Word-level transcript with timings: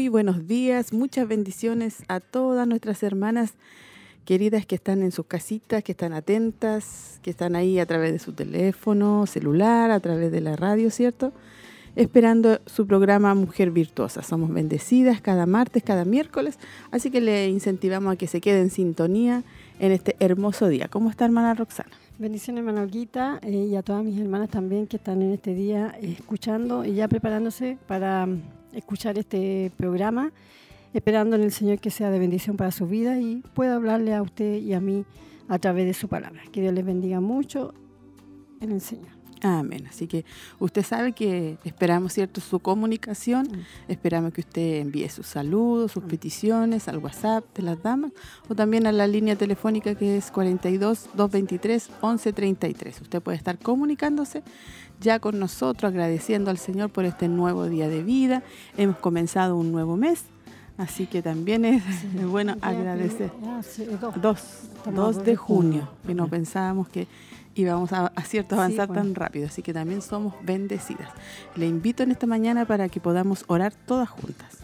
Muy 0.00 0.08
buenos 0.08 0.46
días, 0.46 0.94
muchas 0.94 1.28
bendiciones 1.28 2.04
a 2.08 2.20
todas 2.20 2.66
nuestras 2.66 3.02
hermanas 3.02 3.52
queridas 4.24 4.64
que 4.64 4.76
están 4.76 5.02
en 5.02 5.12
sus 5.12 5.26
casitas, 5.26 5.84
que 5.84 5.92
están 5.92 6.14
atentas, 6.14 7.20
que 7.20 7.28
están 7.28 7.54
ahí 7.54 7.78
a 7.78 7.84
través 7.84 8.10
de 8.10 8.18
su 8.18 8.32
teléfono, 8.32 9.26
celular, 9.26 9.90
a 9.90 10.00
través 10.00 10.32
de 10.32 10.40
la 10.40 10.56
radio, 10.56 10.90
¿cierto? 10.90 11.34
Esperando 11.96 12.60
su 12.64 12.86
programa 12.86 13.34
Mujer 13.34 13.72
Virtuosa. 13.72 14.22
Somos 14.22 14.50
bendecidas 14.54 15.20
cada 15.20 15.44
martes, 15.44 15.82
cada 15.82 16.06
miércoles, 16.06 16.58
así 16.92 17.10
que 17.10 17.20
le 17.20 17.50
incentivamos 17.50 18.14
a 18.14 18.16
que 18.16 18.26
se 18.26 18.40
quede 18.40 18.62
en 18.62 18.70
sintonía 18.70 19.42
en 19.80 19.92
este 19.92 20.16
hermoso 20.18 20.68
día. 20.68 20.88
¿Cómo 20.88 21.10
está 21.10 21.26
hermana 21.26 21.52
Roxana? 21.52 21.90
Bendiciones, 22.20 22.60
hermana 22.60 22.82
Olguita, 22.82 23.40
eh, 23.40 23.68
y 23.70 23.76
a 23.76 23.82
todas 23.82 24.04
mis 24.04 24.20
hermanas 24.20 24.50
también 24.50 24.86
que 24.86 24.98
están 24.98 25.22
en 25.22 25.32
este 25.32 25.54
día 25.54 25.94
eh, 26.02 26.16
escuchando 26.18 26.84
y 26.84 26.92
ya 26.92 27.08
preparándose 27.08 27.78
para 27.86 28.28
escuchar 28.74 29.16
este 29.16 29.72
programa, 29.78 30.30
esperando 30.92 31.36
en 31.36 31.42
el 31.44 31.50
Señor 31.50 31.78
que 31.78 31.88
sea 31.88 32.10
de 32.10 32.18
bendición 32.18 32.58
para 32.58 32.72
su 32.72 32.86
vida 32.86 33.18
y 33.18 33.42
pueda 33.54 33.76
hablarle 33.76 34.12
a 34.12 34.20
usted 34.20 34.56
y 34.56 34.74
a 34.74 34.80
mí 34.80 35.06
a 35.48 35.58
través 35.58 35.86
de 35.86 35.94
su 35.94 36.08
palabra. 36.08 36.42
Que 36.52 36.60
Dios 36.60 36.74
les 36.74 36.84
bendiga 36.84 37.20
mucho 37.20 37.72
en 38.60 38.72
el 38.72 38.82
Señor. 38.82 39.19
Amén. 39.42 39.86
Así 39.88 40.06
que 40.06 40.24
usted 40.58 40.84
sabe 40.84 41.12
que 41.12 41.56
esperamos, 41.64 42.12
¿cierto?, 42.12 42.40
su 42.40 42.60
comunicación. 42.60 43.48
Esperamos 43.88 44.34
que 44.34 44.42
usted 44.42 44.80
envíe 44.80 45.08
sus 45.08 45.26
saludos, 45.26 45.92
sus 45.92 46.04
peticiones 46.04 46.88
al 46.88 46.98
WhatsApp 46.98 47.44
de 47.54 47.62
las 47.62 47.82
damas 47.82 48.12
o 48.48 48.54
también 48.54 48.86
a 48.86 48.92
la 48.92 49.06
línea 49.06 49.36
telefónica 49.36 49.94
que 49.94 50.18
es 50.18 50.30
42 50.30 51.10
223 51.14 51.88
1133. 52.02 53.00
Usted 53.00 53.22
puede 53.22 53.38
estar 53.38 53.58
comunicándose 53.58 54.42
ya 55.00 55.18
con 55.18 55.38
nosotros, 55.38 55.90
agradeciendo 55.90 56.50
al 56.50 56.58
Señor 56.58 56.90
por 56.90 57.04
este 57.06 57.28
nuevo 57.28 57.66
día 57.66 57.88
de 57.88 58.02
vida. 58.02 58.42
Hemos 58.76 58.96
comenzado 58.96 59.56
un 59.56 59.72
nuevo 59.72 59.96
mes, 59.96 60.24
así 60.76 61.06
que 61.06 61.22
también 61.22 61.64
es 61.64 61.82
bueno 62.28 62.56
agradecer. 62.60 63.30
Dos, 64.20 64.42
dos 64.94 65.24
de 65.24 65.36
junio, 65.36 65.88
que 66.06 66.14
no 66.14 66.28
pensábamos 66.28 66.88
que 66.88 67.08
íbamos 67.54 67.92
a, 67.92 68.06
a 68.06 68.22
cierto 68.22 68.54
avanzar 68.54 68.88
tan 68.88 69.14
rápido, 69.14 69.46
así 69.46 69.62
que 69.62 69.72
también 69.72 70.02
somos 70.02 70.34
bendecidas. 70.42 71.08
Le 71.56 71.66
invito 71.66 72.02
en 72.02 72.10
esta 72.10 72.26
mañana 72.26 72.64
para 72.64 72.88
que 72.88 73.00
podamos 73.00 73.44
orar 73.48 73.72
todas 73.86 74.08
juntas. 74.08 74.59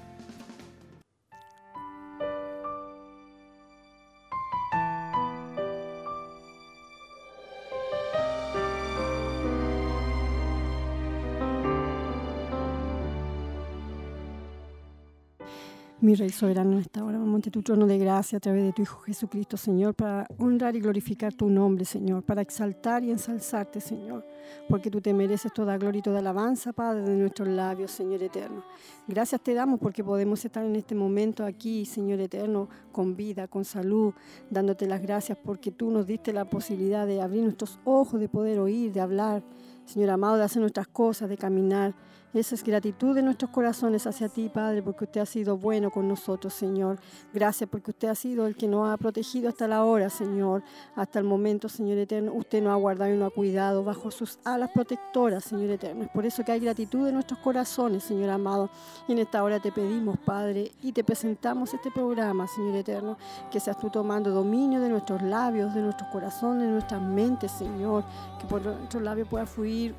Mi 16.07 16.15
Rey 16.15 16.31
soberano 16.31 16.75
en 16.75 16.79
esta 16.79 17.05
hora, 17.05 17.19
monte 17.19 17.51
tu 17.51 17.65
trono 17.65 17.85
de 17.85 17.99
gracia 17.99 18.39
a 18.39 18.41
través 18.41 18.63
de 18.63 18.73
tu 18.73 18.81
Hijo 18.81 19.01
Jesucristo, 19.01 19.57
Señor, 19.57 19.97
para 19.97 20.25
honrar 20.39 20.77
y 20.77 20.81
glorificar 20.81 21.35
tu 21.35 21.51
nombre, 21.51 21.85
Señor, 21.85 22.23
para 22.23 22.43
exaltar 22.43 23.03
y 23.03 23.11
ensalzarte, 23.11 23.81
Señor, 23.81 24.25
porque 24.69 24.89
tú 24.89 25.01
te 25.01 25.13
mereces 25.13 25.53
toda 25.53 25.77
gloria 25.77 25.99
y 25.99 26.03
toda 26.03 26.21
alabanza, 26.21 26.73
Padre, 26.73 27.03
de 27.03 27.17
nuestros 27.17 27.49
labios, 27.49 27.91
Señor 27.91 28.23
eterno. 28.23 28.63
Gracias 29.09 29.41
te 29.41 29.53
damos 29.53 29.81
porque 29.81 30.05
podemos 30.05 30.45
estar 30.45 30.65
en 30.65 30.77
este 30.77 30.95
momento 30.95 31.45
aquí, 31.45 31.85
Señor 31.85 32.21
eterno, 32.21 32.69
con 32.93 33.17
vida, 33.17 33.49
con 33.49 33.65
salud, 33.65 34.15
dándote 34.49 34.87
las 34.87 35.03
gracias 35.03 35.37
porque 35.45 35.73
tú 35.73 35.91
nos 35.91 36.07
diste 36.07 36.33
la 36.33 36.45
posibilidad 36.45 37.05
de 37.05 37.21
abrir 37.21 37.43
nuestros 37.43 37.81
ojos, 37.85 38.21
de 38.21 38.29
poder 38.29 38.61
oír, 38.61 38.93
de 38.93 39.01
hablar, 39.01 39.43
Señor 39.87 40.11
amado, 40.11 40.37
de 40.37 40.45
hacer 40.45 40.61
nuestras 40.61 40.87
cosas, 40.87 41.29
de 41.29 41.37
caminar. 41.37 41.97
Esa 42.37 42.55
es 42.55 42.63
gratitud 42.63 43.15
de 43.15 43.23
nuestros 43.23 43.51
corazones 43.51 44.07
hacia 44.07 44.29
ti, 44.29 44.51
Padre, 44.51 44.83
porque 44.83 45.05
usted 45.05 45.23
ha 45.23 45.27
sido 45.27 45.57
bueno 45.57 45.91
con 45.91 46.07
nosotros, 46.07 46.53
Señor. 46.53 46.99
Gracias 47.33 47.67
porque 47.71 47.93
usted 47.93 48.09
ha 48.09 48.15
sido 48.15 48.47
el 48.47 48.55
que 48.55 48.69
nos 48.69 48.91
ha 48.91 48.99
protegido 48.99 49.49
hasta 49.49 49.67
la 49.67 49.85
hora, 49.85 50.11
Señor. 50.11 50.63
Hasta 50.97 51.19
el 51.19 51.25
momento, 51.25 51.71
Señor 51.71 51.97
eterno, 51.97 52.35
usted 52.35 52.63
nos 52.63 52.73
ha 52.73 52.77
guardado 52.77 53.11
y 53.11 53.17
nos 53.17 53.33
ha 53.33 53.35
cuidado 53.35 53.83
bajo 53.85 54.11
sus 54.11 54.39
alas 54.45 54.69
protectoras, 54.75 55.45
Señor 55.45 55.71
eterno. 55.71 56.05
Es 56.05 56.11
por 56.11 56.27
eso 56.27 56.45
que 56.45 56.53
hay 56.53 56.61
gratitud 56.61 57.07
de 57.07 57.13
nuestros 57.13 57.41
corazones, 57.41 58.05
Señor 58.05 58.29
amado. 58.29 58.69
Y 59.09 59.13
en 59.13 59.21
esta 59.21 59.43
hora 59.43 59.59
te 59.59 59.73
pedimos, 59.73 60.19
Padre, 60.19 60.73
y 60.83 60.93
te 60.93 61.03
presentamos 61.05 61.73
este 61.73 61.91
programa, 61.91 62.47
Señor 62.49 62.77
eterno, 62.77 63.17
que 63.51 63.61
seas 63.61 63.79
tú 63.79 63.89
tomando 63.89 64.31
dominio 64.31 64.83
de 64.83 64.91
nuestros 64.91 65.23
labios, 65.23 65.73
de 65.73 65.81
nuestros 65.81 66.11
corazones, 66.11 66.65
de 66.65 66.69
nuestras 66.69 67.01
mentes, 67.01 67.51
Señor. 67.53 68.05
Que 68.39 68.47
por 68.47 68.61
nuestros 68.61 69.03
labios 69.03 69.27
pueda 69.27 69.47
fluir 69.47 69.95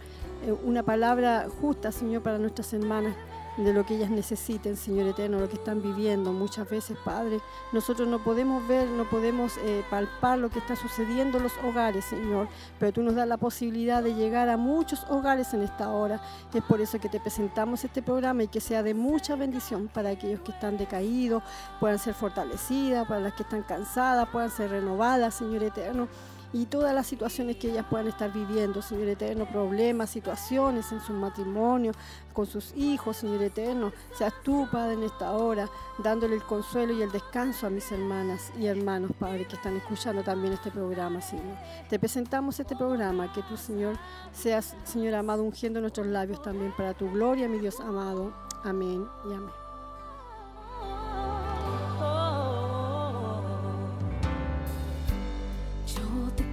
una 0.64 0.84
palabra 0.84 1.48
justa, 1.62 1.92
Señor, 1.92 2.22
para 2.22 2.38
nuestras 2.38 2.74
hermanas, 2.74 3.16
de 3.58 3.74
lo 3.74 3.86
que 3.86 3.96
ellas 3.96 4.10
necesiten, 4.10 4.78
Señor 4.78 5.08
eterno, 5.08 5.40
lo 5.40 5.50
que 5.50 5.56
están 5.56 5.82
viviendo. 5.82 6.32
Muchas 6.32 6.70
veces, 6.70 6.98
Padre, 7.04 7.40
nosotros 7.72 8.08
no 8.08 8.24
podemos 8.24 8.68
ver, 8.68 8.88
no 8.88 9.10
podemos 9.10 9.58
eh, 9.58 9.84
palpar 9.90 10.38
lo 10.38 10.50
que 10.50 10.60
está 10.60 10.76
sucediendo 10.76 11.38
en 11.38 11.44
los 11.44 11.54
hogares, 11.64 12.06
Señor, 12.06 12.48
pero 12.80 12.94
tú 12.94 13.02
nos 13.02 13.16
das 13.16 13.28
la 13.28 13.38
posibilidad 13.38 14.04
de 14.04 14.14
llegar 14.14 14.50
a 14.50 14.58
muchos 14.58 15.06
hogares 15.10 15.54
en 15.54 15.64
esta 15.64 15.90
hora. 15.90 16.22
Es 16.54 16.64
por 16.64 16.82
eso 16.82 17.00
que 17.00 17.10
te 17.10 17.20
presentamos 17.20 17.84
este 17.84 18.02
programa 18.02 18.44
y 18.44 18.48
que 18.48 18.62
sea 18.62 18.84
de 18.84 18.94
mucha 18.94 19.36
bendición 19.36 19.90
para 19.92 20.10
aquellos 20.10 20.42
que 20.42 20.52
están 20.52 20.78
decaídos, 20.78 21.42
puedan 21.80 21.98
ser 21.98 22.14
fortalecidas, 22.14 23.08
para 23.08 23.22
las 23.22 23.34
que 23.34 23.44
están 23.44 23.64
cansadas, 23.64 24.30
puedan 24.30 24.52
ser 24.52 24.70
renovadas, 24.70 25.34
Señor 25.34 25.64
eterno 25.64 26.08
y 26.54 26.66
todas 26.66 26.94
las 26.94 27.08
situaciones 27.08 27.58
que 27.58 27.70
ellas 27.72 27.86
puedan 27.90 28.08
estar 28.08 28.32
viviendo, 28.32 28.82
Señor 28.82 29.10
Eterno, 29.10 29.46
problemas, 29.46 30.10
situaciones 30.10 30.92
en 30.92 31.02
su 31.02 31.14
matrimonio, 31.14 31.92
con 32.34 32.46
sus 32.46 32.74
hijos, 32.76 33.18
Señor 33.18 33.44
Eterno. 33.44 33.92
Seas 34.18 34.34
tú, 34.44 34.68
Padre, 34.72 34.94
en 34.94 35.04
esta 35.04 35.32
hora, 35.32 35.70
dándole 35.98 36.36
el 36.36 36.44
consuelo 36.44 36.94
y 36.94 37.02
el 37.02 37.12
descanso 37.12 37.68
a 37.68 37.70
mis 37.70 37.92
hermanas 37.92 38.52
y 38.58 38.68
hermanos, 38.68 39.12
Padre, 39.20 39.46
que 39.46 39.56
están 39.56 39.76
escuchando 39.76 40.24
también 40.24 40.54
este 40.54 40.72
programa, 40.72 41.22
Señor. 41.22 41.58
Te 41.90 42.00
presentamos 42.00 42.60
este 42.60 42.76
programa, 42.76 43.32
que 43.34 43.42
tú, 43.44 43.58
Señor, 43.58 43.98
seas, 44.32 44.76
Señor 44.84 45.16
amado, 45.16 45.44
ungiendo 45.44 45.82
nuestros 45.82 46.08
labios 46.08 46.42
también 46.42 46.74
para 46.78 46.94
tu 46.94 47.10
gloria, 47.12 47.48
mi 47.48 47.60
Dios 47.60 47.80
amado. 47.80 48.34
Amén 48.64 49.06
y 49.30 49.34
amén. 49.34 49.67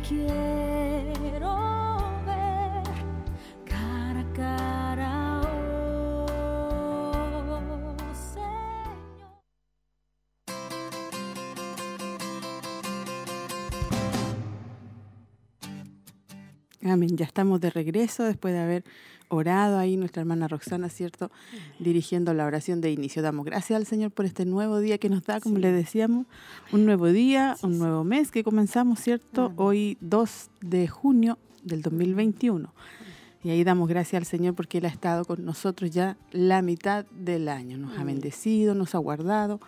Quiero 0.07 0.64
Amén. 16.85 17.17
Ya 17.17 17.25
estamos 17.25 17.61
de 17.61 17.71
regreso 17.71 18.25
después 18.25 18.53
de 18.53 18.61
haber 18.61 18.85
orado 19.29 19.79
ahí 19.79 19.97
nuestra 19.97 20.21
hermana 20.21 20.49
Roxana, 20.49 20.91
¿cierto? 20.91 21.31
Dirigiendo 21.79 22.35
la 22.35 22.45
oración 22.45 22.83
de 22.83 22.91
inicio. 22.91 23.23
Damos 23.23 23.47
gracias 23.47 23.79
al 23.79 23.87
Señor 23.87 24.11
por 24.11 24.27
este 24.27 24.45
nuevo 24.45 24.79
día 24.81 24.99
que 24.99 25.09
nos 25.09 25.25
da, 25.25 25.41
como 25.41 25.59
le 25.59 25.73
decíamos, 25.73 26.27
un 26.73 26.85
nuevo 26.85 27.07
día, 27.09 27.57
un 27.63 27.79
nuevo 27.79 28.05
mes 28.05 28.31
que 28.31 28.45
comenzamos, 28.45 29.01
¿cierto? 29.01 29.53
Hoy 29.57 29.97
2 30.03 30.51
de 30.61 30.87
junio 30.87 31.39
del 31.63 31.81
2021. 31.81 32.71
Y 33.43 33.51
ahí 33.51 33.65
damos 33.65 33.89
gracias 33.89 34.21
al 34.21 34.27
Señor 34.27 34.55
porque 34.55 34.79
Él 34.79 34.85
ha 34.85 34.89
estado 34.89 35.25
con 35.25 35.45
nosotros 35.45 35.91
ya 35.91 36.19
la 36.33 36.61
mitad 36.61 37.07
del 37.07 37.49
año. 37.49 37.79
Nos 37.79 37.99
ha 37.99 38.05
bendecido, 38.05 38.75
nos 38.75 38.95
ha 38.95 38.99
guardado, 38.99 39.59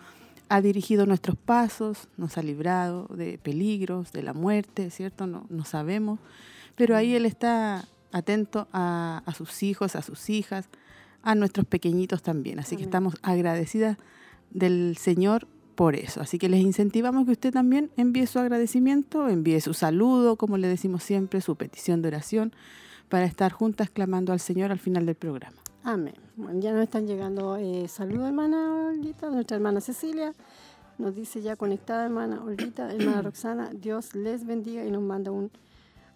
ha 0.49 0.61
dirigido 0.61 1.07
nuestros 1.07 1.35
pasos, 1.35 2.09
nos 2.15 2.37
ha 2.37 2.43
librado 2.43 3.07
de 3.07 3.39
peligros, 3.39 4.11
de 4.11 4.21
la 4.21 4.33
muerte, 4.33 4.91
¿cierto? 4.91 5.25
No, 5.25 5.45
no 5.49 5.65
sabemos. 5.65 6.19
Pero 6.77 6.95
ahí 6.95 7.13
Él 7.15 7.25
está 7.25 7.85
atento 8.13 8.67
a, 8.71 9.21
a 9.25 9.33
sus 9.33 9.63
hijos, 9.63 9.95
a 9.97 10.01
sus 10.01 10.29
hijas, 10.29 10.69
a 11.23 11.35
nuestros 11.35 11.65
pequeñitos 11.65 12.21
también. 12.23 12.59
Así 12.59 12.77
que 12.77 12.83
estamos 12.83 13.15
agradecidas 13.23 13.97
del 14.51 14.95
Señor 14.97 15.47
por 15.75 15.95
eso. 15.95 16.21
Así 16.21 16.37
que 16.39 16.47
les 16.49 16.61
incentivamos 16.61 17.25
que 17.25 17.31
usted 17.33 17.51
también 17.51 17.91
envíe 17.97 18.25
su 18.27 18.39
agradecimiento, 18.39 19.27
envíe 19.27 19.59
su 19.59 19.73
saludo, 19.73 20.35
como 20.37 20.57
le 20.57 20.67
decimos 20.67 21.03
siempre, 21.03 21.41
su 21.41 21.55
petición 21.55 22.01
de 22.01 22.07
oración, 22.07 22.53
para 23.09 23.25
estar 23.25 23.51
juntas 23.51 23.89
clamando 23.89 24.31
al 24.31 24.39
Señor 24.39 24.71
al 24.71 24.79
final 24.79 25.05
del 25.05 25.15
programa. 25.15 25.57
Amén. 25.83 26.15
Bueno, 26.35 26.59
ya 26.59 26.71
nos 26.73 26.83
están 26.83 27.07
llegando 27.07 27.57
eh, 27.57 27.87
saludos, 27.87 28.27
hermana 28.27 28.87
Olguita, 28.89 29.29
nuestra 29.29 29.57
hermana 29.57 29.81
Cecilia. 29.81 30.33
Nos 30.97 31.15
dice 31.15 31.41
ya 31.41 31.55
conectada, 31.55 32.05
hermana 32.05 32.43
Olguita, 32.43 32.91
hermana 32.91 33.21
Roxana, 33.23 33.71
Dios 33.73 34.13
les 34.15 34.45
bendiga 34.45 34.83
y 34.85 34.91
nos 34.91 35.01
manda 35.03 35.31
un- 35.31 35.51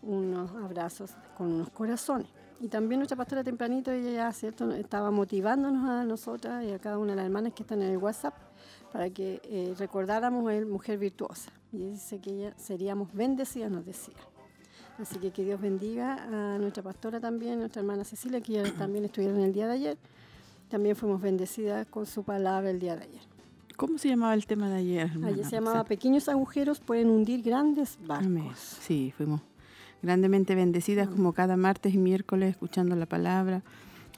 unos 0.02 0.52
abrazos 0.52 1.12
con 1.38 1.54
unos 1.54 1.70
corazones. 1.70 2.28
Y 2.60 2.68
también 2.68 3.00
nuestra 3.00 3.18
pastora 3.18 3.44
tempranito, 3.44 3.92
ella 3.92 4.12
ya, 4.12 4.32
¿cierto? 4.34 4.72
Estaba 4.72 5.10
motivándonos 5.10 5.90
a 5.90 6.04
nosotras 6.06 6.64
y 6.64 6.72
a 6.72 6.78
cada 6.78 7.00
una 7.00 7.14
de 7.14 7.16
las 7.16 7.26
hermanas 7.26 7.54
que 7.54 7.64
están 7.64 7.82
en 7.82 7.90
el 7.90 7.98
WhatsApp 7.98 8.36
para 8.92 9.10
que 9.10 9.42
eh, 9.44 9.74
recordáramos 9.80 10.52
el 10.52 10.68
Mujer 10.68 11.00
Virtuosa. 11.00 11.52
Y 11.72 11.80
dice 11.90 12.20
que 12.20 12.30
ella 12.30 12.54
seríamos 12.58 13.12
bendecidas, 13.14 13.72
nos 13.72 13.84
decía. 13.84 14.14
Así 15.00 15.18
que 15.18 15.32
que 15.32 15.44
Dios 15.44 15.60
bendiga 15.60 16.18
a 16.26 16.60
nuestra 16.60 16.84
pastora 16.84 17.20
también, 17.20 17.58
nuestra 17.58 17.82
hermana 17.82 18.04
Cecilia, 18.04 18.42
que 18.42 18.54
ya 18.54 18.72
también 18.74 19.06
estuvieron 19.06 19.40
el 19.40 19.54
día 19.54 19.66
de 19.66 19.74
ayer. 19.74 19.98
También 20.70 20.96
fuimos 20.96 21.20
bendecidas 21.20 21.88
con 21.88 22.06
su 22.06 22.24
palabra 22.24 22.70
el 22.70 22.80
día 22.80 22.96
de 22.96 23.06
ayer. 23.06 23.22
¿Cómo 23.76 23.98
se 23.98 24.10
llamaba 24.10 24.36
el 24.36 24.46
tema 24.46 24.70
de 24.70 24.76
ayer? 24.76 25.10
hermana 25.10 25.28
Ayer 25.30 25.46
se 25.46 25.52
llamaba? 25.52 25.84
Pequeños 25.84 26.30
agujeros 26.30 26.80
pueden 26.80 27.10
hundir 27.10 27.42
grandes 27.42 27.98
barcos. 28.06 28.78
Sí, 28.82 29.12
fuimos 29.18 29.42
grandemente 30.02 30.56
bendecidas 30.56 31.08
como 31.08 31.34
cada 31.34 31.58
martes 31.58 31.94
y 31.94 31.98
miércoles 31.98 32.50
escuchando 32.52 32.96
la 32.96 33.06
palabra, 33.06 33.64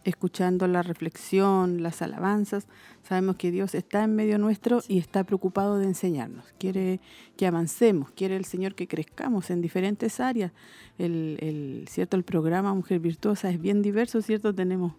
escuchando 0.06 0.68
la 0.68 0.82
reflexión, 0.82 1.82
las 1.82 2.02
alabanzas. 2.02 2.68
Sabemos 3.04 3.38
que 3.38 3.52
Dios 3.52 3.74
está 3.74 4.04
en 4.04 4.16
medio 4.16 4.38
nuestro 4.38 4.82
y 4.88 4.98
está 4.98 5.24
preocupado 5.24 5.78
de 5.78 5.86
enseñarnos. 5.86 6.46
Quiere 6.58 7.00
que 7.38 7.48
avancemos, 7.48 8.12
quiere 8.12 8.36
el 8.36 8.46
Señor 8.46 8.76
que 8.76 8.88
crezcamos 8.88 9.50
en 9.50 9.62
diferentes 9.62 10.20
áreas. 10.20 10.52
El, 10.98 11.38
el- 11.40 11.86
cierto, 11.90 12.18
el 12.18 12.24
programa 12.24 12.74
Mujer 12.74 13.00
Virtuosa 13.00 13.50
es 13.50 13.62
bien 13.62 13.82
diverso, 13.82 14.22
¿cierto? 14.22 14.54
Tenemos 14.54 14.94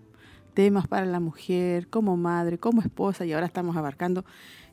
temas 0.54 0.86
para 0.86 1.04
la 1.04 1.20
mujer, 1.20 1.88
como 1.88 2.16
madre, 2.16 2.58
como 2.58 2.80
esposa, 2.80 3.26
y 3.26 3.32
ahora 3.32 3.46
estamos 3.46 3.76
abarcando 3.76 4.24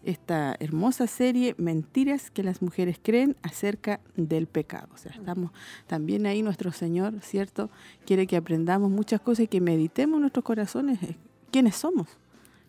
esta 0.03 0.55
hermosa 0.59 1.07
serie 1.07 1.55
Mentiras 1.57 2.31
que 2.31 2.43
las 2.43 2.61
mujeres 2.61 2.99
creen 3.01 3.35
acerca 3.43 3.99
del 4.15 4.47
pecado. 4.47 4.87
O 4.93 4.97
sea, 4.97 5.11
estamos 5.11 5.51
también 5.87 6.25
ahí 6.25 6.41
nuestro 6.41 6.71
Señor, 6.71 7.13
¿cierto? 7.21 7.69
Quiere 8.05 8.27
que 8.27 8.37
aprendamos 8.37 8.89
muchas 8.89 9.21
cosas 9.21 9.45
y 9.45 9.47
que 9.47 9.61
meditemos 9.61 10.17
en 10.17 10.21
nuestros 10.21 10.43
corazones 10.43 11.01
eh, 11.03 11.17
quiénes 11.51 11.75
somos, 11.75 12.07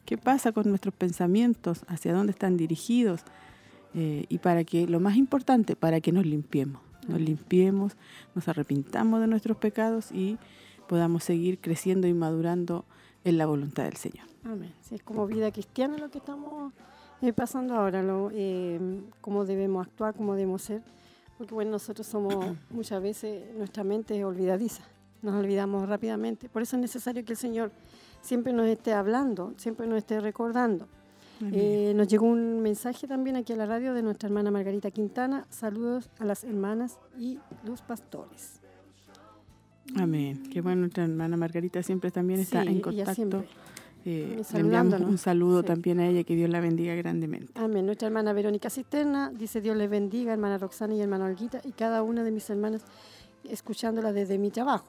qué 0.04 0.18
pasa 0.18 0.52
con 0.52 0.68
nuestros 0.68 0.94
pensamientos, 0.94 1.84
hacia 1.88 2.12
dónde 2.12 2.32
están 2.32 2.56
dirigidos, 2.56 3.22
eh, 3.94 4.24
y 4.28 4.38
para 4.38 4.64
que, 4.64 4.86
lo 4.86 5.00
más 5.00 5.16
importante, 5.16 5.76
para 5.76 6.00
que 6.00 6.12
nos 6.12 6.24
limpiemos, 6.24 6.80
nos 7.08 7.20
limpiemos, 7.20 7.96
nos 8.34 8.48
arrepintamos 8.48 9.20
de 9.20 9.26
nuestros 9.26 9.56
pecados 9.56 10.10
y 10.12 10.38
podamos 10.88 11.24
seguir 11.24 11.58
creciendo 11.58 12.06
y 12.06 12.14
madurando 12.14 12.84
en 13.24 13.38
la 13.38 13.46
voluntad 13.46 13.84
del 13.84 13.96
Señor. 13.96 14.26
Amén. 14.44 14.72
Sí, 14.80 14.94
es 14.96 15.02
como 15.02 15.26
vida 15.26 15.52
cristiana 15.52 15.98
lo 15.98 16.10
que 16.10 16.18
estamos 16.18 16.72
eh, 17.22 17.32
pasando 17.32 17.74
ahora, 17.74 18.02
lo, 18.02 18.30
eh, 18.32 18.78
cómo 19.20 19.44
debemos 19.44 19.86
actuar, 19.86 20.14
cómo 20.14 20.34
debemos 20.34 20.62
ser. 20.62 20.82
Porque 21.38 21.54
bueno, 21.54 21.70
nosotros 21.70 22.06
somos 22.06 22.34
muchas 22.70 23.02
veces, 23.02 23.54
nuestra 23.56 23.84
mente 23.84 24.18
es 24.18 24.24
olvidadiza, 24.24 24.82
nos 25.22 25.34
olvidamos 25.34 25.88
rápidamente. 25.88 26.48
Por 26.48 26.62
eso 26.62 26.76
es 26.76 26.82
necesario 26.82 27.24
que 27.24 27.32
el 27.32 27.38
Señor 27.38 27.70
siempre 28.20 28.52
nos 28.52 28.66
esté 28.66 28.92
hablando, 28.92 29.54
siempre 29.56 29.86
nos 29.86 29.98
esté 29.98 30.20
recordando. 30.20 30.88
Eh, 31.50 31.92
nos 31.96 32.06
llegó 32.06 32.26
un 32.26 32.60
mensaje 32.60 33.08
también 33.08 33.34
aquí 33.34 33.52
a 33.52 33.56
la 33.56 33.66
radio 33.66 33.94
de 33.94 34.02
nuestra 34.02 34.28
hermana 34.28 34.52
Margarita 34.52 34.92
Quintana. 34.92 35.44
Saludos 35.50 36.08
a 36.20 36.24
las 36.24 36.44
hermanas 36.44 37.00
y 37.18 37.40
los 37.64 37.82
pastores. 37.82 38.60
Amén. 39.96 40.44
Qué 40.52 40.60
bueno, 40.60 40.82
nuestra 40.82 41.02
hermana 41.02 41.36
Margarita 41.36 41.82
siempre 41.82 42.12
también 42.12 42.38
está 42.38 42.62
Sí, 42.62 42.68
en 42.68 42.80
contacto. 42.80 43.44
Siempre. 44.02 44.40
Eh, 44.40 44.44
le 44.54 44.60
enviamos 44.60 45.00
un 45.00 45.18
saludo 45.18 45.60
Sí. 45.60 45.66
también 45.66 46.00
a 46.00 46.06
ella, 46.08 46.24
que 46.24 46.34
Dios 46.36 46.50
la 46.50 46.60
bendiga 46.60 46.94
grandemente. 46.94 47.52
Amén. 47.56 47.86
Nuestra 47.86 48.08
hermana 48.08 48.32
Verónica 48.32 48.70
Cisterna 48.70 49.30
dice 49.30 49.60
Dios 49.60 49.76
les 49.76 49.88
bendiga, 49.90 50.32
hermana 50.32 50.58
Roxana 50.58 50.94
y 50.94 51.00
hermana 51.00 51.26
Olguita, 51.26 51.60
y 51.64 51.72
cada 51.72 52.02
una 52.02 52.22
de 52.24 52.30
mis 52.30 52.48
hermanas 52.50 52.82
escuchándola 53.48 54.12
desde 54.12 54.38
mi 54.38 54.50
trabajo. 54.50 54.86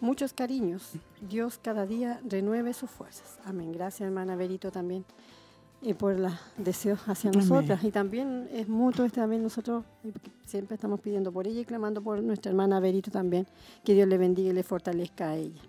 Muchos 0.00 0.32
cariños. 0.32 0.92
Dios 1.28 1.60
cada 1.62 1.86
día 1.86 2.20
renueve 2.28 2.72
sus 2.74 2.90
fuerzas. 2.90 3.38
Amén. 3.44 3.72
Gracias, 3.72 4.06
hermana 4.06 4.34
Verito, 4.34 4.72
también 4.72 5.04
eh, 5.82 5.94
por 5.94 6.18
los 6.18 6.32
deseos 6.56 7.00
hacia 7.06 7.30
Amén. 7.30 7.40
nosotras. 7.48 7.84
Y 7.84 7.92
también 7.92 8.48
es 8.52 8.68
mutuo, 8.68 9.04
este 9.04 9.20
también 9.20 9.42
nosotros 9.44 9.84
eh, 10.04 10.12
siempre 10.44 10.74
estamos 10.74 11.00
pidiendo 11.00 11.30
por 11.30 11.46
ella 11.46 11.60
y 11.60 11.64
clamando 11.64 12.02
por 12.02 12.20
nuestra 12.22 12.50
hermana 12.50 12.80
Verito 12.80 13.12
también. 13.12 13.46
Que 13.84 13.94
Dios 13.94 14.08
le 14.08 14.18
bendiga 14.18 14.50
y 14.50 14.52
le 14.52 14.64
fortalezca 14.64 15.30
a 15.30 15.36
ella. 15.36 15.60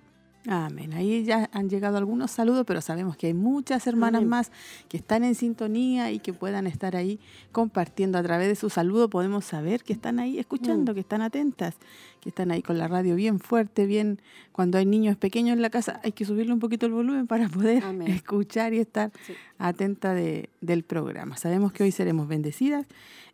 Amén. 0.45 0.92
Ahí 0.94 1.24
ya 1.24 1.50
han 1.54 1.69
llegado 1.69 1.98
algunos 1.98 2.30
saludos, 2.30 2.66
pero 2.68 2.81
sabemos 2.81 3.16
que 3.16 3.28
hay 3.28 3.34
muchas 3.34 3.88
hermanas 3.88 4.19
Amén. 4.19 4.30
más 4.30 4.51
que 4.90 4.98
están 4.98 5.24
en 5.24 5.36
sintonía 5.36 6.12
y 6.12 6.19
que 6.19 6.34
puedan 6.34 6.68
estar 6.68 6.98
ahí 6.98 7.18
compartiendo 7.54 8.18
a 8.18 8.24
través 8.24 8.50
de 8.50 8.56
su 8.56 8.69
saludo. 8.69 9.10
Podemos 9.10 9.45
saber 9.45 9.84
que 9.84 9.94
están 9.94 10.19
ahí 10.19 10.38
escuchando, 10.40 10.92
Mm. 10.92 10.95
que 10.95 11.00
están 11.00 11.22
atentas, 11.22 11.75
que 12.19 12.28
están 12.28 12.51
ahí 12.51 12.62
con 12.62 12.78
la 12.78 12.90
radio 12.90 13.16
bien 13.16 13.40
fuerte, 13.40 13.86
bien. 13.86 14.19
Cuando 14.51 14.78
hay 14.78 14.86
niños 14.86 15.16
pequeños 15.16 15.54
en 15.56 15.62
la 15.62 15.69
casa, 15.69 16.01
hay 16.04 16.12
que 16.12 16.25
subirle 16.25 16.51
un 16.51 16.60
poquito 16.60 16.86
el 16.88 16.92
volumen 16.92 17.25
para 17.25 17.48
poder 17.48 17.81
Amén. 17.86 18.07
escuchar 18.24 18.74
y 18.74 18.80
estar 18.80 19.12
Sí. 19.25 19.34
atenta 19.60 20.13
de- 20.13 20.50
del 20.60 20.84
programa. 20.84 21.38
Sabemos 21.38 21.72
que 21.72 21.84
hoy 21.84 21.92
seremos 21.92 22.28
bendecidas. 22.28 22.86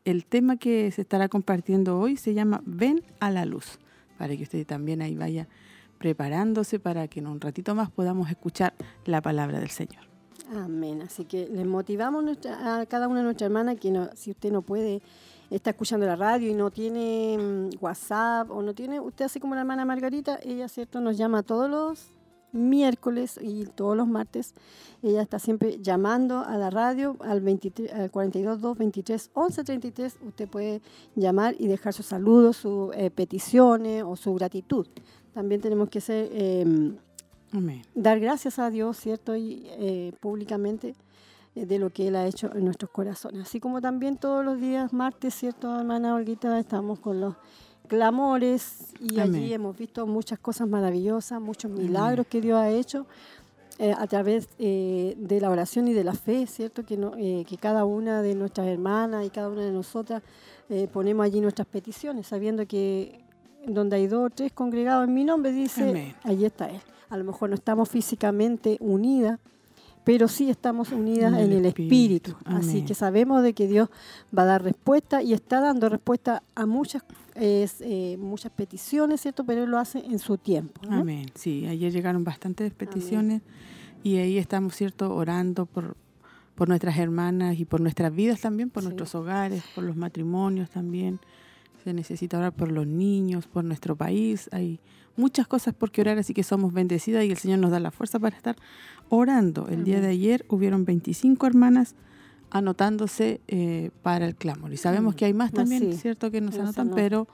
El 0.06 0.26
tema 0.26 0.58
que 0.58 0.92
se 0.92 1.02
estará 1.02 1.28
compartiendo 1.28 2.00
hoy 2.00 2.18
se 2.18 2.36
llama 2.36 2.62
Ven 2.68 3.02
a 3.20 3.32
la 3.32 3.46
luz, 3.46 3.80
para 4.20 4.38
que 4.38 4.44
usted 4.44 4.64
también 4.68 5.02
ahí 5.02 5.16
vaya 5.16 5.48
preparándose 6.00 6.80
para 6.80 7.08
que 7.08 7.20
en 7.20 7.28
un 7.28 7.40
ratito 7.40 7.76
más 7.76 7.92
podamos 7.92 8.30
escuchar 8.30 8.74
la 9.06 9.22
palabra 9.22 9.60
del 9.60 9.70
Señor. 9.70 10.04
Amén. 10.52 11.04
Así 11.04 11.26
que 11.26 11.48
les 11.48 11.68
motivamos 11.68 12.26
a 12.48 12.86
cada 12.88 13.08
una 13.08 13.20
de 13.20 13.26
nuestras 13.26 13.48
hermanas 13.48 13.78
que 13.80 13.94
si 14.16 14.32
usted 14.32 14.52
no 14.52 14.64
puede, 14.64 15.02
está 15.52 15.72
escuchando 15.72 16.08
la 16.08 16.16
radio 16.16 16.50
y 16.50 16.54
no 16.56 16.72
tiene 16.72 17.38
mm, 17.38 17.84
WhatsApp 17.84 18.50
o 18.50 18.62
no 18.64 18.74
tiene, 18.74 19.00
usted 19.00 19.26
así 19.26 19.40
como 19.40 19.54
la 19.54 19.62
hermana 19.62 19.86
Margarita, 19.86 20.40
ella 20.44 20.68
cierto 20.68 21.02
nos 21.02 21.18
llama 21.18 21.44
todos 21.44 21.70
los 21.70 22.20
miércoles 22.52 23.40
y 23.42 23.66
todos 23.66 23.96
los 23.96 24.08
martes. 24.08 24.54
Ella 25.02 25.22
está 25.22 25.40
siempre 25.40 25.78
llamando 25.82 26.40
a 26.40 26.58
la 26.58 26.70
radio 26.70 27.16
al, 27.20 27.42
23, 27.42 27.94
al 27.94 28.12
42 28.12 28.62
2 28.62 28.78
23 28.78 29.32
11 29.34 29.64
33. 29.64 30.18
Usted 30.26 30.50
puede 30.50 30.82
llamar 31.16 31.56
y 31.58 31.68
dejar 31.68 31.94
sus 31.94 32.08
saludos, 32.08 32.58
sus 32.58 32.96
eh, 32.96 33.12
peticiones 33.12 34.04
o 34.04 34.16
su 34.16 34.34
gratitud. 34.34 34.88
También 35.40 35.62
tenemos 35.62 35.88
que 35.88 36.02
ser 36.02 36.30
em, 36.34 36.98
dar 37.96 38.20
gracias 38.20 38.60
a 38.60 38.70
Dios, 38.70 38.98
¿cierto? 38.98 39.38
Y 39.38 39.64
eh, 39.68 40.12
públicamente 40.20 40.96
eh, 41.56 41.66
de 41.66 41.80
lo 41.80 41.92
que 41.92 42.10
Él 42.10 42.18
ha 42.18 42.28
hecho 42.28 42.54
en 42.54 42.66
nuestros 42.66 42.92
corazones. 42.92 43.44
Así 43.44 43.62
como 43.62 43.80
también 43.80 44.18
todos 44.18 44.44
los 44.44 44.60
días, 44.60 44.92
martes, 44.92 45.34
¿cierto, 45.34 45.80
hermana 45.80 46.14
Olguita? 46.14 46.60
Estamos 46.60 47.00
con 47.00 47.22
los 47.22 47.36
clamores 47.88 48.94
y 49.00 49.18
Amén. 49.18 49.36
allí 49.36 49.54
hemos 49.54 49.78
visto 49.78 50.06
muchas 50.06 50.40
cosas 50.40 50.68
maravillosas, 50.68 51.40
muchos 51.40 51.72
milagros 51.72 52.28
que 52.28 52.42
Dios 52.42 52.60
ha 52.60 52.70
hecho 52.70 53.06
eh, 53.78 53.94
a 53.98 54.08
través 54.08 54.50
eh, 54.60 55.16
de 55.18 55.40
la 55.40 55.50
oración 55.50 55.88
y 55.88 55.94
de 55.94 56.04
la 56.04 56.16
fe, 56.16 56.48
¿cierto? 56.48 56.84
Que, 56.84 56.98
no, 56.98 57.14
eh, 57.18 57.46
que 57.48 57.56
cada 57.56 57.86
una 57.86 58.22
de 58.22 58.36
nuestras 58.36 58.68
hermanas 58.68 59.26
y 59.26 59.30
cada 59.30 59.48
una 59.48 59.64
de 59.64 59.72
nosotras 59.72 60.22
ponemos 60.92 61.26
allí 61.26 61.40
nuestras 61.40 61.66
peticiones, 61.66 62.28
sabiendo 62.28 62.68
que 62.68 63.24
donde 63.68 63.98
hay 63.98 64.08
dos 64.08 64.28
o 64.28 64.30
tres 64.30 64.52
congregados 64.52 65.08
en 65.08 65.14
mi 65.14 65.24
nombre, 65.24 65.52
dice, 65.52 65.90
Amén. 65.90 66.16
allí 66.24 66.46
está 66.46 66.70
Él. 66.70 66.82
A 67.10 67.18
lo 67.18 67.24
mejor 67.24 67.50
no 67.50 67.56
estamos 67.56 67.90
físicamente 67.90 68.78
unidas, 68.80 69.40
pero 70.04 70.28
sí 70.28 70.50
estamos 70.50 70.92
unidas 70.92 71.34
En 71.34 71.40
en 71.52 71.52
el 71.60 71.66
espíritu. 71.66 72.32
espíritu. 72.32 72.36
Así 72.46 72.84
que 72.84 72.94
sabemos 72.96 73.44
de 73.44 73.54
que 73.54 73.68
Dios 73.68 73.90
va 74.36 74.44
a 74.44 74.46
dar 74.46 74.64
respuesta 74.64 75.22
y 75.22 75.34
está 75.34 75.60
dando 75.60 75.90
respuesta 75.90 76.42
a 76.56 76.66
muchas, 76.66 77.04
es, 77.36 77.78
eh, 77.82 78.18
muchas 78.20 78.52
peticiones, 78.52 79.22
¿cierto? 79.22 79.44
Pero 79.44 79.64
Él 79.64 79.70
lo 79.70 79.78
hace 79.78 80.00
en 80.00 80.20
su 80.20 80.38
tiempo. 80.38 80.82
¿no? 80.90 80.98
Amén. 81.02 81.28
Sí, 81.36 81.68
ayer 81.68 81.92
llegaron 81.92 82.24
bastantes 82.24 82.74
peticiones 82.74 83.42
y 84.04 84.18
ahí 84.18 84.38
estamos, 84.38 84.76
¿cierto?, 84.76 85.14
orando 85.14 85.66
por, 85.66 85.96
por 86.56 86.70
nuestras 86.70 86.98
hermanas 86.98 87.60
y 87.60 87.66
por 87.66 87.82
nuestras 87.82 88.14
vidas 88.16 88.40
también, 88.42 88.70
por 88.70 88.82
Sí. 88.84 88.88
nuestros 88.88 89.14
hogares, 89.16 89.64
por 89.76 89.84
los 89.84 89.96
matrimonios 89.96 90.70
también. 90.70 91.20
Se 91.84 91.94
necesita 91.94 92.38
orar 92.38 92.54
por 92.54 92.72
los 92.72 92.86
niños, 92.88 93.48
por 93.48 93.64
nuestro 93.64 93.96
país. 93.96 94.50
Hay 94.52 94.80
muchas 95.16 95.48
cosas 95.48 95.74
por 95.74 95.92
que 95.92 96.02
orar, 96.02 96.18
así 96.18 96.34
que 96.34 96.44
somos 96.44 96.74
bendecidas 96.74 97.24
y 97.26 97.32
el 97.32 97.38
Señor 97.38 97.60
nos 97.60 97.72
da 97.72 97.80
la 97.80 97.92
fuerza 97.92 98.20
para 98.20 98.36
estar 98.36 98.56
orando. 99.10 99.68
El 99.70 99.84
día 99.84 100.02
de 100.02 100.08
ayer 100.08 100.46
hubieron 100.50 100.86
25 100.86 101.46
hermanas 101.48 101.96
anotándose 102.52 103.42
eh, 103.48 103.92
para 104.02 104.26
el 104.26 104.36
clamor. 104.36 104.74
Y 104.74 104.78
sabemos 104.78 105.16
que 105.16 105.26
hay 105.26 105.34
más 105.34 105.52
también, 105.52 105.94
¿cierto?, 105.94 106.32
que 106.32 106.42
nos 106.42 106.58
anotan. 106.58 106.92
pero 106.96 107.28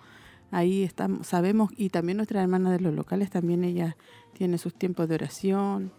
ahí 0.51 0.83
estamos, 0.83 1.27
sabemos, 1.27 1.71
y 1.75 1.89
también 1.89 2.17
nuestras 2.17 2.43
hermanas 2.43 2.71
de 2.73 2.79
los 2.79 2.93
locales, 2.93 3.29
también 3.29 3.63
ellas 3.63 3.95
tienen 4.33 4.59
sus 4.59 4.73
tiempos 4.73 5.07
de 5.07 5.15
oración, 5.15 5.91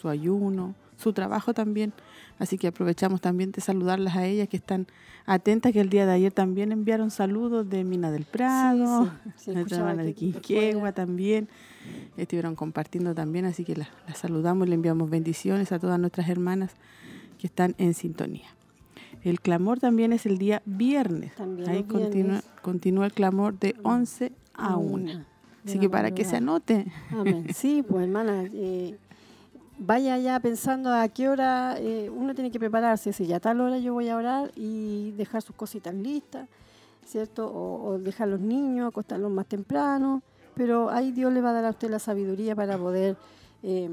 su 0.00 0.08
ayuno, 0.08 0.74
su 0.96 1.12
trabajo 1.12 1.54
también. 1.54 1.92
Así 2.42 2.58
que 2.58 2.66
aprovechamos 2.66 3.20
también 3.20 3.52
de 3.52 3.60
saludarlas 3.60 4.16
a 4.16 4.26
ellas 4.26 4.48
que 4.48 4.56
están 4.56 4.88
atentas, 5.26 5.72
que 5.72 5.80
el 5.80 5.88
día 5.90 6.06
de 6.06 6.12
ayer 6.12 6.32
también 6.32 6.72
enviaron 6.72 7.12
saludos 7.12 7.70
de 7.70 7.84
Mina 7.84 8.10
del 8.10 8.24
Prado, 8.24 9.04
sí, 9.36 9.52
sí, 9.52 9.74
hermana 9.74 10.02
de 10.02 10.12
que- 10.12 10.32
que 10.32 10.40
Quinquegua 10.40 10.90
también. 10.90 11.48
estuvieron 12.16 12.56
compartiendo 12.56 13.14
también, 13.14 13.44
así 13.44 13.64
que 13.64 13.76
las 13.76 13.88
las 14.08 14.18
saludamos, 14.18 14.68
le 14.68 14.74
enviamos 14.74 15.08
bendiciones 15.08 15.70
a 15.70 15.78
todas 15.78 16.00
nuestras 16.00 16.28
hermanas 16.28 16.72
que 17.38 17.46
están 17.46 17.76
en 17.78 17.94
sintonía. 17.94 18.48
El 19.22 19.40
clamor 19.40 19.78
también 19.78 20.12
es 20.12 20.26
el 20.26 20.38
día 20.38 20.62
viernes. 20.66 21.34
También 21.36 21.68
Ahí 21.70 21.84
continúa, 21.84 22.40
continúa 22.60 23.06
el 23.06 23.12
clamor 23.12 23.56
de 23.56 23.76
11 23.84 24.32
a 24.54 24.76
1. 24.76 25.12
de 25.12 25.24
Así 25.70 25.78
que 25.78 25.88
para 25.88 26.10
que 26.10 26.24
se 26.24 26.36
anote. 26.38 26.86
Amén. 27.12 27.46
Sí, 27.54 27.84
pues 27.88 28.02
hermana, 28.08 28.44
eh, 28.52 28.96
vaya 29.78 30.16
ya 30.18 30.38
pensando 30.40 30.92
a 30.92 31.08
qué 31.08 31.28
hora 31.28 31.76
eh, 31.78 32.08
uno 32.10 32.34
tiene 32.34 32.50
que 32.50 32.58
prepararse, 32.58 33.12
si 33.12 33.26
ya 33.26 33.36
a 33.36 33.40
tal 33.40 33.60
hora 33.60 33.78
yo 33.78 33.92
voy 33.94 34.08
a 34.08 34.16
orar 34.16 34.50
y 34.54 35.12
dejar 35.12 35.42
sus 35.42 35.56
cositas 35.56 35.94
listas, 35.94 36.48
¿cierto? 37.04 37.46
O, 37.48 37.84
o 37.88 37.98
dejar 37.98 38.28
los 38.28 38.40
niños, 38.40 38.88
acostarlos 38.88 39.30
más 39.30 39.46
temprano, 39.46 40.22
pero 40.54 40.90
ahí 40.90 41.10
Dios 41.12 41.32
le 41.32 41.40
va 41.40 41.50
a 41.50 41.54
dar 41.54 41.64
a 41.64 41.70
usted 41.70 41.90
la 41.90 41.98
sabiduría 41.98 42.54
para 42.54 42.76
poder, 42.78 43.16
eh, 43.62 43.88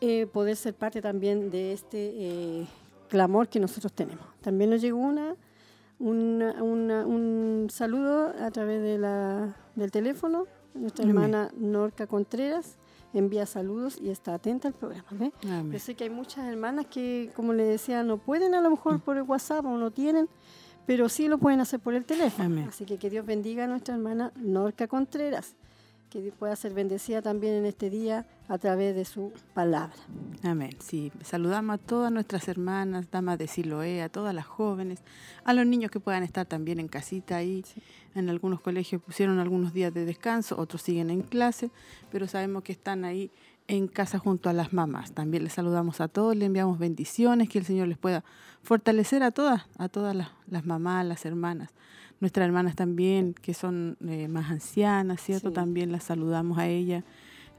eh, 0.00 0.26
poder 0.26 0.56
ser 0.56 0.74
parte 0.74 1.00
también 1.00 1.50
de 1.50 1.72
este 1.72 2.12
eh, 2.16 2.66
clamor 3.08 3.48
que 3.48 3.60
nosotros 3.60 3.92
tenemos. 3.92 4.24
También 4.40 4.70
nos 4.70 4.80
llegó 4.80 4.98
una, 4.98 5.34
una- 5.98 6.62
una- 6.62 7.06
un 7.06 7.68
saludo 7.70 8.32
a 8.40 8.50
través 8.50 8.82
de 8.82 8.98
la, 8.98 9.54
del 9.76 9.90
teléfono. 9.90 10.46
Nuestra 10.74 11.04
hermana 11.06 11.50
Norca 11.56 12.06
Contreras 12.08 12.76
envía 13.18 13.46
saludos 13.46 13.98
y 14.00 14.10
está 14.10 14.34
atenta 14.34 14.68
al 14.68 14.74
programa. 14.74 15.06
¿ve? 15.12 15.32
Yo 15.72 15.78
sé 15.78 15.94
que 15.94 16.04
hay 16.04 16.10
muchas 16.10 16.46
hermanas 16.46 16.86
que, 16.86 17.30
como 17.34 17.52
le 17.52 17.64
decía, 17.64 18.02
no 18.02 18.18
pueden 18.18 18.54
a 18.54 18.60
lo 18.60 18.70
mejor 18.70 19.00
por 19.00 19.16
el 19.16 19.22
WhatsApp 19.22 19.64
o 19.64 19.76
no 19.76 19.90
tienen, 19.90 20.28
pero 20.86 21.08
sí 21.08 21.28
lo 21.28 21.38
pueden 21.38 21.60
hacer 21.60 21.80
por 21.80 21.94
el 21.94 22.04
teléfono. 22.04 22.46
Amén. 22.46 22.66
Así 22.68 22.84
que 22.84 22.98
que 22.98 23.10
Dios 23.10 23.24
bendiga 23.24 23.64
a 23.64 23.66
nuestra 23.66 23.94
hermana 23.94 24.32
Norca 24.36 24.86
Contreras, 24.86 25.54
que 26.14 26.22
Dios 26.22 26.34
pueda 26.38 26.54
ser 26.54 26.72
bendecida 26.74 27.22
también 27.22 27.54
en 27.54 27.66
este 27.66 27.90
día 27.90 28.24
a 28.46 28.56
través 28.56 28.94
de 28.94 29.04
su 29.04 29.32
palabra. 29.52 29.96
Amén. 30.44 30.70
Sí, 30.78 31.10
saludamos 31.24 31.74
a 31.74 31.78
todas 31.78 32.12
nuestras 32.12 32.46
hermanas, 32.46 33.10
damas 33.10 33.36
de 33.36 33.48
Siloé, 33.48 34.00
a 34.00 34.08
todas 34.08 34.32
las 34.32 34.46
jóvenes, 34.46 35.02
a 35.42 35.52
los 35.52 35.66
niños 35.66 35.90
que 35.90 35.98
puedan 35.98 36.22
estar 36.22 36.46
también 36.46 36.78
en 36.78 36.86
casita 36.86 37.38
ahí. 37.38 37.64
En 38.14 38.30
algunos 38.30 38.60
colegios 38.60 39.02
pusieron 39.02 39.40
algunos 39.40 39.72
días 39.72 39.92
de 39.92 40.04
descanso, 40.04 40.56
otros 40.56 40.82
siguen 40.82 41.10
en 41.10 41.22
clase, 41.22 41.72
pero 42.12 42.28
sabemos 42.28 42.62
que 42.62 42.70
están 42.70 43.04
ahí 43.04 43.32
en 43.66 43.88
casa 43.88 44.20
junto 44.20 44.48
a 44.48 44.52
las 44.52 44.72
mamás. 44.72 45.14
También 45.14 45.42
les 45.42 45.54
saludamos 45.54 46.00
a 46.00 46.06
todos, 46.06 46.36
le 46.36 46.46
enviamos 46.46 46.78
bendiciones, 46.78 47.48
que 47.48 47.58
el 47.58 47.64
Señor 47.64 47.88
les 47.88 47.98
pueda 47.98 48.22
fortalecer 48.62 49.24
a 49.24 49.32
todas, 49.32 49.66
a 49.78 49.88
todas 49.88 50.14
las, 50.14 50.28
las 50.46 50.64
mamás, 50.64 51.04
las 51.06 51.26
hermanas. 51.26 51.70
Nuestras 52.24 52.46
hermanas 52.46 52.74
también, 52.74 53.34
que 53.34 53.52
son 53.52 53.98
eh, 54.08 54.28
más 54.28 54.50
ancianas, 54.50 55.20
¿cierto? 55.20 55.48
Sí. 55.48 55.54
También 55.54 55.92
las 55.92 56.04
saludamos 56.04 56.56
a 56.56 56.66
ellas 56.66 57.04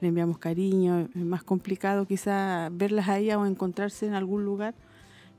le 0.01 0.09
enviamos 0.09 0.37
cariño. 0.37 1.07
Es 1.13 1.25
más 1.25 1.43
complicado 1.43 2.05
quizá 2.05 2.69
verlas 2.71 3.07
a 3.07 3.17
ellas 3.17 3.37
o 3.37 3.45
encontrarse 3.45 4.05
en 4.05 4.13
algún 4.13 4.43
lugar, 4.43 4.73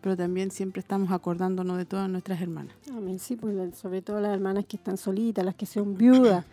pero 0.01 0.17
también 0.17 0.51
siempre 0.51 0.81
estamos 0.81 1.11
acordándonos 1.11 1.77
de 1.77 1.85
todas 1.85 2.09
nuestras 2.09 2.41
hermanas. 2.41 2.75
Amén, 2.91 3.19
sí, 3.19 3.37
pues 3.37 3.77
sobre 3.77 4.03
todo 4.03 4.21
las 4.21 4.33
hermanas 4.33 4.65
que 4.67 4.77
están 4.77 4.97
solitas, 4.97 5.45
las 5.45 5.55
que 5.55 5.67
son 5.67 5.97
viudas, 5.97 6.45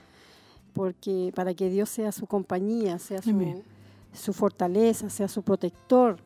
porque 0.74 1.32
para 1.36 1.53
que 1.53 1.70
Dios 1.70 1.89
sea 1.89 2.12
su 2.12 2.25
compañía, 2.25 3.00
sea 3.00 3.22
su, 3.22 3.32
Amén. 3.32 3.63
su 4.13 4.34
fortaleza, 4.34 5.10
sea 5.10 5.27
su 5.27 5.44
protector, 5.44 6.18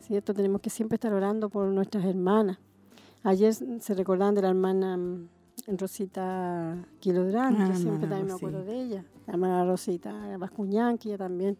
¿cierto? 0.00 0.34
Tenemos 0.34 0.60
que 0.60 0.70
siempre 0.70 0.96
estar 0.96 1.12
orando 1.12 1.48
por 1.48 1.66
nuestras 1.68 2.04
hermanas. 2.04 2.58
Ayer 3.22 3.54
se 3.54 3.94
recordaban 3.94 4.34
de 4.34 4.42
la 4.42 4.48
hermana 4.48 4.96
mm, 4.96 5.28
Rosita 5.66 6.76
Quilodrán, 7.00 7.56
Ah, 7.60 7.68
yo 7.68 7.74
siempre 7.76 8.08
también 8.08 8.26
me 8.26 8.32
acuerdo 8.34 8.64
de 8.64 8.82
ella. 8.82 9.04
La 9.26 9.32
hermana 9.34 9.64
Rosita 9.64 10.36
Bascuñán, 10.38 10.98
que 10.98 11.08
ella 11.08 11.18
también, 11.18 11.56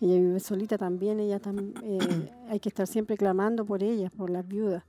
ella 0.00 0.14
vive 0.20 0.40
solita 0.40 0.76
también, 0.76 1.20
ella 1.20 1.40
tam- 1.40 1.72
eh, 1.82 1.98
hay 2.48 2.58
que 2.60 2.68
estar 2.68 2.86
siempre 2.86 3.16
clamando 3.16 3.64
por 3.64 3.82
ellas, 3.82 4.12
por 4.12 4.30
las 4.30 4.46
viudas, 4.46 4.82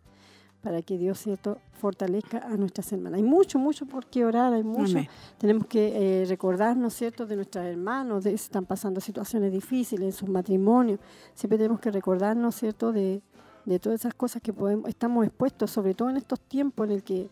para 0.62 0.82
que 0.82 0.98
Dios, 0.98 1.20
¿cierto?, 1.20 1.60
fortalezca 1.74 2.40
a 2.40 2.58
nuestras 2.58 2.92
hermanas. 2.92 3.18
Hay 3.18 3.24
mucho, 3.24 3.60
mucho 3.60 3.86
por 3.86 4.08
qué 4.08 4.26
orar, 4.26 4.52
hay 4.54 4.64
mucho. 4.64 4.94
Amén. 4.94 5.08
Tenemos 5.38 5.68
que 5.68 6.22
eh, 6.22 6.26
recordarnos, 6.26 6.94
¿cierto?, 6.96 7.28
de 7.28 7.36
nuestros 7.36 7.64
hermanos, 7.66 8.24
de 8.24 8.34
están 8.34 8.66
pasando 8.66 9.00
situaciones 9.00 9.52
difíciles 9.52 10.06
en 10.06 10.12
sus 10.12 10.28
matrimonios. 10.28 11.00
Siempre 11.36 11.58
tenemos 11.60 11.80
que 11.80 11.92
recordarnos, 11.92 12.56
¿cierto?, 12.56 12.92
de, 12.92 13.22
de 13.66 13.80
todas 13.80 14.00
esas 14.02 14.16
cosas 14.16 14.42
que 14.42 14.54
podemos, 14.54 14.90
estamos 14.90 15.24
expuestos, 15.28 15.70
sobre 15.70 15.94
todo 15.94 16.10
en 16.10 16.18
estos 16.18 16.40
tiempos 16.40 16.88
en 16.88 16.94
el 16.94 17.04
que 17.04 17.30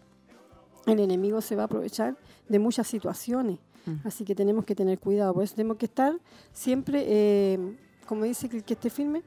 el 0.86 1.00
enemigo 1.00 1.42
se 1.42 1.56
va 1.56 1.64
a 1.64 1.66
aprovechar 1.66 2.18
de 2.50 2.60
muchas 2.60 2.88
situaciones. 2.88 3.60
Mm. 3.86 4.08
Así 4.08 4.24
que 4.24 4.36
tenemos 4.36 4.66
que 4.66 4.76
tener 4.76 5.00
cuidado. 5.00 5.34
Por 5.34 5.44
eso 5.44 5.56
tenemos 5.56 5.78
que 5.78 5.86
estar 5.86 6.14
siempre, 6.52 7.04
eh, 7.08 7.60
como 8.06 8.24
dice 8.26 8.50
que 8.50 8.58
el 8.58 8.64
que 8.64 8.74
esté 8.74 8.90
firme, 8.90 9.24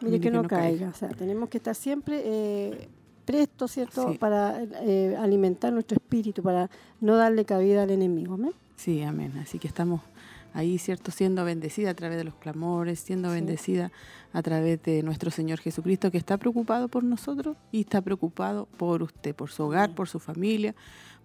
mire, 0.00 0.20
que, 0.20 0.30
no, 0.30 0.42
caiga. 0.44 0.88
O 0.88 0.94
sea, 0.94 1.08
tenemos 1.08 1.48
que 1.48 1.58
estar 1.58 1.74
siempre 1.74 2.22
eh, 2.24 2.88
prestos, 3.24 3.72
¿cierto?, 3.72 4.12
Sí. 4.12 4.18
para 4.18 4.62
eh, 4.82 5.16
alimentar 5.18 5.72
nuestro 5.72 5.96
espíritu, 5.96 6.42
para 6.42 6.70
no 7.00 7.16
darle 7.16 7.44
cabida 7.44 7.82
al 7.82 7.90
enemigo. 7.90 8.34
¿amén? 8.34 8.52
Sí, 8.76 9.02
amén. 9.02 9.32
Así 9.38 9.58
que 9.58 9.68
estamos 9.68 10.00
ahí, 10.56 10.78
¿cierto? 10.78 11.10
Siendo 11.10 11.44
bendecida 11.44 11.90
a 11.90 11.94
través 11.94 12.16
de 12.18 12.24
los 12.24 12.34
clamores, 12.34 13.00
siendo 13.00 13.28
Sí. 13.28 13.34
bendecida 13.36 13.92
a 14.32 14.42
través 14.42 14.82
de 14.82 15.02
nuestro 15.02 15.30
Señor 15.30 15.60
Jesucristo, 15.60 16.10
que 16.10 16.18
está 16.18 16.36
preocupado 16.38 16.88
por 16.88 17.04
nosotros 17.04 17.56
y 17.72 17.80
está 17.80 18.00
preocupado 18.00 18.66
por 18.76 19.02
usted, 19.02 19.34
por 19.34 19.50
su 19.50 19.64
hogar, 19.64 19.94
por 19.94 20.08
su 20.08 20.18
familia, 20.18 20.74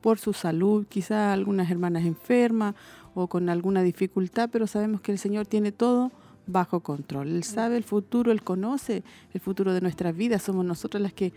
por 0.02 0.18
su 0.20 0.34
salud, 0.34 0.86
quizá 0.88 1.32
algunas 1.32 1.70
hermanas 1.72 2.06
enfermas 2.06 2.76
o 3.16 3.28
con 3.28 3.50
alguna 3.50 3.82
dificultad, 3.84 4.50
pero 4.52 4.68
sabemos 4.68 5.02
que 5.02 5.12
el 5.12 5.18
Señor 5.20 5.46
tiene 5.48 5.72
todo 5.72 6.12
bajo 6.48 6.80
control. 6.82 7.28
Él 7.30 7.44
sabe 7.44 7.78
el 7.78 7.84
futuro, 7.84 8.32
Él 8.32 8.42
conoce 8.44 9.04
el 9.34 9.40
futuro 9.40 9.74
de 9.74 9.80
nuestras 9.82 10.16
vidas. 10.16 10.42
Somos 10.42 10.66
nosotros 10.66 11.02
las 11.02 11.14
que 11.14 11.34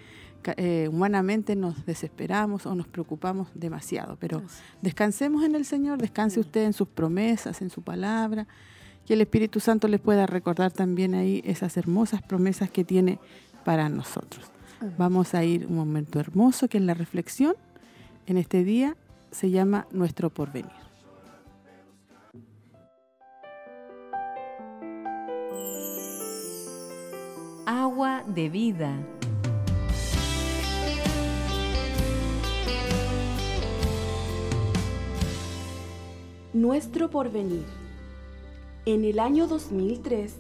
eh, 0.57 0.89
humanamente 0.91 1.57
nos 1.57 1.87
desesperamos 1.87 2.67
o 2.67 2.75
nos 2.75 2.87
preocupamos 2.87 3.49
demasiado, 3.55 4.17
pero. 4.21 4.43
Descansemos 4.83 5.45
en 5.45 5.55
el 5.55 5.65
Señor, 5.65 5.99
descanse 5.99 6.41
usted 6.41 6.65
en 6.65 6.73
sus 6.73 6.89
promesas, 6.89 7.63
en 7.63 7.71
su 7.71 7.83
palabra, 7.83 8.47
que 9.07 9.15
el 9.15 9.21
Espíritu 9.21 9.61
Santo 9.61 9.89
les 9.89 10.01
pueda 10.01 10.27
recordar 10.27 10.73
también 10.73 11.15
ahí 11.15 11.43
esas 11.45 11.77
hermosas 11.77 12.23
promesas 12.23 12.71
que 12.71 12.85
tiene 12.85 13.19
para 13.65 13.89
nosotros. 13.89 14.51
Vamos 14.99 15.35
a 15.35 15.45
ir 15.45 15.67
un 15.67 15.77
momento 15.77 16.21
hermoso 16.21 16.69
que 16.69 16.79
es 16.79 16.85
la 16.85 16.95
reflexión 16.95 17.55
en 18.27 18.39
este 18.39 18.65
día 18.65 18.97
se 19.31 19.51
llama 19.51 19.87
Nuestro 19.91 20.31
Porvenir. 20.31 20.71
Agua 27.67 28.23
de 28.27 28.49
vida. 28.49 28.97
Nuestro 36.55 37.11
porvenir. 37.11 37.65
En 38.87 39.05
el 39.05 39.19
año 39.19 39.49
2003 39.49 40.37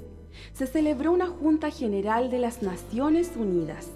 se 0.52 0.66
celebró 0.68 1.10
una 1.10 1.26
Junta 1.26 1.72
General 1.72 2.30
de 2.30 2.38
las 2.38 2.62
Naciones 2.62 3.32
Unidas. 3.36 3.88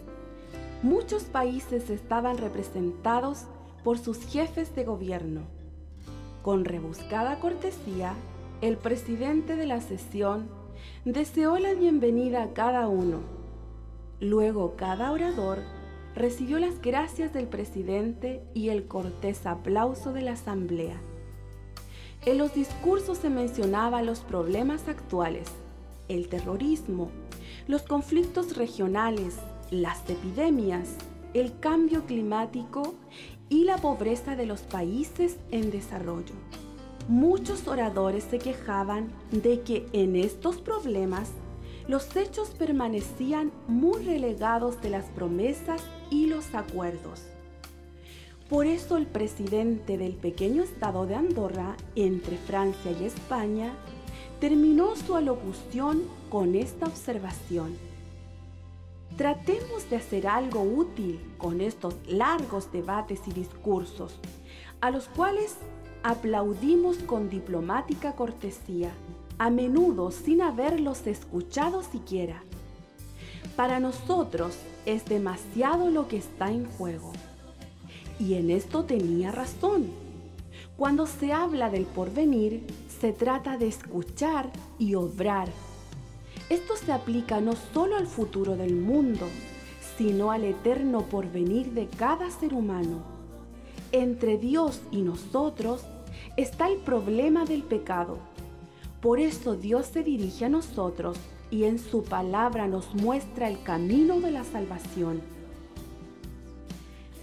Muchos 0.83 1.23
países 1.23 1.91
estaban 1.91 2.37
representados 2.37 3.45
por 3.85 4.01
sus 4.01 4.19
jefes 4.27 4.75
de 4.75 4.83
gobierno. 4.83 5.43
Con 6.43 6.65
rebuscada 6.65 7.39
cortesía, 7.39 8.15
el 8.63 8.79
presidente 8.79 9.55
de 9.55 9.67
la 9.67 9.81
sesión 9.81 10.49
deseó 11.05 11.57
la 11.61 11.73
bienvenida 11.75 12.43
a 12.43 12.53
cada 12.53 12.89
uno. 12.89 13.21
Luego 14.19 14.75
cada 14.75 15.13
orador 15.13 15.59
recibió 16.17 16.59
las 16.59 16.83
gracias 16.83 17.33
del 17.33 17.47
presidente 17.47 18.43
y 18.55 18.71
el 18.71 18.89
cortés 18.89 19.47
aplauso 19.47 20.13
de 20.13 20.23
la 20.23 20.33
asamblea. 20.33 21.01
En 22.27 22.37
los 22.37 22.53
discursos 22.53 23.19
se 23.19 23.31
mencionaba 23.31 24.03
los 24.03 24.21
problemas 24.21 24.89
actuales, 24.89 25.49
el 26.09 26.29
terrorismo, 26.29 27.11
los 27.69 27.83
conflictos 27.83 28.57
regionales, 28.57 29.37
las 29.71 30.01
epidemias, 30.11 30.97
el 31.33 31.59
cambio 31.61 32.05
climático 32.07 32.95
y 33.49 33.65
la 33.65 33.77
pobreza 33.77 34.35
de 34.35 34.47
los 34.47 34.63
países 34.63 35.37
en 35.51 35.71
desarrollo. 35.71 36.35
Muchos 37.09 37.69
oradores 37.69 38.25
se 38.25 38.39
quejaban 38.39 39.11
de 39.31 39.61
que 39.61 39.87
en 39.93 40.17
estos 40.17 40.61
problemas 40.61 41.31
los 41.87 42.15
hechos 42.17 42.51
permanecían 42.51 43.51
muy 43.67 44.03
relegados 44.03 44.83
de 44.83 44.91
las 44.91 45.07
promesas 45.07 45.83
y 46.11 46.27
los 46.27 46.55
acuerdos. 46.55 47.23
Por 48.49 48.67
eso 48.67 48.97
el 48.97 49.07
presidente 49.07 49.99
del 49.99 50.15
pequeño 50.15 50.63
estado 50.63 51.05
de 51.05 51.15
Andorra, 51.15 51.77
entre 51.95 52.39
Francia 52.39 52.91
y 52.99 53.05
España, 53.05 53.75
terminó 54.41 54.97
su 54.97 55.17
alocución 55.17 56.03
con 56.31 56.55
esta 56.55 56.87
observación. 56.87 57.77
Tratemos 59.19 59.91
de 59.91 59.97
hacer 59.97 60.27
algo 60.27 60.63
útil 60.63 61.21
con 61.37 61.61
estos 61.61 61.97
largos 62.07 62.73
debates 62.73 63.21
y 63.27 63.33
discursos, 63.33 64.19
a 64.81 64.91
los 64.91 65.09
cuales 65.09 65.57
aplaudimos 66.03 66.97
con 66.99 67.29
diplomática 67.29 68.13
cortesía, 68.13 68.93
a 69.39 69.51
menudo 69.51 70.11
sin 70.11 70.41
haberlos 70.41 71.07
escuchado 71.07 71.83
siquiera. 71.83 72.43
Para 73.57 73.79
nosotros 73.79 74.57
es 74.87 75.05
demasiado 75.05 75.91
lo 75.91 76.09
que 76.09 76.17
está 76.17 76.51
en 76.51 76.65
juego. 76.65 77.13
Y 78.19 78.35
en 78.35 78.51
esto 78.51 78.85
tenía 78.85 79.31
razón. 79.31 79.87
Cuando 80.77 81.07
se 81.07 81.33
habla 81.33 81.71
del 81.71 81.85
porvenir, 81.85 82.65
se 83.01 83.13
trata 83.13 83.57
de 83.57 83.69
escuchar 83.69 84.51
y 84.79 84.95
obrar. 84.95 85.49
Esto 86.51 86.77
se 86.77 86.93
aplica 86.93 87.41
no 87.41 87.55
solo 87.75 87.97
al 87.97 88.07
futuro 88.07 88.57
del 88.57 88.75
mundo, 88.75 89.27
sino 89.97 90.31
al 90.31 90.45
eterno 90.45 91.03
porvenir 91.03 91.73
de 91.73 91.87
cada 91.87 92.31
ser 92.31 92.55
humano. 92.55 93.03
Entre 93.93 94.39
Dios 94.39 94.81
y 94.91 95.03
nosotros 95.03 95.85
está 96.37 96.69
el 96.69 96.79
problema 96.79 97.45
del 97.45 97.63
pecado. 97.63 98.19
Por 99.01 99.21
eso 99.21 99.57
Dios 99.57 99.87
se 99.87 100.03
dirige 100.03 100.45
a 100.45 100.49
nosotros 100.49 101.19
y 101.51 101.65
en 101.65 101.79
su 101.79 102.03
palabra 102.03 102.67
nos 102.69 102.95
muestra 102.95 103.49
el 103.49 103.63
camino 103.63 104.21
de 104.21 104.31
la 104.31 104.45
salvación. 104.45 105.23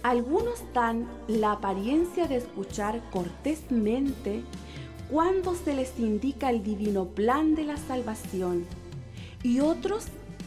Algunos 0.06 0.62
dan 0.72 1.08
la 1.26 1.50
apariencia 1.50 2.28
de 2.28 2.36
escuchar 2.36 3.02
cortésmente 3.10 4.44
cuando 5.10 5.56
se 5.56 5.74
les 5.74 5.98
indica 5.98 6.50
el 6.50 6.62
divino 6.62 7.06
plan 7.06 7.56
de 7.56 7.64
la 7.64 7.76
salvación 7.76 8.66
y 9.42 9.58
otros 9.58 10.04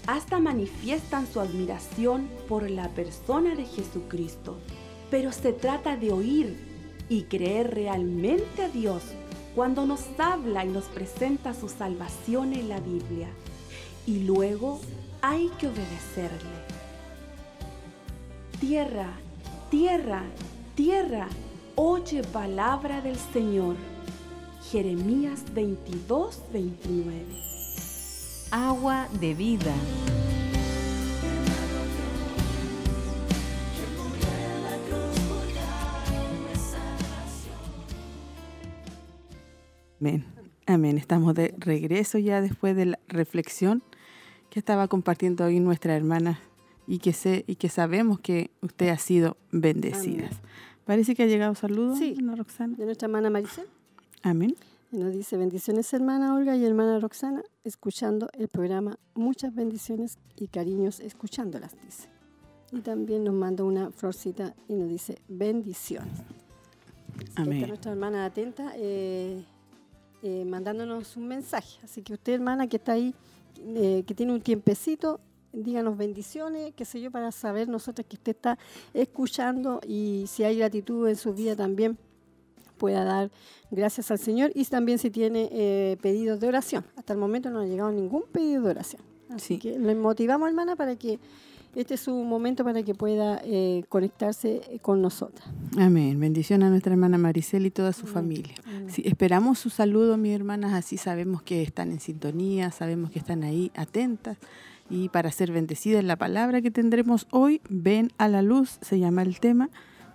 hasta 0.07 0.39
manifiestan 0.39 1.27
su 1.27 1.41
admiración 1.41 2.29
por 2.47 2.69
la 2.69 2.87
persona 2.91 3.53
de 3.53 3.65
Jesucristo. 3.65 4.59
Pero 5.11 5.33
se 5.33 5.51
trata 5.51 5.97
de 5.97 6.13
oír 6.13 6.57
y 7.09 7.23
creer 7.23 7.75
realmente 7.75 8.63
a 8.63 8.69
Dios 8.69 9.03
cuando 9.55 9.85
nos 9.85 10.05
habla 10.19 10.63
y 10.63 10.69
nos 10.69 10.85
presenta 10.85 11.53
su 11.53 11.67
salvación 11.67 12.53
en 12.53 12.69
la 12.69 12.79
Biblia. 12.79 13.27
Y 14.07 14.19
luego 14.19 14.79
hay 15.21 15.49
que 15.59 15.67
obedecerle. 15.67 16.59
Tierra, 18.61 19.19
tierra, 19.69 20.23
tierra, 20.75 21.27
oye 21.75 22.23
palabra 22.23 23.01
del 23.01 23.15
Señor. 23.15 23.75
Jeremías 24.71 25.43
22, 25.53 26.43
29. 26.51 27.25
Agua 28.51 29.07
de 29.19 29.33
vida. 29.33 29.73
Amén. 39.99 40.25
Amén. 40.65 40.97
Estamos 40.97 41.35
de 41.35 41.53
regreso 41.57 42.17
ya 42.17 42.41
después 42.41 42.75
de 42.75 42.85
la 42.85 42.99
reflexión 43.07 43.83
que 44.49 44.59
estaba 44.59 44.88
compartiendo 44.88 45.45
hoy 45.45 45.59
nuestra 45.59 45.95
hermana 45.95 46.39
y 46.89 46.98
que 46.98 47.13
sé 47.13 47.46
y 47.48 47.55
que 47.55 47.69
sabemos 47.69 48.19
que 48.19 48.50
usted 48.62 48.89
ha 48.89 48.98
sido 48.98 49.38
bendecida. 49.51 50.25
Amén. 50.27 50.39
Parece 50.86 51.13
que 51.15 51.24
ha 51.24 51.27
llegado 51.27 51.53
saludos, 51.53 52.00
Sí. 52.00 52.15
hermana 52.17 52.36
Roxana. 52.38 52.75
De 52.75 52.86
nuestra 52.86 53.05
hermana 53.05 53.29
Maricel. 53.29 53.67
Amén. 54.24 54.55
Y 54.91 54.98
nos 54.98 55.13
dice, 55.13 55.38
bendiciones 55.38 55.93
hermana 55.93 56.34
Olga 56.36 56.55
y 56.58 56.65
hermana 56.65 57.00
Roxana, 57.00 57.43
escuchando 57.63 58.27
el 58.34 58.48
programa. 58.48 58.98
Muchas 59.13 59.53
bendiciones 59.53 60.17
y 60.36 60.48
cariños 60.48 61.00
escuchándolas, 61.00 61.75
dice. 61.86 62.10
Y 62.72 62.79
también 62.81 63.24
nos 63.24 63.36
manda 63.36 63.63
una 63.63 63.91
florcita 63.91 64.55
y 64.67 64.74
nos 64.74 64.89
dice, 64.89 65.19
bendiciones. 65.27 66.17
Ahí 66.17 67.25
Está 67.27 67.41
Amén. 67.43 67.67
nuestra 67.67 67.91
hermana 67.91 68.25
atenta, 68.25 68.74
eh, 68.77 69.44
eh, 70.24 70.44
mandándonos 70.46 71.16
un 71.18 71.27
mensaje. 71.27 71.79
Así 71.83 72.01
que 72.01 72.13
usted, 72.13 72.33
hermana, 72.33 72.68
que 72.68 72.77
está 72.77 72.94
ahí, 72.94 73.13
eh, 73.59 74.03
que 74.07 74.16
tiene 74.16 74.33
un 74.33 74.42
tiempecito, 74.42 75.20
díganos 75.53 75.98
bendiciones, 75.98 76.74
qué 76.75 76.85
sé 76.85 77.01
yo, 77.01 77.12
para 77.12 77.31
saber 77.31 77.68
nosotros 77.68 78.05
que 78.07 78.16
usted 78.16 78.31
está 78.35 78.57
escuchando 78.94 79.79
y 79.88 80.25
si 80.27 80.44
hay 80.44 80.57
gratitud 80.57 81.07
en 81.07 81.16
su 81.16 81.33
vida 81.33 81.55
también 81.55 81.98
pueda 82.77 83.03
dar 83.03 83.29
gracias 83.72 84.09
al 84.12 84.20
Señor 84.20 84.51
y 84.55 84.64
también 84.66 85.00
si 85.00 85.09
tiene 85.09 85.50
eh, 85.51 85.98
pedidos 86.01 86.40
de 86.40 86.48
oración. 86.48 86.85
Hasta 86.96 87.14
el 87.14 87.20
momento 87.20 87.50
no 87.50 87.59
ha 87.59 87.66
llegado 87.66 87.92
ningún 87.92 88.24
pedido 88.31 88.64
de 88.64 88.70
oración. 88.70 89.01
Así 89.29 89.55
Sí. 89.55 89.59
que 89.59 89.77
le 89.79 89.96
motivamos, 89.96 90.48
hermana, 90.48 90.75
para 90.75 90.96
que 90.96 91.20
este 91.75 91.94
es 91.96 92.00
su 92.00 92.12
momento 92.24 92.64
para 92.64 92.81
que 92.81 92.96
pueda 92.96 93.42
eh, 93.44 93.83
conectarse 93.90 94.79
con 94.81 95.01
nosotras. 95.03 95.48
Amén. 95.77 96.20
Bendición 96.20 96.64
a 96.64 96.70
nuestra 96.70 96.94
hermana 96.94 97.18
Maricel 97.20 97.66
y 97.66 97.70
toda 97.70 97.94
su 97.94 98.07
familia. 98.07 98.55
Sí, 98.88 99.03
esperamos 99.05 99.59
su 99.59 99.70
saludo, 99.70 100.18
mis 100.18 100.33
hermanas, 100.33 100.74
así 100.74 100.98
sabemos 100.98 101.44
que 101.44 101.62
están 101.62 101.92
en 101.92 102.00
sintonía, 102.00 102.72
sabemos 102.72 103.12
que 103.12 103.20
están 103.20 103.44
ahí 103.44 103.72
atentas. 103.75 104.38
Y 104.89 105.09
para 105.09 105.31
ser 105.31 105.51
bendecidas 105.51 105.99
en 105.99 106.07
la 106.07 106.15
palabra 106.15 106.61
que 106.61 106.71
tendremos 106.71 107.27
hoy, 107.31 107.61
ven 107.69 108.11
a 108.17 108.27
la 108.27 108.41
luz, 108.41 108.79
se 108.81 108.99
llama 108.99 109.21
el 109.21 109.39
tema. 109.39 109.69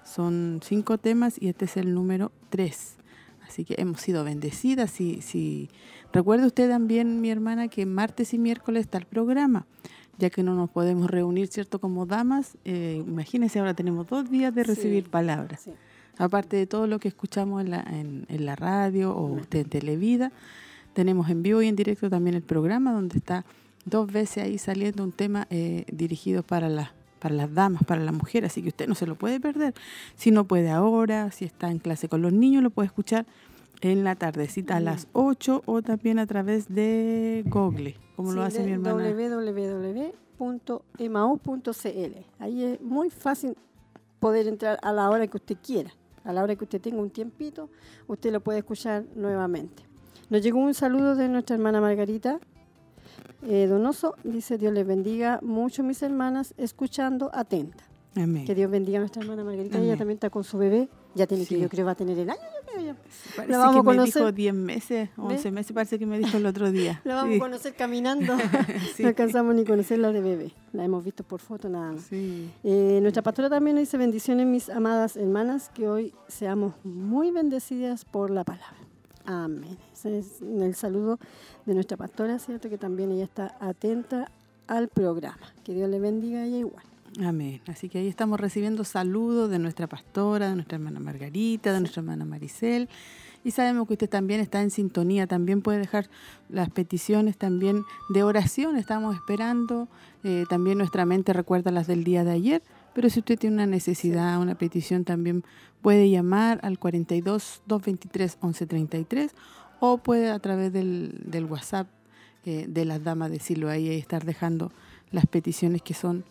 Son 0.05 0.61
cinco 0.63 0.99
temas 0.99 1.41
y 1.41 1.49
este 1.49 1.65
es 1.67 1.77
el 1.77 1.95
número 1.95 2.33
tres. 2.51 2.97
Así 3.47 3.65
que 3.65 3.75
hemos 3.79 4.01
sido 4.01 4.25
bendecidas. 4.25 4.91
Si, 4.91 5.21
si... 5.23 5.71
Recuerde 6.13 6.47
usted 6.47 6.69
también, 6.69 7.21
mi 7.21 7.31
hermana, 7.31 7.69
que 7.69 7.87
martes 7.87 8.35
y 8.35 8.39
miércoles 8.39 8.83
está 8.83 8.99
el 8.99 9.07
programa, 9.07 9.67
ya 10.19 10.31
que 10.31 10.43
no 10.43 10.55
nos 10.55 10.71
podemos 10.71 11.11
reunir, 11.11 11.49
¿cierto? 11.49 11.81
Como 11.81 12.07
damas, 12.07 12.57
eh, 12.65 13.03
imagínense, 13.07 13.59
ahora 13.59 13.75
tenemos 13.75 14.07
dos 14.07 14.31
días 14.31 14.55
de 14.55 14.63
Sí. 14.65 14.69
recibir 14.69 15.11
palabras. 15.11 15.63
Sí. 15.63 15.73
Aparte 16.19 16.57
de 16.57 16.67
todo 16.69 16.87
lo 16.87 17.01
que 17.01 17.09
escuchamos 17.09 17.61
en 17.63 17.71
la, 17.71 17.81
en, 17.81 18.27
en 18.29 18.47
la 18.47 18.55
radio 18.55 19.13
o 19.17 19.27
usted 19.33 19.61
en 19.61 19.69
Televida, 19.69 20.31
tenemos 20.93 21.29
en 21.31 21.43
vivo 21.43 21.61
y 21.63 21.67
en 21.69 21.75
directo 21.75 22.09
también 22.09 22.37
el 22.37 22.43
programa 22.43 22.93
donde 22.93 23.19
está 23.19 23.45
dos 23.85 24.11
veces 24.11 24.45
ahí 24.45 24.59
saliendo 24.59 25.05
un 25.05 25.13
tema 25.13 25.47
eh, 25.51 25.85
dirigido 25.93 26.43
para 26.43 26.69
las 26.69 26.91
para 27.25 27.37
las 27.37 27.55
damas, 27.55 27.83
para 27.85 28.03
la 28.03 28.13
mujer, 28.13 28.45
así 28.45 28.61
que 28.61 28.69
usted 28.69 28.87
no 28.87 28.95
se 28.95 29.07
lo 29.07 29.15
puede 29.15 29.41
perder. 29.41 29.73
Si 30.15 30.31
no 30.31 30.45
puede 30.45 30.71
ahora, 30.71 31.31
si 31.31 31.47
está 31.47 31.71
en 31.71 31.79
clase 31.79 32.07
con 32.07 32.21
los 32.21 32.35
niños, 32.35 32.63
lo 32.63 32.69
puede 32.69 32.89
escuchar 32.89 33.25
en 33.81 34.05
la 34.05 34.15
tardecita 34.15 34.77
a 34.77 34.81
las 34.81 35.09
8 35.15 35.63
o 35.65 35.81
también 35.81 36.19
a 36.19 36.27
través 36.27 36.69
de 36.69 37.43
Google, 37.47 37.97
como 38.15 38.33
lo 38.33 38.43
hace 38.43 38.63
mi 38.63 38.73
hermana. 38.73 39.11
www.emau.cl. 40.39 42.19
Ahí 42.41 42.63
es 42.63 42.81
muy 42.83 43.09
fácil 43.09 43.57
poder 44.21 44.47
entrar 44.47 44.79
a 44.83 44.93
la 44.93 45.09
hora 45.09 45.27
que 45.27 45.39
usted 45.39 45.57
quiera. 45.65 45.95
A 46.25 46.33
la 46.35 46.43
hora 46.43 46.57
que 46.57 46.65
usted 46.65 46.81
tenga 46.81 47.01
un 47.01 47.09
tiempito, 47.09 47.71
usted 48.07 48.33
lo 48.33 48.41
puede 48.41 48.59
escuchar 48.59 49.07
nuevamente. 49.15 49.83
Nos 50.29 50.43
llegó 50.43 50.59
un 50.59 50.75
saludo 50.75 51.15
de 51.17 51.31
nuestra 51.31 51.57
hermana 51.57 51.81
Margarita 51.81 52.39
eh, 53.47 53.67
Donoso. 53.67 54.15
Dice, 54.25 54.59
Dios 54.59 54.73
les 54.73 54.87
bendiga 54.87 55.39
mucho 55.43 55.83
mis 55.83 56.03
hermanas, 56.03 56.55
escuchando 56.57 57.31
atenta. 57.33 57.85
Amén. 58.17 58.45
Que 58.45 58.55
Dios 58.55 58.71
bendiga 58.71 58.99
a 58.99 59.01
nuestra 59.01 59.23
hermana 59.23 59.43
Margarita. 59.43 59.79
Ella 59.79 59.97
también 59.97 60.17
está 60.19 60.31
con 60.31 60.45
su 60.45 60.57
bebé. 60.57 60.89
Ya 61.17 61.27
tiene 61.27 61.45
Sí. 61.45 61.57
que, 61.57 61.61
yo 61.63 61.69
creo, 61.69 61.85
va 61.85 61.93
a 61.93 61.95
tener 61.97 62.17
el 62.19 62.31
año. 62.31 62.41
yo 62.41 62.73
creo 62.73 62.85
ya. 62.87 62.97
Parece 63.37 63.53
La 63.53 63.59
vamos 63.59 63.75
que 63.75 63.81
me 63.83 63.85
conocer. 63.97 64.23
dijo 64.23 64.33
10 64.33 64.55
meses, 64.55 65.09
11 65.17 65.51
meses, 65.51 65.73
parece 65.73 65.99
que 65.99 66.07
me 66.07 66.19
dijo 66.19 66.37
el 66.37 66.47
otro 66.47 66.71
día. 66.71 67.01
La 67.05 67.17
vamos 67.17 67.31
Sí. 67.33 67.37
a 67.37 67.41
conocer 67.41 67.75
caminando. 67.75 68.37
Sí. 68.97 69.03
No 69.03 69.09
alcanzamos 69.09 69.55
ni 69.57 69.65
conocerla 69.65 70.13
de 70.13 70.21
bebé. 70.21 70.53
La 70.73 70.85
hemos 70.85 71.03
visto 71.05 71.25
por 71.25 71.41
foto 71.41 71.69
nada 71.69 71.91
más. 71.93 72.07
Eh, 72.13 72.99
nuestra 73.03 73.23
pastora 73.23 73.51
también 73.51 73.75
nos 73.77 73.83
dice 73.83 73.97
bendiciones, 73.99 74.47
mis 74.47 74.71
amadas 74.71 75.17
hermanas, 75.17 75.71
que 75.75 75.89
hoy 75.89 76.15
seamos 76.29 76.75
muy 76.85 77.33
bendecidas 77.33 78.05
por 78.05 78.31
la 78.31 78.45
palabra. 78.45 78.77
Amén. 79.27 79.79
Ese 79.93 80.19
es 80.19 80.43
el 80.43 80.75
saludo 80.75 81.19
de 81.67 81.75
nuestra 81.75 81.97
pastora, 81.97 82.39
¿cierto? 82.39 82.69
Que 82.69 82.79
también 82.79 83.11
ella 83.11 83.25
está 83.25 83.57
atenta 83.61 84.31
al 84.67 84.89
programa. 84.89 85.55
Que 85.65 85.75
Dios 85.75 85.89
le 85.89 85.99
bendiga 85.99 86.41
a 86.41 86.45
ella 86.45 86.59
igual. 86.59 86.85
Amén. 87.23 87.61
Así 87.67 87.89
que 87.89 87.99
ahí 87.99 88.09
estamos 88.09 88.41
recibiendo 88.41 88.85
saludos 88.85 89.49
de 89.49 89.59
nuestra 89.59 89.87
pastora, 89.87 90.49
de 90.49 90.57
nuestra 90.57 90.77
hermana 90.77 91.01
Margarita, 91.01 91.73
de 91.73 91.81
nuestra 91.81 92.01
hermana 92.01 92.25
Maricel. 92.25 92.89
Y 93.45 93.51
sabemos 93.51 93.87
que 93.87 93.93
usted 93.95 94.09
también 94.09 94.41
está 94.41 94.63
en 94.63 94.71
sintonía, 94.71 95.27
también 95.27 95.61
puede 95.61 95.79
dejar 95.79 96.09
las 96.49 96.71
peticiones 96.71 97.37
también 97.37 97.85
de 98.09 98.23
oración. 98.23 98.77
Estamos 98.77 99.15
esperando. 99.15 99.89
eh, 100.25 100.45
también 100.49 100.79
nuestra 100.79 101.05
mente 101.05 101.35
recuerda 101.35 101.71
las 101.71 101.87
del 101.87 102.03
día 102.03 102.25
de 102.25 102.33
ayer. 102.33 102.63
Pero 102.95 103.11
si 103.11 103.21
usted 103.21 103.39
tiene 103.39 103.57
una 103.57 103.67
necesidad, 103.67 104.41
una 104.41 104.55
petición, 104.55 105.05
también 105.05 105.45
puede 105.83 106.09
llamar 106.11 106.61
al 106.63 106.79
42 106.79 107.63
223 107.67 108.39
1133 108.41 109.35
o 109.81 109.99
puede 109.99 110.31
a 110.31 110.39
través 110.39 110.73
del, 110.73 111.21
del 111.27 111.45
WhatsApp 111.45 111.89
eh, 112.47 112.67
de 112.69 112.85
las 112.85 113.03
damas 113.03 113.31
decirlo 113.31 113.69
ahí 113.69 113.89
y 113.89 113.99
estar 113.99 114.25
dejando 114.25 114.71
las 115.11 115.27
peticiones 115.27 115.83
que 115.83 115.95
son 115.95 116.25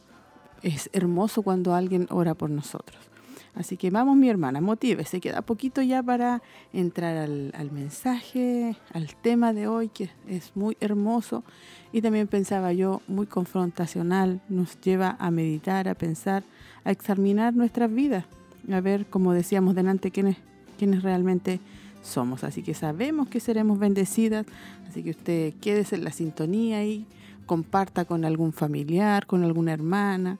es 0.61 0.89
hermoso 0.93 1.41
cuando 1.41 1.75
alguien 1.75 2.07
ora 2.09 2.33
por 2.33 2.49
nosotros. 2.49 3.12
Así 3.55 3.77
que 3.77 3.91
vamos, 3.91 4.17
mi 4.17 4.29
hermana, 4.29 4.61
motive. 4.61 5.05
Se 5.05 5.19
queda 5.19 5.41
poquito 5.41 5.81
ya 5.81 6.01
para 6.01 6.41
entrar 6.71 7.17
al, 7.17 7.71
mensaje, 7.71 8.75
al 8.91 9.15
tema 9.15 9.53
de 9.53 9.67
hoy, 9.67 9.89
que 9.89 10.09
es 10.27 10.51
muy 10.55 10.75
hermoso. 10.79 11.43
Y 11.91 12.01
también 12.01 12.27
pensaba 12.27 12.73
yo, 12.73 13.01
muy 13.07 13.27
confrontacional, 13.27 14.41
nos 14.49 14.81
lleva 14.81 15.15
a 15.19 15.29
meditar, 15.29 15.87
a 15.87 15.93
pensar, 15.93 16.43
a 16.83 16.91
examinar 16.91 17.53
nuestras 17.53 17.93
vidas, 17.93 18.25
a 18.71 18.81
ver, 18.81 19.05
como 19.05 19.33
decíamos 19.33 19.75
delante, 19.75 20.09
quiénes, 20.09 20.37
quiénes 20.79 21.03
realmente 21.03 21.59
somos. 22.01 22.43
Así 22.43 22.63
que 22.63 22.73
sabemos 22.73 23.27
que 23.27 23.39
seremos 23.39 23.77
bendecidas, 23.77 24.45
así 24.87 25.03
que 25.03 25.11
usted 25.11 25.53
quédese 25.61 25.95
en 25.95 26.03
la 26.03 26.11
sintonía 26.11 26.83
y 26.83 27.05
comparta 27.45 28.05
con 28.05 28.25
algún 28.25 28.53
familiar, 28.53 29.27
con 29.27 29.43
alguna 29.43 29.73
hermana. 29.73 30.39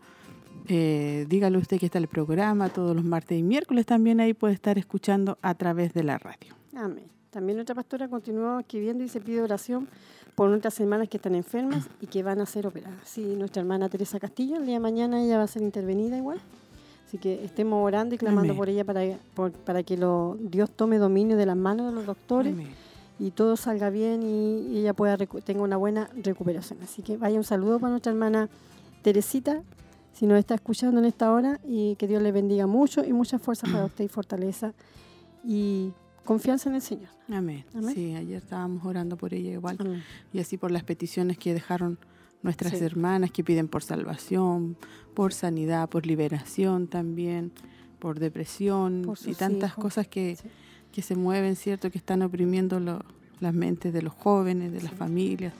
Eh, 0.68 1.26
dígale 1.28 1.58
usted 1.58 1.78
que 1.80 1.88
está 1.88 1.98
el 1.98 2.08
programa 2.08 2.70
todos 2.70 2.96
los 2.96 3.04
martes 3.04 3.38
y 3.38 3.44
miércoles 3.44 3.86
también 3.86 4.20
ahí 4.22 4.34
puede 4.34 4.54
estar 4.54 4.78
escuchando 4.78 5.38
a 5.42 5.56
través 5.56 5.94
de 5.94 6.04
la 6.04 6.18
radio. 6.18 6.56
Amén. 6.76 7.04
También 7.32 7.58
nuestra 7.58 7.76
pastora 7.76 8.08
continuó 8.08 8.60
escribiendo 8.60 9.04
y 9.04 9.10
se 9.10 9.20
pide 9.20 9.42
oración 9.42 9.88
por 10.36 10.50
nuestras 10.50 10.80
hermanas 10.80 11.10
que 11.10 11.18
están 11.18 11.36
enfermas 11.36 11.88
y 12.00 12.08
que 12.08 12.24
van 12.24 12.40
a 12.40 12.46
ser 12.46 12.66
operadas. 12.68 13.00
Sí, 13.04 13.36
nuestra 13.38 13.62
hermana 13.62 13.90
Teresa 13.90 14.20
Castillo, 14.20 14.58
el 14.58 14.66
día 14.66 14.76
de 14.76 14.80
mañana 14.80 15.22
ella 15.22 15.38
va 15.38 15.44
a 15.44 15.48
ser 15.48 15.64
intervenida 15.64 16.18
igual. 16.18 16.40
Así 17.08 17.18
que 17.18 17.44
estemos 17.44 17.84
orando 17.86 18.16
y 18.16 18.18
clamando 18.18 18.52
Amén. 18.52 18.58
por 18.58 18.70
ella 18.70 18.84
para, 18.86 19.02
por- 19.36 19.52
para 19.52 19.84
que 19.84 19.98
lo, 19.98 20.38
Dios 20.40 20.72
tome 20.72 20.98
dominio 20.98 21.36
de 21.38 21.46
las 21.46 21.58
manos 21.58 21.88
de 21.88 21.94
los 21.94 22.06
doctores 22.06 22.54
Amén. 22.54 22.70
y 23.20 23.32
todo 23.32 23.56
salga 23.58 23.90
bien 23.90 24.24
y, 24.24 24.68
y 24.74 24.78
ella 24.80 24.94
pueda 24.94 25.18
tenga 25.18 25.62
una 25.62 25.78
buena 25.78 26.10
recuperación. 26.24 26.80
Así 26.84 27.02
que 27.04 27.18
vaya 27.18 27.38
un 27.38 27.44
saludo 27.44 27.80
para 27.80 27.92
nuestra 27.92 28.12
hermana 28.12 28.50
Teresita, 29.04 29.62
si 30.14 30.26
nos 30.28 30.38
está 30.40 30.56
escuchando 30.56 31.00
en 31.00 31.06
esta 31.06 31.32
hora, 31.32 31.60
y 31.68 31.96
que 31.98 32.08
Dios 32.08 32.22
le 32.22 32.32
bendiga 32.32 32.68
mucho 32.68 33.04
y 33.04 33.12
mucha 33.14 33.40
fuerza 33.40 33.68
para 33.72 33.86
usted 33.86 34.06
y 34.06 34.08
fortaleza 34.08 34.74
y 35.44 35.92
confianza 36.26 36.70
en 36.70 36.76
el 36.76 36.82
Señor. 36.82 37.10
Amén. 37.30 37.66
Amén. 37.74 37.94
Sí, 37.94 38.16
ayer 38.16 38.38
estábamos 38.38 38.86
orando 38.86 39.18
por 39.18 39.34
ella 39.34 39.52
igual. 39.52 39.78
Amén. 39.80 40.04
y 40.32 40.40
así 40.40 40.58
por 40.58 40.72
las 40.72 40.84
peticiones 40.84 41.38
que 41.38 41.54
dejaron 41.54 41.98
nuestras 42.42 42.74
Sí. 42.78 42.84
hermanas 42.84 43.32
que 43.32 43.44
piden 43.44 43.68
por 43.68 43.84
salvación, 43.84 44.78
por 45.14 45.34
sanidad, 45.34 45.90
por 45.90 46.06
liberación 46.06 46.88
también, 46.88 47.52
por 48.00 48.20
depresión 48.20 49.04
Por 49.06 49.18
y 49.26 49.34
tantas 49.34 49.72
hijos. 49.72 49.84
cosas 49.84 50.08
que, 50.08 50.36
Sí. 50.36 50.48
que 50.92 51.02
se 51.02 51.16
mueven, 51.16 51.56
¿cierto? 51.56 51.90
Que 51.90 51.98
están 51.98 52.22
oprimiendo 52.22 52.80
lo- 52.80 53.04
las 53.40 53.54
mentes 53.54 53.94
de 53.94 54.02
los 54.02 54.14
jóvenes, 54.14 54.72
de 54.74 54.82
las 54.82 54.94
familias, 54.94 55.54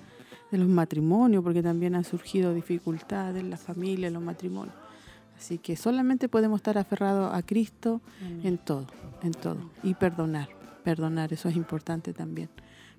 de 0.54 0.60
los 0.60 0.68
matrimonios, 0.68 1.44
porque 1.44 1.64
también 1.64 1.96
han 1.96 2.04
surgido 2.04 2.54
dificultades 2.54 3.42
en 3.42 3.50
las 3.50 3.60
familias, 3.60 4.10
en 4.10 4.14
los 4.14 4.22
matrimonios. 4.22 4.76
Así 5.36 5.58
que 5.58 5.76
solamente 5.76 6.30
podemos 6.30 6.60
estar 6.60 6.78
aferrados 6.78 7.34
a 7.34 7.42
Cristo 7.42 8.02
Amén. 8.22 8.42
en 8.44 8.58
todo, 8.60 8.86
en 9.24 9.32
todo. 9.32 9.58
Y 9.82 9.96
perdonar, 9.96 10.50
perdonar, 10.84 11.34
eso 11.34 11.50
es 11.50 11.56
importante 11.56 12.14
también. 12.14 12.50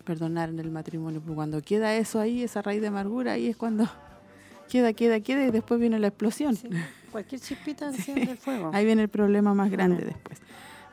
Perdonar 0.02 0.48
en 0.48 0.58
el 0.58 0.72
matrimonio, 0.72 1.20
porque 1.20 1.36
cuando 1.36 1.62
queda 1.62 1.94
eso 1.94 2.18
ahí, 2.18 2.42
esa 2.42 2.60
raíz 2.60 2.80
de 2.80 2.88
amargura, 2.88 3.34
ahí 3.34 3.46
es 3.46 3.56
cuando 3.56 3.88
queda, 4.68 4.92
queda, 4.92 5.20
queda 5.20 5.46
y 5.46 5.52
después 5.52 5.78
viene 5.78 6.00
la 6.00 6.08
explosión. 6.08 6.56
Sí, 6.56 6.68
Cualquier 7.12 7.40
chispita 7.40 7.86
enciende 7.88 8.32
el 8.32 8.36
fuego. 8.36 8.72
Ahí 8.74 8.84
viene 8.84 9.02
el 9.02 9.08
problema 9.08 9.54
más 9.54 9.70
grande 9.70 10.02
Amén. 10.02 10.08
después. 10.08 10.40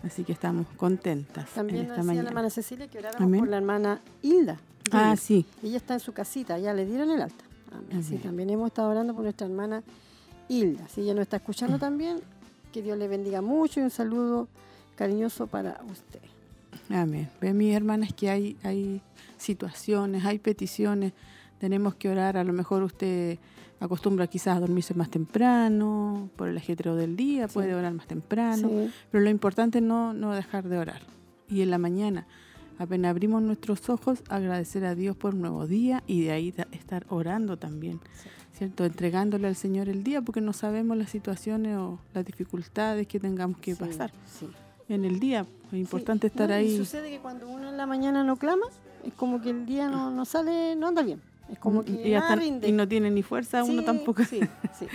Así 0.03 0.23
que 0.23 0.31
estamos 0.31 0.67
contentas 0.77 1.49
También 1.49 1.85
en 1.85 1.85
esta 1.91 2.01
decía 2.01 2.21
la 2.21 2.29
hermana 2.29 2.49
Cecilia 2.51 2.87
que 2.87 2.99
oráramos 2.99 3.39
por 3.39 3.47
la 3.47 3.57
hermana 3.57 4.01
Hilda. 4.21 4.59
Ah, 4.91 5.15
sí. 5.15 5.45
Ella 5.63 5.77
está 5.77 5.93
en 5.95 5.99
su 5.99 6.13
casita, 6.13 6.57
ya 6.59 6.73
le 6.73 6.85
dieron 6.85 7.09
el 7.11 7.21
alta. 7.21 7.43
Así 7.97 8.15
Amén. 8.15 8.21
también 8.21 8.49
hemos 8.49 8.67
estado 8.67 8.89
orando 8.89 9.13
por 9.13 9.23
nuestra 9.23 9.47
hermana 9.47 9.83
Hilda. 10.49 10.87
Si 10.89 11.01
ella 11.01 11.13
nos 11.13 11.21
está 11.23 11.37
escuchando 11.37 11.79
también, 11.79 12.19
que 12.73 12.81
Dios 12.81 12.97
le 12.97 13.07
bendiga 13.07 13.41
mucho 13.41 13.79
y 13.79 13.83
un 13.83 13.89
saludo 13.89 14.47
cariñoso 14.95 15.47
para 15.47 15.81
usted. 15.89 16.19
Amén. 16.89 17.29
Ve, 17.39 17.53
mis 17.53 17.73
hermanas, 17.73 18.11
que 18.13 18.29
hay, 18.29 18.57
hay 18.63 19.01
situaciones, 19.37 20.25
hay 20.25 20.39
peticiones, 20.39 21.13
tenemos 21.59 21.95
que 21.95 22.09
orar. 22.09 22.37
A 22.37 22.43
lo 22.43 22.53
mejor 22.53 22.83
usted 22.83 23.39
acostumbra 23.79 24.27
quizás 24.27 24.57
a 24.57 24.59
dormirse 24.59 24.93
más 24.93 25.09
temprano, 25.09 26.29
por 26.35 26.47
el 26.49 26.57
ajetreo 26.57 26.95
del 26.95 27.15
día, 27.15 27.47
Sí. 27.47 27.53
puede 27.55 27.73
orar 27.73 27.93
más 27.93 28.07
temprano, 28.07 28.67
Sí, 28.69 28.91
pero 29.09 29.23
lo 29.23 29.29
importante 29.29 29.79
es 29.79 29.83
no, 29.83 30.13
no 30.13 30.33
dejar 30.33 30.67
de 30.67 30.77
orar. 30.77 31.01
Y 31.49 31.61
en 31.61 31.71
la 31.71 31.77
mañana, 31.77 32.27
apenas 32.81 33.09
abrimos 33.11 33.41
nuestros 33.41 33.89
ojos, 33.89 34.23
agradecer 34.29 34.85
a 34.85 34.95
Dios 34.95 35.15
por 35.15 35.33
un 35.35 35.41
nuevo 35.41 35.67
día 35.67 36.03
y 36.07 36.21
de 36.23 36.31
ahí 36.31 36.53
estar 36.71 37.05
orando 37.09 37.57
también, 37.57 37.99
Sí. 38.13 38.29
¿cierto? 38.57 38.85
Entregándole 38.85 39.47
al 39.47 39.55
Señor 39.55 39.87
el 39.89 40.03
día 40.03 40.21
porque 40.21 40.41
no 40.41 40.53
sabemos 40.53 40.97
las 40.97 41.09
situaciones 41.09 41.77
o 41.77 41.99
las 42.13 42.25
dificultades 42.25 43.07
que 43.07 43.19
tengamos 43.19 43.57
que 43.59 43.75
sí, 43.75 43.79
pasar 43.83 44.11
sí. 44.25 44.47
en 44.89 45.05
el 45.05 45.19
día. 45.19 45.45
Es 45.71 45.73
importante 45.79 46.27
estar 46.27 46.49
no, 46.49 46.55
y 46.55 46.57
ahí. 46.59 46.77
sucede 46.77 47.09
que 47.09 47.19
cuando 47.19 47.47
uno 47.49 47.69
en 47.69 47.77
la 47.77 47.85
mañana 47.85 48.23
no 48.23 48.35
clama, 48.37 48.65
es 49.05 49.13
como 49.13 49.41
que 49.41 49.51
el 49.51 49.65
día 49.65 49.87
no, 49.89 50.11
no 50.11 50.25
sale, 50.25 50.75
no 50.75 50.87
anda 50.87 51.01
bien. 51.01 51.21
Es 51.51 51.59
como 51.59 51.83
que 51.83 51.91
y, 51.91 52.11
nada 52.13 52.23
hasta- 52.29 52.35
rinde. 52.37 52.67
y 52.69 52.71
no 52.71 52.87
tiene 52.87 53.11
ni 53.11 53.23
fuerza, 53.23 53.63
uno 53.63 53.83
tampoco. 53.83 54.23
Sí, 54.23 54.39
sí. 54.79 54.87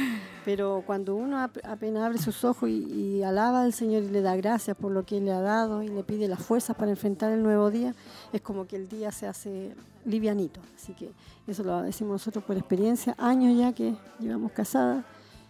Pero 0.45 0.83
cuando 0.87 1.15
uno 1.15 1.39
ap- 1.39 1.59
apenas 1.65 2.03
abre 2.05 2.19
sus 2.19 2.45
ojos 2.45 2.71
y, 2.71 2.85
y 3.19 3.23
alaba 3.23 3.63
al 3.63 3.73
Señor 3.75 4.03
y 4.05 4.09
le 4.09 4.23
da 4.23 4.35
gracias 4.37 4.77
por 4.77 4.91
lo 4.93 5.05
que 5.05 5.21
le 5.21 5.33
ha 5.33 5.41
dado 5.41 5.83
y 5.83 5.89
le 5.89 6.03
pide 6.03 6.29
las 6.29 6.43
fuerzas 6.43 6.75
para 6.77 6.91
enfrentar 6.91 7.31
el 7.33 7.43
nuevo 7.43 7.71
día, 7.71 7.95
es 8.33 8.41
como 8.41 8.67
que 8.67 8.77
el 8.77 8.89
día 8.89 9.13
se 9.13 9.27
hace 9.27 9.75
livianito. 10.07 10.61
Así 10.77 10.95
que 10.95 11.11
eso 11.47 11.63
lo 11.63 11.83
decimos 11.83 12.13
nosotros 12.13 12.43
por 12.45 12.57
experiencia, 12.57 13.15
años 13.19 13.59
ya 13.59 13.73
que 13.75 13.95
llevamos 14.19 14.53
casadas 14.53 15.05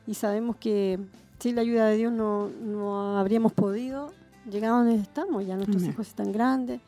y 0.07 0.15
sabemos 0.15 0.57
que 0.57 0.99
sin 1.39 1.55
la 1.55 1.61
ayuda 1.61 1.87
de 1.87 1.97
Dios 1.99 2.13
no, 2.13 2.49
no 2.49 3.17
habríamos 3.19 3.53
podido 3.53 4.13
llegar 4.51 4.73
a 4.73 4.77
donde 4.79 4.97
estamos. 4.97 5.47
Ya 5.47 5.55
nuestros 5.57 5.83
hijos 5.85 6.09
están 6.09 6.33
grandes 6.33 6.81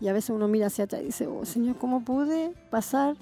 y 0.00 0.08
a 0.08 0.12
veces 0.14 0.30
uno 0.30 0.48
mira 0.48 0.68
hacia 0.68 0.84
atrás 0.84 1.02
y 1.02 1.06
dice, 1.06 1.26
oh 1.26 1.44
Señor, 1.44 1.76
¿cómo 1.76 2.02
pude 2.04 2.52
pasar 2.70 3.14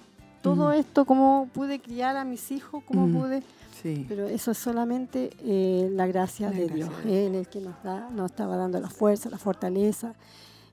todo 0.42 0.72
esto? 0.72 1.05
¿Cómo 1.05 1.48
pude 1.53 1.81
criar 1.81 2.16
a 2.16 2.24
mis 2.24 2.51
hijos? 2.51 2.83
¿Cómo 2.87 3.07
pude? 3.20 3.42
Sí. 3.83 4.05
Pero 4.09 4.27
eso 4.27 4.51
es 4.51 4.59
solamente 4.59 5.31
eh, 5.40 5.88
la 5.92 6.07
gracia 6.07 6.51
La 6.51 6.57
de 6.57 6.66
gracia 6.66 6.87
Dios. 6.87 6.90
es 7.07 7.35
el 7.35 7.48
que 7.48 7.61
nos, 7.61 7.81
da, 7.83 8.09
nos 8.11 8.31
estaba 8.31 8.57
dando 8.57 8.81
la 8.81 8.90
fuerza, 8.90 9.31
la 9.31 9.38
fortaleza. 9.38 10.14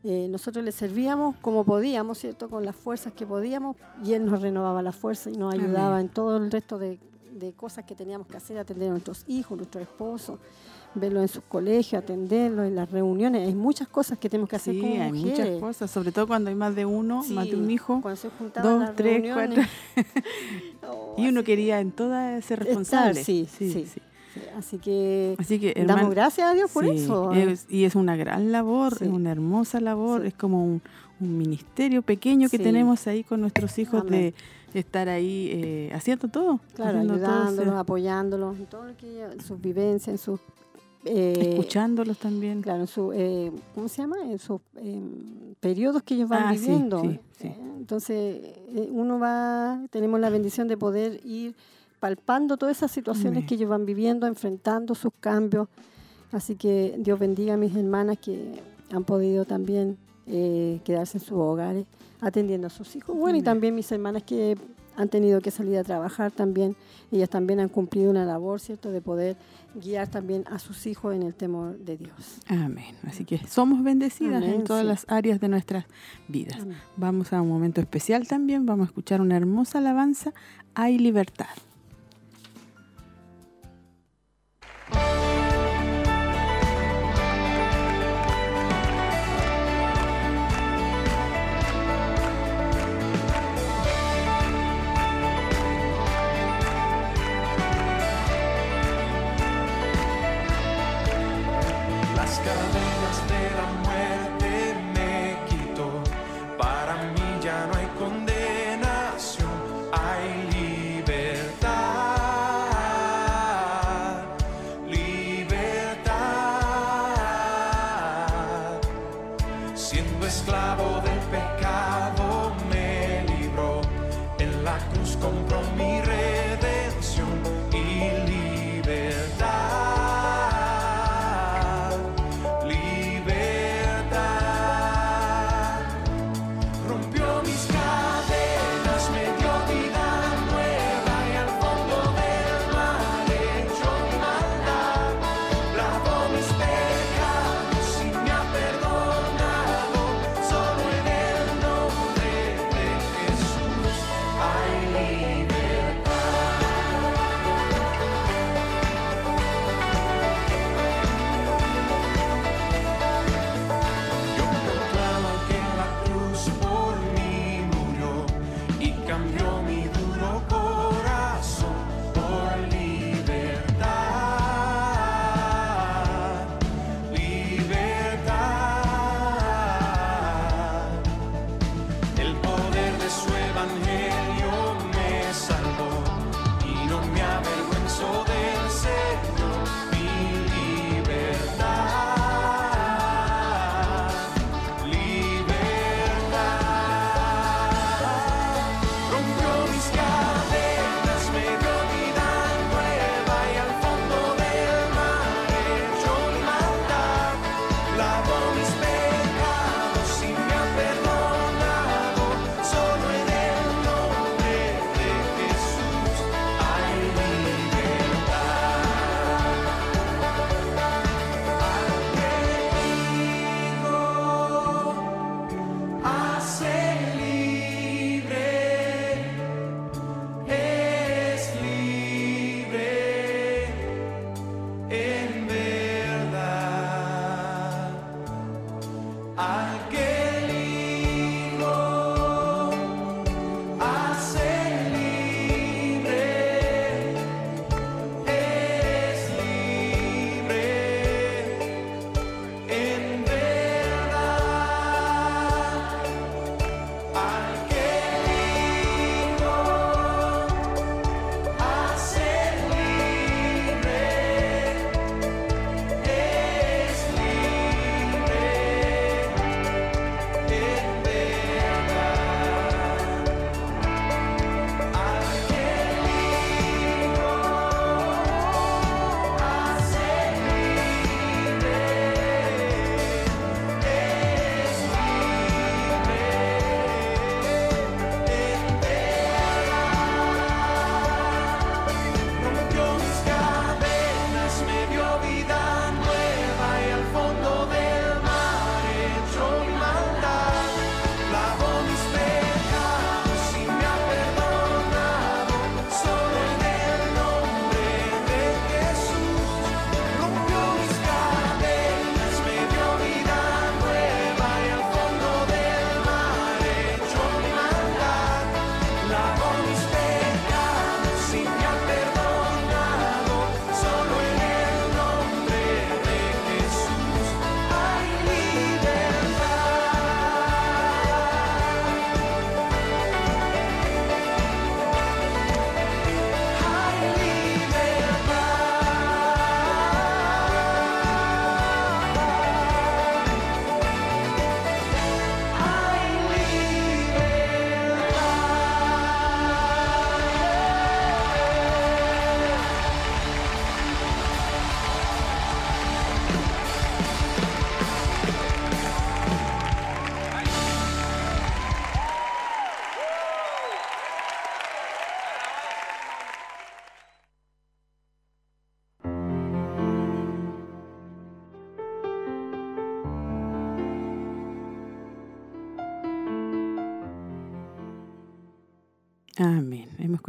Eh, 0.04 0.28
nosotros 0.30 0.64
le 0.64 0.72
servíamos 0.72 1.36
como 1.42 1.64
podíamos, 1.64 2.18
¿cierto? 2.20 2.50
Con 2.50 2.64
las 2.66 2.76
fuerzas 2.76 3.14
que 3.14 3.26
podíamos 3.26 3.76
y 4.04 4.14
Él 4.14 4.26
nos 4.26 4.42
renovaba 4.42 4.82
la 4.82 4.92
fuerza 4.92 5.30
y 5.30 5.34
nos 5.38 5.54
Amén. 5.54 5.66
ayudaba 5.68 6.00
en 6.02 6.10
todo 6.10 6.38
el 6.38 6.52
resto 6.52 6.78
de, 6.78 7.00
de 7.34 7.54
cosas 7.54 7.86
que 7.86 7.96
teníamos 7.96 8.28
que 8.28 8.38
hacer, 8.38 8.58
atender 8.58 8.90
a 8.90 8.92
nuestros 8.92 9.24
hijos, 9.28 9.58
nuestros 9.58 9.82
esposos, 9.84 10.40
verlos 10.96 11.22
en 11.24 11.28
sus 11.28 11.44
colegios, 11.44 12.02
atenderlos 12.02 12.66
en 12.68 12.76
las 12.76 12.90
reuniones. 12.92 13.48
Hay 13.48 13.56
muchas 13.56 13.88
cosas 13.88 14.18
que 14.18 14.30
tenemos 14.30 14.50
que 14.50 14.56
hacer 14.56 14.74
Sí, 14.76 14.82
como 14.82 15.02
hay 15.02 15.12
muchas 15.12 15.50
cosas, 15.60 15.92
sobre 15.92 16.12
todo 16.12 16.28
cuando 16.28 16.50
hay 16.50 16.56
más 16.56 16.76
de 16.76 16.86
uno, 16.86 17.24
más 17.30 17.46
de 17.46 17.52
Sí, 17.52 17.56
un 17.58 17.70
hijo, 17.72 18.00
Cuando 18.02 18.16
se 18.20 18.30
juntaban 18.30 18.72
dos, 18.72 18.80
las 18.82 18.96
tres, 18.96 19.22
reuniones. 19.22 19.68
Oh, 20.88 21.16
y 21.18 21.28
uno 21.28 21.44
quería 21.44 21.80
en 21.80 21.92
todas 21.92 22.44
ser 22.46 22.60
responsable. 22.64 23.24
sí, 23.24 23.48
sí. 23.50 23.72
Sí, 23.72 24.02
Así 24.58 24.78
que 24.80 25.36
Así 25.40 25.60
que, 25.60 25.74
damos 25.76 25.90
hermano, 25.92 26.10
gracias 26.10 26.50
a 26.50 26.54
Dios 26.54 26.70
por 26.70 26.84
sí, 26.84 26.92
eso. 26.92 27.32
¿eh? 27.34 27.54
es- 27.54 27.68
y 27.70 27.86
es 27.86 27.96
una 27.96 28.18
gran 28.18 28.52
labor, 28.52 28.98
Sí. 28.98 29.06
es 29.06 29.10
una 29.10 29.32
hermosa 29.32 29.80
labor, 29.80 30.22
Sí. 30.24 30.28
es 30.28 30.34
como 30.34 30.62
un, 30.66 30.82
un 31.22 31.38
ministerio 31.38 32.02
pequeño 32.02 32.50
que 32.50 32.58
Sí. 32.58 32.64
tenemos 32.64 33.08
ahí 33.08 33.24
con 33.24 33.40
nuestros 33.40 33.78
hijos 33.80 34.02
Amén. 34.02 34.34
de 34.74 34.80
estar 34.80 35.08
ahí 35.08 35.52
eh, 35.54 35.92
haciendo 35.94 36.28
todo. 36.28 36.60
Claro, 36.74 36.98
haciendo 37.00 37.14
todo, 37.18 37.26
ayudándolos, 37.34 37.76
apoyándolos 37.76 38.58
en 38.58 38.66
todo 38.66 38.84
lo 38.84 38.98
que 38.98 39.24
en 39.24 39.40
sus 39.40 39.62
vivencias, 39.62 40.10
en 40.10 40.18
sus 40.18 40.42
eh, 41.06 41.50
escuchándolos 41.52 42.18
también. 42.18 42.62
claro, 42.62 42.82
en 42.82 42.88
su 42.88 43.12
eh, 43.14 43.52
¿cómo 43.74 43.88
se 43.88 44.02
llama? 44.02 44.18
En 44.24 44.40
sus 44.40 44.60
eh, 44.78 45.00
periodos 45.60 46.04
que 46.04 46.16
ellos 46.16 46.30
van 46.30 46.48
Ah, 46.48 46.52
viviendo. 46.54 47.02
sí, 47.02 47.20
sí. 47.40 47.48
Eh, 47.48 47.56
Entonces, 47.78 48.18
eh, 48.76 48.90
uno 48.92 49.20
va, 49.20 49.82
tenemos 49.92 50.20
la 50.20 50.30
bendición 50.30 50.68
de 50.68 50.76
poder 50.78 51.22
ir 51.26 51.56
palpando 52.00 52.58
todas 52.58 52.78
esas 52.78 52.92
situaciones 52.92 53.46
que 53.46 53.56
ellos 53.56 53.70
van 53.70 53.86
viviendo, 53.86 54.28
enfrentando 54.28 54.94
sus 54.96 55.12
cambios. 55.20 55.68
Así 56.32 56.56
que 56.56 56.96
Dios 57.00 57.18
bendiga 57.20 57.54
a 57.54 57.58
mis 57.58 57.76
hermanas 57.76 58.18
que 58.20 58.60
han 58.92 59.04
podido 59.04 59.46
también 59.46 59.98
quedarse 60.84 61.20
en 61.20 61.24
sus 61.24 61.38
hogares 61.38 61.86
atendiendo 62.22 62.68
a 62.68 62.70
sus 62.72 62.96
hijos. 62.96 63.16
Bueno, 63.16 63.38
y 63.38 63.42
también 63.44 63.76
mis 63.76 63.92
hermanas 63.92 64.24
que 64.24 64.58
han 64.98 65.10
tenido 65.10 65.42
que 65.42 65.52
salir 65.52 65.78
a 65.78 65.84
trabajar 65.84 66.32
también, 66.32 66.76
ellas 67.12 67.30
también 67.30 67.60
han 67.60 67.70
cumplido 67.70 68.10
una 68.10 68.26
labor, 68.26 68.60
¿cierto?, 68.60 68.92
de 68.92 69.02
poder 69.02 69.38
guiar 69.76 70.08
también 70.08 70.44
a 70.50 70.60
sus 70.60 70.86
hijos 70.88 71.16
en 71.16 71.24
el 71.24 71.34
temor 71.34 71.78
de 71.78 71.98
Dios. 71.98 72.40
Amén. 72.48 72.96
Así 73.04 73.26
que 73.26 73.40
somos 73.48 73.84
bendecidas 73.84 74.44
en 74.44 74.64
todas 74.64 74.84
sí. 74.84 74.88
las 74.88 75.06
áreas 75.10 75.40
de 75.40 75.50
nuestras 75.50 75.86
vidas. 76.28 76.62
Amén. 76.62 76.78
Vamos 76.98 77.34
a 77.34 77.42
un 77.42 77.50
momento 77.50 77.82
especial 77.82 78.28
también, 78.28 78.66
vamos 78.66 78.86
a 78.86 78.90
escuchar 78.90 79.22
una 79.22 79.38
hermosa 79.38 79.80
alabanza, 79.80 80.34
Hay 80.74 80.98
libertad. 80.98 81.48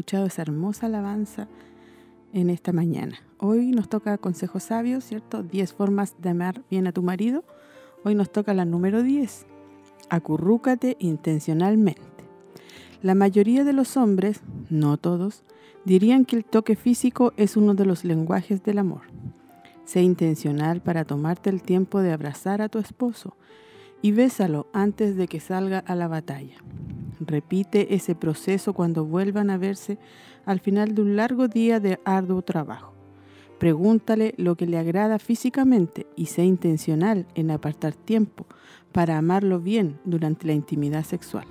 escuchado 0.06 0.26
esa 0.26 0.42
hermosa 0.42 0.86
alabanza 0.86 1.48
en 2.32 2.48
esta 2.48 2.72
mañana. 2.72 3.18
Hoy 3.38 3.72
nos 3.72 3.88
toca 3.88 4.18
consejos 4.18 4.62
sabios, 4.62 5.02
¿cierto? 5.02 5.42
10 5.42 5.72
formas 5.72 6.14
de 6.20 6.28
amar 6.28 6.62
bien 6.70 6.86
a 6.86 6.92
tu 6.92 7.02
marido. 7.02 7.42
Hoy 8.04 8.14
nos 8.14 8.30
toca 8.30 8.54
la 8.54 8.64
número 8.64 9.02
10. 9.02 9.46
Acurrúcate 10.08 10.96
intencionalmente. 11.00 12.02
La 13.02 13.16
mayoría 13.16 13.64
de 13.64 13.72
los 13.72 13.96
hombres, 13.96 14.42
no 14.70 14.96
todos, 14.96 15.42
dirían 15.84 16.24
que 16.24 16.36
el 16.36 16.44
toque 16.44 16.76
físico 16.76 17.32
es 17.36 17.56
uno 17.56 17.74
de 17.74 17.86
los 17.86 18.04
lenguajes 18.04 18.62
del 18.62 18.78
amor. 18.78 19.00
Sé 19.86 20.02
intencional 20.02 20.82
para 20.82 21.04
tomarte 21.04 21.50
el 21.50 21.62
tiempo 21.62 22.00
de 22.00 22.12
abrazar 22.12 22.62
a 22.62 22.68
tu 22.68 22.78
esposo, 22.78 23.36
y 24.06 24.12
bésalo 24.12 24.68
antes 24.72 25.16
de 25.16 25.26
que 25.26 25.40
salga 25.40 25.80
a 25.80 25.96
la 25.96 26.06
batalla. 26.06 26.54
Repite 27.18 27.96
ese 27.96 28.14
proceso 28.14 28.72
cuando 28.72 29.04
vuelvan 29.04 29.50
a 29.50 29.58
verse 29.58 29.98
al 30.44 30.60
final 30.60 30.94
de 30.94 31.02
un 31.02 31.16
largo 31.16 31.48
día 31.48 31.80
de 31.80 31.98
arduo 32.04 32.40
trabajo. 32.42 32.92
Pregúntale 33.58 34.32
lo 34.36 34.54
que 34.54 34.68
le 34.68 34.78
agrada 34.78 35.18
físicamente 35.18 36.06
y 36.14 36.26
sé 36.26 36.44
intencional 36.44 37.26
en 37.34 37.50
apartar 37.50 37.94
tiempo 37.94 38.46
para 38.92 39.18
amarlo 39.18 39.58
bien 39.58 39.98
durante 40.04 40.46
la 40.46 40.52
intimidad 40.52 41.02
sexual. 41.02 41.46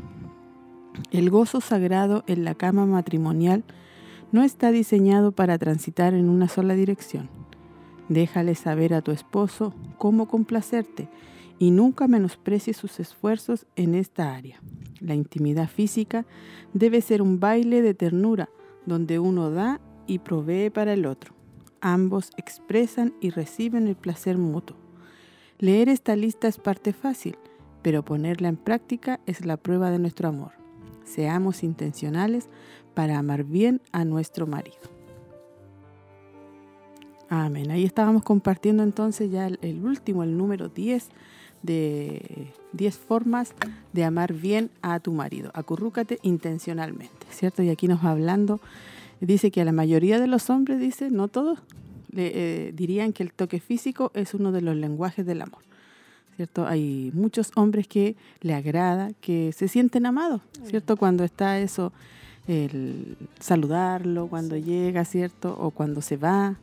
El 1.12 1.30
gozo 1.30 1.60
sagrado 1.60 2.24
en 2.26 2.46
la 2.46 2.56
cama 2.56 2.86
matrimonial 2.86 3.66
no 4.32 4.44
está 4.44 4.72
diseñado 4.72 5.34
para 5.34 5.58
transitar 5.58 6.14
en 6.14 6.30
una 6.30 6.48
sola 6.48 6.74
dirección. 6.74 7.30
Déjale 8.08 8.56
saber 8.56 8.94
a 8.94 9.02
tu 9.02 9.12
esposo 9.12 9.74
cómo 9.98 10.30
complacerte 10.30 11.10
y 11.60 11.72
nunca 11.72 12.08
menosprecies 12.08 12.78
sus 12.78 13.00
esfuerzos 13.00 13.66
en 13.76 13.96
esta 13.96 14.36
área. 14.36 14.62
La 15.00 15.16
intimidad 15.16 15.70
física 15.70 16.26
debe 16.74 17.02
ser 17.02 17.22
un 17.22 17.40
baile 17.40 17.82
de 17.82 17.94
ternura 17.94 18.50
donde 18.86 19.20
uno 19.20 19.50
da 19.52 19.80
y 20.08 20.20
provee 20.20 20.70
para 20.70 20.94
el 20.94 21.06
otro. 21.06 21.34
Ambos 21.82 22.32
expresan 22.38 23.14
y 23.22 23.30
reciben 23.30 23.88
el 23.88 23.96
placer 23.96 24.38
mutuo. 24.38 24.78
Leer 25.60 25.90
esta 25.90 26.16
lista 26.16 26.48
es 26.48 26.58
parte 26.58 26.94
fácil, 26.94 27.38
pero 27.82 28.04
ponerla 28.04 28.50
en 28.50 28.58
práctica 28.58 29.20
es 29.26 29.46
la 29.46 29.58
prueba 29.58 29.92
de 29.92 30.00
nuestro 30.00 30.28
amor. 30.28 30.52
Seamos 31.04 31.64
intencionales 31.64 32.50
para 32.94 33.18
amar 33.18 33.44
bien 33.44 33.82
a 33.92 34.06
nuestro 34.06 34.48
marido. 34.48 34.78
Amén. 37.30 37.72
Ahí 37.72 37.84
estábamos 37.84 38.24
compartiendo 38.24 38.84
entonces 38.84 39.32
ya 39.32 39.48
el 39.48 39.84
último, 39.84 40.24
el 40.24 40.38
número 40.38 40.70
10 40.70 41.10
de 41.66 42.54
10 42.74 42.98
formas 42.98 43.54
de 43.94 44.04
amar 44.04 44.34
bien 44.34 44.70
a 44.82 45.00
tu 45.00 45.12
marido. 45.12 45.52
Acurrúcate 45.54 46.20
intencionalmente, 46.22 47.26
¿cierto? 47.30 47.64
Y 47.64 47.70
aquí 47.70 47.88
nos 47.88 48.04
va 48.04 48.12
hablando, 48.12 48.60
dice 49.22 49.52
que 49.52 49.62
a 49.62 49.66
la 49.66 49.72
mayoría 49.72 50.20
de 50.20 50.28
los 50.28 50.50
hombres, 50.50 50.80
dice, 50.80 51.10
no 51.10 51.28
todos, 51.28 51.60
le, 52.12 52.32
eh, 52.68 52.72
dirían 52.74 53.14
que 53.14 53.24
el 53.24 53.34
toque 53.34 53.60
físico 53.60 54.12
es 54.14 54.34
uno 54.34 54.52
de 54.52 54.62
los 54.62 54.76
lenguajes 54.76 55.26
del 55.26 55.42
amor. 55.42 55.62
¿Cierto? 56.36 56.68
Hay 56.68 57.12
muchos 57.14 57.52
hombres 57.56 57.88
que 57.88 58.18
le 58.42 58.54
agrada, 58.54 59.12
que 59.22 59.54
se 59.54 59.70
sienten 59.70 60.06
amados, 60.06 60.42
¿cierto? 60.66 60.98
Cuando 60.98 61.24
está 61.24 61.60
eso, 61.60 61.94
el 62.46 63.16
saludarlo, 63.40 64.28
cuando 64.28 64.58
llega, 64.58 65.06
¿cierto? 65.06 65.56
O 65.58 65.72
cuando 65.72 66.02
se 66.02 66.18
va. 66.18 66.58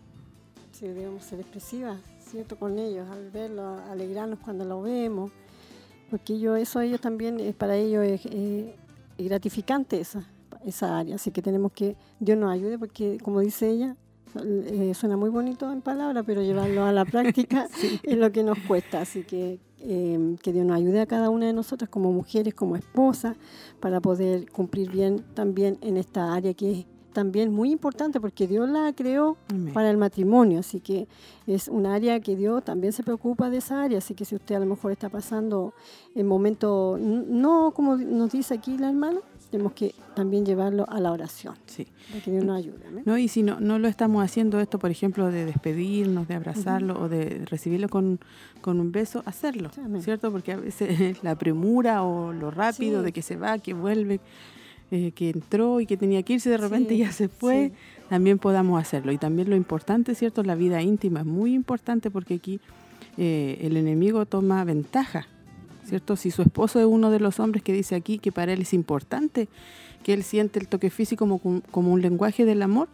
Sí, 0.73 0.87
debemos 0.89 1.25
ser 1.25 1.41
expresivas, 1.41 2.01
¿cierto? 2.33 2.57
Con 2.57 2.79
ellos, 2.79 3.07
al 3.11 3.31
verlo, 3.31 3.77
alegrarnos 3.91 4.39
cuando 4.41 4.65
lo 4.65 4.83
vemos. 4.83 5.31
Porque 6.11 6.39
yo, 6.39 6.57
eso 6.57 6.81
ellos 6.81 7.01
también, 7.01 7.39
eh, 7.39 7.55
para 7.57 7.77
ellos 7.77 8.05
es 8.05 8.27
eh, 8.27 8.75
gratificante 9.19 10.01
esa, 10.01 10.27
esa 10.65 10.99
área. 10.99 11.17
Así 11.17 11.31
que 11.31 11.43
tenemos 11.43 11.73
que, 11.73 11.97
Dios 12.19 12.39
nos 12.39 12.51
ayude 12.51 12.79
porque, 12.79 13.19
como 13.23 13.41
dice 13.41 13.71
ella, 13.71 13.97
eh, 14.45 14.93
suena 14.95 15.17
muy 15.17 15.29
bonito 15.29 15.71
en 15.71 15.83
palabras, 15.83 16.25
pero 16.27 16.43
llevarlo 16.43 16.85
a 16.85 16.93
la 16.93 17.05
práctica 17.05 17.69
es 18.03 18.17
lo 18.17 18.33
que 18.33 18.43
nos 18.43 18.59
cuesta. 18.61 19.03
Así 19.03 19.25
que 19.25 19.61
eh, 19.79 20.37
que 20.43 20.53
Dios 20.53 20.65
nos 20.65 20.77
ayude 20.77 21.01
a 21.01 21.07
cada 21.07 21.29
una 21.29 21.47
de 21.47 21.53
nosotras 21.53 21.91
como 21.91 22.13
mujeres, 22.13 22.55
como 22.55 22.77
esposas, 22.77 23.37
para 23.81 24.01
poder 24.01 24.51
cumplir 24.51 24.91
bien 24.91 25.25
también 25.35 25.77
en 25.81 25.97
esta 25.97 26.33
área 26.33 26.55
que 26.55 26.73
es 26.73 26.87
también 27.13 27.53
muy 27.53 27.71
importante 27.71 28.21
porque 28.21 28.47
Dios 28.47 28.69
la 28.69 28.93
creó 28.93 29.37
Amén. 29.51 29.73
para 29.73 29.91
el 29.91 29.97
matrimonio, 29.97 30.61
así 30.61 30.81
que 30.81 31.07
es 31.47 31.69
un 31.69 31.87
área 31.87 32.21
que 32.21 32.37
Dios 32.37 32.65
también 32.65 32.93
se 32.93 33.03
preocupa 33.03 33.51
de 33.51 33.59
esa 33.59 33.83
área, 33.83 33.99
así 33.99 34.15
que 34.15 34.25
si 34.25 34.35
usted 34.37 34.55
a 34.57 34.61
lo 34.61 34.67
mejor 34.67 34.93
está 34.93 35.09
pasando 35.09 35.75
en 36.15 36.27
momentos, 36.27 36.99
n- 37.01 37.25
no 37.29 37.73
como 37.75 37.97
nos 37.97 38.33
dice 38.33 38.55
aquí 38.55 38.77
la 38.79 38.89
hermana, 38.89 39.19
tenemos 39.51 39.75
que 39.75 39.95
también 40.15 40.47
llevarlo 40.47 40.87
a 40.89 40.99
la 40.99 41.13
oración, 41.13 41.55
Sí. 41.67 41.87
para 42.11 42.25
que 42.25 42.31
Dios 42.31 42.43
nos 42.43 42.57
ayude. 42.57 42.79
¿no? 43.05 43.19
Y 43.19 43.29
si 43.29 43.43
no, 43.43 43.61
no 43.61 43.79
lo 43.79 43.87
estamos 43.87 44.25
haciendo 44.25 44.59
esto, 44.61 44.79
por 44.79 44.91
ejemplo, 44.91 45.31
de 45.31 45.45
despedirnos, 45.45 46.27
de 46.27 46.35
abrazarlo 46.37 46.99
o 46.99 47.09
de 47.11 47.45
recibirlo 47.45 47.91
con, 47.91 48.19
con 48.63 48.81
un 48.81 48.93
beso, 48.93 49.23
hacerlo, 49.27 49.71
Sí. 49.75 49.81
¿cierto? 50.01 50.33
Porque 50.33 50.53
a 50.53 50.57
veces 50.57 50.89
la 51.23 51.35
premura 51.37 52.03
o 52.03 52.33
lo 52.33 52.51
rápido 52.51 53.01
Sí. 53.01 53.05
de 53.05 53.13
que 53.13 53.21
se 53.21 53.37
va, 53.37 53.59
que 53.59 53.75
vuelve, 53.75 54.21
eh, 54.95 55.13
que 55.13 55.31
entró 55.31 55.81
y 55.81 55.87
que 55.87 55.97
tenía 55.97 56.23
que 56.23 56.35
irse, 56.35 56.51
de 56.51 56.59
repente 56.59 56.91
Sí, 56.91 56.99
ya 56.99 57.13
se 57.13 57.29
fue, 57.29 57.71
sí. 57.71 58.05
también 58.11 58.39
podamos 58.39 58.79
hacerlo. 58.79 59.11
Y 59.11 59.17
también 59.17 59.49
lo 59.49 59.57
importante, 59.57 60.15
¿cierto? 60.15 60.43
La 60.43 60.55
vida 60.55 60.83
íntima 60.83 61.21
es 61.21 61.27
muy 61.27 61.55
importante 61.55 62.11
porque 62.11 62.35
aquí 62.35 62.61
eh, 63.17 63.57
el 63.63 63.79
enemigo 63.79 64.27
toma 64.27 64.63
ventaja, 64.65 65.27
¿cierto? 65.87 66.15
Si 66.17 66.31
su 66.31 66.43
esposo 66.43 66.79
es 66.79 66.85
uno 66.85 67.11
de 67.11 67.21
los 67.21 67.41
hombres 67.41 67.63
que 67.63 67.73
dice 67.73 67.95
aquí 67.95 68.19
que 68.19 68.33
para 68.33 68.53
él 68.53 68.61
es 68.61 68.75
importante 68.75 69.49
que 70.05 70.13
él 70.13 70.25
siente 70.25 70.59
el 70.59 70.69
toque 70.69 70.91
físico 70.91 71.27
como, 71.27 71.63
como 71.71 71.91
un 71.91 72.03
lenguaje 72.03 72.45
del 72.45 72.61
amor, 72.61 72.91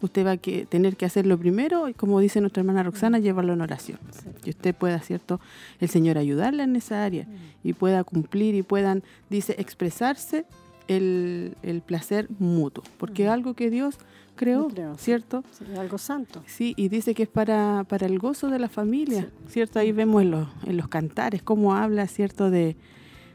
usted 0.00 0.24
va 0.24 0.30
a 0.30 0.36
que, 0.38 0.64
tener 0.64 0.96
que 0.96 1.04
hacerlo 1.04 1.36
primero 1.36 1.86
y 1.86 1.92
como 1.92 2.18
dice 2.18 2.40
nuestra 2.40 2.62
hermana 2.62 2.82
Roxana, 2.82 3.18
llevarlo 3.18 3.52
en 3.52 3.60
oración. 3.60 3.98
Sí. 4.10 4.30
Y 4.46 4.50
usted 4.50 4.74
pueda, 4.74 5.00
¿cierto? 5.00 5.38
El 5.80 5.90
Señor 5.90 6.16
ayudarle 6.16 6.62
en 6.62 6.76
esa 6.76 7.04
área 7.04 7.26
y 7.62 7.74
pueda 7.74 8.04
cumplir 8.04 8.54
y 8.54 8.62
puedan, 8.62 9.02
dice, 9.28 9.54
expresarse 9.58 10.46
el, 10.88 11.56
el 11.62 11.80
placer 11.82 12.28
mutuo, 12.38 12.84
porque 12.98 13.24
es 13.24 13.30
algo 13.30 13.54
que 13.54 13.70
Dios 13.70 13.96
creó. 14.34 14.68
¿cierto? 14.96 15.44
Sí, 15.52 15.64
es 15.72 15.78
algo 15.78 15.98
santo. 15.98 16.42
Sí, 16.46 16.74
y 16.76 16.88
dice 16.88 17.14
que 17.14 17.24
es 17.24 17.28
para, 17.28 17.84
para 17.88 18.06
el 18.06 18.18
gozo 18.18 18.48
de 18.48 18.58
la 18.58 18.68
familia, 18.68 19.30
¿cierto? 19.48 19.78
Ahí 19.78 19.92
vemos 19.92 20.22
en 20.22 20.30
los, 20.30 20.48
en 20.64 20.76
los 20.76 20.88
cantares 20.88 21.42
cómo 21.42 21.74
habla, 21.74 22.06
¿cierto? 22.06 22.50
De, 22.50 22.76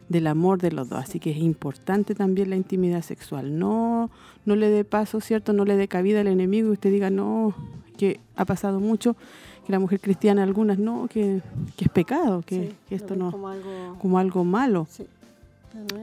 del 0.10 0.27
amor 0.27 0.60
de 0.60 0.71
los 0.71 0.89
dos. 0.89 0.99
Así 0.99 1.19
que 1.19 1.31
es 1.31 1.38
importante 1.38 2.15
también 2.15 2.49
la 2.49 2.55
intimidad 2.55 3.01
sexual. 3.03 3.57
No, 3.60 4.10
no 4.45 4.55
le 4.55 4.69
dé 4.69 4.83
paso, 4.86 5.21
¿cierto? 5.21 5.53
No 5.53 5.65
le 5.65 5.77
dé 5.77 5.88
cabida 5.88 6.21
al 6.21 6.27
enemigo 6.27 6.69
y 6.69 6.73
usted 6.73 6.91
diga, 6.91 7.10
no, 7.10 7.53
que 7.97 8.19
ha 8.36 8.45
pasado 8.45 8.79
mucho, 8.79 9.15
que 9.65 9.71
la 9.71 9.79
mujer 9.79 9.99
cristiana, 9.99 10.43
algunas, 10.43 10.79
no, 10.79 11.07
que, 11.10 11.41
que 11.75 11.86
es 11.86 11.91
pecado, 11.91 12.41
que, 12.45 12.55
Sí, 12.69 12.75
que 12.88 12.95
lo 12.95 13.01
esto 13.03 13.15
no, 13.15 13.31
Como 13.31 13.49
algo, 13.49 13.97
como 13.99 14.19
algo 14.19 14.43
malo. 14.43 14.88
sí, 14.89 15.05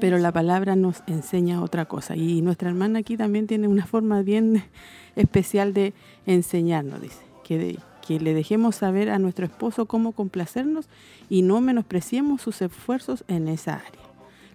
pero 0.01 0.19
la 0.19 0.33
palabra 0.33 0.77
nos 0.77 1.03
enseña 1.07 1.63
otra 1.63 1.85
cosa. 1.87 2.17
Y 2.17 2.43
nuestra 2.43 2.69
hermana 2.69 3.01
aquí 3.01 3.17
también 3.17 3.47
tiene 3.47 3.69
una 3.69 3.87
forma 3.87 4.23
bien 4.23 4.65
especial 5.17 5.73
de 5.75 5.93
enseñarnos, 6.27 7.01
dice, 7.01 7.23
que, 7.45 7.59
de- 7.59 7.79
que 8.07 8.21
le 8.21 8.35
dejemos 8.35 8.77
saber 8.77 9.09
a 9.11 9.19
nuestro 9.19 9.47
esposo 9.47 9.87
cómo 9.87 10.13
complacernos 10.13 10.87
y 11.31 11.43
no 11.43 11.61
menospreciemos 11.61 12.43
sus 12.43 12.61
esfuerzos 12.63 13.25
en 13.29 13.49
esa 13.49 13.75
área. 13.75 14.01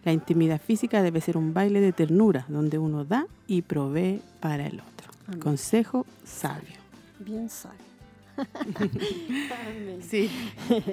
La 0.05 0.13
intimidad 0.13 0.61
física 0.61 1.01
debe 1.01 1.19
ser 1.19 1.35
un 1.35 1.53
baile 1.53 1.81
de 1.81 1.91
ternura, 1.91 2.45
donde 2.47 2.77
uno 2.77 3.03
da 3.05 3.25
y 3.47 3.63
provee 3.63 4.21
para 4.39 4.65
el 4.67 4.75
otro. 4.79 5.11
Amén. 5.27 5.39
Consejo 5.41 6.05
sabio. 6.23 6.77
Bien 7.19 7.49
sabio. 7.49 7.88
Amén. 8.75 10.01
Sí, 10.01 10.29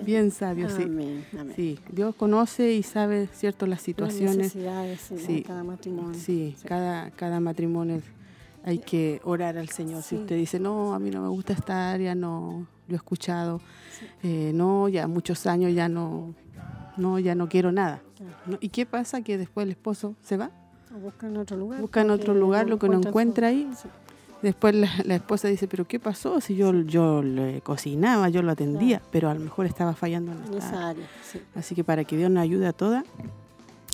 bien 0.04 0.30
sabio, 0.30 0.68
sí. 0.68 0.82
Amén, 0.82 1.24
amén. 1.38 1.52
Sí, 1.56 1.78
Dios 1.90 2.14
conoce 2.14 2.72
y 2.72 2.82
sabe, 2.82 3.28
cierto, 3.32 3.66
las 3.66 3.82
situaciones. 3.82 4.52
sí, 4.52 5.42
cada 5.42 5.64
matrimonio. 5.64 6.14
Sí, 6.14 6.56
cada, 6.64 7.10
cada 7.10 7.40
matrimonio 7.40 8.02
hay 8.64 8.78
que 8.78 9.20
orar 9.24 9.56
al 9.58 9.68
Señor. 9.68 10.02
Si 10.02 10.16
usted 10.16 10.36
dice, 10.36 10.58
no, 10.58 10.92
a 10.92 10.98
mí 10.98 11.10
no 11.10 11.22
me 11.22 11.28
gusta 11.28 11.52
esta 11.52 11.92
área, 11.92 12.14
no, 12.16 12.66
yo 12.88 12.94
he 12.94 12.96
escuchado, 12.96 13.60
eh, 14.22 14.50
no, 14.52 14.88
ya 14.88 15.06
muchos 15.06 15.46
años 15.46 15.72
ya 15.72 15.88
no, 15.88 16.34
no, 16.96 17.18
ya 17.20 17.34
no 17.36 17.48
quiero 17.48 17.70
nada. 17.70 18.02
¿Y 18.60 18.70
qué 18.70 18.84
pasa? 18.84 19.22
Que 19.22 19.38
después 19.38 19.64
el 19.64 19.70
esposo 19.70 20.16
se 20.20 20.36
va, 20.36 20.50
O 20.94 20.98
busca 20.98 21.28
en 21.28 21.36
otro 21.36 21.56
lugar. 21.56 21.80
Busca 21.80 22.00
en 22.00 22.10
otro 22.10 22.34
lugar 22.34 22.68
lo 22.68 22.78
que 22.78 22.88
no 22.88 22.98
encuentra 22.98 23.48
ahí. 23.48 23.68
Después 24.42 24.74
la, 24.74 24.90
la 25.04 25.14
esposa 25.16 25.48
dice, 25.48 25.66
pero 25.66 25.86
¿qué 25.86 25.98
pasó? 25.98 26.40
Si 26.40 26.54
yo, 26.56 26.72
yo 26.82 27.22
le 27.22 27.60
cocinaba, 27.62 28.28
yo 28.28 28.42
lo 28.42 28.52
atendía, 28.52 29.00
pero 29.10 29.28
a 29.30 29.34
lo 29.34 29.40
mejor 29.40 29.66
estaba 29.66 29.94
fallando 29.94 30.32
en 30.32 30.38
esta 30.38 30.56
área. 30.56 30.68
esa 30.68 30.88
área. 30.90 31.06
Sí. 31.32 31.40
Así 31.54 31.74
que 31.74 31.82
para 31.84 32.04
que 32.04 32.16
Dios 32.16 32.30
nos 32.30 32.42
ayude 32.42 32.66
a 32.66 32.72
todas 32.72 33.04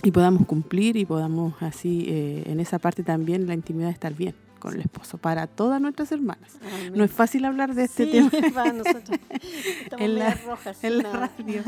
y 0.03 0.11
podamos 0.11 0.45
cumplir 0.45 0.97
y 0.97 1.05
podamos 1.05 1.53
así, 1.61 2.05
eh, 2.09 2.43
en 2.47 2.59
esa 2.59 2.77
parte 2.77 3.03
también, 3.03 3.47
la 3.47 3.53
intimidad 3.53 3.89
estar 3.89 4.13
bien 4.13 4.35
con 4.59 4.73
el 4.75 4.81
esposo, 4.81 5.17
para 5.17 5.47
todas 5.47 5.81
nuestras 5.81 6.11
hermanas. 6.11 6.51
Amén. 6.61 6.93
No 6.95 7.03
es 7.03 7.11
fácil 7.11 7.43
hablar 7.45 7.73
de 7.75 7.83
este 7.83 8.05
Sí, 8.05 8.11
tema 8.11 8.29
para 8.53 8.71
nosotros. 8.73 9.19
Estamos 9.83 10.05
En 10.05 10.19
la- 10.19 10.35
rojas, 10.35 10.83
en 10.83 10.97
la 10.99 11.11
radio, 11.11 11.63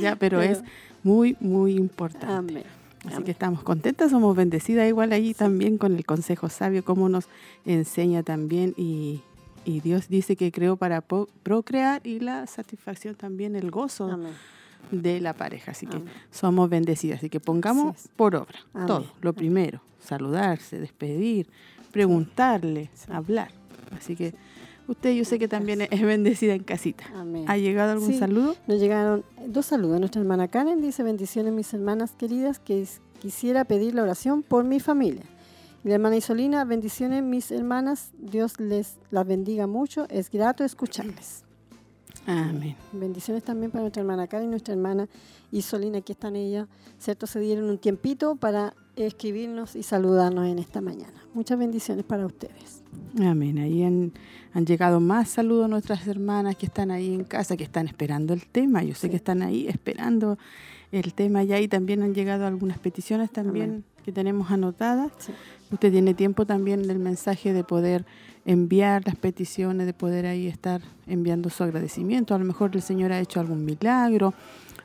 ya, 0.00 0.16
pero, 0.16 0.38
Pero- 0.38 0.52
es 0.52 0.62
muy, 1.04 1.36
muy 1.40 1.74
importante. 1.76 2.32
Amén. 2.32 2.64
Así 3.04 3.14
Amén. 3.14 3.24
que 3.24 3.30
estamos 3.32 3.62
contentas, 3.64 4.10
somos 4.12 4.36
bendecidas 4.36 4.88
igual 4.88 5.12
ahí 5.12 5.34
también 5.34 5.76
con 5.76 5.96
el 5.96 6.04
consejo 6.06 6.48
sabio, 6.48 6.84
cómo 6.84 7.08
nos 7.08 7.26
enseña 7.66 8.22
también 8.22 8.74
y, 8.76 9.22
y 9.64 9.80
Dios 9.80 10.08
dice 10.08 10.36
que 10.36 10.52
creó 10.52 10.76
para 10.76 11.00
procrear 11.42 12.06
y 12.06 12.20
la 12.20 12.46
satisfacción 12.46 13.16
también, 13.16 13.56
el 13.56 13.70
gozo 13.72 14.10
Amén. 14.10 14.32
de 14.92 15.20
la 15.20 15.34
pareja. 15.34 15.72
Así 15.72 15.86
que 15.86 16.00
somos 16.30 16.70
bendecidas. 16.70 17.18
Así 17.18 17.28
que 17.28 17.40
pongamos 17.40 17.96
Así 17.96 18.08
por 18.16 18.36
obra 18.36 18.58
todo. 18.86 19.06
Lo 19.20 19.32
primero, 19.32 19.80
saludarse, 20.00 20.78
despedir, 20.78 21.48
preguntarle, 21.90 22.90
hablar. 23.10 23.50
Así 23.96 24.16
que 24.16 24.32
usted 24.88 25.12
yo 25.12 25.24
sé 25.24 25.38
que 25.38 25.48
también 25.48 25.82
es 25.82 26.02
bendecida 26.02 26.54
en 26.54 26.62
casita. 26.62 27.04
Amén. 27.14 27.44
¿Ha 27.48 27.56
llegado 27.56 27.92
algún 27.92 28.08
Sí. 28.08 28.18
saludo? 28.18 28.56
Nos 28.66 28.80
llegaron 28.80 29.24
dos 29.46 29.66
saludos. 29.66 29.98
Nuestra 30.00 30.20
hermana 30.20 30.48
Karen 30.48 30.80
dice, 30.80 31.02
bendiciones 31.02 31.52
mis 31.52 31.72
hermanas 31.74 32.12
queridas, 32.16 32.58
que 32.58 32.82
es- 32.82 33.00
quisiera 33.20 33.64
pedir 33.64 33.94
la 33.94 34.02
oración 34.02 34.42
por 34.42 34.64
mi 34.64 34.80
familia. 34.80 35.22
Y 35.84 35.88
la 35.88 35.94
hermana 35.94 36.16
Isolina, 36.16 36.64
bendiciones 36.64 37.22
mis 37.22 37.50
hermanas, 37.50 38.10
Dios 38.18 38.58
les 38.60 38.98
las 39.10 39.26
bendiga 39.26 39.66
mucho, 39.66 40.06
es 40.10 40.30
grato 40.30 40.64
escucharles. 40.64 41.44
Amén. 42.26 42.76
Bendiciones 42.92 43.42
también 43.42 43.72
para 43.72 43.82
nuestra 43.82 44.00
hermana 44.02 44.28
Karen 44.28 44.46
y 44.46 44.50
nuestra 44.50 44.74
hermana 44.74 45.08
Isolina, 45.50 45.98
aquí 45.98 46.12
están 46.12 46.36
ellas, 46.36 46.68
¿cierto? 46.98 47.26
Se 47.26 47.40
dieron 47.40 47.68
un 47.68 47.78
tiempito 47.78 48.36
para 48.36 48.74
escribirnos 48.94 49.74
y 49.74 49.82
saludarnos 49.82 50.46
en 50.46 50.58
esta 50.60 50.80
mañana. 50.80 51.14
Muchas 51.34 51.58
bendiciones 51.58 52.04
para 52.04 52.26
ustedes. 52.26 52.82
Amén. 53.20 53.58
Ahí 53.58 53.82
han, 53.82 54.12
han 54.54 54.66
llegado 54.66 55.00
más 55.00 55.28
saludos 55.30 55.64
a 55.66 55.68
nuestras 55.68 56.06
hermanas 56.06 56.56
que 56.56 56.66
están 56.66 56.90
ahí 56.90 57.14
en 57.14 57.24
casa, 57.24 57.56
que 57.56 57.64
están 57.64 57.86
esperando 57.86 58.34
el 58.34 58.46
tema. 58.46 58.82
Yo 58.82 58.94
sé 58.94 59.02
Sí. 59.06 59.10
que 59.10 59.16
están 59.16 59.42
ahí 59.42 59.66
esperando 59.68 60.38
el 60.92 61.14
tema 61.14 61.42
ya 61.42 61.58
y 61.58 61.68
también 61.68 62.02
han 62.02 62.14
llegado 62.14 62.46
algunas 62.46 62.78
peticiones 62.78 63.30
también 63.30 63.64
Amén. 63.70 63.84
que 64.04 64.12
tenemos 64.12 64.50
anotadas. 64.50 65.10
Sí. 65.18 65.32
Usted 65.70 65.90
tiene 65.90 66.12
tiempo 66.12 66.44
también 66.44 66.86
del 66.86 66.98
mensaje 66.98 67.54
de 67.54 67.64
poder 67.64 68.04
enviar 68.44 69.02
las 69.06 69.16
peticiones, 69.16 69.86
de 69.86 69.94
poder 69.94 70.26
ahí 70.26 70.48
estar 70.48 70.82
enviando 71.06 71.48
su 71.48 71.62
agradecimiento. 71.64 72.34
A 72.34 72.38
lo 72.38 72.44
mejor 72.44 72.72
el 72.74 72.82
Señor 72.82 73.12
ha 73.12 73.20
hecho 73.20 73.40
algún 73.40 73.64
milagro, 73.64 74.34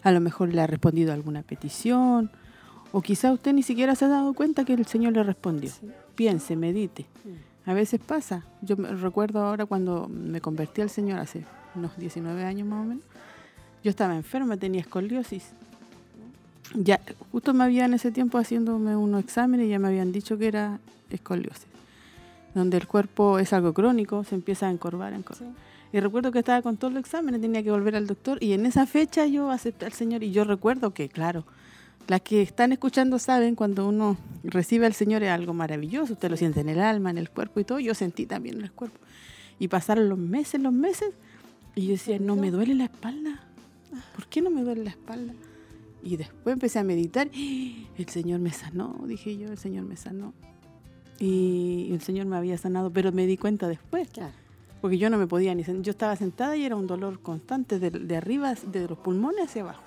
a 0.03 0.11
lo 0.11 0.21
mejor 0.21 0.53
le 0.53 0.61
ha 0.61 0.67
respondido 0.67 1.11
alguna 1.11 1.41
petición, 1.41 2.31
o 2.93 3.01
quizá 3.01 3.33
usted 3.33 3.51
ni 3.51 3.63
siquiera 3.63 3.95
se 3.95 4.05
ha 4.05 4.07
dado 4.07 4.33
cuenta 4.33 4.63
que 4.63 4.73
el 4.73 4.85
Señor 4.85 5.11
le 5.13 5.23
respondió. 5.23 5.69
Sí. 5.71 5.87
Piense, 6.15 6.55
medite. 6.55 7.05
A 7.67 7.73
veces 7.73 7.99
pasa. 7.99 8.43
Yo 8.61 8.75
recuerdo 8.77 9.41
ahora 9.41 9.65
cuando 9.65 10.07
me 10.07 10.39
convertí 10.39 10.81
al 10.81 10.89
Señor 10.89 11.19
hace 11.19 11.43
unos 11.75 11.95
19 11.97 12.43
años 12.45 12.65
más 12.65 12.81
o 12.83 12.87
menos. 12.87 13.03
Yo 13.83 13.89
estaba 13.89 14.15
enferma, 14.15 14.55
tenía 14.55 14.81
escoliosis. 14.81 15.51
Ya, 16.73 16.99
justo 17.31 17.53
me 17.53 17.65
había 17.65 17.85
en 17.85 17.93
ese 17.93 18.11
tiempo 18.11 18.37
haciéndome 18.37 18.95
unos 18.95 19.21
exámenes 19.21 19.67
y 19.67 19.69
ya 19.69 19.79
me 19.79 19.89
habían 19.89 20.13
dicho 20.13 20.37
que 20.37 20.47
era 20.47 20.79
escoliosis. 21.09 21.67
Donde 22.55 22.77
el 22.77 22.87
cuerpo 22.87 23.37
es 23.37 23.51
algo 23.51 23.73
crónico, 23.73 24.23
se 24.23 24.35
empieza 24.35 24.67
a 24.67 24.71
encorvar, 24.71 25.13
encorvar. 25.13 25.49
Sí. 25.49 25.53
Y 25.91 25.99
recuerdo 25.99 26.31
que 26.31 26.39
estaba 26.39 26.61
con 26.61 26.77
todos 26.77 26.93
los 26.93 27.01
exámenes, 27.01 27.41
tenía 27.41 27.63
que 27.63 27.71
volver 27.71 27.95
al 27.95 28.07
doctor 28.07 28.41
y 28.41 28.53
en 28.53 28.65
esa 28.65 28.85
fecha 28.85 29.25
yo 29.25 29.51
acepté 29.51 29.85
al 29.85 29.93
Señor 29.93 30.23
y 30.23 30.31
yo 30.31 30.45
recuerdo 30.45 30.93
que, 30.93 31.09
claro, 31.09 31.45
las 32.07 32.21
que 32.21 32.41
están 32.41 32.71
escuchando 32.71 33.19
saben 33.19 33.55
cuando 33.55 33.87
uno 33.87 34.17
recibe 34.43 34.85
al 34.85 34.93
Señor 34.93 35.23
es 35.23 35.29
algo 35.29 35.53
maravilloso, 35.53 36.13
usted 36.13 36.29
lo 36.29 36.37
siente 36.37 36.61
en 36.61 36.69
el 36.69 36.79
alma, 36.79 37.09
en 37.09 37.17
el 37.17 37.29
cuerpo 37.29 37.59
y 37.59 37.63
todo, 37.63 37.79
yo 37.79 37.93
sentí 37.93 38.25
también 38.25 38.57
en 38.57 38.63
el 38.63 38.71
cuerpo. 38.71 38.97
Y 39.59 39.67
pasaron 39.67 40.07
los 40.09 40.17
meses, 40.19 40.61
los 40.61 40.73
meses, 40.73 41.09
y 41.75 41.85
yo 41.87 41.91
decía, 41.91 42.17
no 42.19 42.35
me 42.35 42.49
duele 42.51 42.75
la 42.75 42.85
espalda, 42.85 43.43
¿por 44.15 44.27
qué 44.27 44.41
no 44.41 44.49
me 44.49 44.63
duele 44.63 44.83
la 44.85 44.91
espalda? 44.91 45.33
Y 46.03 46.15
después 46.15 46.53
empecé 46.53 46.79
a 46.79 46.83
meditar, 46.83 47.27
¡Ah! 47.33 47.89
el 47.97 48.07
Señor 48.09 48.39
me 48.39 48.51
sanó, 48.51 49.03
dije 49.07 49.35
yo, 49.37 49.49
el 49.51 49.57
Señor 49.57 49.83
me 49.85 49.97
sanó. 49.97 50.33
Y 51.19 51.89
el 51.91 52.01
Señor 52.01 52.27
me 52.27 52.37
había 52.37 52.57
sanado, 52.57 52.91
pero 52.91 53.11
me 53.11 53.25
di 53.25 53.37
cuenta 53.37 53.67
después, 53.67 54.07
Claro. 54.09 54.33
porque 54.81 54.97
yo 54.99 55.09
no 55.09 55.17
me 55.17 55.25
podía 55.27 55.55
ni 55.55 55.63
sen- 55.63 55.81
yo 55.81 55.89
estaba 55.91 56.15
sentada 56.15 56.55
y 56.55 56.63
era 56.63 56.75
un 56.75 56.85
dolor 56.85 57.19
constante 57.21 57.79
de, 57.79 57.89
de 57.89 58.15
arriba, 58.17 58.53
de 58.71 58.87
los 58.87 58.99
pulmones 58.99 59.45
hacia 59.45 59.63
abajo. 59.63 59.81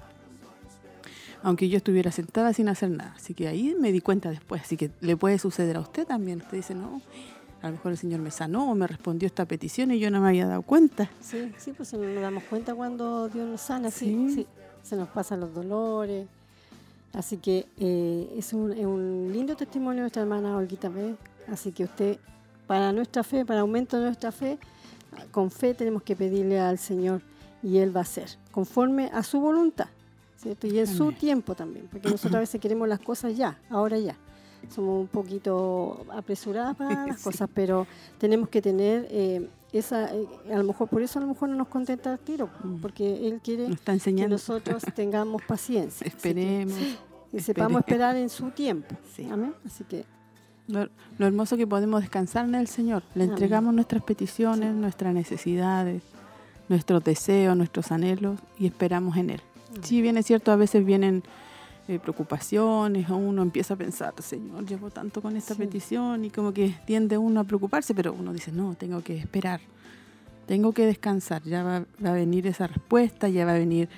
Aunque 1.43 1.69
yo 1.69 1.77
estuviera 1.79 2.13
sentada 2.13 2.53
sin 2.53 2.69
hacer 2.69 2.91
nada. 2.91 3.15
Así 3.17 3.33
que 3.35 3.49
ahí 3.49 3.75
me 3.81 3.93
di 3.93 4.01
cuenta 4.01 4.31
después. 4.31 4.63
Así 4.63 4.77
que 4.77 4.91
le 5.01 5.17
puede 5.17 5.39
suceder 5.39 5.77
a 5.77 5.81
usted 5.81 6.07
también. 6.07 6.39
Usted 6.43 6.59
dice, 6.59 6.75
no, 6.75 7.01
a 7.63 7.67
lo 7.69 7.73
mejor 7.73 7.93
el 7.93 7.99
Señor 7.99 8.21
me 8.21 8.31
sanó 8.31 8.71
o 8.71 8.75
me 8.75 8.87
respondió 8.87 9.27
esta 9.27 9.47
petición 9.47 9.91
y 9.91 9.99
yo 9.99 10.11
no 10.11 10.21
me 10.21 10.29
había 10.29 10.47
dado 10.47 10.63
cuenta. 10.63 11.11
Sí, 11.21 11.53
sí, 11.57 11.73
pues 11.77 11.93
nos 11.95 12.15
damos 12.23 12.43
cuenta 12.45 12.75
cuando 12.75 13.29
Dios 13.29 13.49
nos 13.49 13.61
sana, 13.61 13.91
sí, 13.91 14.07
Sí. 14.29 14.35
sí. 14.35 14.47
Se 14.83 14.97
nos 14.97 15.09
pasan 15.09 15.41
los 15.41 15.55
dolores. 15.55 16.27
Así 17.13 17.39
que 17.39 17.67
eh, 17.79 18.35
es, 18.37 18.53
un, 18.53 18.73
es 18.73 18.85
un 18.87 19.31
lindo 19.33 19.57
testimonio 19.57 19.97
de 19.97 20.01
nuestra 20.03 20.23
hermana 20.23 20.57
Olguita 20.57 20.89
B. 20.89 21.17
Así 21.49 21.73
que 21.73 21.85
usted, 21.85 22.19
para 22.67 22.93
nuestra 22.93 23.23
fe, 23.25 23.45
para 23.45 23.61
aumento 23.61 23.99
de 23.99 24.05
nuestra 24.07 24.31
fe, 24.31 24.59
con 25.33 25.51
fe 25.51 25.75
tenemos 25.75 26.03
que 26.03 26.15
pedirle 26.17 26.61
al 26.61 26.79
Señor 26.79 27.21
y 27.63 27.79
Él 27.79 27.95
va 27.95 28.01
a 28.01 28.03
hacer, 28.05 28.29
conforme 28.53 29.11
a 29.13 29.23
su 29.23 29.41
voluntad, 29.41 29.89
¿cierto? 30.41 30.67
Y 30.67 30.79
en 30.79 30.87
su 30.87 31.13
tiempo 31.13 31.55
también, 31.55 31.87
porque 31.91 32.09
nosotros 32.09 32.35
a 32.37 32.41
veces 32.41 32.61
queremos 32.61 32.89
las 32.89 33.01
cosas 33.01 33.37
ya, 33.37 33.59
ahora 33.71 33.99
ya. 33.99 34.17
Somos 34.69 35.01
un 35.01 35.07
poquito 35.09 36.05
apresuradas 36.13 36.77
para 36.77 36.91
las 37.07 37.19
Sí. 37.19 37.25
cosas, 37.25 37.49
pero 37.53 37.87
tenemos 38.19 38.49
que 38.49 38.61
tener 38.61 39.07
eh, 39.11 39.49
esa, 39.73 40.15
eh, 40.15 40.27
a 40.53 40.59
lo 40.59 40.65
mejor 40.65 40.89
por 40.89 41.01
eso 41.03 41.19
a 41.19 41.23
lo 41.23 41.29
mejor 41.29 41.49
no 41.49 41.57
nos 41.57 41.69
contenta 41.69 42.13
el 42.13 42.19
tiro, 42.19 42.49
Mm. 42.63 42.77
porque 42.81 43.27
Él 43.29 43.41
quiere 43.43 43.69
Nos 43.69 43.81
que 43.81 44.29
nosotros 44.29 44.83
tengamos 44.95 45.43
paciencia. 45.43 46.07
así 46.07 46.11
que- 46.11 46.17
Esperemos. 46.17 46.75
Y 47.33 47.39
sepamos 47.41 47.43
esperemos. 47.43 47.81
esperar 47.81 48.17
en 48.17 48.29
su 48.29 48.51
tiempo. 48.51 48.95
Sí. 49.15 49.29
Amén. 49.31 49.55
Así 49.65 49.85
que 49.85 50.05
Lo, 50.67 50.89
lo 51.19 51.27
hermoso 51.27 51.57
que 51.57 51.67
podemos 51.67 52.01
descansar 52.01 52.45
en 52.45 52.55
el 52.55 52.67
Señor. 52.69 53.03
Le 53.15 53.23
Amén. 53.25 53.31
entregamos 53.33 53.75
nuestras 53.75 54.03
peticiones, 54.05 54.73
Sí. 54.73 54.81
nuestras 54.81 55.15
necesidades, 55.15 56.03
nuestros 56.69 57.03
deseos, 57.03 57.57
nuestros 57.57 57.91
anhelos 57.91 58.39
y 58.59 58.67
esperamos 58.67 59.17
en 59.17 59.31
Él. 59.31 59.41
Si 59.83 60.03
bien 60.03 60.17
es 60.17 60.27
cierto, 60.27 60.51
a 60.53 60.57
veces 60.57 60.85
vienen 60.85 61.23
eh, 61.89 61.99
preocupaciones 61.99 63.09
uno 63.11 63.43
empieza 63.43 63.75
a 63.75 63.77
pensar, 63.77 64.15
Señor, 64.21 64.65
llevo 64.65 64.91
tanto 64.91 65.21
con 65.21 65.37
esta 65.37 65.55
Sí. 65.55 65.61
petición 65.61 66.25
y 66.25 66.31
como 66.31 66.53
que 66.53 66.73
tiende 66.87 67.19
uno 67.19 67.41
a 67.41 67.45
preocuparse, 67.45 67.95
pero 67.95 68.13
uno 68.13 68.33
dice, 68.33 68.53
no, 68.53 68.75
tengo 68.77 69.03
que 69.03 69.17
esperar, 69.19 69.61
tengo 70.47 70.73
que 70.73 70.87
descansar, 70.87 71.43
ya 71.43 71.65
va, 71.65 71.85
va 72.05 72.11
a 72.11 72.13
venir 72.13 72.47
esa 72.47 72.69
respuesta, 72.69 73.29
ya 73.29 73.45
va 73.45 73.53
a 73.53 73.59
venir 73.59 73.89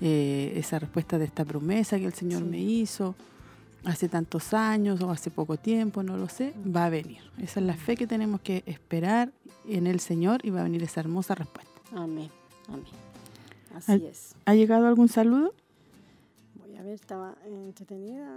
eh, 0.00 0.54
esa 0.56 0.78
respuesta 0.78 1.18
de 1.18 1.26
esta 1.26 1.44
promesa 1.44 1.98
que 1.98 2.06
el 2.06 2.14
Señor 2.14 2.42
Sí. 2.42 2.48
me 2.48 2.58
hizo 2.58 3.14
hace 3.84 4.08
tantos 4.08 4.54
años 4.54 5.00
o 5.02 5.10
hace 5.10 5.30
poco 5.30 5.56
tiempo, 5.58 6.02
no 6.02 6.16
lo 6.16 6.28
sé, 6.28 6.54
va 6.74 6.86
a 6.86 6.90
venir. 6.90 7.18
Esa 7.38 7.60
es 7.60 7.66
la 7.66 7.74
fe 7.74 7.96
que 7.96 8.06
tenemos 8.06 8.40
que 8.40 8.62
esperar 8.66 9.30
en 9.68 9.86
el 9.86 10.00
Señor 10.00 10.40
y 10.44 10.50
va 10.50 10.60
a 10.60 10.64
venir 10.64 10.82
esa 10.84 11.00
hermosa 11.00 11.34
respuesta. 11.34 11.70
amén. 11.94 12.30
Amén. 12.68 13.11
Así 13.74 13.92
Al- 13.92 14.02
es. 14.02 14.34
¿Ha 14.44 14.54
llegado 14.54 14.86
algún 14.86 15.08
saludo? 15.08 15.52
Voy 16.56 16.76
a 16.76 16.82
ver, 16.82 16.92
estaba 16.94 17.34
entretenida 17.46 18.28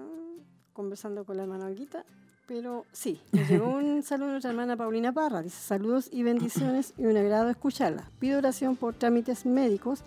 conversando 0.74 1.26
con 1.26 1.38
la 1.38 1.44
hermana 1.44 1.66
Olguita. 1.66 2.06
Pero 2.48 2.86
sí, 2.92 3.20
nos 3.32 3.50
llegó 3.50 3.70
un 3.78 4.04
saludo 4.04 4.28
de 4.28 4.32
nuestra 4.34 4.52
hermana 4.52 4.78
Paulina 4.78 5.12
Parra. 5.12 5.42
Dice 5.42 5.60
saludos 5.60 6.10
y 6.12 6.22
bendiciones 6.22 6.94
y 6.98 7.06
un 7.06 7.18
agrado 7.18 7.50
escucharla. 7.50 8.10
Pido 8.20 8.38
oración 8.38 8.76
por 8.76 8.94
trámites 8.94 9.46
médicos 9.48 10.02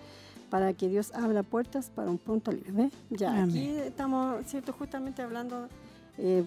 para 0.48 0.72
que 0.72 0.88
Dios 0.88 1.12
abra 1.14 1.42
puertas 1.42 1.90
para 1.90 2.10
un 2.10 2.18
pronto 2.18 2.52
alivio. 2.52 2.72
¿Ve? 2.74 2.90
Ya, 3.10 3.42
aquí 3.42 3.68
estamos, 3.78 4.46
¿cierto? 4.46 4.72
Justamente 4.72 5.20
hablando 5.20 5.68
eh, 6.16 6.44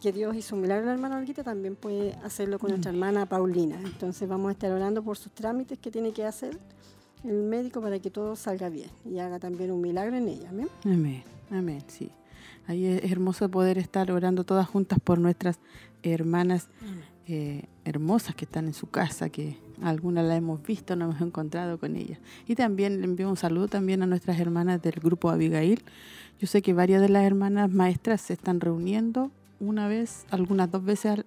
que 0.00 0.12
Dios 0.12 0.34
hizo 0.34 0.56
un 0.56 0.62
milagro 0.62 0.84
a 0.84 0.86
la 0.86 0.92
hermana 0.94 1.18
Olguita, 1.18 1.44
también 1.44 1.76
puede 1.76 2.14
hacerlo 2.24 2.58
con 2.58 2.70
nuestra 2.70 2.90
hermana 2.90 3.26
Paulina. 3.26 3.78
Entonces 3.84 4.26
vamos 4.26 4.48
a 4.48 4.52
estar 4.52 4.72
orando 4.72 5.02
por 5.02 5.18
sus 5.18 5.30
trámites 5.32 5.78
que 5.78 5.90
tiene 5.90 6.12
que 6.12 6.24
hacer 6.24 6.58
el 7.24 7.42
médico 7.42 7.80
para 7.80 7.98
que 7.98 8.10
todo 8.10 8.36
salga 8.36 8.68
bien 8.68 8.90
y 9.04 9.18
haga 9.18 9.38
también 9.38 9.70
un 9.72 9.80
milagro 9.80 10.16
en 10.16 10.28
ella. 10.28 10.50
¿amén? 10.50 10.68
Amén, 10.84 11.22
amén, 11.50 11.82
sí. 11.88 12.10
Ahí 12.66 12.86
es 12.86 13.10
hermoso 13.10 13.48
poder 13.50 13.78
estar 13.78 14.10
orando 14.10 14.44
todas 14.44 14.68
juntas 14.68 14.98
por 15.02 15.18
nuestras 15.18 15.58
hermanas 16.02 16.68
eh, 17.26 17.64
hermosas 17.84 18.34
que 18.34 18.46
están 18.46 18.66
en 18.66 18.72
su 18.72 18.88
casa, 18.88 19.28
que 19.28 19.58
algunas 19.82 20.24
la 20.24 20.36
hemos 20.36 20.62
visto, 20.62 20.96
nos 20.96 21.10
hemos 21.10 21.28
encontrado 21.28 21.78
con 21.78 21.94
ellas. 21.94 22.18
Y 22.46 22.54
también 22.54 23.00
le 23.00 23.04
envío 23.04 23.28
un 23.28 23.36
saludo 23.36 23.68
también 23.68 24.02
a 24.02 24.06
nuestras 24.06 24.40
hermanas 24.40 24.80
del 24.80 24.94
grupo 24.94 25.28
Abigail. 25.28 25.82
Yo 26.40 26.46
sé 26.46 26.62
que 26.62 26.72
varias 26.72 27.02
de 27.02 27.10
las 27.10 27.24
hermanas 27.24 27.70
maestras 27.70 28.22
se 28.22 28.32
están 28.32 28.60
reuniendo 28.60 29.30
una 29.60 29.88
vez, 29.88 30.24
algunas 30.30 30.70
dos 30.70 30.84
veces 30.84 31.12
al, 31.12 31.26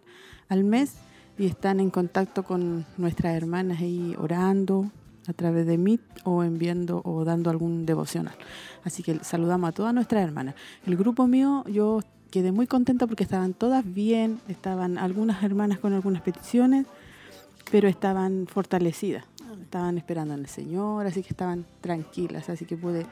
al 0.50 0.64
mes 0.64 0.96
y 1.38 1.46
están 1.46 1.80
en 1.80 1.92
contacto 1.92 2.44
con 2.44 2.86
nuestras 2.98 3.36
hermanas 3.36 3.80
ahí 3.82 4.16
orando 4.18 4.92
a 5.28 5.34
través 5.34 5.66
de 5.66 5.78
Meet 5.78 6.02
o 6.24 6.44
enviando 6.44 7.02
o 7.06 7.24
dando 7.26 7.50
algún 7.50 7.86
devocional. 7.86 8.36
Así 8.84 9.04
que 9.04 9.24
saludamos 9.24 9.70
a 9.70 9.72
todas 9.72 9.94
nuestras 9.94 10.24
hermanas. 10.24 10.56
El 10.86 10.98
grupo 10.98 11.28
mío, 11.28 11.64
yo 11.68 12.00
quedé 12.32 12.52
muy 12.52 12.68
contenta 12.68 13.08
porque 13.08 13.24
estaban 13.24 13.54
todas 13.54 13.84
bien, 13.86 14.40
estaban 14.48 14.98
algunas 14.98 15.44
hermanas 15.44 15.80
con 15.80 15.94
algunas 15.94 16.22
peticiones, 16.22 16.86
pero 17.72 17.88
estaban 17.88 18.48
fortalecidas, 18.48 19.26
estaban 19.62 19.98
esperando 19.98 20.34
en 20.34 20.42
el 20.42 20.48
Señor, 20.48 21.06
así 21.06 21.22
que 21.22 21.30
estaban 21.30 21.66
tranquilas, 21.82 22.50
así 22.50 22.66
que 22.66 22.78
pude 22.78 23.06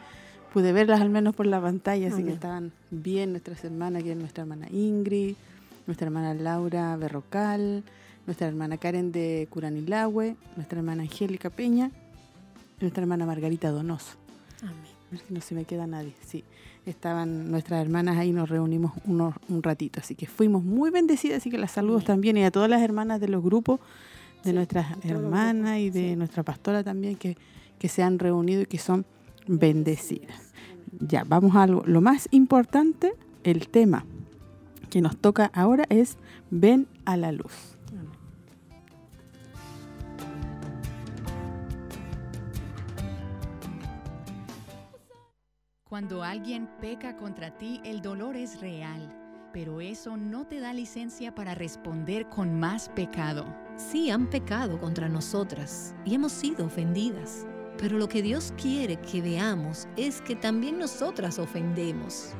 pude 0.54 0.74
verlas 0.74 1.02
al 1.02 1.10
menos 1.10 1.36
por 1.36 1.46
la 1.46 1.62
pantalla, 1.62 2.08
así 2.08 2.24
que 2.24 2.32
estaban 2.32 2.72
bien 2.90 3.32
nuestras 3.32 3.64
hermanas, 3.64 4.04
que 4.04 4.12
es 4.12 4.18
nuestra 4.18 4.42
hermana 4.44 4.68
Ingrid, 4.72 5.36
nuestra 5.86 6.08
hermana 6.08 6.34
Laura 6.34 6.96
Berrocal, 6.98 7.84
nuestra 8.26 8.48
hermana 8.48 8.78
Karen 8.78 9.12
de 9.12 9.48
Curanilahue, 9.50 10.36
nuestra 10.56 10.80
hermana 10.80 11.04
Angélica 11.04 11.50
Peña, 11.50 11.92
nuestra 12.82 13.02
hermana 13.04 13.26
Margarita 13.26 13.70
Donoso. 13.72 14.16
Amén. 14.62 15.22
No 15.30 15.42
se 15.42 15.56
me 15.56 15.66
queda 15.66 15.88
nadie. 15.88 16.14
Sí, 16.26 16.44
estaban 16.86 17.50
nuestras 17.50 17.82
hermanas 17.82 18.18
ahí, 18.18 18.32
nos 18.32 18.48
reunimos 18.50 18.92
unos, 19.06 19.34
un 19.48 19.64
ratito. 19.64 20.00
Así 20.00 20.14
que 20.16 20.28
fuimos 20.28 20.64
muy 20.64 20.92
bendecidas, 20.92 21.38
así 21.40 21.50
que 21.50 21.58
las 21.58 21.72
saludos 21.72 22.06
también 22.06 22.38
y 22.38 22.44
a 22.44 22.52
todas 22.52 22.70
las 22.70 22.82
hermanas 22.82 23.20
de 23.20 23.28
los 23.28 23.44
grupos, 23.44 23.80
de 24.44 24.52
Sí, 24.52 24.56
nuestras 24.56 24.86
hermanas 25.04 25.80
y 25.80 25.90
de 25.90 26.10
sí. 26.12 26.16
nuestra 26.16 26.44
pastora 26.44 26.84
también, 26.84 27.16
que, 27.16 27.38
que 27.80 27.90
se 27.90 28.04
han 28.04 28.20
reunido 28.20 28.62
y 28.62 28.66
que 28.68 28.78
son 28.78 29.06
bendecidas. 29.48 30.54
Ya, 31.00 31.24
vamos 31.24 31.56
a 31.56 31.64
algo. 31.64 31.84
Lo 31.86 32.02
más 32.02 32.28
importante, 32.32 33.14
el 33.44 33.68
tema 33.68 34.06
que 34.90 35.02
nos 35.02 35.18
toca 35.18 35.50
ahora 35.54 35.86
es 35.90 36.18
Ven 36.52 36.88
a 37.06 37.18
la 37.18 37.32
luz. 37.32 37.78
Cuando 45.90 46.22
alguien 46.22 46.70
peca 46.80 47.18
contra 47.18 47.50
ti, 47.50 47.82
el 47.84 48.00
dolor 48.00 48.36
es 48.36 48.62
real, 48.62 49.12
pero 49.52 49.82
eso 49.82 50.18
no 50.18 50.46
te 50.46 50.60
da 50.60 50.72
licencia 50.72 51.34
para 51.34 51.56
responder 51.56 52.30
con 52.30 52.60
más 52.60 52.90
pecado. 52.90 53.44
Sí 53.76 54.12
han 54.12 54.30
pecado 54.30 54.80
contra 54.80 55.10
nosotras 55.10 55.96
y 56.06 56.14
hemos 56.14 56.32
sido 56.32 56.68
ofendidas, 56.68 57.48
pero 57.80 57.98
lo 57.98 58.08
que 58.08 58.22
Dios 58.22 58.54
quiere 58.56 58.98
que 58.98 59.20
veamos 59.20 59.88
es 59.98 60.22
que 60.22 60.36
también 60.36 60.78
nosotras 60.78 61.40
ofendemos. 61.40 62.34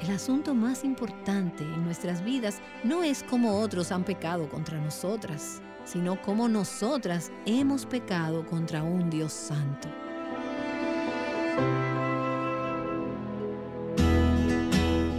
El 0.00 0.12
asunto 0.12 0.54
más 0.54 0.84
importante 0.84 1.64
en 1.64 1.82
nuestras 1.82 2.22
vidas 2.22 2.60
no 2.84 3.02
es 3.02 3.24
cómo 3.24 3.58
otros 3.58 3.90
han 3.90 4.04
pecado 4.04 4.48
contra 4.48 4.80
nosotras, 4.80 5.60
sino 5.84 6.22
cómo 6.22 6.48
nosotras 6.48 7.32
hemos 7.46 7.84
pecado 7.84 8.46
contra 8.46 8.84
un 8.84 9.10
Dios 9.10 9.32
santo. 9.32 9.88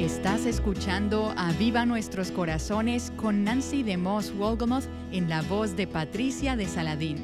Estás 0.04 0.46
escuchando 0.46 1.34
a 1.38 1.54
Viva 1.54 1.86
Nuestros 1.86 2.30
Corazones 2.30 3.14
con 3.16 3.46
Nancy 3.46 3.84
de 3.84 3.96
Moss 3.96 4.36
Wolgamoth 4.36 4.84
en 5.14 5.30
la 5.30 5.42
voz 5.44 5.78
de 5.78 5.88
Patricia 5.88 6.58
de 6.58 6.68
Saladín. 6.68 7.24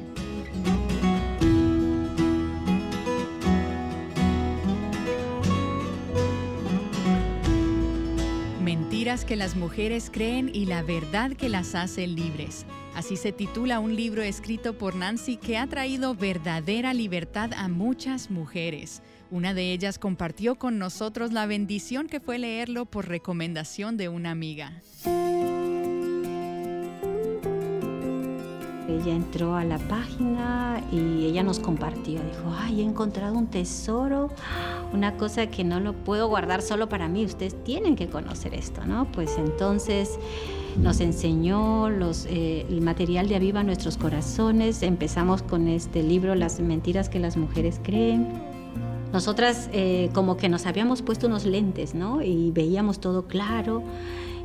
Mentiras 8.64 9.26
que 9.26 9.36
las 9.36 9.56
mujeres 9.56 10.08
creen 10.10 10.50
y 10.50 10.64
la 10.64 10.82
verdad 10.82 11.32
que 11.32 11.50
las 11.50 11.74
hace 11.74 12.06
libres. 12.06 12.64
Así 12.94 13.16
se 13.16 13.32
titula 13.32 13.78
un 13.78 13.94
libro 13.94 14.22
escrito 14.22 14.72
por 14.72 14.94
Nancy 14.94 15.36
que 15.36 15.58
ha 15.58 15.66
traído 15.66 16.14
verdadera 16.14 16.94
libertad 16.94 17.52
a 17.52 17.68
muchas 17.68 18.30
mujeres. 18.30 19.02
Una 19.32 19.54
de 19.54 19.72
ellas 19.72 20.00
compartió 20.00 20.56
con 20.56 20.80
nosotros 20.80 21.32
la 21.32 21.46
bendición 21.46 22.08
que 22.08 22.18
fue 22.18 22.38
leerlo 22.38 22.84
por 22.84 23.06
recomendación 23.06 23.96
de 23.96 24.08
una 24.08 24.32
amiga. 24.32 24.82
Ella 28.88 29.14
entró 29.14 29.54
a 29.54 29.62
la 29.62 29.78
página 29.78 30.82
y 30.90 31.26
ella 31.26 31.44
nos 31.44 31.60
compartió. 31.60 32.20
Dijo, 32.20 32.52
ay, 32.58 32.80
he 32.80 32.84
encontrado 32.84 33.38
un 33.38 33.46
tesoro, 33.46 34.30
una 34.92 35.16
cosa 35.16 35.46
que 35.46 35.62
no 35.62 35.78
lo 35.78 35.92
puedo 35.92 36.26
guardar 36.26 36.60
solo 36.60 36.88
para 36.88 37.06
mí. 37.06 37.24
Ustedes 37.24 37.54
tienen 37.62 37.94
que 37.94 38.08
conocer 38.08 38.52
esto, 38.52 38.84
¿no? 38.84 39.12
Pues 39.12 39.38
entonces 39.38 40.18
nos 40.76 40.98
enseñó 40.98 41.88
los, 41.88 42.26
eh, 42.26 42.66
el 42.68 42.80
material 42.80 43.28
de 43.28 43.36
Aviva 43.36 43.62
Nuestros 43.62 43.96
Corazones. 43.96 44.82
Empezamos 44.82 45.42
con 45.42 45.68
este 45.68 46.02
libro, 46.02 46.34
Las 46.34 46.58
mentiras 46.58 47.08
que 47.08 47.20
las 47.20 47.36
mujeres 47.36 47.80
creen. 47.84 48.49
Nosotras 49.12 49.68
eh, 49.72 50.10
como 50.14 50.36
que 50.36 50.48
nos 50.48 50.66
habíamos 50.66 51.02
puesto 51.02 51.26
unos 51.26 51.44
lentes, 51.44 51.94
¿no? 51.94 52.22
Y 52.22 52.52
veíamos 52.52 53.00
todo 53.00 53.26
claro. 53.26 53.82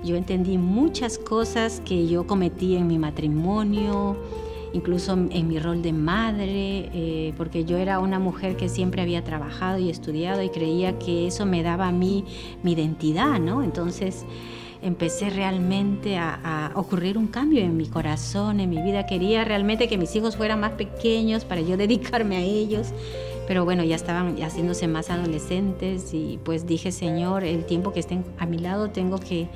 Yo 0.03 0.15
entendí 0.15 0.57
muchas 0.57 1.17
cosas 1.17 1.81
que 1.85 2.07
yo 2.07 2.25
cometí 2.25 2.75
en 2.75 2.87
mi 2.87 2.97
matrimonio, 2.97 4.17
incluso 4.73 5.13
en 5.13 5.47
mi 5.47 5.59
rol 5.59 5.81
de 5.81 5.93
madre, 5.93 6.89
eh, 6.93 7.33
porque 7.37 7.65
yo 7.65 7.77
era 7.77 7.99
una 7.99 8.19
mujer 8.19 8.57
que 8.57 8.67
siempre 8.67 9.01
había 9.01 9.23
trabajado 9.23 9.77
y 9.77 9.89
estudiado 9.89 10.41
y 10.41 10.49
creía 10.49 10.97
que 10.97 11.27
eso 11.27 11.45
me 11.45 11.63
daba 11.63 11.87
a 11.87 11.91
mí 11.91 12.25
mi 12.63 12.73
identidad, 12.73 13.39
¿no? 13.39 13.63
Entonces 13.63 14.25
empecé 14.81 15.29
realmente 15.29 16.17
a, 16.17 16.39
a, 16.43 16.79
ocurrir 16.79 17.17
un 17.17 17.27
cambio 17.27 17.61
en 17.61 17.77
mi 17.77 17.87
corazón, 17.87 18.59
en 18.59 18.69
mi 18.69 18.81
vida. 18.81 19.05
Quería 19.05 19.43
realmente 19.43 19.87
que 19.87 19.97
mis 19.97 20.15
hijos 20.15 20.35
fueran 20.35 20.59
más 20.59 20.73
pequeños 20.73 21.45
para 21.45 21.61
yo 21.61 21.77
dedicarme 21.77 22.37
a 22.37 22.41
ellos. 22.41 22.93
Pero 23.47 23.65
bueno, 23.65 23.83
ya 23.83 23.95
estaban 23.95 24.37
haciéndose 24.41 24.87
más 24.87 25.09
adolescentes 25.09 26.13
y 26.13 26.39
pues 26.43 26.65
dije, 26.65 26.91
Señor, 26.91 27.43
el 27.43 27.65
tiempo 27.65 27.93
que 27.93 27.99
estén 27.99 28.23
a 28.39 28.45
mi 28.45 28.57
lado 28.57 28.89
tengo 28.89 29.19
que, 29.19 29.47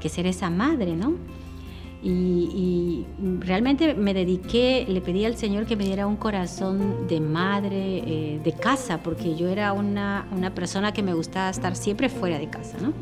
que 0.00 0.08
ser 0.08 0.26
esa 0.26 0.50
madre, 0.50 0.94
¿no? 0.94 1.14
Y, 2.02 2.06
y, 2.08 3.06
realmente 3.40 3.94
me 3.94 4.12
dediqué, 4.12 4.84
le 4.86 5.00
pedí 5.00 5.24
al 5.24 5.38
Señor 5.38 5.64
que 5.64 5.74
me 5.74 5.84
diera 5.84 6.06
un 6.06 6.16
corazón 6.16 7.08
de 7.08 7.18
madre, 7.18 8.02
eh, 8.06 8.40
de 8.44 8.52
casa, 8.52 9.02
porque 9.02 9.34
yo 9.36 9.48
era 9.48 9.72
una, 9.72 10.26
una 10.30 10.54
persona 10.54 10.92
que 10.92 11.02
me 11.02 11.14
gustaba 11.14 11.48
estar 11.48 11.74
siempre 11.74 12.10
fuera 12.10 12.38
de 12.38 12.48
casa, 12.50 12.76
¿no? 12.78 12.92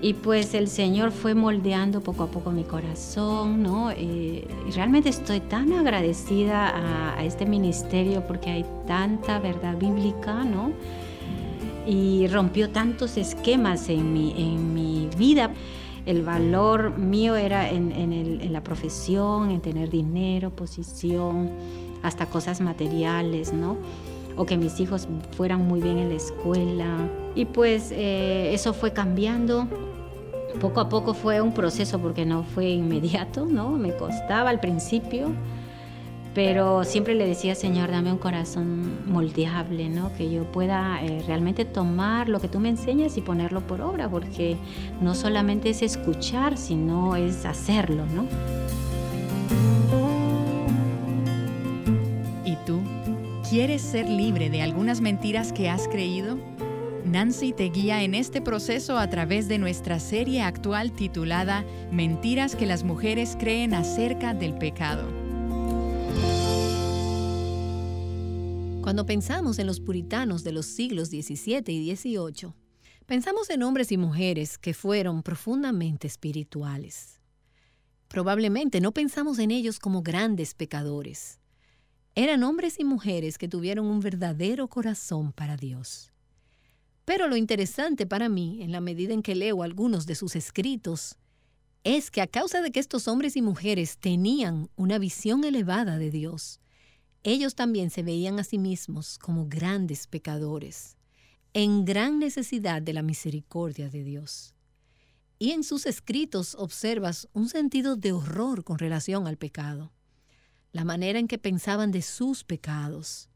Y 0.00 0.14
pues 0.14 0.54
el 0.54 0.68
Señor 0.68 1.10
fue 1.10 1.34
moldeando 1.34 2.00
poco 2.00 2.22
a 2.22 2.26
poco 2.28 2.52
mi 2.52 2.62
corazón, 2.62 3.64
¿no? 3.64 3.90
Eh, 3.90 4.46
y 4.68 4.70
realmente 4.70 5.08
estoy 5.08 5.40
tan 5.40 5.72
agradecida 5.72 7.16
a, 7.16 7.24
este 7.24 7.46
ministerio 7.46 8.24
porque 8.24 8.48
hay 8.48 8.64
tanta 8.86 9.40
verdad 9.40 9.76
bíblica, 9.76 10.44
¿no? 10.44 10.70
Y 11.84 12.28
rompió 12.28 12.70
tantos 12.70 13.16
esquemas 13.16 13.88
en 13.88 14.12
mi, 14.12 14.34
en 14.36 14.72
mi 14.72 15.08
vida. 15.18 15.50
El 16.06 16.22
valor 16.22 16.96
mío 16.96 17.34
era 17.34 17.68
en, 17.68 17.90
en, 17.90 18.12
el, 18.12 18.40
en 18.40 18.52
la 18.52 18.62
profesión, 18.62 19.50
en 19.50 19.60
tener 19.60 19.90
dinero, 19.90 20.50
posición, 20.50 21.50
hasta 22.02 22.26
cosas 22.26 22.60
materiales, 22.60 23.52
¿no? 23.52 23.76
o 24.38 24.46
que 24.46 24.56
mis 24.56 24.78
hijos 24.78 25.08
fueran 25.36 25.66
muy 25.66 25.80
bien 25.80 25.98
en 25.98 26.10
la 26.10 26.14
escuela. 26.14 27.10
Y 27.34 27.44
pues 27.44 27.90
eh, 27.90 28.54
eso 28.54 28.72
fue 28.72 28.92
cambiando. 28.92 29.66
Poco 30.60 30.80
a 30.80 30.88
poco 30.88 31.14
fue 31.14 31.40
un 31.40 31.52
proceso 31.52 32.00
porque 32.00 32.24
no 32.24 32.42
fue 32.42 32.70
inmediato, 32.70 33.46
¿no? 33.46 33.70
Me 33.70 33.94
costaba 33.94 34.50
al 34.50 34.58
principio, 34.58 35.30
pero 36.34 36.84
siempre 36.84 37.14
le 37.14 37.26
decía, 37.26 37.54
Señor, 37.54 37.90
dame 37.90 38.12
un 38.12 38.18
corazón 38.18 39.06
moldeable, 39.06 39.88
¿no? 39.88 40.12
Que 40.14 40.30
yo 40.30 40.44
pueda 40.44 41.02
eh, 41.02 41.22
realmente 41.26 41.64
tomar 41.64 42.28
lo 42.28 42.40
que 42.40 42.48
tú 42.48 42.60
me 42.60 42.68
enseñas 42.70 43.16
y 43.16 43.20
ponerlo 43.20 43.60
por 43.60 43.80
obra, 43.80 44.08
porque 44.08 44.56
no 45.00 45.14
solamente 45.14 45.70
es 45.70 45.82
escuchar, 45.82 46.56
sino 46.56 47.14
es 47.14 47.44
hacerlo, 47.44 48.04
¿no? 48.06 48.24
¿Y 52.44 52.56
tú? 52.66 52.80
¿Quieres 53.48 53.82
ser 53.82 54.08
libre 54.08 54.50
de 54.50 54.62
algunas 54.62 55.00
mentiras 55.00 55.52
que 55.52 55.68
has 55.68 55.86
creído? 55.88 56.36
Nancy 57.08 57.54
te 57.54 57.70
guía 57.70 58.02
en 58.02 58.14
este 58.14 58.42
proceso 58.42 58.98
a 58.98 59.08
través 59.08 59.48
de 59.48 59.56
nuestra 59.58 59.98
serie 59.98 60.42
actual 60.42 60.92
titulada 60.92 61.64
Mentiras 61.90 62.54
que 62.54 62.66
las 62.66 62.84
mujeres 62.84 63.34
creen 63.38 63.72
acerca 63.72 64.34
del 64.34 64.54
pecado. 64.58 65.08
Cuando 68.82 69.06
pensamos 69.06 69.58
en 69.58 69.66
los 69.66 69.80
puritanos 69.80 70.44
de 70.44 70.52
los 70.52 70.66
siglos 70.66 71.08
XVII 71.08 71.62
y 71.68 71.96
XVIII, 71.96 72.52
pensamos 73.06 73.48
en 73.48 73.62
hombres 73.62 73.90
y 73.90 73.96
mujeres 73.96 74.58
que 74.58 74.74
fueron 74.74 75.22
profundamente 75.22 76.06
espirituales. 76.06 77.22
Probablemente 78.08 78.82
no 78.82 78.92
pensamos 78.92 79.38
en 79.38 79.50
ellos 79.50 79.78
como 79.78 80.02
grandes 80.02 80.54
pecadores. 80.54 81.40
Eran 82.14 82.42
hombres 82.42 82.78
y 82.78 82.84
mujeres 82.84 83.38
que 83.38 83.48
tuvieron 83.48 83.86
un 83.86 84.00
verdadero 84.00 84.68
corazón 84.68 85.32
para 85.32 85.56
Dios. 85.56 86.12
Pero 87.08 87.26
lo 87.26 87.36
interesante 87.36 88.06
para 88.06 88.28
mí, 88.28 88.62
en 88.62 88.70
la 88.70 88.82
medida 88.82 89.14
en 89.14 89.22
que 89.22 89.34
leo 89.34 89.62
algunos 89.62 90.04
de 90.04 90.14
sus 90.14 90.36
escritos, 90.36 91.16
es 91.82 92.10
que 92.10 92.20
a 92.20 92.26
causa 92.26 92.60
de 92.60 92.70
que 92.70 92.80
estos 92.80 93.08
hombres 93.08 93.34
y 93.34 93.40
mujeres 93.40 93.96
tenían 93.96 94.68
una 94.76 94.98
visión 94.98 95.42
elevada 95.44 95.96
de 95.96 96.10
Dios, 96.10 96.60
ellos 97.22 97.54
también 97.54 97.88
se 97.88 98.02
veían 98.02 98.38
a 98.38 98.44
sí 98.44 98.58
mismos 98.58 99.16
como 99.16 99.48
grandes 99.48 100.06
pecadores, 100.06 100.98
en 101.54 101.86
gran 101.86 102.18
necesidad 102.18 102.82
de 102.82 102.92
la 102.92 103.00
misericordia 103.00 103.88
de 103.88 104.04
Dios. 104.04 104.54
Y 105.38 105.52
en 105.52 105.64
sus 105.64 105.86
escritos 105.86 106.56
observas 106.56 107.26
un 107.32 107.48
sentido 107.48 107.96
de 107.96 108.12
horror 108.12 108.64
con 108.64 108.78
relación 108.78 109.26
al 109.26 109.38
pecado, 109.38 109.94
la 110.72 110.84
manera 110.84 111.18
en 111.18 111.26
que 111.26 111.38
pensaban 111.38 111.90
de 111.90 112.02
sus 112.02 112.44
pecados, 112.44 113.30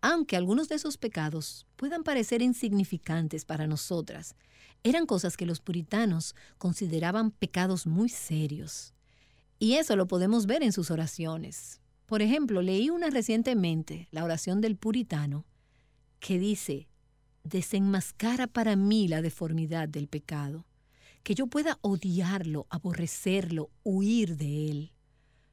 aunque 0.00 0.36
algunos 0.36 0.68
de 0.68 0.76
esos 0.76 0.96
pecados 0.96 1.66
puedan 1.76 2.04
parecer 2.04 2.42
insignificantes 2.42 3.44
para 3.44 3.66
nosotras, 3.66 4.36
eran 4.84 5.06
cosas 5.06 5.36
que 5.36 5.46
los 5.46 5.60
puritanos 5.60 6.34
consideraban 6.56 7.30
pecados 7.30 7.86
muy 7.86 8.08
serios. 8.08 8.94
Y 9.58 9.74
eso 9.74 9.96
lo 9.96 10.06
podemos 10.06 10.46
ver 10.46 10.62
en 10.62 10.72
sus 10.72 10.90
oraciones. 10.90 11.80
Por 12.06 12.22
ejemplo, 12.22 12.62
leí 12.62 12.90
una 12.90 13.10
recientemente, 13.10 14.08
la 14.12 14.24
oración 14.24 14.60
del 14.60 14.76
puritano, 14.76 15.44
que 16.20 16.38
dice, 16.38 16.88
desenmascara 17.44 18.46
para 18.46 18.76
mí 18.76 19.08
la 19.08 19.20
deformidad 19.20 19.88
del 19.88 20.08
pecado, 20.08 20.64
que 21.22 21.34
yo 21.34 21.48
pueda 21.48 21.78
odiarlo, 21.82 22.66
aborrecerlo, 22.70 23.70
huir 23.82 24.36
de 24.36 24.70
él. 24.70 24.92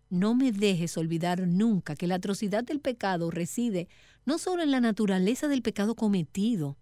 No 0.10 0.36
me 0.36 0.52
dejes 0.52 0.98
olvidar 0.98 1.48
nunca 1.48 1.96
que 1.96 2.08
la 2.08 2.16
atrocidad 2.16 2.64
del 2.64 2.80
pecado 2.80 3.32
reside 3.32 3.88
no 4.26 4.38
solo 4.38 4.64
en 4.64 4.72
la 4.72 4.82
naturaleza 4.82 5.48
del 5.48 5.62
pecado 5.62 5.96
cometido, 5.96 6.78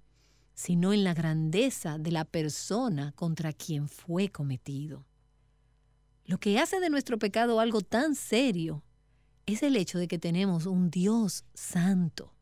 sino 0.53 0.93
en 0.93 1.03
la 1.03 1.13
grandeza 1.13 1.97
de 1.97 2.11
la 2.11 2.25
persona 2.25 3.11
contra 3.13 3.53
quien 3.53 3.89
fue 3.89 4.29
cometido. 4.29 5.05
Lo 6.25 6.37
que 6.39 6.59
hace 6.59 6.79
de 6.79 6.89
nuestro 6.89 7.19
pecado 7.19 7.59
algo 7.59 7.81
tan 7.81 8.15
serio 8.15 8.83
es 9.45 9.63
el 9.63 9.75
hecho 9.75 9.97
de 9.97 10.07
que 10.07 10.19
tenemos 10.19 10.65
un 10.65 10.89
Dios 10.89 11.43
santo. 11.53 12.33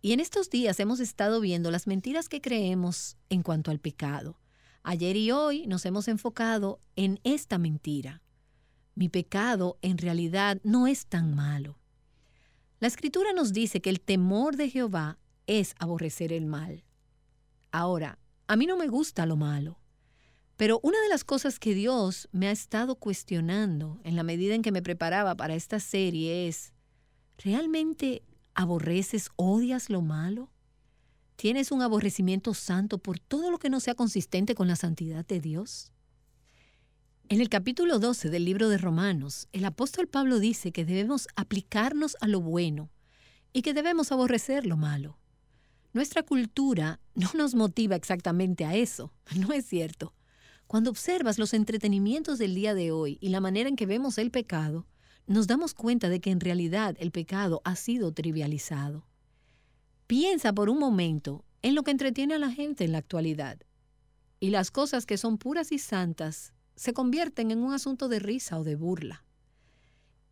Y 0.00 0.12
en 0.12 0.20
estos 0.20 0.50
días 0.50 0.78
hemos 0.80 1.00
estado 1.00 1.40
viendo 1.40 1.70
las 1.70 1.86
mentiras 1.86 2.28
que 2.28 2.40
creemos 2.40 3.16
en 3.30 3.42
cuanto 3.42 3.70
al 3.70 3.78
pecado. 3.78 4.38
Ayer 4.82 5.16
y 5.16 5.30
hoy 5.30 5.66
nos 5.66 5.86
hemos 5.86 6.08
enfocado 6.08 6.80
en 6.96 7.20
esta 7.24 7.58
mentira. 7.58 8.21
Mi 8.94 9.08
pecado 9.08 9.78
en 9.82 9.98
realidad 9.98 10.60
no 10.64 10.86
es 10.86 11.06
tan 11.06 11.34
malo. 11.34 11.78
La 12.78 12.88
escritura 12.88 13.32
nos 13.32 13.52
dice 13.52 13.80
que 13.80 13.90
el 13.90 14.00
temor 14.00 14.56
de 14.56 14.68
Jehová 14.68 15.18
es 15.46 15.74
aborrecer 15.78 16.32
el 16.32 16.46
mal. 16.46 16.84
Ahora, 17.70 18.18
a 18.48 18.56
mí 18.56 18.66
no 18.66 18.76
me 18.76 18.88
gusta 18.88 19.24
lo 19.24 19.36
malo, 19.36 19.78
pero 20.56 20.78
una 20.82 21.00
de 21.00 21.08
las 21.08 21.24
cosas 21.24 21.58
que 21.58 21.74
Dios 21.74 22.28
me 22.32 22.48
ha 22.48 22.50
estado 22.50 22.96
cuestionando 22.96 24.00
en 24.04 24.16
la 24.16 24.22
medida 24.22 24.54
en 24.54 24.62
que 24.62 24.72
me 24.72 24.82
preparaba 24.82 25.34
para 25.36 25.54
esta 25.54 25.80
serie 25.80 26.48
es, 26.48 26.72
¿realmente 27.38 28.22
aborreces, 28.54 29.30
odias 29.36 29.88
lo 29.88 30.02
malo? 30.02 30.50
¿Tienes 31.36 31.72
un 31.72 31.82
aborrecimiento 31.82 32.54
santo 32.54 32.98
por 32.98 33.18
todo 33.18 33.50
lo 33.50 33.58
que 33.58 33.70
no 33.70 33.80
sea 33.80 33.94
consistente 33.94 34.54
con 34.54 34.68
la 34.68 34.76
santidad 34.76 35.26
de 35.26 35.40
Dios? 35.40 35.92
En 37.32 37.40
el 37.40 37.48
capítulo 37.48 37.98
12 37.98 38.28
del 38.28 38.44
libro 38.44 38.68
de 38.68 38.76
Romanos, 38.76 39.48
el 39.52 39.64
apóstol 39.64 40.06
Pablo 40.06 40.38
dice 40.38 40.70
que 40.70 40.84
debemos 40.84 41.28
aplicarnos 41.34 42.14
a 42.20 42.28
lo 42.28 42.42
bueno 42.42 42.90
y 43.54 43.62
que 43.62 43.72
debemos 43.72 44.12
aborrecer 44.12 44.66
lo 44.66 44.76
malo. 44.76 45.16
Nuestra 45.94 46.24
cultura 46.24 47.00
no 47.14 47.30
nos 47.34 47.54
motiva 47.54 47.96
exactamente 47.96 48.66
a 48.66 48.74
eso, 48.74 49.14
¿no 49.34 49.54
es 49.54 49.64
cierto? 49.64 50.12
Cuando 50.66 50.90
observas 50.90 51.38
los 51.38 51.54
entretenimientos 51.54 52.38
del 52.38 52.54
día 52.54 52.74
de 52.74 52.92
hoy 52.92 53.16
y 53.22 53.30
la 53.30 53.40
manera 53.40 53.70
en 53.70 53.76
que 53.76 53.86
vemos 53.86 54.18
el 54.18 54.30
pecado, 54.30 54.86
nos 55.26 55.46
damos 55.46 55.72
cuenta 55.72 56.10
de 56.10 56.20
que 56.20 56.32
en 56.32 56.40
realidad 56.40 56.96
el 56.98 57.12
pecado 57.12 57.62
ha 57.64 57.76
sido 57.76 58.12
trivializado. 58.12 59.06
Piensa 60.06 60.52
por 60.52 60.68
un 60.68 60.78
momento 60.78 61.46
en 61.62 61.76
lo 61.76 61.82
que 61.82 61.92
entretiene 61.92 62.34
a 62.34 62.38
la 62.38 62.50
gente 62.50 62.84
en 62.84 62.92
la 62.92 62.98
actualidad. 62.98 63.58
Y 64.38 64.50
las 64.50 64.70
cosas 64.70 65.06
que 65.06 65.16
son 65.16 65.38
puras 65.38 65.72
y 65.72 65.78
santas 65.78 66.52
se 66.76 66.92
convierten 66.92 67.50
en 67.50 67.62
un 67.62 67.72
asunto 67.72 68.08
de 68.08 68.18
risa 68.18 68.58
o 68.58 68.64
de 68.64 68.76
burla. 68.76 69.24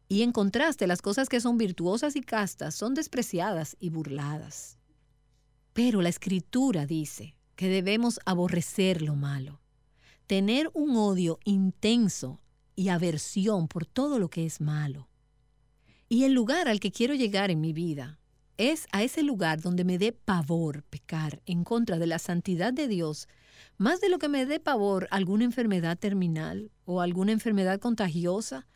Y 0.08 0.22
en 0.22 0.32
contraste, 0.32 0.86
las 0.86 1.02
cosas 1.02 1.28
que 1.28 1.40
son 1.40 1.58
virtuosas 1.58 2.16
y 2.16 2.20
castas 2.20 2.74
son 2.74 2.94
despreciadas 2.94 3.76
y 3.78 3.90
burladas. 3.90 4.78
Pero 5.72 6.02
la 6.02 6.08
escritura 6.08 6.86
dice 6.86 7.36
que 7.56 7.68
debemos 7.68 8.20
aborrecer 8.24 9.02
lo 9.02 9.14
malo, 9.14 9.60
tener 10.26 10.70
un 10.74 10.96
odio 10.96 11.38
intenso 11.44 12.40
y 12.74 12.88
aversión 12.88 13.68
por 13.68 13.86
todo 13.86 14.18
lo 14.18 14.30
que 14.30 14.46
es 14.46 14.60
malo. 14.60 15.08
Y 16.08 16.24
el 16.24 16.32
lugar 16.32 16.68
al 16.68 16.80
que 16.80 16.90
quiero 16.90 17.14
llegar 17.14 17.50
en 17.50 17.60
mi 17.60 17.72
vida 17.72 18.19
es 18.60 18.86
a 18.92 19.02
ese 19.02 19.22
lugar 19.22 19.62
donde 19.62 19.84
me 19.84 19.96
dé 19.96 20.12
pavor 20.12 20.82
pecar 20.82 21.40
en 21.46 21.64
contra 21.64 21.98
de 21.98 22.06
la 22.06 22.18
santidad 22.18 22.74
de 22.74 22.88
Dios, 22.88 23.26
más 23.78 24.02
de 24.02 24.10
lo 24.10 24.18
que 24.18 24.28
me 24.28 24.44
dé 24.44 24.60
pavor 24.60 25.08
alguna 25.10 25.44
enfermedad 25.44 25.98
terminal 25.98 26.70
o 26.84 27.00
alguna 27.00 27.32
enfermedad 27.32 27.80
contagiosa. 27.80 28.66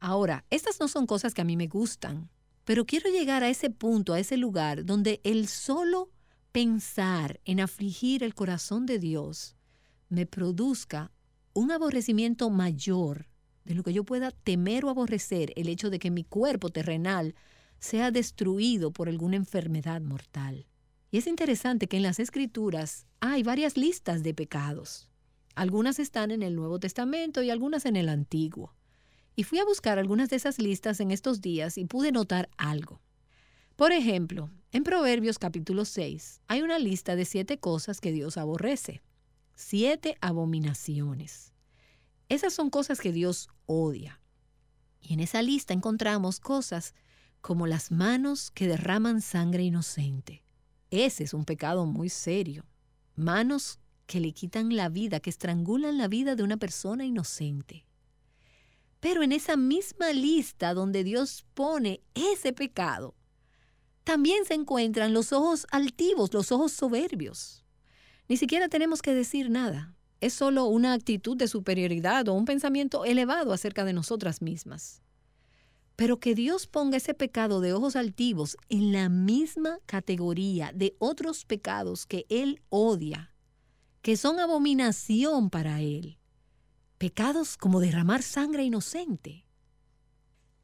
Ahora, 0.00 0.44
estas 0.50 0.80
no 0.80 0.88
son 0.88 1.06
cosas 1.06 1.34
que 1.34 1.42
a 1.42 1.44
mí 1.44 1.56
me 1.56 1.68
gustan, 1.68 2.28
pero 2.64 2.84
quiero 2.84 3.10
llegar 3.10 3.44
a 3.44 3.48
ese 3.48 3.70
punto, 3.70 4.12
a 4.12 4.18
ese 4.18 4.36
lugar 4.36 4.84
donde 4.84 5.20
el 5.22 5.46
solo 5.46 6.10
pensar 6.50 7.38
en 7.44 7.60
afligir 7.60 8.24
el 8.24 8.34
corazón 8.34 8.86
de 8.86 8.98
Dios 8.98 9.54
me 10.08 10.26
produzca 10.26 11.12
un 11.52 11.70
aborrecimiento 11.70 12.50
mayor 12.50 13.28
de 13.64 13.76
lo 13.76 13.84
que 13.84 13.92
yo 13.92 14.02
pueda 14.02 14.32
temer 14.32 14.84
o 14.84 14.90
aborrecer 14.90 15.52
el 15.54 15.68
hecho 15.68 15.90
de 15.90 16.00
que 16.00 16.10
mi 16.10 16.24
cuerpo 16.24 16.70
terrenal 16.70 17.36
sea 17.78 18.10
destruido 18.10 18.92
por 18.92 19.08
alguna 19.08 19.36
enfermedad 19.36 20.00
mortal. 20.00 20.66
Y 21.10 21.18
es 21.18 21.26
interesante 21.26 21.86
que 21.86 21.96
en 21.96 22.02
las 22.02 22.18
escrituras 22.18 23.06
hay 23.20 23.42
varias 23.42 23.76
listas 23.76 24.22
de 24.22 24.34
pecados. 24.34 25.08
Algunas 25.54 25.98
están 25.98 26.30
en 26.30 26.42
el 26.42 26.54
Nuevo 26.54 26.78
Testamento 26.78 27.42
y 27.42 27.50
algunas 27.50 27.86
en 27.86 27.96
el 27.96 28.08
Antiguo. 28.08 28.74
Y 29.34 29.44
fui 29.44 29.58
a 29.58 29.64
buscar 29.64 29.98
algunas 29.98 30.28
de 30.30 30.36
esas 30.36 30.58
listas 30.58 31.00
en 31.00 31.10
estos 31.10 31.40
días 31.40 31.78
y 31.78 31.84
pude 31.84 32.12
notar 32.12 32.50
algo. 32.56 33.00
Por 33.76 33.92
ejemplo, 33.92 34.50
en 34.72 34.82
Proverbios 34.82 35.38
capítulo 35.38 35.84
6 35.84 36.42
hay 36.48 36.62
una 36.62 36.78
lista 36.78 37.16
de 37.16 37.24
siete 37.24 37.58
cosas 37.58 38.00
que 38.00 38.12
Dios 38.12 38.36
aborrece. 38.36 39.02
Siete 39.54 40.16
abominaciones. 40.20 41.52
Esas 42.28 42.52
son 42.52 42.70
cosas 42.70 43.00
que 43.00 43.12
Dios 43.12 43.48
odia. 43.66 44.20
Y 45.00 45.14
en 45.14 45.20
esa 45.20 45.42
lista 45.42 45.72
encontramos 45.72 46.40
cosas 46.40 46.94
como 47.40 47.66
las 47.66 47.90
manos 47.90 48.50
que 48.50 48.66
derraman 48.66 49.20
sangre 49.20 49.62
inocente. 49.62 50.42
Ese 50.90 51.24
es 51.24 51.34
un 51.34 51.44
pecado 51.44 51.86
muy 51.86 52.08
serio. 52.08 52.64
Manos 53.16 53.78
que 54.06 54.20
le 54.20 54.32
quitan 54.32 54.74
la 54.74 54.88
vida, 54.88 55.20
que 55.20 55.30
estrangulan 55.30 55.98
la 55.98 56.08
vida 56.08 56.34
de 56.34 56.42
una 56.42 56.56
persona 56.56 57.04
inocente. 57.04 57.84
Pero 59.00 59.22
en 59.22 59.32
esa 59.32 59.56
misma 59.56 60.12
lista 60.12 60.74
donde 60.74 61.04
Dios 61.04 61.44
pone 61.54 62.00
ese 62.14 62.52
pecado, 62.52 63.14
también 64.04 64.44
se 64.44 64.54
encuentran 64.54 65.12
los 65.12 65.32
ojos 65.32 65.66
altivos, 65.70 66.32
los 66.32 66.50
ojos 66.50 66.72
soberbios. 66.72 67.64
Ni 68.28 68.36
siquiera 68.36 68.68
tenemos 68.68 69.02
que 69.02 69.14
decir 69.14 69.50
nada 69.50 69.94
es 70.20 70.34
solo 70.34 70.66
una 70.66 70.94
actitud 70.94 71.36
de 71.36 71.48
superioridad 71.48 72.28
o 72.28 72.34
un 72.34 72.44
pensamiento 72.44 73.04
elevado 73.04 73.52
acerca 73.52 73.84
de 73.84 73.92
nosotras 73.92 74.42
mismas. 74.42 75.02
Pero 75.98 76.20
que 76.20 76.36
Dios 76.36 76.68
ponga 76.68 76.98
ese 76.98 77.12
pecado 77.12 77.60
de 77.60 77.72
ojos 77.72 77.96
altivos 77.96 78.56
en 78.68 78.92
la 78.92 79.08
misma 79.08 79.80
categoría 79.84 80.70
de 80.72 80.94
otros 81.00 81.44
pecados 81.44 82.06
que 82.06 82.24
Él 82.28 82.62
odia, 82.68 83.34
que 84.00 84.16
son 84.16 84.38
abominación 84.38 85.50
para 85.50 85.80
Él. 85.80 86.20
Pecados 86.98 87.56
como 87.56 87.80
derramar 87.80 88.22
sangre 88.22 88.62
inocente. 88.62 89.44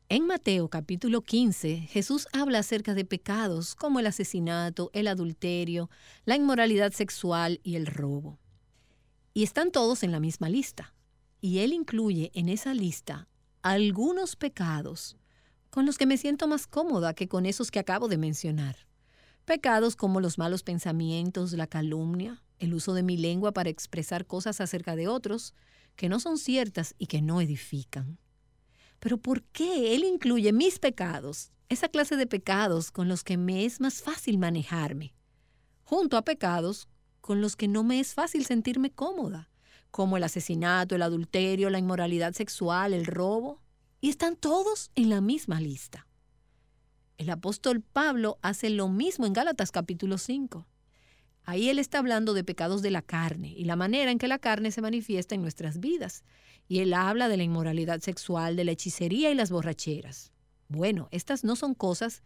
En 0.08 0.24
Mateo 0.24 0.68
capítulo 0.68 1.22
15, 1.22 1.78
Jesús 1.90 2.28
habla 2.32 2.60
acerca 2.60 2.94
de 2.94 3.04
pecados 3.04 3.74
como 3.74 3.98
el 3.98 4.06
asesinato, 4.06 4.90
el 4.92 5.08
adulterio, 5.08 5.90
la 6.26 6.36
inmoralidad 6.36 6.92
sexual 6.92 7.58
y 7.64 7.74
el 7.74 7.86
robo. 7.86 8.38
Y 9.32 9.42
están 9.42 9.72
todos 9.72 10.04
en 10.04 10.12
la 10.12 10.20
misma 10.20 10.48
lista. 10.48 10.94
Y 11.40 11.58
Él 11.58 11.72
incluye 11.72 12.30
en 12.34 12.48
esa 12.48 12.72
lista 12.72 13.26
algunos 13.62 14.36
pecados 14.36 15.16
con 15.74 15.86
los 15.86 15.98
que 15.98 16.06
me 16.06 16.16
siento 16.18 16.46
más 16.46 16.68
cómoda 16.68 17.14
que 17.14 17.26
con 17.26 17.46
esos 17.46 17.72
que 17.72 17.80
acabo 17.80 18.06
de 18.06 18.16
mencionar. 18.16 18.76
Pecados 19.44 19.96
como 19.96 20.20
los 20.20 20.38
malos 20.38 20.62
pensamientos, 20.62 21.52
la 21.54 21.66
calumnia, 21.66 22.44
el 22.60 22.74
uso 22.74 22.94
de 22.94 23.02
mi 23.02 23.16
lengua 23.16 23.50
para 23.50 23.70
expresar 23.70 24.24
cosas 24.24 24.60
acerca 24.60 24.94
de 24.94 25.08
otros 25.08 25.52
que 25.96 26.08
no 26.08 26.20
son 26.20 26.38
ciertas 26.38 26.94
y 26.96 27.08
que 27.08 27.22
no 27.22 27.40
edifican. 27.40 28.20
Pero 29.00 29.18
¿por 29.18 29.42
qué 29.42 29.96
Él 29.96 30.04
incluye 30.04 30.52
mis 30.52 30.78
pecados, 30.78 31.50
esa 31.68 31.88
clase 31.88 32.14
de 32.14 32.28
pecados 32.28 32.92
con 32.92 33.08
los 33.08 33.24
que 33.24 33.36
me 33.36 33.64
es 33.64 33.80
más 33.80 34.00
fácil 34.00 34.38
manejarme, 34.38 35.16
junto 35.82 36.16
a 36.16 36.22
pecados 36.22 36.86
con 37.20 37.40
los 37.40 37.56
que 37.56 37.66
no 37.66 37.82
me 37.82 37.98
es 37.98 38.14
fácil 38.14 38.46
sentirme 38.46 38.92
cómoda, 38.92 39.50
como 39.90 40.18
el 40.18 40.22
asesinato, 40.22 40.94
el 40.94 41.02
adulterio, 41.02 41.68
la 41.68 41.80
inmoralidad 41.80 42.32
sexual, 42.32 42.94
el 42.94 43.06
robo, 43.06 43.63
y 44.04 44.10
están 44.10 44.36
todos 44.36 44.90
en 44.96 45.08
la 45.08 45.22
misma 45.22 45.62
lista. 45.62 46.06
El 47.16 47.30
apóstol 47.30 47.80
Pablo 47.80 48.38
hace 48.42 48.68
lo 48.68 48.90
mismo 48.90 49.24
en 49.24 49.32
Gálatas 49.32 49.72
capítulo 49.72 50.18
5. 50.18 50.66
Ahí 51.44 51.70
él 51.70 51.78
está 51.78 52.00
hablando 52.00 52.34
de 52.34 52.44
pecados 52.44 52.82
de 52.82 52.90
la 52.90 53.00
carne 53.00 53.54
y 53.56 53.64
la 53.64 53.76
manera 53.76 54.10
en 54.10 54.18
que 54.18 54.28
la 54.28 54.38
carne 54.38 54.72
se 54.72 54.82
manifiesta 54.82 55.34
en 55.34 55.40
nuestras 55.40 55.80
vidas. 55.80 56.22
Y 56.68 56.80
él 56.80 56.92
habla 56.92 57.28
de 57.28 57.38
la 57.38 57.44
inmoralidad 57.44 58.00
sexual, 58.00 58.56
de 58.56 58.64
la 58.64 58.72
hechicería 58.72 59.30
y 59.30 59.34
las 59.34 59.50
borracheras. 59.50 60.32
Bueno, 60.68 61.08
estas 61.10 61.42
no 61.42 61.56
son 61.56 61.72
cosas 61.72 62.22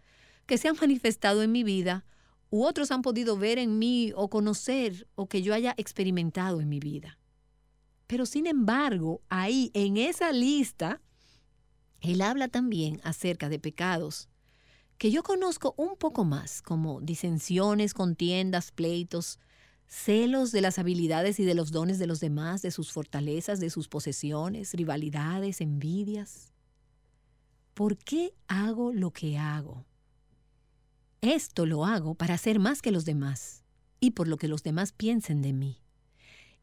que 0.46 0.58
se 0.58 0.66
han 0.66 0.76
manifestado 0.80 1.44
en 1.44 1.52
mi 1.52 1.62
vida 1.62 2.04
u 2.50 2.64
otros 2.64 2.90
han 2.90 3.02
podido 3.02 3.38
ver 3.38 3.56
en 3.56 3.78
mí 3.78 4.12
o 4.16 4.28
conocer 4.28 5.06
o 5.14 5.28
que 5.28 5.42
yo 5.42 5.54
haya 5.54 5.74
experimentado 5.76 6.60
en 6.60 6.68
mi 6.68 6.80
vida. 6.80 7.20
Pero 8.08 8.26
sin 8.26 8.48
embargo, 8.48 9.22
ahí 9.28 9.70
en 9.74 9.96
esa 9.96 10.32
lista, 10.32 11.00
él 12.00 12.20
habla 12.20 12.48
también 12.48 13.00
acerca 13.04 13.48
de 13.48 13.58
pecados 13.58 14.28
que 14.98 15.10
yo 15.12 15.22
conozco 15.22 15.74
un 15.76 15.96
poco 15.96 16.24
más, 16.24 16.60
como 16.60 17.00
disensiones, 17.00 17.94
contiendas, 17.94 18.72
pleitos, 18.72 19.38
celos 19.86 20.50
de 20.50 20.60
las 20.60 20.78
habilidades 20.78 21.38
y 21.38 21.44
de 21.44 21.54
los 21.54 21.70
dones 21.70 22.00
de 22.00 22.08
los 22.08 22.18
demás, 22.18 22.62
de 22.62 22.72
sus 22.72 22.92
fortalezas, 22.92 23.60
de 23.60 23.70
sus 23.70 23.88
posesiones, 23.88 24.74
rivalidades, 24.74 25.60
envidias. 25.60 26.52
¿Por 27.74 27.96
qué 27.96 28.34
hago 28.48 28.92
lo 28.92 29.12
que 29.12 29.38
hago? 29.38 29.86
Esto 31.20 31.64
lo 31.64 31.84
hago 31.84 32.14
para 32.14 32.36
ser 32.36 32.58
más 32.58 32.82
que 32.82 32.90
los 32.90 33.04
demás. 33.04 33.62
y 34.00 34.12
por 34.12 34.28
lo 34.28 34.36
que 34.36 34.46
los 34.46 34.62
demás 34.62 34.92
piensen 34.92 35.42
de 35.42 35.52
mí. 35.52 35.82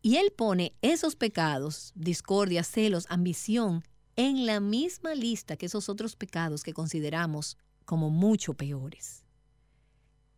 Y 0.02 0.16
Él 0.16 0.32
pone 0.32 0.74
esos 0.82 1.18
pecados, 1.18 1.92
discordia, 1.96 2.64
celos, 2.64 3.08
ambición, 3.10 3.84
en 4.16 4.45
la 4.45 4.59
misma 4.59 5.13
lista 5.13 5.57
que 5.57 5.66
esos 5.66 5.89
otros 5.89 6.16
pecados 6.16 6.63
que 6.63 6.74
consideramos 6.74 7.57
como 7.86 8.09
mucho 8.09 8.53
peores. 8.53 9.24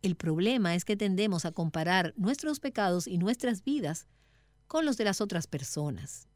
El 0.02 0.16
problema 0.16 0.74
es 0.74 0.84
que 0.84 0.96
tendemos 0.96 1.44
a 1.44 1.52
comparar 1.52 2.12
nuestros 2.16 2.60
pecados 2.60 3.06
y 3.06 3.18
nuestras 3.18 3.64
vidas 3.64 4.06
con 4.66 4.84
los 4.84 4.96
de 4.96 5.04
las 5.04 5.20
otras 5.20 5.46
personas. 5.46 6.28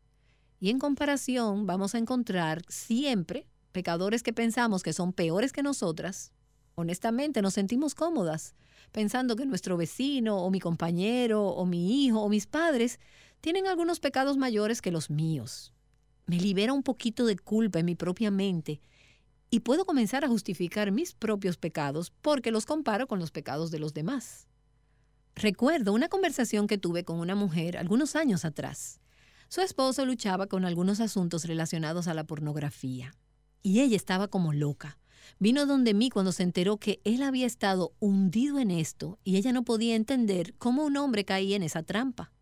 Y 0.60 0.70
en 0.70 0.78
comparación 0.78 1.66
vamos 1.66 1.94
a 1.94 1.98
encontrar 1.98 2.62
siempre 2.68 3.46
pecadores 3.72 4.22
que 4.22 4.32
pensamos 4.32 4.82
que 4.82 4.92
son 4.92 5.12
peores 5.12 5.52
que 5.52 5.62
nosotras. 5.62 6.32
Honestamente 6.74 7.42
nos 7.42 7.54
sentimos 7.54 7.94
cómodas 7.94 8.54
pensando 8.92 9.36
que 9.36 9.46
nuestro 9.46 9.76
vecino 9.76 10.38
o 10.38 10.50
mi 10.50 10.60
compañero 10.60 11.46
o 11.46 11.66
mi 11.66 12.04
hijo 12.04 12.20
o 12.20 12.28
mis 12.28 12.46
padres 12.46 13.00
tienen 13.40 13.66
algunos 13.66 14.00
pecados 14.00 14.36
mayores 14.36 14.80
que 14.80 14.92
los 14.92 15.10
míos. 15.10 15.72
Me 16.26 16.38
libera 16.38 16.72
un 16.72 16.82
poquito 16.82 17.26
de 17.26 17.36
culpa 17.36 17.80
en 17.80 17.86
mi 17.86 17.94
propia 17.94 18.30
mente 18.30 18.80
y 19.50 19.60
puedo 19.60 19.84
comenzar 19.84 20.24
a 20.24 20.28
justificar 20.28 20.92
mis 20.92 21.12
propios 21.12 21.58
pecados 21.58 22.10
porque 22.22 22.50
los 22.50 22.64
comparo 22.64 23.06
con 23.06 23.18
los 23.18 23.30
pecados 23.30 23.70
de 23.70 23.78
los 23.78 23.92
demás. 23.92 24.46
Recuerdo 25.34 25.92
una 25.92 26.08
conversación 26.08 26.66
que 26.66 26.78
tuve 26.78 27.04
con 27.04 27.18
una 27.18 27.34
mujer 27.34 27.76
algunos 27.76 28.16
años 28.16 28.44
atrás. 28.44 29.00
Su 29.48 29.60
esposo 29.60 30.06
luchaba 30.06 30.46
con 30.46 30.64
algunos 30.64 31.00
asuntos 31.00 31.44
relacionados 31.44 32.08
a 32.08 32.14
la 32.14 32.24
pornografía 32.24 33.14
y 33.62 33.80
ella 33.80 33.96
estaba 33.96 34.28
como 34.28 34.52
loca. 34.52 34.98
Vino 35.38 35.66
donde 35.66 35.94
mí 35.94 36.10
cuando 36.10 36.32
se 36.32 36.42
enteró 36.42 36.78
que 36.78 37.00
él 37.04 37.22
había 37.22 37.46
estado 37.46 37.92
hundido 38.00 38.58
en 38.58 38.70
esto 38.70 39.18
y 39.24 39.36
ella 39.36 39.52
no 39.52 39.64
podía 39.64 39.94
entender 39.96 40.54
cómo 40.58 40.84
un 40.84 40.96
hombre 40.96 41.24
caía 41.24 41.56
en 41.56 41.62
esa 41.62 41.82
trampa. 41.82 42.32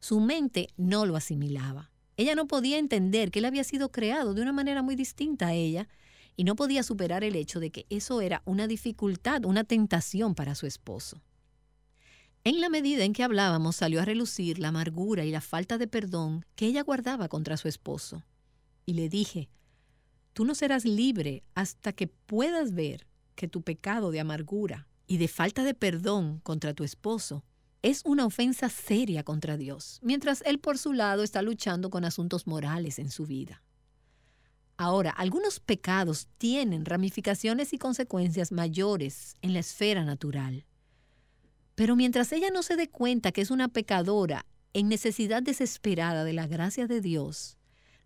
Su 0.00 0.20
mente 0.20 0.68
no 0.76 1.06
lo 1.06 1.16
asimilaba. 1.16 1.90
Ella 2.16 2.34
no 2.34 2.46
podía 2.46 2.78
entender 2.78 3.30
que 3.30 3.40
él 3.40 3.44
había 3.44 3.64
sido 3.64 3.90
creado 3.90 4.34
de 4.34 4.42
una 4.42 4.52
manera 4.52 4.82
muy 4.82 4.96
distinta 4.96 5.48
a 5.48 5.54
ella 5.54 5.88
y 6.36 6.44
no 6.44 6.56
podía 6.56 6.82
superar 6.82 7.24
el 7.24 7.36
hecho 7.36 7.60
de 7.60 7.70
que 7.70 7.86
eso 7.90 8.20
era 8.20 8.42
una 8.44 8.66
dificultad, 8.66 9.44
una 9.44 9.64
tentación 9.64 10.34
para 10.34 10.54
su 10.54 10.66
esposo. 10.66 11.20
En 12.44 12.60
la 12.60 12.68
medida 12.68 13.04
en 13.04 13.12
que 13.12 13.24
hablábamos 13.24 13.76
salió 13.76 14.00
a 14.00 14.04
relucir 14.04 14.58
la 14.58 14.68
amargura 14.68 15.24
y 15.24 15.30
la 15.30 15.40
falta 15.40 15.78
de 15.78 15.88
perdón 15.88 16.44
que 16.54 16.66
ella 16.66 16.82
guardaba 16.82 17.28
contra 17.28 17.56
su 17.56 17.68
esposo. 17.68 18.22
Y 18.84 18.94
le 18.94 19.08
dije, 19.08 19.48
tú 20.32 20.44
no 20.44 20.54
serás 20.54 20.84
libre 20.84 21.42
hasta 21.54 21.92
que 21.92 22.06
puedas 22.06 22.72
ver 22.72 23.06
que 23.34 23.48
tu 23.48 23.62
pecado 23.62 24.10
de 24.10 24.20
amargura 24.20 24.86
y 25.06 25.16
de 25.18 25.28
falta 25.28 25.64
de 25.64 25.74
perdón 25.74 26.40
contra 26.40 26.72
tu 26.72 26.84
esposo 26.84 27.44
es 27.86 28.02
una 28.04 28.26
ofensa 28.26 28.68
seria 28.68 29.22
contra 29.22 29.56
Dios, 29.56 30.00
mientras 30.02 30.42
él 30.44 30.58
por 30.58 30.76
su 30.76 30.92
lado 30.92 31.22
está 31.22 31.40
luchando 31.40 31.88
con 31.88 32.04
asuntos 32.04 32.48
morales 32.48 32.98
en 32.98 33.12
su 33.12 33.26
vida. 33.26 33.62
Ahora, 34.76 35.10
algunos 35.10 35.60
pecados 35.60 36.26
tienen 36.36 36.84
ramificaciones 36.84 37.72
y 37.72 37.78
consecuencias 37.78 38.50
mayores 38.50 39.36
en 39.40 39.52
la 39.52 39.60
esfera 39.60 40.04
natural. 40.04 40.66
Pero 41.76 41.94
mientras 41.94 42.32
ella 42.32 42.50
no 42.50 42.64
se 42.64 42.74
dé 42.74 42.88
cuenta 42.88 43.30
que 43.30 43.40
es 43.40 43.52
una 43.52 43.68
pecadora 43.68 44.46
en 44.72 44.88
necesidad 44.88 45.40
desesperada 45.40 46.24
de 46.24 46.32
la 46.32 46.48
gracia 46.48 46.88
de 46.88 47.00
Dios, 47.00 47.56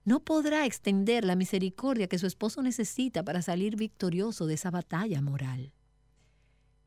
no 0.04 0.20
podrá 0.20 0.66
extender 0.66 1.24
la 1.24 1.36
misericordia 1.36 2.06
que 2.06 2.18
su 2.18 2.26
esposo 2.26 2.60
necesita 2.60 3.24
para 3.24 3.40
salir 3.40 3.76
victorioso 3.76 4.46
de 4.46 4.54
esa 4.54 4.70
batalla 4.70 5.22
moral. 5.22 5.72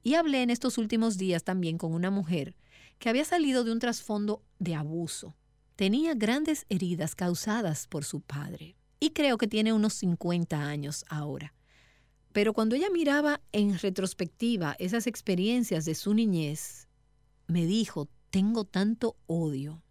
Y 0.04 0.14
hablé 0.14 0.44
en 0.44 0.52
estos 0.52 0.78
últimos 0.78 1.18
días 1.18 1.44
también 1.44 1.80
con 1.80 1.92
una 1.92 2.12
mujer 2.12 2.56
que 3.00 3.10
había 3.10 3.26
salido 3.26 3.64
de 3.64 3.72
un 3.72 3.80
trasfondo 3.80 4.44
de 4.60 4.76
abuso. 4.76 5.36
Tenía 5.76 6.14
grandes 6.14 6.66
heridas 6.70 7.16
causadas 7.16 7.88
por 7.88 8.06
su 8.06 8.22
padre 8.22 8.76
y 9.00 9.10
creo 9.10 9.38
que 9.38 9.48
tiene 9.48 9.74
unos 9.74 9.94
50 9.96 10.58
años 10.58 11.04
ahora. 11.10 11.54
Pero 12.32 12.54
cuando 12.54 12.76
ella 12.76 12.90
miraba 12.92 13.42
en 13.52 13.78
retrospectiva 13.78 14.76
esas 14.80 15.08
experiencias 15.08 15.86
de 15.86 15.96
su 15.96 16.14
niñez, 16.14 16.88
me 17.48 17.66
dijo, 17.66 18.10
tengo 18.30 18.64
tanto 18.64 19.18
odio, 19.28 19.84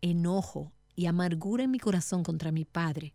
enojo 0.00 0.72
y 0.94 1.06
amargura 1.06 1.64
en 1.64 1.70
mi 1.70 1.78
corazón 1.78 2.22
contra 2.22 2.52
mi 2.52 2.64
padre, 2.64 3.14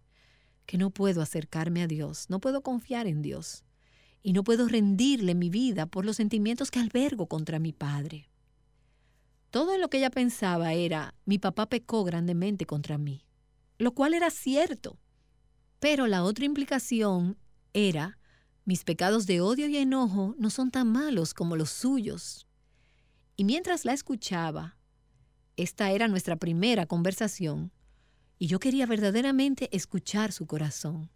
que 0.66 0.78
no 0.78 0.90
puedo 0.90 1.22
acercarme 1.22 1.84
a 1.84 1.88
Dios, 1.88 2.30
no 2.30 2.40
puedo 2.40 2.62
confiar 2.62 3.08
en 3.08 3.22
Dios, 3.22 3.64
y 4.22 4.34
no 4.34 4.44
puedo 4.44 4.68
rendirle 4.68 5.36
mi 5.36 5.50
vida 5.50 5.86
por 5.86 6.06
los 6.06 6.16
sentimientos 6.18 6.72
que 6.72 6.80
albergo 6.80 7.28
contra 7.28 7.60
mi 7.60 7.74
padre. 7.74 8.30
Todo 9.54 9.78
lo 9.78 9.88
que 9.88 10.00
ella 10.00 10.10
pensaba 10.10 10.74
era, 10.74 11.14
mi 11.26 11.38
papá 11.38 11.70
pecó 11.70 12.04
grandemente 12.04 12.66
contra 12.66 12.98
mí, 12.98 13.28
lo 13.78 13.94
cual 13.94 14.16
era 14.16 14.32
cierto. 14.32 14.98
Pero 15.80 16.08
la 16.08 16.24
otra 16.24 16.46
implicación 16.46 17.38
era, 17.72 18.18
mis 18.66 18.84
pecados 18.84 19.28
de 19.28 19.42
odio 19.42 19.68
y 19.68 19.78
enojo 19.78 20.34
no 20.40 20.50
son 20.50 20.72
tan 20.72 20.92
malos 20.92 21.36
como 21.36 21.56
los 21.56 21.70
suyos. 21.70 22.48
Y 23.36 23.44
mientras 23.44 23.86
la 23.86 23.94
escuchaba, 23.94 24.80
esta 25.56 25.92
era 25.92 26.08
nuestra 26.08 26.36
primera 26.36 26.88
conversación 26.88 27.72
y 28.40 28.48
yo 28.48 28.58
quería 28.58 28.88
verdaderamente 28.88 29.70
escuchar 29.72 30.32
su 30.32 30.48
corazón. 30.48 31.12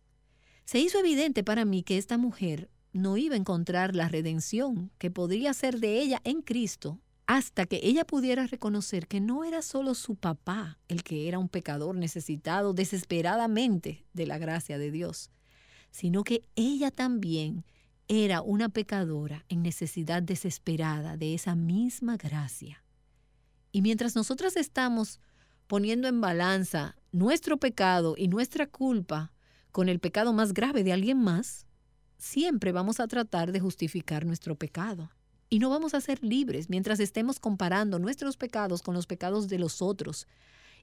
Se 0.63 0.77
hizo 0.77 0.99
evidente 0.99 1.43
para 1.43 1.65
mí 1.65 1.81
que 1.81 1.97
esta 1.97 2.19
mujer 2.19 2.69
no 2.93 3.17
iba 3.17 3.33
a 3.33 3.39
encontrar 3.39 3.95
la 3.95 4.09
redención 4.09 4.91
que 4.99 5.09
podría 5.09 5.55
ser 5.55 5.79
de 5.79 5.99
ella 5.99 6.21
en 6.23 6.43
Cristo 6.43 7.01
hasta 7.27 7.65
que 7.65 7.81
ella 7.83 8.05
pudiera 8.05 8.47
reconocer 8.47 9.07
que 9.07 9.19
no 9.19 9.43
era 9.43 9.61
solo 9.61 9.93
su 9.95 10.15
papá 10.15 10.79
el 10.87 11.03
que 11.03 11.27
era 11.27 11.37
un 11.37 11.49
pecador 11.49 11.93
necesitado 11.95 12.73
desesperadamente 12.73 14.05
de 14.13 14.25
la 14.25 14.37
gracia 14.37 14.77
de 14.77 14.91
Dios, 14.91 15.29
sino 15.91 16.23
que 16.23 16.45
ella 16.55 16.89
también 16.89 17.65
era 18.07 18.41
una 18.41 18.69
pecadora 18.69 19.43
en 19.49 19.61
necesidad 19.61 20.23
desesperada 20.23 21.17
de 21.17 21.33
esa 21.33 21.55
misma 21.55 22.15
gracia. 22.15 22.81
Y 23.73 23.81
mientras 23.81 24.15
nosotras 24.15 24.55
estamos 24.55 25.19
poniendo 25.67 26.07
en 26.07 26.21
balanza 26.21 26.95
nuestro 27.11 27.57
pecado 27.57 28.15
y 28.17 28.29
nuestra 28.29 28.67
culpa 28.67 29.33
con 29.73 29.89
el 29.89 29.99
pecado 29.99 30.31
más 30.31 30.53
grave 30.53 30.85
de 30.85 30.93
alguien 30.93 31.21
más, 31.21 31.67
siempre 32.17 32.71
vamos 32.71 33.01
a 33.01 33.07
tratar 33.07 33.51
de 33.51 33.59
justificar 33.59 34.25
nuestro 34.25 34.55
pecado. 34.55 35.11
Y 35.49 35.59
no 35.59 35.69
vamos 35.69 35.93
a 35.93 36.01
ser 36.01 36.23
libres 36.23 36.69
mientras 36.69 36.99
estemos 36.99 37.39
comparando 37.39 37.99
nuestros 37.99 38.37
pecados 38.37 38.81
con 38.81 38.93
los 38.93 39.07
pecados 39.07 39.47
de 39.47 39.59
los 39.59 39.81
otros 39.81 40.27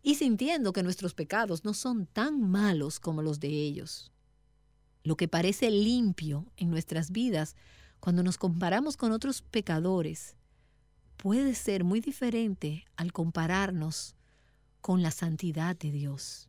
y 0.03 0.15
sintiendo 0.15 0.73
que 0.73 0.83
nuestros 0.83 1.15
pecados 1.15 1.65
no 1.65 1.75
son 1.75 2.07
tan 2.07 2.41
malos 2.41 3.01
como 3.01 3.23
los 3.23 3.41
de 3.41 3.49
ellos. 3.49 4.11
Lo 5.03 5.17
que 5.17 5.29
parece 5.29 5.71
limpio 5.71 6.47
en 6.57 6.71
nuestras 6.71 7.11
vidas 7.11 7.57
cuando 8.01 8.23
nos 8.23 8.39
comparamos 8.39 8.97
con 8.97 9.12
otros 9.12 9.43
pecadores 9.43 10.37
puede 11.17 11.55
ser 11.55 11.85
muy 11.85 12.01
diferente 12.01 12.85
al 12.97 13.12
compararnos 13.12 14.15
con 14.81 15.03
la 15.03 15.11
santidad 15.11 15.77
de 15.77 15.91
Dios. 15.91 16.49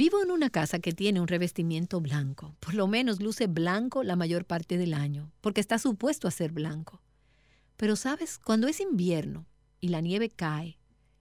Vivo 0.00 0.22
en 0.22 0.30
una 0.30 0.48
casa 0.48 0.78
que 0.78 0.92
tiene 0.92 1.20
un 1.20 1.26
revestimiento 1.26 2.00
blanco, 2.00 2.54
por 2.60 2.74
lo 2.74 2.86
menos 2.86 3.20
luce 3.20 3.48
blanco 3.48 4.04
la 4.04 4.14
mayor 4.14 4.44
parte 4.44 4.78
del 4.78 4.94
año, 4.94 5.32
porque 5.40 5.60
está 5.60 5.76
supuesto 5.76 6.28
a 6.28 6.30
ser 6.30 6.52
blanco. 6.52 7.02
Pero 7.76 7.96
sabes, 7.96 8.38
cuando 8.38 8.68
es 8.68 8.78
invierno 8.78 9.44
y 9.80 9.88
la 9.88 10.00
nieve 10.00 10.30
cae 10.30 10.78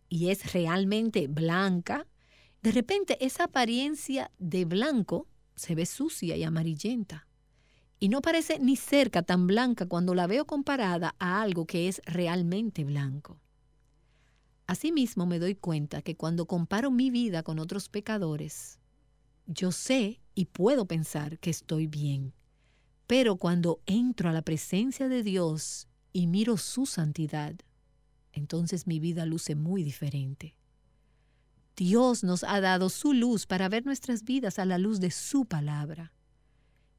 y 0.10 0.30
es 0.30 0.54
realmente 0.54 1.26
blanca, 1.28 2.06
de 2.62 2.72
repente 2.72 3.18
esa 3.20 3.46
apariencia 3.46 4.30
de 4.38 4.66
blanco 4.66 5.28
se 5.56 5.74
ve 5.74 5.88
sucia 5.88 6.38
y 6.38 6.44
amarillenta 6.44 7.26
y 8.00 8.10
no 8.10 8.22
parece 8.22 8.60
ni 8.60 8.76
cerca 8.76 9.24
tan 9.24 9.48
blanca 9.48 9.88
cuando 9.88 10.14
la 10.14 10.28
veo 10.28 10.46
comparada 10.46 11.16
a 11.18 11.42
algo 11.42 11.66
que 11.66 11.88
es 11.88 12.00
realmente 12.06 12.84
blanco. 12.84 13.40
Asimismo 14.68 15.26
me 15.26 15.39
doy 15.39 15.55
cuenta 15.55 16.01
que 16.01 16.15
cuando 16.15 16.45
comparo 16.45 16.91
mi 16.91 17.09
vida 17.09 17.41
con 17.41 17.57
otros 17.57 17.88
pecadores, 17.88 18.80
yo 19.45 19.72
sé 19.72 20.20
y 20.36 20.45
puedo 20.45 20.86
pensar 20.86 21.39
que 21.39 21.49
estoy 21.49 21.88
bien. 21.88 22.34
Pero 23.07 23.38
cuando 23.38 23.82
entro 23.86 24.30
a 24.30 24.34
la 24.34 24.41
presencia 24.41 25.07
de 25.07 25.24
Dios 25.24 25.88
y 26.11 26.28
miro 26.28 26.57
su 26.57 26.86
santidad, 26.86 27.55
entonces 28.34 28.86
mi 28.86 28.99
vida 28.99 29.26
luce 29.26 29.55
muy 29.55 29.84
diferente. 29.84 30.57
Dios 31.78 32.24
nos 32.24 32.43
ha 32.43 32.59
dado 32.59 32.89
su 32.89 33.13
luz 33.13 33.45
para 33.45 33.70
ver 33.70 33.86
nuestras 33.86 34.24
vidas 34.24 34.59
a 34.59 34.65
la 34.65 34.78
luz 34.78 34.99
de 34.99 35.11
su 35.11 35.45
palabra. 35.45 36.11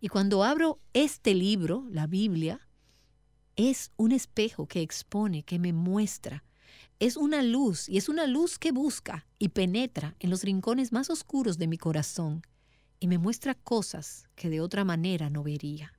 Y 0.00 0.08
cuando 0.08 0.42
abro 0.42 0.80
este 0.94 1.34
libro, 1.34 1.86
la 1.90 2.06
Biblia, 2.06 2.66
es 3.56 3.90
un 3.96 4.12
espejo 4.12 4.68
que 4.68 4.80
expone, 4.80 5.42
que 5.42 5.58
me 5.58 5.72
muestra. 5.72 6.44
Es 7.00 7.16
una 7.16 7.42
luz 7.42 7.88
y 7.88 7.96
es 7.96 8.08
una 8.08 8.26
luz 8.26 8.58
que 8.58 8.72
busca 8.72 9.24
y 9.38 9.50
penetra 9.50 10.16
en 10.18 10.30
los 10.30 10.42
rincones 10.42 10.90
más 10.90 11.10
oscuros 11.10 11.56
de 11.56 11.68
mi 11.68 11.78
corazón 11.78 12.42
y 12.98 13.06
me 13.06 13.18
muestra 13.18 13.54
cosas 13.54 14.26
que 14.34 14.50
de 14.50 14.60
otra 14.60 14.84
manera 14.84 15.30
no 15.30 15.44
vería. 15.44 15.94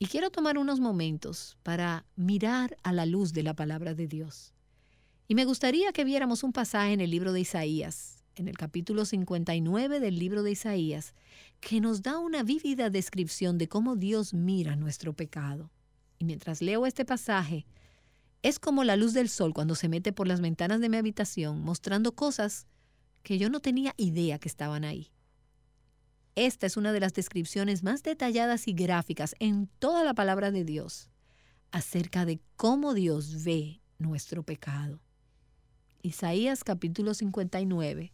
Y 0.00 0.06
quiero 0.06 0.30
tomar 0.30 0.58
unos 0.58 0.80
momentos 0.80 1.56
para 1.62 2.04
mirar 2.16 2.76
a 2.82 2.92
la 2.92 3.06
luz 3.06 3.32
de 3.32 3.44
la 3.44 3.54
palabra 3.54 3.94
de 3.94 4.08
Dios. 4.08 4.54
Y 5.28 5.36
me 5.36 5.44
gustaría 5.44 5.92
que 5.92 6.04
viéramos 6.04 6.42
un 6.42 6.52
pasaje 6.52 6.92
en 6.92 7.00
el 7.00 7.10
libro 7.10 7.32
de 7.32 7.40
Isaías, 7.40 8.24
en 8.34 8.48
el 8.48 8.58
capítulo 8.58 9.04
59 9.04 10.00
del 10.00 10.18
libro 10.18 10.42
de 10.42 10.50
Isaías, 10.50 11.14
que 11.60 11.80
nos 11.80 12.02
da 12.02 12.18
una 12.18 12.42
vívida 12.42 12.90
descripción 12.90 13.56
de 13.56 13.68
cómo 13.68 13.94
Dios 13.94 14.34
mira 14.34 14.74
nuestro 14.74 15.12
pecado. 15.12 15.70
Y 16.18 16.24
mientras 16.24 16.60
leo 16.60 16.86
este 16.86 17.04
pasaje, 17.04 17.66
es 18.42 18.58
como 18.58 18.84
la 18.84 18.96
luz 18.96 19.12
del 19.12 19.28
sol 19.28 19.52
cuando 19.52 19.74
se 19.74 19.88
mete 19.88 20.12
por 20.12 20.28
las 20.28 20.40
ventanas 20.40 20.80
de 20.80 20.88
mi 20.88 20.96
habitación, 20.96 21.60
mostrando 21.62 22.14
cosas 22.14 22.66
que 23.22 23.38
yo 23.38 23.50
no 23.50 23.60
tenía 23.60 23.94
idea 23.96 24.38
que 24.38 24.48
estaban 24.48 24.84
ahí. 24.84 25.12
Esta 26.34 26.66
es 26.66 26.76
una 26.76 26.92
de 26.92 27.00
las 27.00 27.14
descripciones 27.14 27.82
más 27.82 28.02
detalladas 28.02 28.68
y 28.68 28.72
gráficas 28.72 29.34
en 29.40 29.68
toda 29.80 30.04
la 30.04 30.14
palabra 30.14 30.52
de 30.52 30.64
Dios 30.64 31.10
acerca 31.72 32.24
de 32.24 32.40
cómo 32.56 32.94
Dios 32.94 33.42
ve 33.42 33.80
nuestro 33.98 34.44
pecado. 34.44 35.00
Isaías 36.00 36.62
capítulo 36.62 37.12
59, 37.12 38.12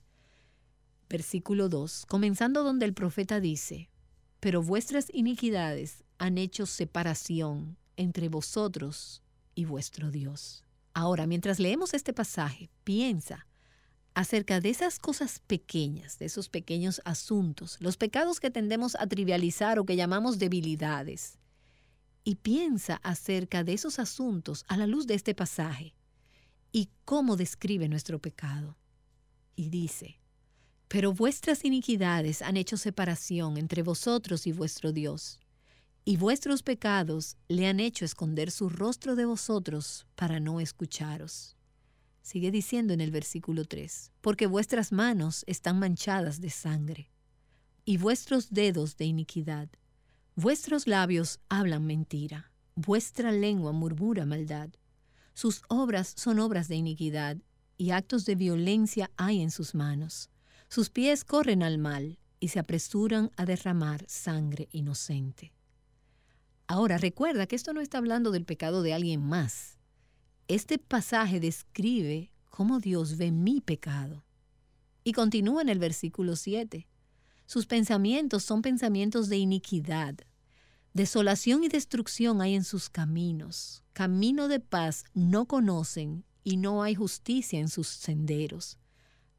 versículo 1.11 1.69
2, 1.69 2.07
comenzando 2.07 2.65
donde 2.65 2.87
el 2.87 2.95
profeta 2.95 3.41
dice, 3.41 3.91
pero 4.41 4.63
vuestras 4.63 5.09
iniquidades 5.13 6.03
han 6.17 6.39
hecho 6.39 6.65
separación 6.65 7.77
entre 7.97 8.31
vosotros 8.31 9.24
y 9.55 9.65
vuestro 9.65 10.11
Dios. 10.11 10.65
Ahora, 10.93 11.27
mientras 11.27 11.59
leemos 11.59 11.95
este 11.95 12.13
pasaje, 12.13 12.71
piensa 12.85 13.47
acerca 14.15 14.61
de 14.61 14.71
esas 14.71 14.99
cosas 14.99 15.41
pequeñas, 15.41 16.19
de 16.19 16.27
esos 16.27 16.49
pequeños 16.49 17.03
asuntos, 17.05 17.77
los 17.81 17.97
pecados 17.97 18.39
que 18.39 18.51
tendemos 18.51 18.95
a 18.95 19.07
trivializar 19.07 19.79
o 19.79 19.85
que 19.85 19.97
llamamos 19.97 20.39
debilidades. 20.39 21.39
Y 22.23 22.37
piensa 22.37 23.01
acerca 23.03 23.65
de 23.65 23.75
esos 23.75 23.99
asuntos 23.99 24.65
a 24.69 24.77
la 24.77 24.87
luz 24.87 25.07
de 25.07 25.15
este 25.15 25.35
pasaje 25.35 25.95
y 26.73 26.89
cómo 27.05 27.37
describe 27.37 27.89
nuestro 27.89 28.19
pecado. 28.21 28.77
Y 29.57 29.69
dice, 29.69 30.21
pero 30.89 31.13
vuestras 31.13 31.65
iniquidades 31.65 32.41
han 32.41 32.57
hecho 32.57 32.77
separación 32.77 33.57
entre 33.57 33.83
vosotros 33.83 34.47
y 34.47 34.53
vuestro 34.53 34.93
Dios, 34.93 35.41
y 36.05 36.19
vuestros 36.19 36.63
pecados 36.63 37.39
le 37.49 37.67
han 37.67 37.81
hecho 37.81 38.05
esconder 38.05 38.51
su 38.51 38.69
rostro 38.69 39.17
de 39.17 39.25
vosotros 39.25 40.07
para 40.15 40.39
no 40.39 40.61
escucharos. 40.61 41.57
Sigue 42.21 42.51
diciendo 42.51 42.93
en 42.93 43.01
el 43.01 43.11
versículo 43.11 43.65
3, 43.65 44.13
porque 44.21 44.47
vuestras 44.47 44.93
manos 44.93 45.45
están 45.47 45.79
manchadas 45.79 46.41
de 46.41 46.51
sangre, 46.51 47.11
y 47.87 47.97
vuestros 47.97 48.51
dedos 48.51 48.97
de 48.97 49.07
iniquidad. 49.07 49.69
Vuestros 50.37 50.87
labios 50.87 51.41
hablan 51.49 51.87
mentira, 51.87 52.51
vuestra 52.75 53.33
lengua 53.33 53.73
murmura 53.73 54.27
maldad. 54.27 54.71
Sus 55.33 55.63
obras 55.69 56.13
son 56.17 56.39
obras 56.39 56.69
de 56.69 56.77
iniquidad, 56.77 57.39
y 57.77 57.91
actos 57.91 58.25
de 58.25 58.35
violencia 58.35 59.11
hay 59.17 59.41
en 59.41 59.51
sus 59.51 59.75
manos. 59.75 60.31
Sus 60.69 60.91
pies 60.91 61.25
corren 61.25 61.63
al 61.63 61.79
mal, 61.79 62.19
y 62.41 62.49
se 62.49 62.59
apresuran 62.59 63.31
a 63.37 63.47
derramar 63.47 64.05
sangre 64.07 64.69
inocente. 64.71 65.54
Ahora 66.67 66.99
recuerda 66.99 67.47
que 67.47 67.57
esto 67.57 67.73
no 67.73 67.81
está 67.81 67.99
hablando 67.99 68.31
del 68.31 68.45
pecado 68.45 68.83
de 68.83 68.95
alguien 68.95 69.23
más, 69.23 69.79
este 70.49 70.79
pasaje 70.79 71.41
describe 71.41 72.31
cómo 72.51 72.79
Dios 72.79 73.17
ve 73.17 73.33
mi 73.33 73.61
pecado. 73.61 74.25
Y 75.03 75.13
continúa 75.13 75.63
en 75.63 75.69
el 75.69 75.79
versículo 75.79 76.37
7. 76.37 76.87
Sus 77.47 77.67
pensamientos 77.67 78.45
son 78.45 78.63
pensamientos 78.63 79.29
de 79.29 79.37
iniquidad. 79.39 80.17
Desolación 80.93 81.65
y 81.65 81.69
destrucción 81.69 82.41
hay 82.41 82.55
en 82.55 82.65
sus 82.65 82.89
caminos. 82.89 83.85
Camino 83.93 84.49
de 84.49 84.61
paz 84.61 85.05
no 85.13 85.47
conocen 85.47 86.25
y 86.43 86.57
no 86.57 86.83
hay 86.83 86.95
justicia 86.95 87.59
en 87.59 87.69
sus 87.69 87.89
senderos. 87.89 88.79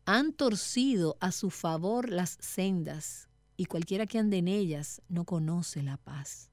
Han 0.05 0.33
torcido 0.33 1.17
a 1.19 1.31
su 1.31 1.49
favor 1.49 2.09
las 2.09 2.37
sendas 2.39 3.29
y 3.57 3.65
cualquiera 3.65 4.05
que 4.05 4.19
ande 4.19 4.37
en 4.37 4.47
ellas 4.47 5.01
no 5.07 5.25
conoce 5.25 5.81
la 5.81 5.97
paz. 5.97 6.51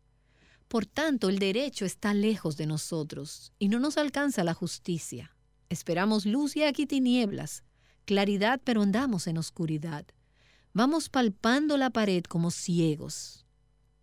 Por 0.73 0.87
tanto, 0.87 1.29
el 1.29 1.39
derecho 1.39 1.85
está 1.85 2.15
lejos 2.15 2.57
de 2.57 2.65
nosotros 2.65 3.53
y 3.59 3.69
no 3.69 3.79
nos 3.79 3.99
alcanza 3.99 4.43
la 4.43 4.55
justicia. 4.55 5.37
Esperamos 5.69 6.25
luz 6.25 6.57
y 6.57 6.63
aquí 6.63 6.87
tinieblas, 6.87 7.63
claridad 8.07 8.59
pero 8.65 8.81
andamos 8.81 9.27
en 9.27 9.37
oscuridad. 9.37 10.07
Vamos 10.73 11.11
palpando 11.11 11.77
la 11.77 11.91
pared 11.91 12.25
como 12.25 12.51
ciegos. 12.51 13.45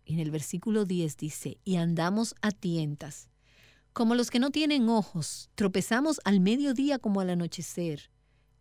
En 0.04 0.20
el 0.20 0.30
versículo 0.30 0.84
10 0.84 1.16
dice, 1.16 1.58
y 1.64 1.74
andamos 1.74 2.36
a 2.40 2.52
tientas. 2.52 3.30
Como 3.92 4.14
los 4.14 4.30
que 4.30 4.38
no 4.38 4.52
tienen 4.52 4.88
ojos, 4.88 5.50
tropezamos 5.56 6.20
al 6.22 6.38
mediodía 6.38 7.00
como 7.00 7.20
al 7.20 7.30
anochecer. 7.30 8.12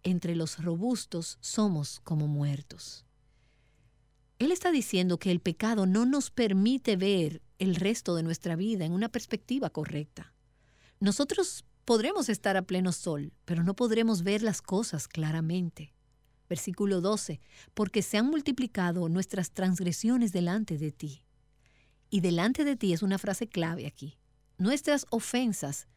Entre 0.01 0.35
los 0.35 0.63
robustos 0.63 1.37
somos 1.41 1.99
como 1.99 2.27
muertos. 2.27 3.05
Él 4.39 4.53
está 4.53 4.71
diciendo 4.71 5.19
que 5.19 5.31
el 5.31 5.41
pecado 5.41 5.85
no 5.85 6.05
nos 6.05 6.31
permite 6.31 6.95
ver 6.95 7.41
el 7.59 7.75
resto 7.75 8.15
de 8.15 8.23
nuestra 8.23 8.55
vida 8.55 8.85
en 8.85 8.93
una 8.93 9.09
perspectiva 9.09 9.69
correcta. 9.69 10.33
Nosotros 11.01 11.65
podremos 11.83 12.29
estar 12.29 12.55
a 12.55 12.61
pleno 12.61 12.93
sol, 12.93 13.33
pero 13.43 13.63
no 13.63 13.75
podremos 13.75 14.23
ver 14.23 14.41
las 14.41 14.61
cosas 14.61 15.09
claramente. 15.09 15.93
Versículo 16.47 17.01
12, 17.01 17.41
porque 17.73 18.01
se 18.01 18.17
han 18.17 18.27
multiplicado 18.27 19.09
nuestras 19.09 19.51
transgresiones 19.51 20.31
delante 20.31 20.77
de 20.77 20.93
ti. 20.93 21.25
Y 22.09 22.21
delante 22.21 22.63
de 22.63 22.77
ti 22.77 22.93
es 22.93 23.03
una 23.03 23.17
frase 23.17 23.47
clave 23.49 23.87
aquí. 23.87 24.17
Nuestras 24.57 25.05
ofensas 25.09 25.87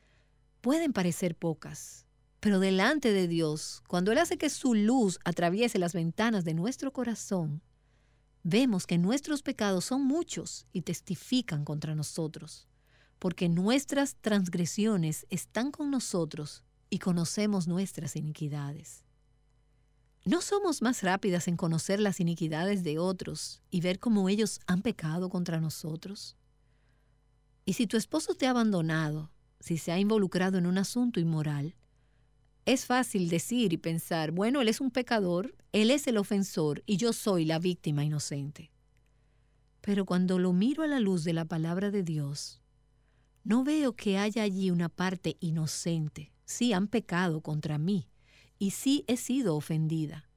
pueden 0.60 0.92
parecer 0.92 1.36
pocas, 1.36 2.06
pero 2.40 2.58
delante 2.58 3.12
de 3.12 3.28
Dios, 3.28 3.84
cuando 3.86 4.10
Él 4.10 4.18
hace 4.18 4.36
que 4.36 4.50
su 4.50 4.74
luz 4.74 5.20
atraviese 5.24 5.78
las 5.78 5.92
ventanas 5.94 6.44
de 6.44 6.54
nuestro 6.54 6.92
corazón, 6.92 7.62
vemos 8.42 8.86
que 8.86 8.98
nuestros 8.98 9.42
pecados 9.42 9.84
son 9.84 10.04
muchos 10.04 10.66
y 10.72 10.82
testifican 10.82 11.64
contra 11.64 11.94
nosotros, 11.94 12.66
porque 13.18 13.48
nuestras 13.48 14.16
transgresiones 14.16 15.26
están 15.30 15.70
con 15.70 15.90
nosotros 15.90 16.64
y 16.90 16.98
conocemos 16.98 17.68
nuestras 17.68 18.16
iniquidades. 18.16 19.04
¿No 20.24 20.40
somos 20.40 20.82
más 20.82 21.02
rápidas 21.02 21.48
en 21.48 21.56
conocer 21.56 21.98
las 21.98 22.20
iniquidades 22.20 22.84
de 22.84 22.98
otros 22.98 23.60
y 23.70 23.80
ver 23.80 23.98
cómo 23.98 24.28
ellos 24.28 24.60
han 24.66 24.82
pecado 24.82 25.28
contra 25.28 25.60
nosotros? 25.60 26.36
Y 27.64 27.72
si 27.72 27.86
tu 27.86 27.96
esposo 27.96 28.34
te 28.34 28.46
ha 28.46 28.50
abandonado, 28.50 29.32
si 29.58 29.78
se 29.78 29.90
ha 29.90 29.98
involucrado 29.98 30.58
en 30.58 30.66
un 30.66 30.78
asunto 30.78 31.18
inmoral, 31.18 31.74
es 32.64 32.86
fácil 32.86 33.28
decir 33.28 33.72
y 33.72 33.76
pensar, 33.76 34.30
bueno, 34.30 34.60
él 34.60 34.68
es 34.68 34.80
un 34.80 34.90
pecador, 34.90 35.54
él 35.72 35.90
es 35.90 36.06
el 36.06 36.16
ofensor 36.16 36.82
y 36.86 36.96
yo 36.96 37.12
soy 37.12 37.44
la 37.44 37.58
víctima 37.58 38.04
inocente. 38.04 38.70
Pero 39.80 40.04
cuando 40.04 40.38
lo 40.38 40.52
miro 40.52 40.82
a 40.84 40.86
la 40.86 41.00
luz 41.00 41.24
de 41.24 41.32
la 41.32 41.44
palabra 41.44 41.90
de 41.90 42.04
Dios, 42.04 42.60
no 43.42 43.64
veo 43.64 43.94
que 43.94 44.18
haya 44.18 44.42
allí 44.44 44.70
una 44.70 44.88
parte 44.88 45.36
inocente. 45.40 46.32
Sí 46.44 46.72
han 46.72 46.86
pecado 46.86 47.40
contra 47.40 47.78
mí 47.78 48.08
y 48.58 48.70
sí 48.70 49.04
he 49.08 49.16
sido 49.16 49.56
ofendida. 49.56 50.28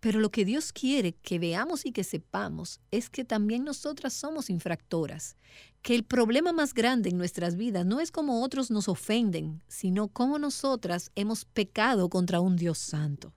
Pero 0.00 0.20
lo 0.20 0.30
que 0.30 0.44
Dios 0.44 0.72
quiere 0.72 1.14
que 1.14 1.38
veamos 1.38 1.86
y 1.86 1.92
que 1.92 2.04
sepamos 2.04 2.80
es 2.90 3.10
que 3.10 3.24
también 3.24 3.64
nosotras 3.64 4.12
somos 4.12 4.50
infractoras, 4.50 5.36
que 5.82 5.94
el 5.94 6.04
problema 6.04 6.52
más 6.52 6.74
grande 6.74 7.10
en 7.10 7.18
nuestras 7.18 7.56
vidas 7.56 7.84
no 7.86 8.00
es 8.00 8.10
cómo 8.10 8.42
otros 8.42 8.70
nos 8.70 8.88
ofenden, 8.88 9.62
sino 9.68 10.08
cómo 10.08 10.38
nosotras 10.38 11.10
hemos 11.14 11.44
pecado 11.44 12.08
contra 12.08 12.40
un 12.40 12.56
Dios 12.56 12.78
santo. 12.78 13.34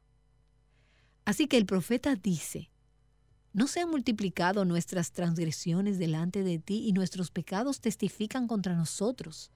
Así 1.25 1.47
que 1.47 1.57
el 1.57 1.65
profeta 1.65 2.15
dice, 2.15 2.71
¿no 3.51 3.67
se 3.67 3.81
han 3.81 3.89
multiplicado 3.89 4.63
nuestras 4.63 5.11
transgresiones 5.11 5.99
delante 5.99 6.43
de 6.43 6.59
ti 6.59 6.87
y 6.87 6.93
nuestros 6.93 7.31
pecados 7.31 7.81
testifican 7.81 8.47
contra 8.47 8.75
nosotros? 8.75 9.51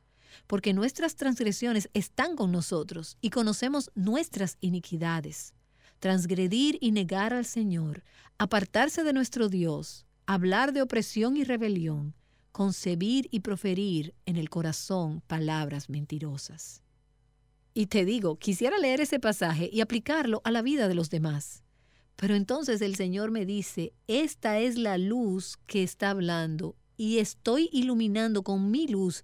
Porque 0.47 0.73
nuestras 0.73 1.15
transgresiones 1.15 1.89
están 1.93 2.35
con 2.35 2.51
nosotros 2.51 3.17
y 3.21 3.29
conocemos 3.29 3.91
nuestras 3.95 4.57
iniquidades 4.61 5.53
transgredir 6.01 6.79
y 6.81 6.91
negar 6.91 7.31
al 7.31 7.45
Señor, 7.45 8.03
apartarse 8.39 9.03
de 9.03 9.13
nuestro 9.13 9.49
Dios, 9.49 10.07
hablar 10.25 10.73
de 10.73 10.81
opresión 10.81 11.37
y 11.37 11.43
rebelión, 11.43 12.15
concebir 12.51 13.27
y 13.31 13.41
proferir 13.41 14.15
en 14.25 14.35
el 14.35 14.49
corazón 14.49 15.21
palabras 15.27 15.89
mentirosas. 15.89 16.81
Y 17.75 17.85
te 17.85 18.03
digo, 18.03 18.39
quisiera 18.39 18.79
leer 18.79 18.99
ese 18.99 19.19
pasaje 19.19 19.69
y 19.71 19.81
aplicarlo 19.81 20.41
a 20.43 20.49
la 20.49 20.63
vida 20.63 20.87
de 20.87 20.95
los 20.95 21.11
demás. 21.11 21.63
Pero 22.15 22.35
entonces 22.35 22.81
el 22.81 22.95
Señor 22.95 23.29
me 23.29 23.45
dice, 23.45 23.93
esta 24.07 24.57
es 24.57 24.77
la 24.77 24.97
luz 24.97 25.59
que 25.67 25.83
está 25.83 26.09
hablando 26.09 26.75
y 26.97 27.19
estoy 27.19 27.69
iluminando 27.71 28.41
con 28.41 28.71
mi 28.71 28.87
luz 28.87 29.23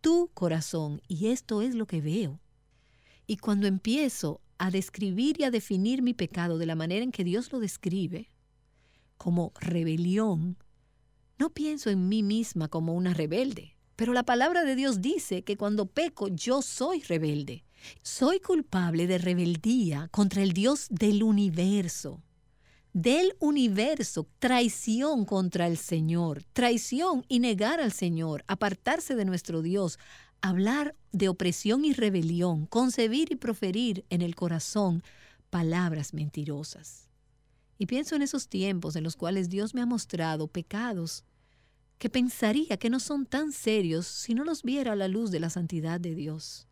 tu 0.00 0.28
corazón 0.34 1.00
y 1.06 1.28
esto 1.28 1.62
es 1.62 1.76
lo 1.76 1.86
que 1.86 2.00
veo. 2.00 2.40
Y 3.28 3.36
cuando 3.36 3.68
empiezo 3.68 4.40
a 4.58 4.70
describir 4.70 5.40
y 5.40 5.44
a 5.44 5.50
definir 5.50 6.02
mi 6.02 6.14
pecado 6.14 6.58
de 6.58 6.66
la 6.66 6.74
manera 6.74 7.02
en 7.02 7.12
que 7.12 7.24
Dios 7.24 7.52
lo 7.52 7.60
describe, 7.60 8.30
como 9.16 9.52
rebelión, 9.60 10.56
no 11.38 11.50
pienso 11.50 11.90
en 11.90 12.08
mí 12.08 12.22
misma 12.22 12.68
como 12.68 12.94
una 12.94 13.12
rebelde, 13.12 13.76
Pero 13.96 14.12
la 14.12 14.24
palabra 14.24 14.64
de 14.64 14.76
Dios 14.76 15.00
dice 15.00 15.42
que 15.42 15.56
cuando 15.56 15.86
peco 15.86 16.28
yo 16.28 16.60
soy 16.60 17.00
rebelde. 17.00 17.64
Soy 18.02 18.40
culpable 18.40 19.06
de 19.06 19.16
rebeldía 19.16 20.08
contra 20.12 20.42
el 20.42 20.52
Dios 20.52 20.86
del 20.90 21.22
universo. 21.22 22.22
Del 22.92 23.36
universo, 23.38 24.26
traición 24.38 25.24
contra 25.24 25.66
el 25.66 25.78
Señor, 25.78 26.42
traición 26.52 27.24
y 27.28 27.40
negar 27.40 27.80
al 27.80 27.92
Señor, 27.92 28.44
apartarse 28.48 29.14
de 29.14 29.24
nuestro 29.24 29.62
Dios, 29.62 29.98
hablar 30.40 30.94
de 31.12 31.28
opresión 31.28 31.84
y 31.84 31.92
rebelión, 31.92 32.66
concebir 32.66 33.32
y 33.32 33.36
proferir 33.36 34.04
en 34.10 34.22
el 34.22 34.34
corazón 34.34 35.02
palabras 35.50 36.14
mentirosas. 36.14 37.08
Y 37.78 37.86
pienso 37.86 38.16
en 38.16 38.22
esos 38.22 38.48
tiempos 38.48 38.96
en 38.96 39.04
los 39.04 39.16
cuales 39.16 39.48
Dios 39.48 39.74
me 39.74 39.80
ha 39.80 39.86
mostrado 39.86 40.48
pecados 40.48 41.24
que 41.98 42.10
pensaría 42.10 42.76
que 42.76 42.90
no 42.90 43.00
son 43.00 43.26
tan 43.26 43.52
serios 43.52 44.06
si 44.06 44.34
no 44.34 44.44
los 44.44 44.62
viera 44.62 44.92
a 44.92 44.96
la 44.96 45.08
luz 45.08 45.30
de 45.30 45.40
la 45.40 45.50
santidad 45.50 46.00
de 46.00 46.14
Dios. 46.14 46.68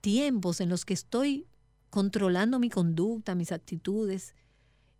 Tiempos 0.00 0.60
en 0.60 0.68
los 0.68 0.84
que 0.84 0.94
estoy 0.94 1.46
controlando 1.90 2.58
mi 2.58 2.70
conducta, 2.70 3.34
mis 3.34 3.52
actitudes, 3.52 4.34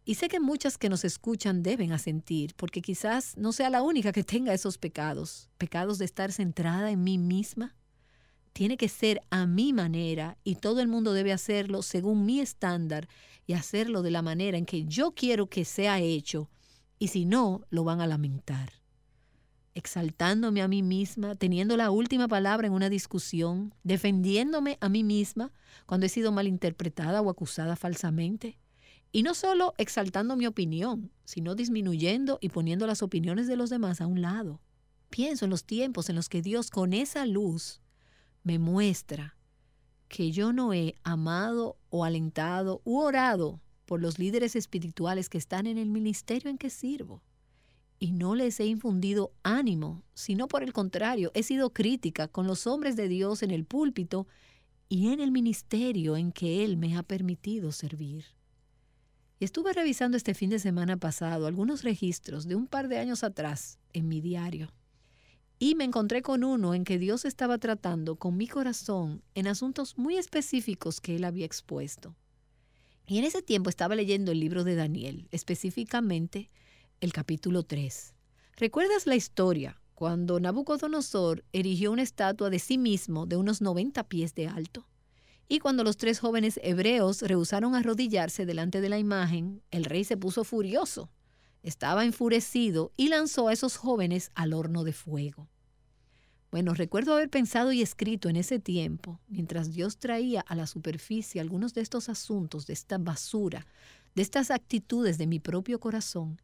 y 0.09 0.15
sé 0.15 0.29
que 0.29 0.41
muchas 0.41 0.79
que 0.79 0.89
nos 0.89 1.05
escuchan 1.05 1.63
deben 1.63 1.93
asentir, 1.93 2.55
porque 2.57 2.81
quizás 2.81 3.37
no 3.37 3.53
sea 3.53 3.69
la 3.69 3.83
única 3.83 4.11
que 4.11 4.25
tenga 4.25 4.55
esos 4.55 4.79
pecados, 4.79 5.51
pecados 5.59 5.99
de 5.99 6.07
estar 6.07 6.33
centrada 6.33 6.91
en 6.91 7.05
mí 7.05 7.19
misma. 7.19 7.77
Tiene 8.55 8.79
que 8.79 8.89
ser 8.89 9.21
a 9.29 9.45
mi 9.45 9.75
manera 9.75 10.39
y 10.45 10.55
todo 10.55 10.81
el 10.81 10.89
mundo 10.89 11.13
debe 11.13 11.31
hacerlo 11.31 11.83
según 11.83 12.25
mi 12.25 12.41
estándar 12.41 13.07
y 13.47 13.53
hacerlo 13.53 14.01
de 14.01 14.11
la 14.11 14.23
manera 14.23 14.57
en 14.57 14.65
que 14.65 14.87
yo 14.87 15.11
quiero 15.11 15.51
que 15.51 15.67
sea 15.67 16.01
hecho, 16.01 16.49
y 16.99 17.09
si 17.09 17.27
no, 17.27 17.67
lo 17.69 17.85
van 17.85 18.01
a 18.01 18.07
lamentar 18.07 18.73
exaltándome 19.75 20.61
a 20.63 20.69
mí 20.69 20.83
misma, 20.83 21.37
teniendo 21.37 21.77
la 21.77 21.91
última 21.91 22.27
palabra 22.27 22.67
en 22.67 22.73
una 22.73 22.89
discusión, 22.89 23.75
defendiéndome 23.85 24.79
a 24.81 24.89
mí 24.89 25.05
misma 25.05 25.53
cuando 25.87 26.07
he 26.07 26.09
sido 26.09 26.33
malinterpretada 26.33 27.21
o 27.21 27.31
acusada 27.31 27.77
falsamente. 27.77 28.59
Y 29.11 29.23
no 29.23 29.35
solo 29.35 29.75
exaltando 29.79 30.37
mi 30.37 30.47
opinión, 30.47 31.11
sino 31.25 31.55
disminuyendo 31.55 32.39
y 32.41 32.51
poniendo 32.51 32.87
las 32.87 33.03
opiniones 33.03 33.47
de 33.47 33.57
los 33.57 33.71
demás 33.71 34.01
a 34.01 34.07
un 34.07 34.21
lado. 34.21 34.61
Pienso 35.11 35.47
en 35.47 35.51
los 35.51 35.65
tiempos 35.65 36.11
en 36.11 36.17
los 36.17 36.29
que 36.29 36.43
Dios 36.43 36.71
con 36.71 36.93
esa 36.93 37.25
luz 37.27 37.81
me 38.43 38.59
muestra 38.59 39.37
que 40.09 40.31
yo 40.31 40.53
no 40.53 40.73
he 40.73 40.95
amado 41.03 41.79
o 41.91 42.05
alentado 42.05 42.83
u 42.85 42.99
orado 42.99 43.61
por 43.87 44.01
los 44.01 44.19
líderes 44.19 44.57
espirituales 44.57 45.29
que 45.29 45.39
están 45.39 45.67
en 45.67 45.79
el 45.79 45.89
ministerio 45.89 46.51
en 46.51 46.59
que 46.59 46.71
sirvo 46.71 47.23
y 47.99 48.13
no 48.13 48.35
les 48.35 48.61
he 48.61 48.67
infundido 48.67 49.33
ánimo, 49.43 50.03
sino 50.15 50.49
por 50.49 50.63
el 50.63 50.73
contrario, 50.73 51.31
he 51.35 51.43
sido 51.43 51.71
crítica 51.71 52.29
con 52.29 52.47
los 52.47 52.67
hombres 52.67 52.97
de 52.97 53.09
Dios 53.09 53.43
en 53.43 53.51
el 53.51 53.65
púlpito 53.65 54.27
y 54.89 55.09
en 55.09 55.21
el 55.21 55.33
ministerio 55.33 56.17
en 56.17 56.33
que 56.33 56.65
Él 56.65 56.77
me 56.77 56.97
ha 56.97 57.03
permitido 57.03 57.73
servir. 57.73 58.25
Y 59.41 59.45
estuve 59.45 59.73
revisando 59.73 60.17
este 60.17 60.35
fin 60.35 60.51
de 60.51 60.59
semana 60.59 60.97
pasado 60.97 61.47
algunos 61.47 61.85
registros 61.85 62.49
de 62.49 62.57
un 62.57 62.67
par 62.67 62.89
de 62.89 62.99
años 62.99 63.23
atrás 63.23 63.79
en 63.93 64.09
mi 64.09 64.21
diario. 64.21 64.73
Y 65.61 65.75
me 65.75 65.85
encontré 65.85 66.23
con 66.23 66.45
uno 66.45 66.75
en 66.75 66.85
que 66.85 66.99
Dios 66.99 67.25
estaba 67.25 67.59
tratando 67.59 68.17
con 68.17 68.37
mi 68.37 68.49
corazón 68.49 69.23
en 69.35 69.47
asuntos 69.47 69.97
muy 69.97 70.17
específicos 70.17 71.01
que 71.01 71.17
Él 71.17 71.25
había 71.25 71.47
expuesto. 71.47 72.17
Y 73.07 73.19
en 73.19 73.25
ese 73.25 73.43
tiempo 73.43 73.71
estaba 73.71 73.95
leyendo 73.95 74.33
el 74.33 74.41
libro 74.41 74.65
de 74.65 74.75
Daniel, 74.75 75.29
específicamente 75.31 76.51
el 77.01 77.13
capítulo 77.13 77.63
3. 77.63 78.15
¿Recuerdas 78.57 79.07
la 79.07 79.17
historia 79.17 79.81
cuando 79.95 80.41
Nabucodonosor 80.41 81.45
erigió 81.53 81.93
una 81.93 82.03
estatua 82.03 82.51
de 82.51 82.59
sí 82.59 82.77
mismo 82.77 83.27
de 83.27 83.37
unos 83.37 83.61
90 83.61 84.05
pies 84.09 84.35
de 84.35 84.49
alto? 84.49 84.87
Y 85.49 85.61
cuando 85.61 85.83
los 85.83 85.97
tres 85.97 86.21
jóvenes 86.21 86.61
hebreos 86.63 87.23
rehusaron 87.23 87.75
arrodillarse 87.75 88.45
delante 88.45 88.83
de 88.83 88.91
la 88.91 88.99
imagen, 88.99 89.63
el 89.71 89.87
rey 89.87 90.05
se 90.05 90.19
puso 90.19 90.45
furioso. 90.45 91.11
Estaba 91.63 92.05
enfurecido 92.05 92.93
y 92.97 93.09
lanzó 93.09 93.49
a 93.49 93.55
esos 93.55 93.77
jóvenes 93.77 94.31
al 94.35 94.53
horno 94.53 94.85
de 94.85 94.93
fuego. 94.93 95.49
Bueno, 96.51 96.75
recuerdo 96.75 97.15
haber 97.15 97.29
pensado 97.29 97.73
y 97.73 97.83
escrito 97.83 98.29
en 98.29 98.37
ese 98.37 98.59
tiempo, 98.59 99.21
mientras 99.29 99.73
Dios 99.73 99.99
traía 99.99 100.41
a 100.41 100.55
la 100.55 100.67
superficie 100.67 101.41
algunos 101.41 101.75
de 101.75 101.83
estos 101.83 102.09
asuntos, 102.09 102.67
de 102.67 102.73
esta 102.73 102.97
basura, 102.97 103.67
de 104.15 104.23
estas 104.23 104.51
actitudes 104.51 105.19
de 105.19 105.27
mi 105.27 105.41
propio 105.41 105.79
corazón, 105.81 106.41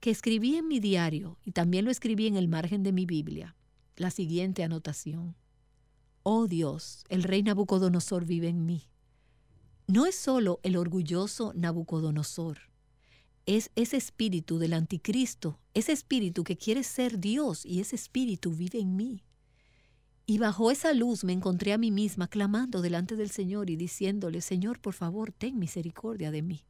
que 0.00 0.10
escribí 0.10 0.56
en 0.56 0.68
mi 0.68 0.80
diario 0.80 1.38
y 1.44 1.52
también 1.52 1.84
lo 1.84 1.90
escribí 1.90 2.26
en 2.26 2.36
el 2.36 2.48
margen 2.48 2.82
de 2.82 2.92
mi 2.92 3.06
Biblia, 3.06 3.56
la 3.96 4.10
siguiente 4.10 4.64
anotación. 4.64 5.36
Oh 6.28 6.48
Dios, 6.48 7.04
el 7.08 7.22
rey 7.22 7.44
Nabucodonosor 7.44 8.24
vive 8.24 8.48
en 8.48 8.66
mí. 8.66 8.90
No 9.86 10.06
es 10.06 10.16
solo 10.16 10.58
el 10.64 10.76
orgulloso 10.76 11.52
Nabucodonosor, 11.54 12.58
es 13.46 13.70
ese 13.76 13.96
espíritu 13.96 14.58
del 14.58 14.72
anticristo, 14.72 15.60
ese 15.72 15.92
espíritu 15.92 16.42
que 16.42 16.56
quiere 16.56 16.82
ser 16.82 17.20
Dios 17.20 17.64
y 17.64 17.78
ese 17.78 17.94
espíritu 17.94 18.50
vive 18.50 18.80
en 18.80 18.96
mí. 18.96 19.22
Y 20.26 20.38
bajo 20.38 20.72
esa 20.72 20.92
luz 20.94 21.22
me 21.22 21.32
encontré 21.32 21.72
a 21.72 21.78
mí 21.78 21.92
misma 21.92 22.26
clamando 22.26 22.82
delante 22.82 23.14
del 23.14 23.30
Señor 23.30 23.70
y 23.70 23.76
diciéndole, 23.76 24.40
Señor, 24.40 24.80
por 24.80 24.94
favor, 24.94 25.30
ten 25.30 25.60
misericordia 25.60 26.32
de 26.32 26.42
mí 26.42 26.64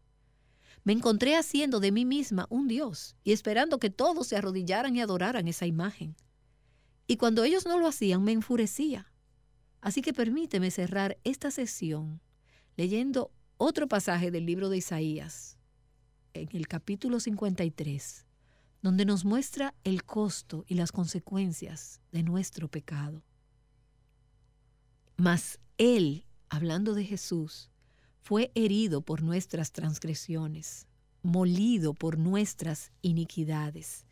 me 0.85 0.93
encontré 0.93 1.35
haciendo 1.35 1.81
de 1.81 1.93
mí 1.93 2.05
misma 2.05 2.47
un 2.51 2.69
Dios 2.69 3.17
y 3.25 3.33
esperando 3.33 3.79
que 3.79 3.89
todos 3.89 4.27
se 4.29 4.37
arrodillaran 4.37 4.95
y 4.95 5.01
adoraran 5.01 5.49
esa 5.49 5.67
imagen. 5.67 6.15
Y 7.09 7.17
cuando 7.17 7.43
ellos 7.43 7.65
no 7.67 7.81
lo 7.81 7.89
hacían, 7.89 8.23
me 8.23 8.31
enfurecía. 8.31 9.11
Así 9.87 10.03
que 10.03 10.13
permíteme 10.13 10.73
cerrar 10.73 11.17
esta 11.23 11.53
sesión 11.53 12.21
leyendo 12.77 13.31
otro 13.57 13.87
pasaje 13.87 14.33
del 14.33 14.45
libro 14.45 14.69
de 14.69 14.79
Isaías, 14.79 15.59
en 16.35 16.49
el 16.55 16.67
capítulo 16.67 17.21
53, 17.21 18.27
donde 18.83 19.05
nos 19.05 19.25
muestra 19.25 19.75
el 19.85 20.03
costo 20.03 20.65
y 20.67 20.75
las 20.75 20.91
consecuencias 20.91 22.01
de 22.11 22.25
nuestro 22.25 22.67
pecado. 22.67 23.23
Mas 25.17 25.61
Él, 25.79 26.25
hablando 26.49 26.93
de 26.93 27.05
Jesús, 27.05 27.71
fue 28.23 28.51
herido 28.57 29.03
por 29.03 29.23
nuestras 29.23 29.71
transgresiones, 29.71 30.89
molido 31.23 31.95
por 31.95 32.19
nuestras 32.19 32.91
iniquidades. 33.03 34.05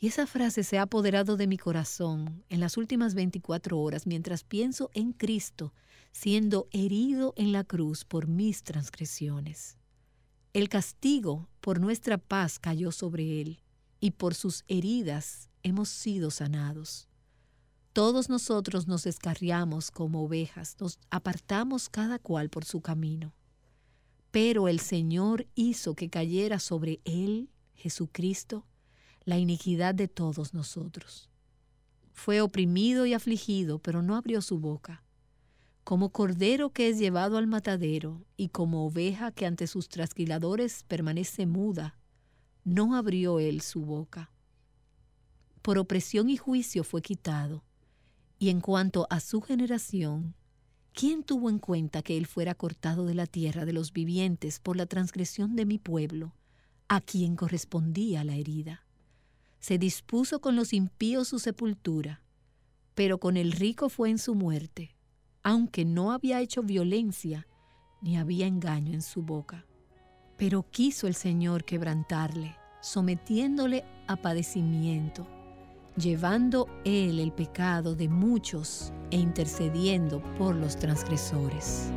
Y 0.00 0.08
esa 0.08 0.26
frase 0.26 0.62
se 0.62 0.78
ha 0.78 0.82
apoderado 0.82 1.36
de 1.36 1.46
mi 1.46 1.58
corazón 1.58 2.44
en 2.48 2.60
las 2.60 2.76
últimas 2.76 3.14
24 3.14 3.78
horas 3.78 4.06
mientras 4.06 4.44
pienso 4.44 4.90
en 4.94 5.12
Cristo 5.12 5.72
siendo 6.12 6.68
herido 6.72 7.32
en 7.36 7.52
la 7.52 7.64
cruz 7.64 8.04
por 8.04 8.26
mis 8.26 8.62
transgresiones. 8.62 9.76
El 10.52 10.68
castigo 10.68 11.48
por 11.60 11.80
nuestra 11.80 12.18
paz 12.18 12.58
cayó 12.58 12.90
sobre 12.90 13.40
él, 13.40 13.60
y 14.00 14.12
por 14.12 14.34
sus 14.34 14.64
heridas 14.68 15.48
hemos 15.62 15.88
sido 15.88 16.30
sanados. 16.30 17.08
Todos 17.92 18.28
nosotros 18.28 18.86
nos 18.86 19.04
descarriamos 19.04 19.90
como 19.90 20.22
ovejas, 20.22 20.76
nos 20.80 20.98
apartamos 21.10 21.88
cada 21.88 22.18
cual 22.18 22.48
por 22.48 22.64
su 22.64 22.80
camino. 22.80 23.32
Pero 24.30 24.68
el 24.68 24.78
Señor 24.78 25.46
hizo 25.54 25.94
que 25.94 26.10
cayera 26.10 26.58
sobre 26.58 27.00
él, 27.04 27.50
Jesucristo, 27.74 28.66
la 29.28 29.36
iniquidad 29.36 29.94
de 29.94 30.08
todos 30.08 30.54
nosotros. 30.54 31.28
Fue 32.12 32.40
oprimido 32.40 33.04
y 33.04 33.12
afligido, 33.12 33.78
pero 33.78 34.00
no 34.00 34.16
abrió 34.16 34.40
su 34.40 34.58
boca. 34.58 35.02
Como 35.84 36.12
cordero 36.12 36.70
que 36.70 36.88
es 36.88 36.98
llevado 36.98 37.36
al 37.36 37.46
matadero 37.46 38.24
y 38.38 38.48
como 38.48 38.86
oveja 38.86 39.30
que 39.30 39.44
ante 39.44 39.66
sus 39.66 39.90
trasquiladores 39.90 40.82
permanece 40.84 41.44
muda, 41.44 41.98
no 42.64 42.96
abrió 42.96 43.38
él 43.38 43.60
su 43.60 43.82
boca. 43.82 44.30
Por 45.60 45.76
opresión 45.76 46.30
y 46.30 46.38
juicio 46.38 46.82
fue 46.82 47.02
quitado. 47.02 47.64
Y 48.38 48.48
en 48.48 48.62
cuanto 48.62 49.06
a 49.10 49.20
su 49.20 49.42
generación, 49.42 50.34
¿Quién 50.94 51.22
tuvo 51.22 51.50
en 51.50 51.58
cuenta 51.58 52.02
que 52.02 52.16
él 52.16 52.26
fuera 52.26 52.54
cortado 52.54 53.04
de 53.04 53.14
la 53.14 53.26
tierra 53.26 53.66
de 53.66 53.74
los 53.74 53.92
vivientes 53.92 54.58
por 54.58 54.76
la 54.76 54.86
transgresión 54.86 55.54
de 55.54 55.66
mi 55.66 55.78
pueblo, 55.78 56.34
a 56.88 57.00
quien 57.02 57.36
correspondía 57.36 58.24
la 58.24 58.34
herida? 58.34 58.87
Se 59.60 59.78
dispuso 59.78 60.40
con 60.40 60.56
los 60.56 60.72
impíos 60.72 61.28
su 61.28 61.38
sepultura, 61.38 62.22
pero 62.94 63.18
con 63.18 63.36
el 63.36 63.52
rico 63.52 63.88
fue 63.88 64.10
en 64.10 64.18
su 64.18 64.34
muerte, 64.34 64.96
aunque 65.42 65.84
no 65.84 66.12
había 66.12 66.40
hecho 66.40 66.62
violencia 66.62 67.46
ni 68.00 68.16
había 68.16 68.46
engaño 68.46 68.92
en 68.92 69.02
su 69.02 69.22
boca. 69.22 69.66
Pero 70.36 70.64
quiso 70.70 71.06
el 71.06 71.14
Señor 71.14 71.64
quebrantarle, 71.64 72.56
sometiéndole 72.80 73.84
a 74.06 74.16
padecimiento 74.16 75.26
llevando 75.98 76.68
Él 76.84 77.18
el 77.18 77.32
pecado 77.32 77.94
de 77.94 78.08
muchos 78.08 78.92
e 79.10 79.16
intercediendo 79.16 80.22
por 80.36 80.54
los 80.54 80.76
transgresores. 80.76 81.90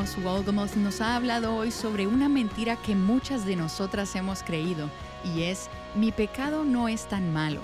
Wolgamoth 0.00 0.76
nos 0.76 1.02
ha 1.02 1.14
hablado 1.14 1.54
hoy 1.54 1.70
sobre 1.70 2.06
una 2.06 2.30
mentira 2.30 2.76
que 2.76 2.94
muchas 2.94 3.44
de 3.44 3.54
nosotras 3.54 4.16
hemos 4.16 4.42
creído, 4.42 4.88
y 5.24 5.42
es, 5.42 5.68
mi 5.94 6.10
pecado 6.10 6.64
no 6.64 6.88
es 6.88 7.06
tan 7.06 7.32
malo. 7.34 7.60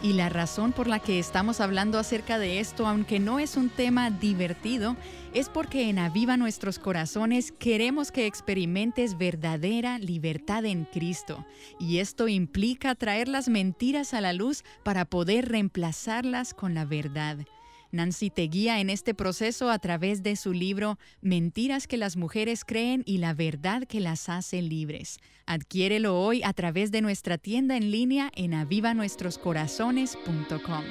Y 0.00 0.12
la 0.12 0.28
razón 0.28 0.70
por 0.70 0.86
la 0.86 1.00
que 1.00 1.18
estamos 1.18 1.60
hablando 1.60 1.98
acerca 1.98 2.38
de 2.38 2.60
esto, 2.60 2.86
aunque 2.86 3.18
no 3.18 3.40
es 3.40 3.56
un 3.56 3.70
tema 3.70 4.10
divertido, 4.10 4.96
es 5.32 5.48
porque 5.48 5.88
en 5.88 5.98
Aviva 5.98 6.36
Nuestros 6.36 6.78
Corazones 6.78 7.52
queremos 7.58 8.12
que 8.12 8.26
experimentes 8.26 9.18
verdadera 9.18 9.98
libertad 9.98 10.66
en 10.66 10.84
Cristo. 10.84 11.44
Y 11.80 11.98
esto 11.98 12.28
implica 12.28 12.94
traer 12.94 13.26
las 13.26 13.48
mentiras 13.48 14.14
a 14.14 14.20
la 14.20 14.32
luz 14.32 14.62
para 14.84 15.06
poder 15.06 15.48
reemplazarlas 15.48 16.54
con 16.54 16.74
la 16.74 16.84
verdad. 16.84 17.38
Nancy 17.94 18.28
te 18.28 18.42
guía 18.42 18.80
en 18.80 18.90
este 18.90 19.14
proceso 19.14 19.70
a 19.70 19.78
través 19.78 20.24
de 20.24 20.34
su 20.34 20.52
libro 20.52 20.98
Mentiras 21.20 21.86
que 21.86 21.96
las 21.96 22.16
mujeres 22.16 22.64
creen 22.64 23.04
y 23.06 23.18
la 23.18 23.34
verdad 23.34 23.84
que 23.84 24.00
las 24.00 24.28
hace 24.28 24.62
libres. 24.62 25.20
Adquiérelo 25.46 26.18
hoy 26.18 26.42
a 26.42 26.52
través 26.52 26.90
de 26.90 27.02
nuestra 27.02 27.38
tienda 27.38 27.76
en 27.76 27.92
línea 27.92 28.32
en 28.34 28.54
avivanuestroscorazones.com. 28.54 30.82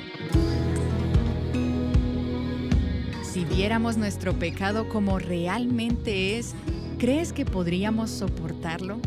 Si 3.24 3.44
viéramos 3.46 3.98
nuestro 3.98 4.38
pecado 4.40 4.88
como 4.88 5.20
realmente 5.20 6.38
es, 6.38 6.56
¿crees 7.00 7.34
que 7.34 7.44
podríamos 7.46 8.12
soportarlo? 8.12 9.02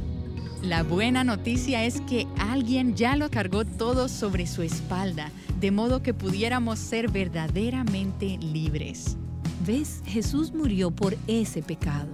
La 0.67 0.83
buena 0.83 1.23
noticia 1.23 1.85
es 1.85 2.01
que 2.01 2.27
alguien 2.41 2.97
ya 2.97 3.14
lo 3.14 3.31
cargó 3.31 3.64
todo 3.64 4.09
sobre 4.09 4.49
su 4.49 4.62
espalda 4.62 5.31
de 5.61 5.71
modo 5.71 6.03
que 6.03 6.12
pudiéramos 6.12 6.81
ser 6.81 7.09
verdaderamente 7.09 8.37
libres. 8.39 9.17
¿Ves? 9.64 10.03
Jesús 10.07 10.53
murió 10.53 10.91
por 10.91 11.17
ese 11.29 11.62
pecado. 11.62 12.09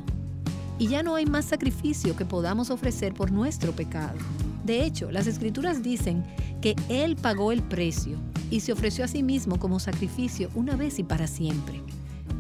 Y 0.79 0.89
ya 0.89 1.03
no 1.03 1.15
hay 1.15 1.25
más 1.25 1.47
sacrificio 1.47 2.15
que 2.15 2.27
podamos 2.27 2.69
ofrecer 2.69 3.15
por 3.15 3.33
nuestro 3.33 3.73
pecado. 3.73 4.19
De 4.67 4.85
hecho, 4.85 5.11
las 5.11 5.27
escrituras 5.27 5.83
dicen 5.83 6.23
que 6.61 6.77
Él 6.91 7.17
pagó 7.17 7.53
el 7.53 7.63
precio 7.63 8.19
y 8.51 8.61
se 8.61 8.75
ofreció 8.75 9.07
a 9.07 9.09
sí 9.09 9.23
mismo 9.23 9.59
como 9.59 9.81
sacrificio 9.81 10.51
una 10.55 10.77
vez 10.77 10.99
y 10.99 11.05
para 11.05 11.27
siempre. 11.27 11.81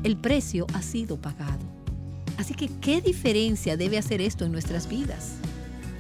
El 0.03 0.19
precio 0.19 0.67
ha 0.75 0.83
sido 0.83 1.19
pagado. 1.19 1.65
Así 2.37 2.53
que, 2.53 2.69
¿qué 2.83 3.01
diferencia 3.01 3.79
debe 3.79 3.97
hacer 3.97 4.21
esto 4.21 4.45
en 4.45 4.53
nuestras 4.53 4.91
vidas? 4.91 5.39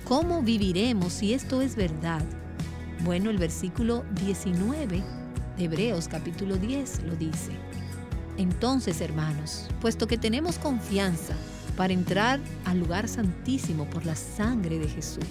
¿Cómo 0.04 0.42
viviremos 0.42 1.12
si 1.12 1.32
esto 1.32 1.62
es 1.62 1.76
verdad 1.76 2.22
bueno, 3.04 3.30
el 3.30 3.38
versículo 3.38 4.04
19 4.24 5.02
de 5.56 5.64
Hebreos 5.64 6.06
capítulo 6.06 6.56
10 6.56 7.02
lo 7.02 7.16
dice. 7.16 7.50
Entonces, 8.36 9.00
hermanos, 9.00 9.66
puesto 9.80 10.06
que 10.06 10.18
tenemos 10.18 10.56
confianza 10.58 11.34
para 11.76 11.92
entrar 11.92 12.38
al 12.64 12.78
lugar 12.78 13.08
santísimo 13.08 13.90
por 13.90 14.06
la 14.06 14.14
sangre 14.14 14.78
de 14.78 14.88
Jesús, 14.88 15.26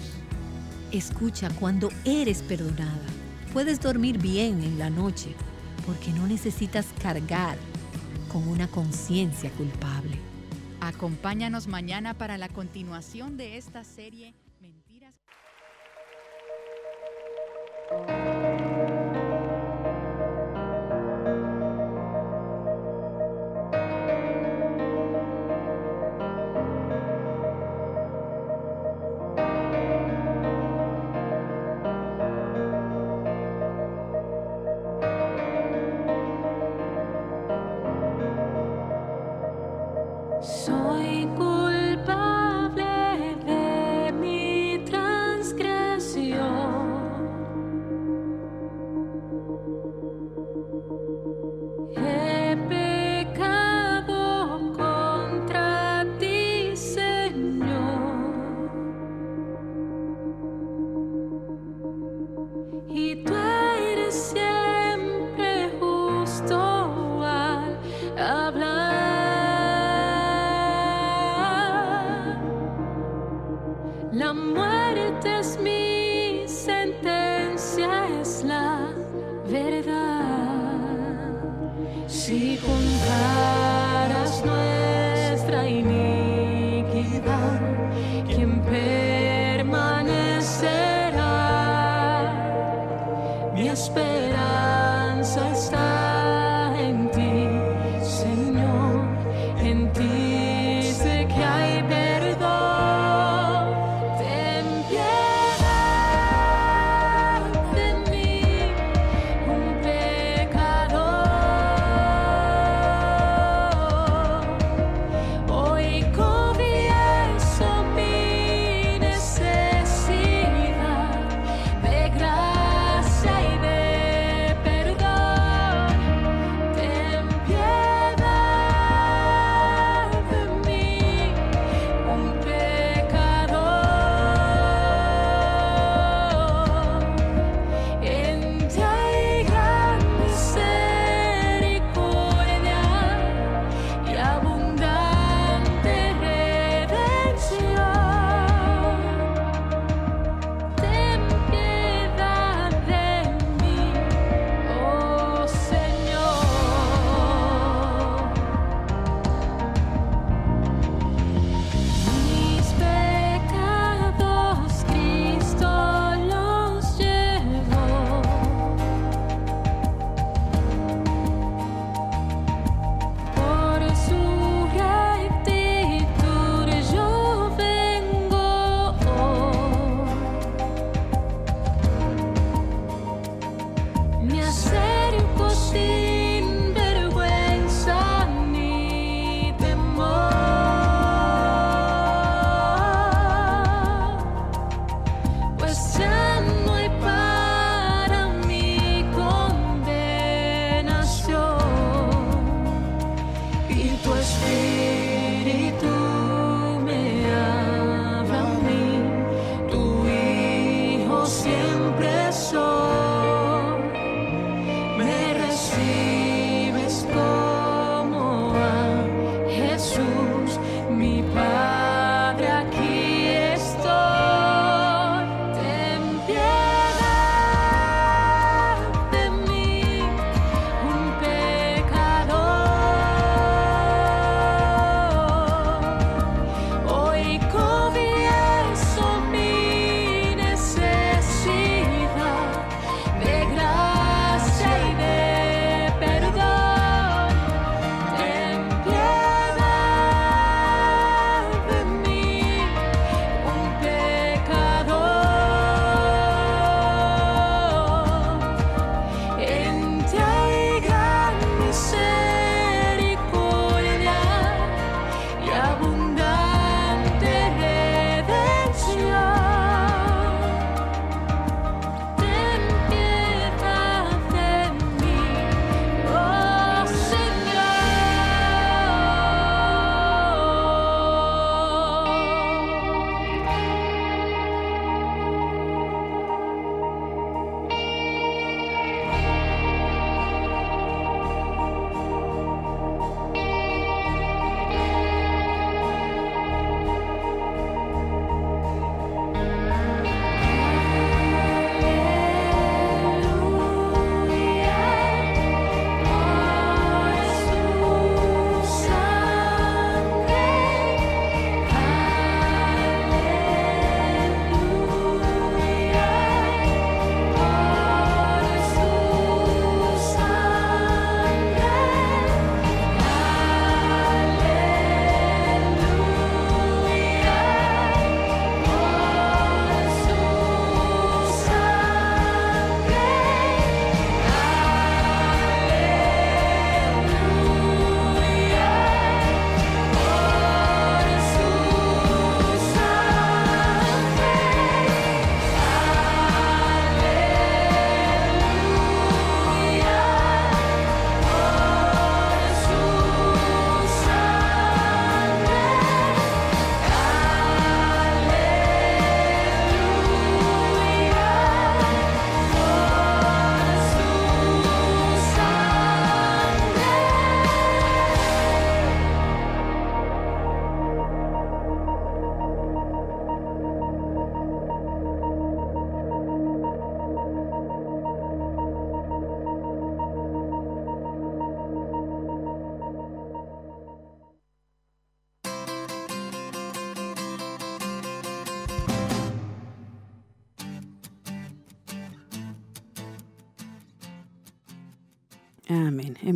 escucha, 0.92 1.48
cuando 1.58 1.88
eres 2.04 2.42
perdonada, 2.42 3.06
puedes 3.54 3.80
dormir 3.80 4.18
bien 4.18 4.62
en 4.62 4.78
la 4.78 4.90
noche 4.90 5.34
porque 5.86 6.12
no 6.12 6.26
necesitas 6.26 6.86
cargar 7.02 7.56
con 8.30 8.46
una 8.48 8.68
conciencia 8.68 9.50
culpable. 9.52 10.18
Acompáñanos 10.80 11.68
mañana 11.68 12.12
para 12.12 12.36
la 12.36 12.50
continuación 12.50 13.38
de 13.38 13.56
esta 13.56 13.82
serie. 13.82 14.34
Amén. 17.92 18.31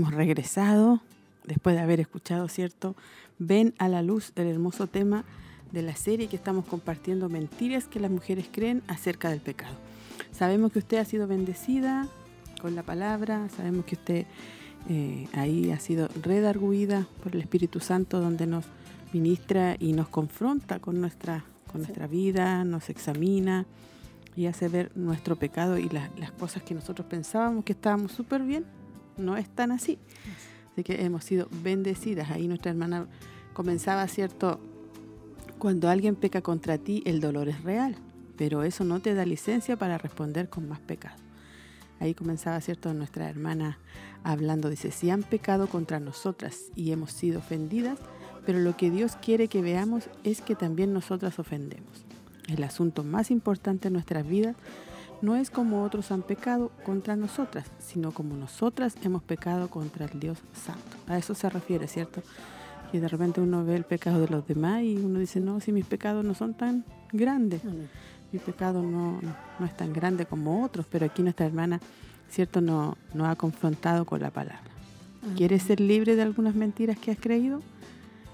Hemos 0.07 0.19
regresado 0.19 1.01
después 1.43 1.75
de 1.75 1.83
haber 1.83 1.99
escuchado, 1.99 2.47
¿cierto? 2.47 2.95
Ven 3.41 3.75
a 3.79 3.89
la 3.89 4.03
luz 4.03 4.31
el 4.37 4.47
hermoso 4.47 4.87
tema 4.87 5.25
de 5.73 5.83
la 5.83 5.97
serie 5.97 6.29
que 6.29 6.37
estamos 6.37 6.65
compartiendo, 6.65 7.29
mentiras 7.29 7.89
que 7.89 7.99
las 7.99 8.13
mujeres 8.13 8.47
creen 8.53 8.85
acerca 8.87 9.31
del 9.31 9.41
pecado. 9.41 9.75
Sabemos 10.31 10.71
que 10.71 10.79
usted 10.79 10.99
ha 10.99 11.05
sido 11.05 11.27
bendecida 11.27 12.07
con 12.63 12.77
la 12.77 12.85
palabra, 12.85 13.49
sabemos 13.57 13.85
que 13.85 13.97
usted 13.97 14.27
eh, 14.89 15.27
ahí 15.33 15.73
ha 15.73 15.81
sido 15.81 16.09
redarguida 16.23 17.09
por 17.25 17.35
el 17.35 17.41
Espíritu 17.41 17.81
Santo 17.81 18.21
donde 18.21 18.47
nos 18.47 18.65
ministra 19.13 19.75
y 19.81 19.93
nos 19.93 20.09
confronta 20.09 20.79
con 20.79 21.01
nuestra, 21.01 21.43
con 21.67 21.81
nuestra 21.81 22.07
vida, 22.07 22.63
nos 22.63 22.91
examina 22.91 23.67
y 24.37 24.47
hace 24.47 24.69
ver 24.69 24.93
nuestro 24.95 25.35
pecado 25.35 25.79
y 25.79 25.89
las 25.89 26.31
cosas 26.39 26.63
que 26.63 26.75
nosotros 26.75 27.09
pensábamos 27.09 27.65
que 27.65 27.73
estábamos 27.73 28.13
súper 28.13 28.43
bien, 28.43 28.65
no 29.17 29.37
es 29.37 29.49
tan 29.49 29.73
así. 29.73 29.99
Así 30.73 30.85
que 30.85 31.05
hemos 31.05 31.25
sido 31.25 31.49
bendecidas. 31.63 32.31
Ahí 32.31 32.49
nuestra 32.49 32.71
hermana 32.71 33.07
comenzaba, 33.55 34.07
¿cierto? 34.09 34.61
Cuando 35.59 35.89
alguien 35.89 36.17
peca 36.17 36.43
contra 36.43 36.77
ti, 36.77 37.03
el 37.07 37.21
dolor 37.21 37.49
es 37.49 37.63
real, 37.63 37.97
pero 38.37 38.63
eso 38.63 38.85
no 38.85 39.01
te 39.01 39.15
da 39.15 39.25
licencia 39.25 39.77
para 39.77 39.97
responder 39.97 40.51
con 40.51 40.69
más 40.69 40.81
pecado. 40.81 41.17
Ahí 41.99 42.15
comenzaba, 42.15 42.61
¿cierto? 42.61 42.93
Nuestra 42.93 43.31
hermana 43.31 43.79
hablando, 44.23 44.69
dice, 44.69 44.91
si 44.91 45.09
han 45.09 45.23
pecado 45.23 45.67
contra 45.67 45.99
nosotras 45.99 46.71
y 46.75 46.93
hemos 46.93 47.13
sido 47.13 47.39
ofendidas, 47.39 47.99
pero 48.45 48.59
lo 48.59 48.77
que 48.77 48.91
Dios 48.91 49.17
quiere 49.17 49.49
que 49.49 49.63
veamos 49.63 50.11
es 50.25 50.43
que 50.43 50.55
también 50.55 50.93
nosotras 50.93 51.39
ofendemos. 51.39 52.05
El 52.49 52.63
asunto 52.63 53.03
más 53.03 53.31
importante 53.31 53.89
en 53.89 53.95
nuestras 53.95 54.27
vidas 54.27 54.57
no 55.23 55.37
es 55.37 55.51
como 55.51 55.83
otros 55.83 56.11
han 56.13 56.23
pecado 56.23 56.71
contra 56.85 57.17
nosotras, 57.17 57.67
sino 57.79 58.13
como 58.13 58.37
nosotras 58.37 58.97
hemos 59.03 59.23
pecado 59.23 59.69
contra 59.69 60.07
el 60.07 60.21
Dios 60.21 60.39
Santo. 60.55 60.97
A 61.07 61.19
eso 61.19 61.35
se 61.35 61.49
refiere, 61.49 61.89
¿cierto? 61.89 62.23
Y 62.93 62.99
de 62.99 63.09
repente 63.09 63.41
uno 63.41 63.65
ve 63.65 63.77
el 63.77 63.85
pecado 63.85 64.21
de 64.21 64.29
los 64.29 64.47
demás 64.47 64.83
y 64.83 64.97
uno 64.97 65.19
dice, 65.19 65.41
no, 65.41 65.61
si 65.61 65.73
mis 65.73 65.87
pecados 65.87 66.25
no 66.25 66.35
son 66.35 66.55
tan 66.55 66.85
grandes, 67.13 67.63
mi 68.33 68.39
pecado 68.39 68.83
no, 68.83 69.21
no 69.59 69.67
es 69.67 69.77
tan 69.77 69.93
grande 69.93 70.27
como 70.27 70.65
otros, 70.65 70.87
pero 70.91 71.07
aquí 71.07 71.23
nuestra 71.23 71.47
hermana, 71.47 71.81
¿cierto?, 72.31 72.61
no, 72.61 72.97
no 73.15 73.27
ha 73.27 73.37
confrontado 73.37 74.05
con 74.05 74.21
la 74.21 74.31
palabra. 74.31 74.63
¿Quieres 75.37 75.65
ser 75.65 75.81
libre 75.81 76.15
de 76.15 76.23
algunas 76.23 76.55
mentiras 76.55 76.99
que 76.99 77.11
has 77.11 77.19
creído? 77.19 77.61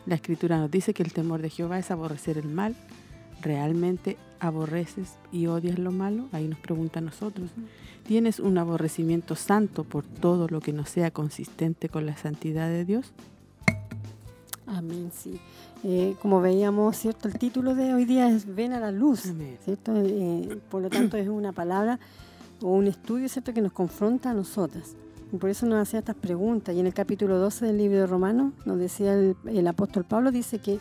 La 0.04 0.16
escritura 0.16 0.58
nos 0.58 0.70
dice 0.70 0.92
que 0.92 1.02
el 1.02 1.12
temor 1.12 1.40
de 1.40 1.48
Jehová 1.48 1.78
es 1.78 1.90
aborrecer 1.90 2.36
el 2.36 2.48
mal. 2.48 2.76
¿Realmente 3.40 4.18
aborreces 4.42 5.16
y 5.30 5.46
odias 5.46 5.78
lo 5.78 5.92
malo? 5.92 6.28
Ahí 6.32 6.48
nos 6.48 6.58
pregunta 6.58 6.98
a 6.98 7.02
nosotros. 7.02 7.50
¿Tienes 8.04 8.40
un 8.40 8.58
aborrecimiento 8.58 9.36
santo 9.36 9.84
por 9.84 10.04
todo 10.04 10.48
lo 10.48 10.60
que 10.60 10.72
no 10.72 10.84
sea 10.84 11.10
consistente 11.12 11.88
con 11.88 12.04
la 12.04 12.16
santidad 12.16 12.68
de 12.68 12.84
Dios? 12.84 13.12
Amén, 14.66 15.10
sí. 15.14 15.40
Eh, 15.84 16.16
como 16.20 16.40
veíamos, 16.40 16.96
¿cierto? 16.96 17.28
El 17.28 17.38
título 17.38 17.74
de 17.74 17.94
hoy 17.94 18.04
día 18.04 18.28
es 18.28 18.52
Ven 18.52 18.72
a 18.72 18.80
la 18.80 18.90
luz, 18.90 19.32
¿cierto? 19.64 19.92
Eh, 19.96 20.58
por 20.70 20.82
lo 20.82 20.90
tanto 20.90 21.16
es 21.16 21.28
una 21.28 21.52
palabra 21.52 21.98
o 22.60 22.68
un 22.68 22.86
estudio, 22.86 23.28
¿cierto? 23.28 23.52
Que 23.52 23.60
nos 23.60 23.72
confronta 23.72 24.30
a 24.30 24.34
nosotras. 24.34 24.96
Y 25.32 25.38
por 25.38 25.50
eso 25.50 25.66
nos 25.66 25.80
hacía 25.80 26.00
estas 26.00 26.16
preguntas. 26.16 26.74
Y 26.74 26.80
en 26.80 26.86
el 26.86 26.94
capítulo 26.94 27.38
12 27.38 27.66
del 27.66 27.78
libro 27.78 27.98
de 27.98 28.06
Romanos 28.06 28.52
nos 28.64 28.78
decía 28.78 29.14
el, 29.14 29.66
apóstol 29.66 30.04
Pablo, 30.04 30.30
dice 30.30 30.58
que 30.58 30.78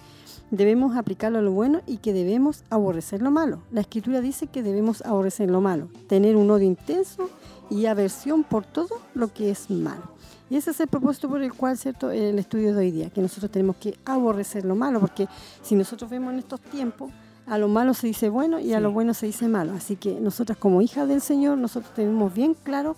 debemos 0.52 0.96
aplicarlo 0.96 1.40
a 1.40 1.42
lo 1.42 1.52
bueno 1.52 1.82
y 1.88 1.98
que 1.98 2.14
debemos 2.14 2.64
aborrecer 2.70 3.22
lo 3.22 3.32
malo. 3.32 3.64
La 3.72 3.82
escritura 3.82 4.22
dice 4.22 4.48
que 4.48 4.62
debemos 4.62 5.02
aborrecer 5.02 5.50
lo 5.50 5.62
malo, 5.62 5.90
tener 6.08 6.36
un 6.36 6.52
odio 6.52 6.68
intenso 6.68 7.30
y 7.70 7.86
aversión 7.88 8.44
por 8.44 8.66
todo 8.66 9.02
lo 9.14 9.34
que 9.34 9.50
es 9.50 9.70
malo. 9.70 10.04
Y 10.50 10.58
ese 10.58 10.72
es 10.72 10.80
el 10.82 10.88
propósito 10.88 11.30
por 11.30 11.42
el 11.42 11.54
cual, 11.54 11.78
¿cierto?, 11.78 12.12
el 12.12 12.38
estudio 12.38 12.74
de 12.74 12.80
hoy 12.80 12.92
día, 12.92 13.10
que 13.10 13.22
nosotros 13.22 13.50
tenemos 13.50 13.78
que 13.78 13.98
aborrecer 14.04 14.66
lo 14.66 14.76
malo, 14.76 15.00
porque 15.00 15.28
si 15.62 15.76
nosotros 15.76 16.12
vemos 16.12 16.34
en 16.34 16.40
estos 16.40 16.60
tiempos, 16.60 17.10
a 17.48 17.58
lo 17.58 17.70
malo 17.70 17.94
se 17.94 18.08
dice 18.08 18.30
bueno 18.30 18.60
y 18.60 18.74
a 18.74 18.82
lo 18.82 18.92
bueno 18.92 19.14
se 19.14 19.26
dice 19.26 19.48
malo. 19.48 19.72
Así 19.74 19.96
que 19.96 20.20
nosotras 20.20 20.58
como 20.58 20.82
hijas 20.82 21.08
del 21.08 21.22
Señor, 21.22 21.58
nosotros 21.58 21.94
tenemos 21.94 22.34
bien 22.34 22.54
claro 22.54 22.98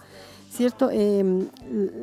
¿cierto? 0.53 0.91
Em, 0.91 1.47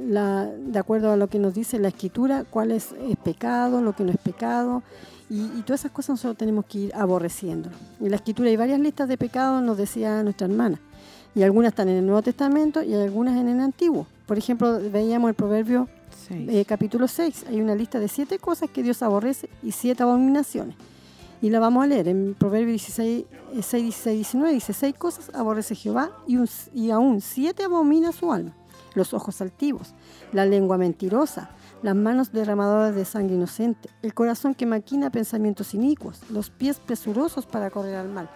de 0.09 0.79
acuerdo 0.79 1.13
a 1.13 1.17
lo 1.17 1.29
que 1.29 1.39
nos 1.39 1.55
dice 1.55 1.79
la 1.79 1.89
escritura, 1.89 2.45
cuál 2.51 2.73
es, 2.73 2.95
pecado, 3.23 3.81
lo 3.81 3.95
que 3.95 4.03
no 4.03 4.11
es 4.11 4.19
pecado, 4.19 4.83
y, 5.31 5.63
todas 5.63 5.81
esas 5.83 5.93
cosas 5.93 6.11
nosotros 6.11 6.37
tenemos 6.37 6.65
que 6.67 6.79
ir 6.79 6.95
aborreciendo. 6.95 7.71
En 8.01 8.11
la 8.11 8.17
escritura 8.17 8.51
hay 8.51 8.57
varias 8.57 8.81
listas 8.81 9.09
de 9.09 9.17
pecados, 9.17 9.63
nos 9.63 9.79
decía 9.79 10.23
nuestra 10.25 10.49
hermana, 10.49 10.81
y 11.37 11.43
algunas 11.45 11.71
están 11.71 11.89
en 11.89 11.99
el 11.99 12.07
Nuevo 12.07 12.21
Testamento 12.21 12.83
y 12.83 12.93
algunas 12.95 13.37
en 13.39 13.49
el 13.49 13.61
Antiguo. 13.61 14.07
Por 14.27 14.37
ejemplo, 14.37 14.81
veíamos 14.91 15.29
el 15.29 15.35
Proverbio 15.35 15.89
eh, 16.31 16.65
capítulo 16.65 17.07
6, 17.07 17.47
hay 17.49 17.61
una 17.61 17.77
lista 17.77 18.01
de 18.01 18.09
siete 18.09 18.39
cosas 18.39 18.71
que 18.71 18.83
Dios 18.83 19.03
aborrece 19.03 19.49
y 19.63 19.71
siete 19.71 20.03
abominaciones. 20.03 20.75
Y 21.43 21.51
la 21.51 21.61
vamos 21.61 21.85
a 21.85 21.87
leer 21.87 22.09
en 22.09 22.35
Proverbio 22.35 22.71
16, 22.71 23.25
6, 23.61 23.83
16, 23.83 24.17
19. 24.17 24.53
Dice, 24.53 24.73
seis 24.73 24.95
cosas 24.97 25.31
aborrece 25.35 25.75
Jehová 25.75 26.11
y, 26.27 26.39
y 26.75 26.91
aún 26.91 27.21
siete 27.21 27.65
abomina 27.65 28.13
su 28.13 28.33
alma. 28.33 28.53
Los 28.95 29.15
ojos 29.15 29.41
altivos, 29.41 29.95
la 30.33 30.45
lengua 30.45 30.77
mentirosa, 30.77 31.51
las 31.83 31.97
manos 31.97 32.33
derramadoras 32.33 32.95
de 32.95 33.05
sangre 33.05 33.37
inocente, 33.37 33.89
el 34.03 34.15
corazón 34.15 34.55
que 34.55 34.67
maquina 34.67 35.11
pensamientos 35.11 35.75
inicuos, 35.75 36.21
los 36.31 36.51
pies 36.51 36.79
presurosos 36.79 37.47
para 37.47 37.71
correr 37.71 37.97
al 37.97 38.09
mal, 38.09 38.29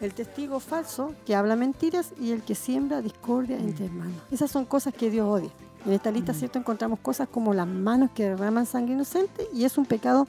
el 0.00 0.14
testigo 0.14 0.58
falso 0.58 1.14
que 1.24 1.36
habla 1.36 1.54
mentiras 1.54 2.12
y 2.20 2.32
el 2.32 2.42
que 2.42 2.54
siembra 2.54 3.02
discordia 3.02 3.56
entre 3.56 3.86
hermanos. 3.86 4.16
Esas 4.30 4.50
son 4.50 4.64
cosas 4.64 4.92
que 4.94 5.10
Dios 5.10 5.28
odia. 5.28 5.50
En 5.86 5.92
esta 5.92 6.10
lista, 6.10 6.32
¿cierto? 6.32 6.58
Encontramos 6.58 7.00
cosas 7.00 7.28
como 7.28 7.54
las 7.54 7.66
manos 7.66 8.10
que 8.14 8.28
derraman 8.28 8.66
sangre 8.66 8.94
inocente 8.94 9.48
y 9.52 9.64
es 9.64 9.78
un 9.78 9.86
pecado 9.86 10.26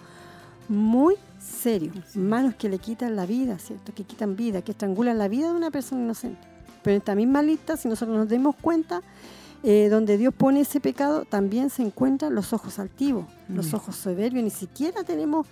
muy 0.67 1.15
serio. 1.39 1.91
Manos 2.15 2.55
que 2.55 2.69
le 2.69 2.79
quitan 2.79 3.15
la 3.15 3.25
vida, 3.25 3.59
¿cierto? 3.59 3.93
Que 3.93 4.03
quitan 4.03 4.35
vida, 4.35 4.61
que 4.61 4.71
estrangulan 4.71 5.17
la 5.17 5.27
vida 5.27 5.49
de 5.49 5.55
una 5.55 5.71
persona 5.71 6.01
inocente. 6.01 6.41
Pero 6.83 6.95
en 6.95 6.99
esta 6.99 7.15
misma 7.15 7.41
lista, 7.41 7.77
si 7.77 7.87
nosotros 7.87 8.17
nos 8.17 8.27
demos 8.27 8.55
cuenta, 8.55 9.01
eh, 9.63 9.87
donde 9.89 10.17
Dios 10.17 10.33
pone 10.33 10.61
ese 10.61 10.79
pecado, 10.79 11.25
también 11.25 11.69
se 11.69 11.81
encuentran 11.81 12.35
los 12.35 12.53
ojos 12.53 12.79
altivos, 12.79 13.25
los 13.47 13.71
mm. 13.71 13.75
ojos 13.75 13.95
soberbios. 13.95 14.43
Ni 14.43 14.49
siquiera 14.49 15.03
tenemos 15.03 15.47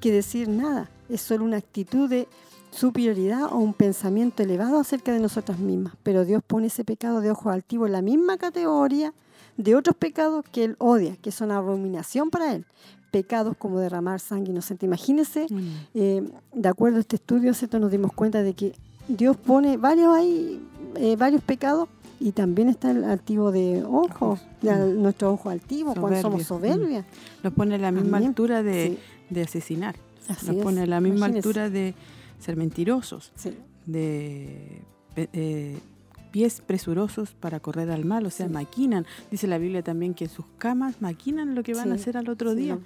que 0.00 0.10
decir 0.10 0.48
nada. 0.48 0.88
Es 1.08 1.20
solo 1.20 1.44
una 1.44 1.58
actitud 1.58 2.08
de 2.08 2.26
superioridad 2.70 3.44
o 3.52 3.56
un 3.56 3.74
pensamiento 3.74 4.42
elevado 4.42 4.78
acerca 4.78 5.12
de 5.12 5.20
nosotras 5.20 5.58
mismas. 5.58 5.94
Pero 6.02 6.24
Dios 6.24 6.42
pone 6.46 6.68
ese 6.68 6.84
pecado 6.84 7.20
de 7.20 7.30
ojos 7.30 7.52
altivos 7.52 7.88
en 7.88 7.92
la 7.92 8.02
misma 8.02 8.38
categoría 8.38 9.12
de 9.56 9.74
otros 9.74 9.96
pecados 9.96 10.44
que 10.50 10.64
Él 10.64 10.76
odia, 10.78 11.16
que 11.16 11.30
son 11.30 11.50
abominación 11.50 12.30
para 12.30 12.54
Él 12.54 12.64
pecados 13.10 13.56
como 13.58 13.80
derramar 13.80 14.20
sangre 14.20 14.52
inocente. 14.52 14.86
Imagínense, 14.86 15.46
mm. 15.50 15.68
eh, 15.94 16.22
de 16.54 16.68
acuerdo 16.68 16.98
a 16.98 17.00
este 17.00 17.16
estudio, 17.16 17.52
¿cierto? 17.54 17.78
nos 17.78 17.90
dimos 17.90 18.12
cuenta 18.12 18.42
de 18.42 18.54
que 18.54 18.74
Dios 19.08 19.36
pone 19.36 19.76
varios, 19.76 20.14
ahí, 20.14 20.64
eh, 20.94 21.16
varios 21.16 21.42
pecados 21.42 21.88
y 22.20 22.32
también 22.32 22.68
está 22.68 22.90
el 22.90 23.02
altivo 23.02 23.50
de 23.50 23.82
ojo, 23.82 24.38
mm. 24.62 25.02
nuestro 25.02 25.32
ojo 25.32 25.48
altivo, 25.50 25.94
cuando 25.94 26.20
somos 26.20 26.44
soberbias. 26.44 27.04
Mm. 27.04 27.44
Nos 27.44 27.52
pone 27.54 27.74
a 27.76 27.78
la 27.78 27.90
misma 27.90 28.18
altura 28.18 28.62
de, 28.62 28.98
asesinar, 29.42 29.96
nos 30.28 30.56
pone 30.56 30.82
a 30.82 30.86
la 30.86 31.00
misma 31.00 31.26
altura 31.26 31.70
de 31.70 31.94
ser 32.38 32.56
mentirosos, 32.56 33.32
de 33.86 34.82
eh, 35.16 35.78
pies 36.30 36.62
presurosos 36.64 37.32
para 37.32 37.60
correr 37.60 37.90
al 37.90 38.04
mal, 38.04 38.24
o 38.26 38.30
sea, 38.30 38.48
maquinan. 38.48 39.06
Dice 39.30 39.46
la 39.46 39.58
Biblia 39.58 39.82
también 39.82 40.14
que 40.14 40.24
en 40.24 40.30
sus 40.30 40.46
camas 40.58 41.00
maquinan 41.00 41.54
lo 41.54 41.62
que 41.62 41.74
van 41.74 41.92
a 41.92 41.96
hacer 41.96 42.16
al 42.16 42.28
otro 42.28 42.54
día. 42.54 42.78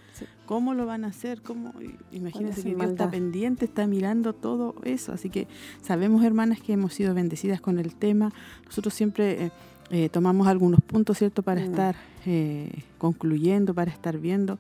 ¿Cómo 0.47 0.75
lo 0.75 0.87
van 0.87 1.05
a 1.05 1.09
hacer? 1.09 1.41
¿Cómo? 1.43 1.73
Imagínense 2.13 2.63
que 2.63 2.75
Dios 2.75 2.91
está 2.91 3.11
pendiente, 3.11 3.65
está 3.65 3.87
mirando 3.87 4.33
todo 4.33 4.75
eso. 4.85 5.13
Así 5.13 5.31
que 5.31 5.47
sabemos, 5.83 6.25
hermanas, 6.25 6.61
que 6.61 6.73
hemos 6.73 6.95
sido 6.95 7.15
bendecidas 7.15 7.61
con 7.61 7.79
el 7.79 7.95
tema. 7.95 8.33
Nosotros 8.67 8.95
siempre... 8.95 9.47
Eh, 9.47 9.51
eh, 9.91 10.09
tomamos 10.09 10.49
algunos 10.49 10.81
puntos, 10.81 11.19
¿cierto?, 11.19 11.43
para 11.43 11.61
mm. 11.61 11.65
estar 11.65 11.95
eh, 12.25 12.71
concluyendo, 12.97 13.75
para 13.75 13.91
estar 13.91 14.17
viendo. 14.19 14.59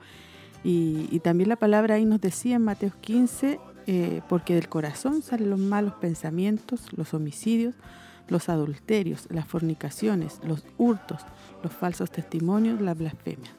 Y, 0.62 1.08
y, 1.10 1.20
también 1.20 1.48
la 1.48 1.56
palabra 1.56 1.94
ahí 1.94 2.04
nos 2.04 2.20
decía 2.20 2.56
en 2.56 2.62
Mateo 2.62 2.92
15, 3.00 3.58
porque 4.28 4.54
del 4.54 4.68
corazón 4.68 5.22
salen 5.22 5.48
los 5.48 5.58
malos 5.58 5.94
pensamientos, 5.94 6.82
los 6.94 7.14
homicidios, 7.14 7.74
los 8.28 8.48
adulterios, 8.48 9.26
las 9.30 9.46
fornicaciones, 9.46 10.40
los 10.44 10.64
hurtos, 10.78 11.20
los 11.62 11.72
falsos 11.72 12.10
testimonios, 12.10 12.80
la 12.80 12.94
blasfemia. 12.94 13.50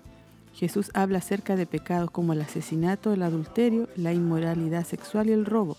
Jesús 0.53 0.89
habla 0.93 1.17
acerca 1.17 1.55
de 1.55 1.65
pecados 1.65 2.11
como 2.11 2.33
el 2.33 2.41
asesinato, 2.41 3.13
el 3.13 3.23
adulterio, 3.23 3.89
la 3.97 4.13
inmoralidad 4.13 4.85
sexual 4.85 5.27
y 5.29 5.33
el 5.33 5.45
robo, 5.45 5.75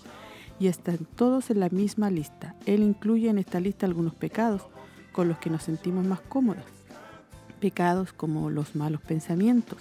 y 0.61 0.69
están 0.69 0.99
todos 1.17 1.51
en 1.51 1.61
la 1.61 1.71
misma 1.71 2.11
lista. 2.11 2.55
Él 2.67 2.83
incluye 2.83 3.31
en 3.31 3.39
esta 3.39 3.59
lista 3.59 3.87
algunos 3.87 4.15
pecados 4.15 4.63
con 5.13 5.29
los 5.29 5.39
que 5.39 5.51
nos 5.51 5.63
sentimos 5.63 6.05
más 6.05 6.21
cómodas. 6.21 6.65
Pecados 7.59 8.13
como 8.13 8.51
los 8.51 8.77
malos 8.77 9.01
pensamientos, 9.01 9.79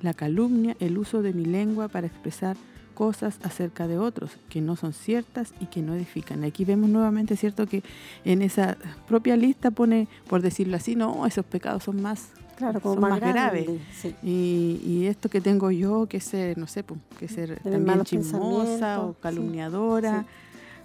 la 0.00 0.14
calumnia, 0.14 0.74
el 0.80 0.96
uso 0.96 1.20
de 1.20 1.34
mi 1.34 1.44
lengua 1.44 1.88
para 1.88 2.06
expresar 2.06 2.56
cosas 3.00 3.38
acerca 3.42 3.88
de 3.88 3.96
otros 3.96 4.32
que 4.50 4.60
no 4.60 4.76
son 4.76 4.92
ciertas 4.92 5.54
y 5.58 5.66
que 5.72 5.80
no 5.80 5.94
edifican. 5.94 6.44
Aquí 6.44 6.66
vemos 6.66 6.90
nuevamente, 6.90 7.34
¿cierto?, 7.34 7.66
que 7.66 7.82
en 8.26 8.42
esa 8.42 8.76
propia 9.08 9.38
lista 9.38 9.70
pone, 9.70 10.06
por 10.28 10.42
decirlo 10.42 10.76
así, 10.76 10.96
no, 10.96 11.24
esos 11.24 11.46
pecados 11.46 11.84
son 11.84 12.02
más 12.02 12.28
Claro, 12.58 12.78
como 12.82 12.96
son 12.96 13.00
más 13.00 13.10
más, 13.12 13.20
graves. 13.20 13.66
sí. 13.94 14.14
Y, 14.22 14.82
y 14.84 15.06
esto 15.06 15.30
que 15.30 15.40
tengo 15.40 15.70
yo, 15.70 16.08
que 16.10 16.20
ser, 16.20 16.58
no 16.58 16.66
sé, 16.66 16.82
pues, 16.82 17.00
que 17.18 17.26
ser 17.26 17.58
Tener 17.60 17.78
también 17.86 18.04
chismosa 18.04 19.00
o 19.00 19.12
sí, 19.12 19.18
calumniadora 19.22 20.26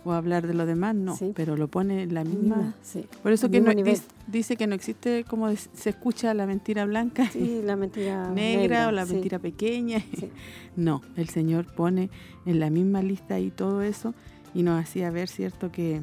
o 0.05 0.13
hablar 0.13 0.45
de 0.47 0.53
lo 0.53 0.65
demás, 0.65 0.95
no, 0.95 1.17
Sí. 1.17 1.33
pero 1.35 1.57
lo 1.57 1.67
pone 1.67 2.03
en 2.03 2.13
la 2.13 2.23
misma. 2.23 2.55
Misma, 2.57 2.75
sí. 2.83 3.05
Por 3.23 3.31
eso 3.33 3.49
que 3.49 3.59
no, 3.59 3.73
nivel. 3.73 3.99
dice, 4.27 4.55
que 4.55 4.67
no 4.67 4.75
existe 4.75 5.25
como 5.25 5.53
se 5.55 5.89
escucha 5.89 6.33
la 6.35 6.45
mentira 6.45 6.85
blanca 6.85 7.27
Sí, 7.31 7.61
la 7.63 7.75
mentira 7.75 8.29
negra, 8.33 8.87
o 8.87 8.91
la 8.91 9.05
mentira 9.05 9.39
pequeña. 9.39 10.01
No, 10.77 11.01
el 11.15 11.29
Señor 11.29 11.65
pone 11.73 12.09
en 12.45 12.59
la 12.59 12.69
misma 12.69 13.01
lista 13.01 13.35
ahí 13.35 13.49
todo 13.49 13.81
eso 13.81 14.13
y 14.53 14.61
nos 14.61 14.79
hacía 14.81 15.09
ver, 15.09 15.29
¿cierto? 15.29 15.71
Que, 15.71 16.01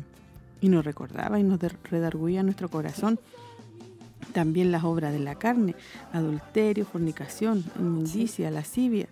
y 0.62 0.68
nos 0.70 0.84
recordaba 0.84 1.38
y 1.38 1.42
nos 1.42 1.60
redarguía 1.90 2.42
nuestro 2.42 2.70
corazón. 2.70 3.18
También 4.32 4.72
las 4.72 4.82
obras 4.84 5.12
de 5.12 5.18
la 5.18 5.34
carne, 5.34 5.74
adulterio, 6.12 6.86
fornicación, 6.86 7.64
inmundicia, 7.78 8.50
lascivia, 8.50 9.08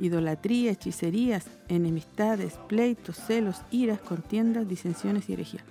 idolatría, 0.00 0.72
hechicerías, 0.72 1.46
enemistades, 1.68 2.54
pleitos, 2.68 3.16
celos, 3.16 3.56
iras, 3.70 4.00
contiendas, 4.00 4.66
disensiones 4.66 5.28
y 5.28 5.34
herejías. 5.34 5.62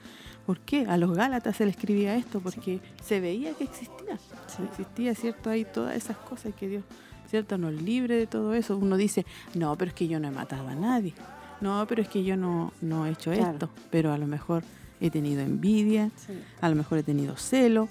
¿Por 0.46 0.60
qué? 0.62 0.86
A 0.88 0.98
los 0.98 1.16
Gálatas 1.16 1.58
se 1.58 1.66
le 1.66 1.72
escribía 1.72 2.16
esto, 2.16 2.40
porque 2.40 2.80
se 3.04 3.20
veía 3.20 3.54
que 3.54 3.66
existía. 3.66 4.18
Sí. 4.48 4.64
Existía, 4.64 5.14
¿cierto? 5.16 5.50
Ahí 5.50 5.66
todas 5.66 5.96
esas 5.96 6.18
cosas 6.18 6.54
que 6.56 6.68
Dios, 6.68 6.84
¿cierto? 7.30 7.58
Nos 7.58 7.74
libre 7.74 8.16
de 8.16 8.26
todo 8.28 8.54
eso. 8.54 8.78
Uno 8.78 8.98
dice, 8.98 9.26
no, 9.54 9.76
pero 9.78 9.90
es 9.90 9.96
que 9.96 10.08
yo 10.08 10.20
no 10.20 10.28
he 10.28 10.32
matado 10.32 10.68
a 10.68 10.76
nadie. 10.76 11.14
No, 11.62 11.86
pero 11.88 12.02
es 12.02 12.08
que 12.08 12.24
yo 12.24 12.38
no, 12.38 12.72
no 12.82 13.06
he 13.06 13.12
hecho 13.12 13.32
Claro. 13.32 13.52
esto. 13.54 13.70
Pero 13.92 14.12
a 14.14 14.18
lo 14.18 14.26
mejor 14.28 14.64
he 15.02 15.10
tenido 15.12 15.42
envidia, 15.42 16.10
Sí, 16.16 16.34
a 16.62 16.70
lo 16.70 16.76
mejor 16.76 16.98
he 17.00 17.04
tenido 17.04 17.36
celo, 17.38 17.88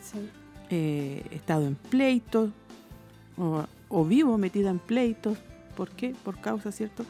eh, 0.71 1.25
he 1.31 1.37
estado 1.37 1.67
en 1.67 1.75
pleitos, 1.77 2.51
o, 3.37 3.65
o 3.89 4.05
vivo 4.05 4.37
metida 4.39 4.71
en 4.71 4.79
pleitos. 4.79 5.39
¿Por 5.79 5.91
qué? 5.91 6.15
Por 6.25 6.41
causa, 6.41 6.73
¿cierto? 6.73 7.05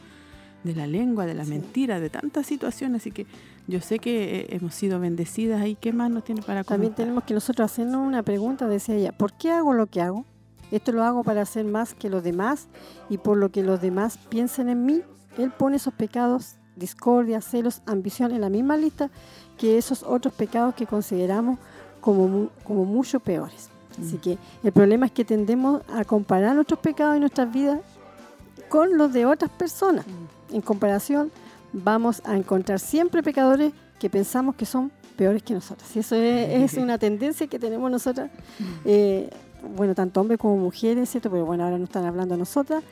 De 0.63 0.75
la 0.75 0.85
lengua, 0.85 1.25
de 1.25 1.33
la 1.33 1.43
Sí. 1.45 1.49
mentira, 1.51 1.99
de 1.99 2.09
tantas 2.11 2.45
situaciones. 2.45 3.01
Así 3.01 3.11
que 3.11 3.25
yo 3.67 3.81
sé 3.81 3.97
que 3.97 4.41
eh, 4.41 4.47
hemos 4.51 4.75
sido 4.75 4.99
bendecidas 4.99 5.59
ahí. 5.59 5.75
¿Qué 5.75 5.91
más 5.91 6.11
nos 6.11 6.23
tiene 6.23 6.41
para 6.43 6.63
También 6.63 6.91
comentar? 6.91 7.05
tenemos 7.05 7.23
que 7.23 7.33
nosotros 7.33 7.65
hacernos 7.71 8.05
una 8.05 8.21
pregunta, 8.21 8.67
decía 8.67 8.93
ella, 8.95 9.11
¿por 9.11 9.33
qué 9.33 9.51
hago 9.51 9.73
lo 9.73 9.87
que 9.87 10.01
hago? 10.01 10.23
Esto 10.69 10.91
lo 10.91 11.03
hago 11.03 11.23
para 11.23 11.41
hacer 11.41 11.65
más 11.65 11.95
que 11.95 12.09
los 12.11 12.23
demás 12.23 12.67
y 13.09 13.17
por 13.17 13.37
lo 13.37 13.49
que 13.49 13.63
los 13.63 13.81
demás 13.81 14.19
piensen 14.29 14.69
en 14.69 14.85
mí. 14.85 15.01
Él 15.39 15.49
pone 15.51 15.77
esos 15.77 15.93
pecados, 15.95 16.57
discordia, 16.75 17.41
celos, 17.41 17.81
ambición 17.87 18.31
en 18.33 18.41
la 18.41 18.49
misma 18.49 18.77
lista 18.77 19.09
que 19.57 19.79
esos 19.79 20.03
otros 20.03 20.33
pecados 20.35 20.75
que 20.75 20.85
consideramos 20.85 21.57
como, 22.01 22.49
como 22.63 22.85
mucho 22.85 23.19
peores. 23.19 23.69
Así 23.99 24.17
Mm. 24.17 24.19
que 24.21 24.37
el 24.63 24.71
problema 24.71 25.07
es 25.07 25.11
que 25.11 25.25
tendemos 25.25 25.81
a 25.91 26.03
comparar 26.05 26.53
nuestros 26.53 26.79
pecados 26.81 27.17
y 27.17 27.19
nuestras 27.19 27.51
vidas 27.51 27.79
con 28.69 28.97
los 28.97 29.11
de 29.11 29.25
otras 29.25 29.51
personas. 29.51 30.05
Mm. 30.07 30.55
En 30.55 30.61
comparación, 30.61 31.31
vamos 31.73 32.21
a 32.25 32.35
encontrar 32.35 32.79
siempre 32.79 33.21
pecadores 33.21 33.73
que 33.99 34.09
pensamos 34.09 34.55
que 34.55 34.65
son 34.65 34.91
peores 35.15 35.43
que 35.43 35.53
nosotros. 35.53 35.93
Y 35.95 35.99
eso 35.99 36.15
es, 36.15 36.73
es 36.73 36.77
una 36.81 36.97
tendencia 36.97 37.47
que 37.47 37.59
tenemos 37.59 37.91
nosotras, 37.91 38.31
eh, 38.85 39.29
bueno, 39.75 39.93
tanto 39.93 40.21
hombres 40.21 40.39
como 40.39 40.55
mujeres, 40.57 41.09
¿cierto? 41.09 41.29
Pero 41.29 41.45
bueno, 41.45 41.65
ahora 41.65 41.77
no 41.77 41.83
están 41.83 42.05
hablando 42.05 42.35
a 42.35 42.37
nosotras, 42.37 42.83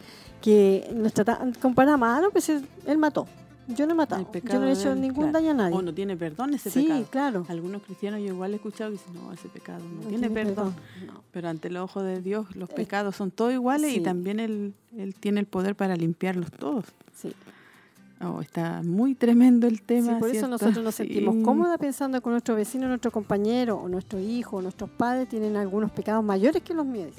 que 0.42 0.92
nos 0.94 1.14
tratan, 1.14 1.54
comparamos, 1.54 2.08
ah, 2.10 2.20
no, 2.22 2.30
pues 2.32 2.50
él 2.50 2.98
mató. 2.98 3.28
Yo 3.68 3.86
no 3.86 3.94
he 3.94 3.96
matado, 3.96 4.26
yo 4.32 4.60
no 4.60 4.68
he 4.68 4.72
hecho 4.72 4.96
ningún 4.96 5.26
claro. 5.26 5.32
daño 5.34 5.52
a 5.52 5.54
nadie. 5.54 5.76
O 5.76 5.82
no 5.82 5.94
tiene 5.94 6.16
perdón 6.16 6.54
ese 6.54 6.70
sí, 6.70 6.84
pecado. 6.84 7.06
claro. 7.10 7.46
Algunos 7.50 7.82
cristianos 7.82 8.22
yo 8.22 8.28
igual 8.28 8.54
he 8.54 8.56
escuchado 8.56 8.92
que 8.92 8.98
dicen, 8.98 9.14
no, 9.14 9.34
ese 9.34 9.50
pecado 9.50 9.80
no, 9.84 10.04
No 10.04 10.08
tiene, 10.10 10.30
perdón. 10.30 10.74
No. 11.06 11.22
Pero 11.32 11.50
ante 11.50 11.68
el 11.68 11.78
ojo 11.78 12.02
de 12.02 12.22
Dios 12.22 12.56
los 12.56 12.70
Eh, 12.70 12.74
pecados 12.76 13.16
son 13.18 13.30
todos 13.32 13.52
iguales 13.54 13.92
sí. 13.92 13.98
y 13.98 14.04
también 14.04 14.40
él, 14.40 14.74
él 14.98 15.14
tiene 15.16 15.42
el 15.42 15.48
poder 15.48 15.76
para 15.76 15.96
limpiarlos 15.98 16.50
todos. 16.52 16.86
Sí. 17.14 17.34
Oh, 18.20 18.42
está 18.42 18.82
muy 18.84 19.14
tremendo 19.14 19.68
el 19.68 19.78
Sí, 19.78 19.84
tema. 19.86 20.18
por 20.18 20.30
eso 20.30 20.40
¿cierto? 20.40 20.48
nosotros 20.48 20.84
nos 20.84 20.96
Sí. 20.96 21.04
sentimos 21.04 21.36
cómodas 21.44 21.78
pensando 21.78 22.20
que 22.22 22.30
nuestro 22.30 22.56
vecino, 22.56 22.88
nuestro 22.88 23.12
compañero, 23.12 23.78
o 23.78 23.88
nuestro 23.90 24.18
hijo, 24.20 24.58
o 24.58 24.62
nuestros 24.62 24.90
padres 24.90 25.28
tienen 25.30 25.56
algunos 25.56 25.92
pecados 25.92 26.24
mayores 26.24 26.64
que 26.64 26.74
los 26.74 26.86
míos. 26.86 27.12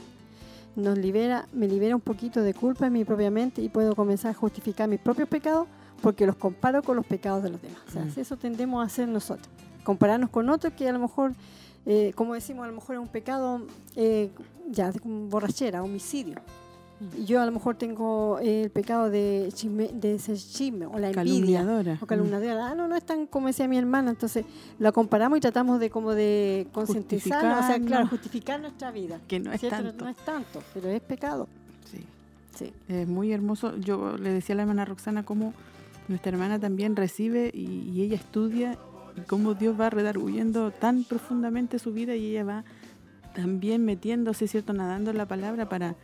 Nos 0.75 0.97
libera, 0.99 1.47
me 1.53 1.69
libera 1.69 1.95
un 1.95 2.01
poquito 2.01 2.41
de 2.43 2.55
culpa 2.55 2.87
en 2.87 2.95
mi 2.95 3.05
propia 3.05 3.31
mente 3.31 3.61
y 3.63 3.69
puedo 3.69 3.95
comenzar 3.95 4.31
a 4.31 4.35
justificar 4.35 4.89
mis 4.89 4.99
propios 4.99 5.29
pecados 5.29 5.69
porque 6.03 6.27
los 6.27 6.37
comparo 6.37 6.83
con 6.83 6.97
los 6.97 7.07
pecados 7.07 7.43
de 7.43 7.51
los 7.51 7.61
demás. 7.63 7.79
O 7.89 7.91
sea, 7.93 8.05
Mm. 8.05 8.13
eso 8.21 8.37
tendemos 8.37 8.83
a 8.83 8.87
hacer 8.87 9.09
nosotros. 9.09 9.49
Compararnos 9.85 10.31
con 10.31 10.49
otros 10.49 10.73
que 10.75 10.89
a 10.89 10.93
lo 10.93 10.99
mejor, 10.99 11.33
eh, 11.87 12.13
como 12.15 12.35
decimos, 12.35 12.65
a 12.65 12.69
lo 12.69 12.75
mejor 12.75 12.97
es 12.97 13.01
un 13.01 13.09
pecado 13.09 13.63
eh, 13.97 14.31
ya 14.71 14.93
de 14.93 15.01
como 15.01 15.27
borrachera, 15.29 15.83
homicidio. 15.83 16.37
Mm. 17.01 17.21
Y 17.23 17.25
yo 17.27 17.41
a 17.41 17.47
lo 17.47 17.53
mejor 17.53 17.77
tengo 17.77 18.39
eh, 18.41 18.65
el 18.65 18.71
pecado 18.71 19.09
de, 19.09 19.49
chisme, 19.55 19.89
de 19.89 20.19
ser 20.19 20.37
chisme 20.37 20.87
o 20.87 20.99
la 20.99 21.09
envidia 21.11 21.15
Calumniadora. 21.63 21.99
o 22.01 22.07
calumniadora. 22.07 22.69
Ah, 22.71 22.75
no, 22.75 22.87
no 22.89 22.97
es 22.97 23.05
tan 23.05 23.27
como 23.27 23.47
decía 23.47 23.67
mi 23.69 23.79
hermana. 23.79 24.11
Entonces 24.11 24.45
la 24.79 24.93
comparamos 24.93 25.39
y 25.39 25.41
tratamos 25.41 25.81
de 25.81 25.91
como 25.91 26.13
de 26.15 26.67
concientizar, 26.73 27.45
o 27.45 27.67
sea, 27.67 27.79
claro, 27.81 28.09
justificar 28.09 28.61
nuestra 28.61 28.91
vida. 28.91 29.17
Mm, 29.19 29.27
Que 29.29 29.41
no 29.41 29.53
es 29.53 29.61
¿cierto? 29.61 29.83
tanto. 29.83 30.05
No 30.05 30.11
es 30.11 30.17
tanto, 30.19 30.63
pero 30.75 30.89
es 30.89 31.01
pecado. 31.01 31.49
Sí. 31.91 32.05
Sí. 32.57 32.73
Es 32.89 33.07
muy 33.09 33.33
hermoso. 33.33 33.77
Yo 33.79 34.17
le 34.19 34.33
decía 34.33 34.55
a 34.55 34.57
la 34.57 34.63
hermana 34.63 34.85
Roxana 34.85 35.25
cómo 35.25 35.55
nuestra 36.09 36.31
hermana 36.33 36.59
también 36.59 36.97
recibe 36.97 37.51
y, 37.55 37.91
y 37.95 38.03
ella 38.03 38.17
estudia 38.17 38.79
y 39.17 39.21
cómo 39.23 39.55
Dios 39.55 39.79
va 39.79 39.91
redarguyendo 39.91 40.71
tan 40.71 41.05
profundamente 41.05 41.79
su 41.79 41.93
vida 41.93 42.15
y 42.17 42.31
ella 42.31 42.45
va 42.45 42.65
también 43.35 43.85
metiéndose, 43.85 44.49
¿cierto? 44.49 44.73
Nadando 44.73 45.11
en 45.11 45.19
la 45.19 45.27
palabra 45.27 45.69
para... 45.69 45.95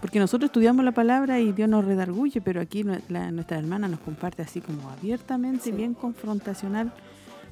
Porque 0.00 0.18
nosotros 0.20 0.48
estudiamos 0.50 0.84
la 0.84 0.92
palabra 0.92 1.40
y 1.40 1.50
Dios 1.52 1.68
nos 1.68 1.84
redarguye, 1.84 2.40
pero 2.40 2.60
aquí 2.60 2.84
la- 3.08 3.30
nuestra 3.32 3.58
hermana 3.58 3.88
nos 3.88 3.98
comparte 4.00 4.42
así 4.42 4.60
como 4.60 4.88
abiertamente, 4.90 5.64
Sí. 5.64 5.72
bien 5.72 5.94
confrontacional, 5.94 6.92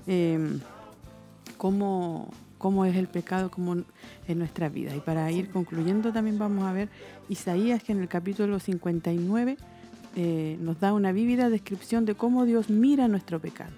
eh, 0.07 0.59
cómo, 1.57 2.29
cómo 2.59 2.85
es 2.85 2.97
el 2.97 3.09
pecado 3.09 3.51
como 3.51 3.75
en 3.75 4.39
nuestra 4.39 4.69
vida. 4.69 4.95
Y 4.95 5.01
para 5.01 5.31
ir 5.33 5.51
concluyendo 5.51 6.13
también 6.13 6.39
vamos 6.39 6.65
a 6.65 6.73
ver 6.73 6.89
Isaías 7.29 7.83
que 7.83 7.93
en 7.93 8.01
el 8.01 8.09
capítulo 8.09 8.59
59 8.61 9.57
eh, 10.17 10.57
nos 10.61 10.81
da 10.81 10.95
una 10.95 11.13
vívida 11.13 11.51
descripción 11.51 12.07
de 12.07 12.15
cómo 12.15 12.47
Dios 12.47 12.71
mira 12.71 13.07
nuestro 13.07 13.39
pecado. 13.39 13.73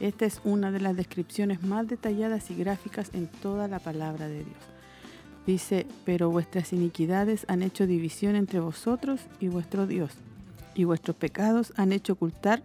Esta 0.00 0.24
es 0.24 0.40
una 0.44 0.70
de 0.70 0.80
las 0.80 0.96
descripciones 0.96 1.64
más 1.64 1.88
detalladas 1.88 2.50
y 2.50 2.54
gráficas 2.54 3.10
en 3.12 3.26
toda 3.26 3.66
la 3.66 3.80
palabra 3.80 4.28
de 4.28 4.44
Dios. 4.44 4.56
Dice, 5.46 5.86
pero 6.04 6.30
vuestras 6.30 6.72
iniquidades 6.72 7.44
han 7.48 7.62
hecho 7.62 7.86
división 7.86 8.36
entre 8.36 8.60
vosotros 8.60 9.20
y 9.40 9.48
vuestro 9.48 9.86
Dios, 9.86 10.12
y 10.74 10.84
vuestros 10.84 11.16
pecados 11.16 11.72
han 11.76 11.92
hecho 11.92 12.14
ocultar 12.14 12.62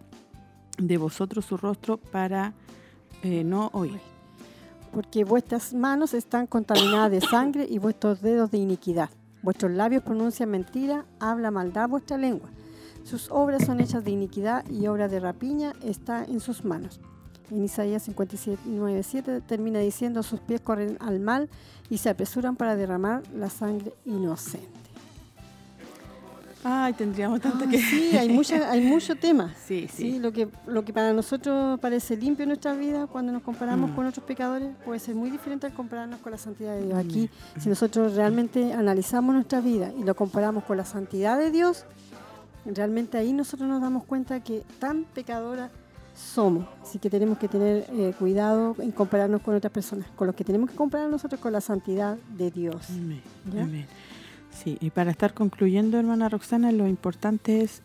de 0.78 0.96
vosotros 0.96 1.44
su 1.44 1.56
rostro 1.56 1.98
para 1.98 2.54
eh, 3.22 3.42
no 3.44 3.70
oír. 3.72 4.00
Porque 4.92 5.24
vuestras 5.24 5.74
manos 5.74 6.14
están 6.14 6.46
contaminadas 6.46 7.10
de 7.10 7.20
sangre 7.20 7.66
y 7.68 7.78
vuestros 7.78 8.22
dedos 8.22 8.50
de 8.50 8.58
iniquidad. 8.58 9.10
Vuestros 9.42 9.72
labios 9.72 10.02
pronuncian 10.02 10.50
mentira, 10.50 11.04
habla 11.18 11.50
maldad 11.50 11.88
vuestra 11.88 12.16
lengua. 12.16 12.48
Sus 13.04 13.30
obras 13.30 13.64
son 13.66 13.80
hechas 13.80 14.04
de 14.04 14.10
iniquidad 14.10 14.64
y 14.70 14.86
obra 14.86 15.08
de 15.08 15.20
rapiña 15.20 15.72
está 15.84 16.24
en 16.24 16.40
sus 16.40 16.64
manos. 16.64 17.00
En 17.50 17.64
Isaías 17.64 18.04
59, 18.04 19.02
7 19.02 19.40
termina 19.40 19.80
diciendo, 19.80 20.22
sus 20.22 20.38
pies 20.40 20.60
corren 20.60 20.96
al 21.00 21.18
mal 21.18 21.48
y 21.88 21.98
se 21.98 22.08
apresuran 22.08 22.54
para 22.54 22.76
derramar 22.76 23.22
la 23.34 23.50
sangre 23.50 23.92
inocente. 24.04 24.68
Ay, 26.62 26.92
tendríamos 26.92 27.40
tanto 27.40 27.64
Ah, 27.66 27.70
que... 27.70 27.78
Sí, 27.80 28.14
hay, 28.18 28.28
mucha, 28.34 28.70
hay 28.70 28.82
mucho 28.82 29.16
tema. 29.16 29.54
Sí, 29.66 29.88
sí. 29.90 30.12
Sí, 30.12 30.18
lo 30.18 30.30
que, 30.30 30.46
lo 30.66 30.84
que 30.84 30.92
para 30.92 31.12
nosotros 31.14 31.80
parece 31.80 32.18
limpio 32.18 32.42
en 32.42 32.50
nuestra 32.50 32.74
vida, 32.74 33.06
cuando 33.06 33.32
nos 33.32 33.42
comparamos 33.42 33.90
Mm. 33.90 33.94
con 33.94 34.06
otros 34.06 34.24
pecadores, 34.26 34.68
puede 34.84 35.00
ser 35.00 35.14
muy 35.14 35.30
diferente 35.30 35.66
al 35.66 35.72
compararnos 35.72 36.20
con 36.20 36.32
la 36.32 36.38
santidad 36.38 36.74
de 36.76 36.82
Dios. 36.84 36.94
Mm. 36.94 36.98
Aquí, 37.08 37.30
si 37.58 37.68
nosotros 37.70 38.14
realmente 38.14 38.74
analizamos 38.74 39.34
nuestra 39.34 39.62
vida 39.62 39.90
y 39.98 40.04
lo 40.04 40.14
comparamos 40.14 40.64
con 40.64 40.76
la 40.76 40.84
santidad 40.84 41.38
de 41.38 41.50
Dios, 41.50 41.86
realmente 42.64 43.18
ahí 43.18 43.32
nosotros 43.32 43.68
nos 43.68 43.80
damos 43.80 44.04
cuenta 44.04 44.40
que 44.40 44.62
tan 44.78 45.04
pecadora 45.04 45.70
somos. 46.14 46.66
Así 46.82 46.98
que 46.98 47.08
tenemos 47.08 47.38
que 47.38 47.48
tener 47.48 47.86
eh, 47.90 48.12
cuidado 48.18 48.74
en 48.78 48.90
compararnos 48.90 49.40
con 49.42 49.54
otras 49.54 49.72
personas. 49.72 50.06
Con 50.16 50.26
lo 50.26 50.34
que 50.34 50.44
tenemos 50.44 50.70
que 50.70 50.76
comparar 50.76 51.08
nosotros 51.08 51.40
con 51.40 51.52
la 51.52 51.60
santidad 51.60 52.18
de 52.36 52.50
Dios. 52.50 52.90
Amén, 52.90 53.22
¿Ya? 53.52 53.62
amén. 53.62 53.86
Sí, 54.50 54.76
y 54.80 54.90
para 54.90 55.10
estar 55.12 55.32
concluyendo, 55.32 55.98
hermana 55.98 56.28
Roxana, 56.28 56.72
lo 56.72 56.86
importante 56.88 57.62
es 57.62 57.82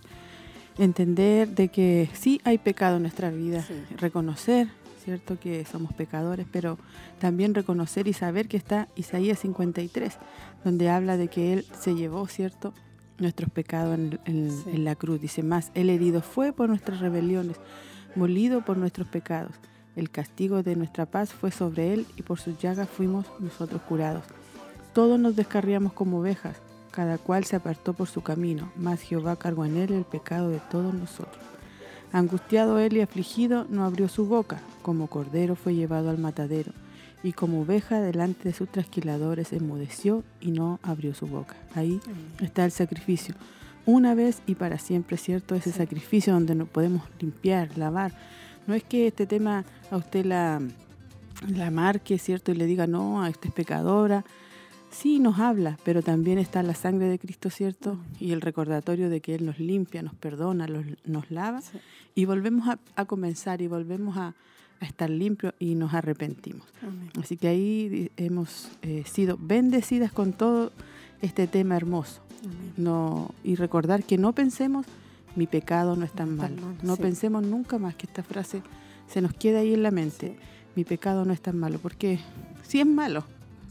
entender 0.78 1.50
de 1.50 1.70
que 1.70 2.10
sí 2.14 2.42
hay 2.44 2.58
pecado 2.58 2.98
en 2.98 3.04
nuestra 3.04 3.30
vida, 3.30 3.62
Sí. 3.62 3.74
reconocer, 3.98 4.68
¿cierto? 5.04 5.40
Que 5.40 5.64
somos 5.66 5.94
pecadores, 5.94 6.46
pero 6.52 6.78
también 7.20 7.54
reconocer 7.54 8.08
y 8.08 8.14
saber 8.14 8.48
que 8.48 8.58
está 8.58 8.88
Isaías 8.96 9.40
53, 9.40 10.18
donde 10.64 10.90
habla 10.90 11.16
de 11.18 11.28
que 11.28 11.54
Él 11.54 11.66
se 11.80 11.94
llevó, 11.96 12.28
¿cierto? 12.28 12.74
Nuestros 13.18 13.50
pecados 13.50 13.96
en, 13.96 14.20
en- 14.26 14.52
Sí. 14.52 14.70
en 14.72 14.84
la 14.84 14.96
cruz. 14.96 15.22
Dice 15.22 15.42
más, 15.44 15.72
Él 15.74 15.90
herido 15.90 16.22
fue 16.22 16.52
por 16.54 16.68
nuestras 16.70 17.00
rebeliones, 17.00 17.58
molido 18.16 18.62
por 18.64 18.78
nuestros 18.78 19.08
pecados. 19.08 19.52
El 19.96 20.10
castigo 20.10 20.62
de 20.64 20.76
nuestra 20.76 21.06
paz 21.06 21.32
fue 21.34 21.52
sobre 21.52 21.94
Él 21.94 22.06
y 22.18 22.22
por 22.24 22.40
sus 22.40 22.58
llagas 22.60 22.90
fuimos 22.90 23.26
nosotros 23.40 23.82
curados. 23.88 24.24
todos 24.94 25.20
nos 25.20 25.36
descarriamos 25.36 25.92
como 25.92 26.20
ovejas, 26.20 26.56
cada 26.92 27.18
cual 27.18 27.44
se 27.44 27.58
apartó 27.58 27.92
por 27.94 28.08
su 28.08 28.22
camino, 28.22 28.72
mas 28.78 29.02
Jehová 29.02 29.36
cargó 29.36 29.66
en 29.66 29.76
él 29.76 29.92
el 29.92 30.06
pecado 30.06 30.48
de 30.50 30.62
todos 30.72 30.94
nosotros. 30.94 31.44
Angustiado 32.14 32.80
él 32.80 32.96
y 32.96 33.02
afligido, 33.02 33.66
no 33.70 33.84
abrió 33.84 34.08
su 34.08 34.26
boca, 34.26 34.62
como 34.82 35.08
cordero 35.08 35.58
fue 35.58 35.76
llevado 35.76 36.10
al 36.10 36.18
matadero, 36.18 36.72
y 37.26 37.34
como 37.34 37.62
oveja 37.62 38.00
delante 38.02 38.44
de 38.50 38.54
sus 38.54 38.70
trasquiladores 38.70 39.52
enmudeció 39.52 40.24
y 40.40 40.52
no 40.52 40.80
abrió 40.84 41.14
su 41.16 41.26
boca. 41.28 41.56
Ahí 41.74 42.00
está 42.40 42.64
el 42.66 42.72
sacrificio. 42.72 43.34
Una 43.88 44.14
vez 44.16 44.42
y 44.48 44.56
para 44.56 44.78
siempre, 44.80 45.18
¿cierto? 45.18 45.56
Ese 45.56 45.72
sacrificio 45.72 46.34
donde 46.34 46.56
nos 46.56 46.70
podemos 46.70 47.02
limpiar, 47.20 47.78
lavar. 47.78 48.12
No 48.68 48.74
es 48.74 48.84
que 48.84 49.08
este 49.08 49.26
tema 49.26 49.66
a 49.92 49.98
usted 49.98 50.26
la, 50.26 50.62
la 51.48 51.72
marque, 51.72 52.18
¿cierto? 52.18 52.52
Y 52.52 52.56
le 52.56 52.66
diga, 52.66 52.88
no, 52.88 53.22
a 53.24 53.30
esta 53.30 53.48
es 53.48 53.54
pecadora. 53.54 54.24
Sí, 54.92 55.20
nos 55.20 55.40
habla, 55.40 55.78
pero 55.84 56.02
también 56.02 56.38
está 56.38 56.64
la 56.64 56.74
sangre 56.74 57.08
de 57.08 57.20
Cristo, 57.20 57.50
¿cierto? 57.50 58.00
Y 58.20 58.32
el 58.32 58.42
recordatorio 58.42 59.10
de 59.10 59.20
que 59.20 59.36
Él 59.36 59.46
nos 59.46 59.60
limpia, 59.60 60.02
nos 60.02 60.16
perdona, 60.16 60.68
los- 60.68 60.86
nos 61.06 61.30
lava. 61.32 61.62
Y 62.16 62.26
volvemos 62.26 62.68
a, 62.70 62.80
a 62.96 63.06
comenzar 63.06 63.62
y 63.62 63.68
volvemos 63.68 64.16
a, 64.18 64.36
a 64.80 64.86
estar 64.86 65.10
limpios 65.10 65.54
y 65.60 65.76
nos 65.76 65.94
arrepentimos. 65.94 66.68
Amén. 66.82 67.10
Así 67.20 67.38
que 67.38 67.48
ahí 67.48 68.12
hemos 68.18 68.70
eh, 68.82 69.04
sido 69.06 69.38
bendecidas 69.40 70.12
con 70.12 70.34
todo 70.34 70.72
este 71.22 71.48
tema 71.48 71.76
hermoso. 71.78 72.22
Amén. 72.44 72.74
No, 72.78 73.34
y 73.44 73.56
recordar 73.56 74.04
que 74.04 74.18
no 74.18 74.34
pensemos, 74.34 74.86
mi 75.36 75.48
pecado 75.48 75.96
no 75.96 76.06
es 76.06 76.12
tan 76.12 76.36
No 76.36 76.44
malo. 76.44 76.56
tan 76.56 76.66
malo, 76.66 76.78
No 76.84 76.96
sí. 76.96 77.02
pensemos 77.02 77.44
nunca 77.44 77.78
más 77.78 77.96
que 77.96 78.06
esta 78.06 78.24
frase 78.24 78.62
se 79.08 79.22
nos 79.22 79.34
quede 79.34 79.58
ahí 79.60 79.74
en 79.74 79.84
la 79.84 79.92
mente. 79.92 80.38
Mi 80.76 80.84
pecado 80.84 81.24
no 81.26 81.32
es 81.34 81.42
tan 81.42 81.58
malo, 81.58 81.80
porque 81.80 82.20
sí 82.64 82.80
es 82.80 82.86
malo. 82.88 83.24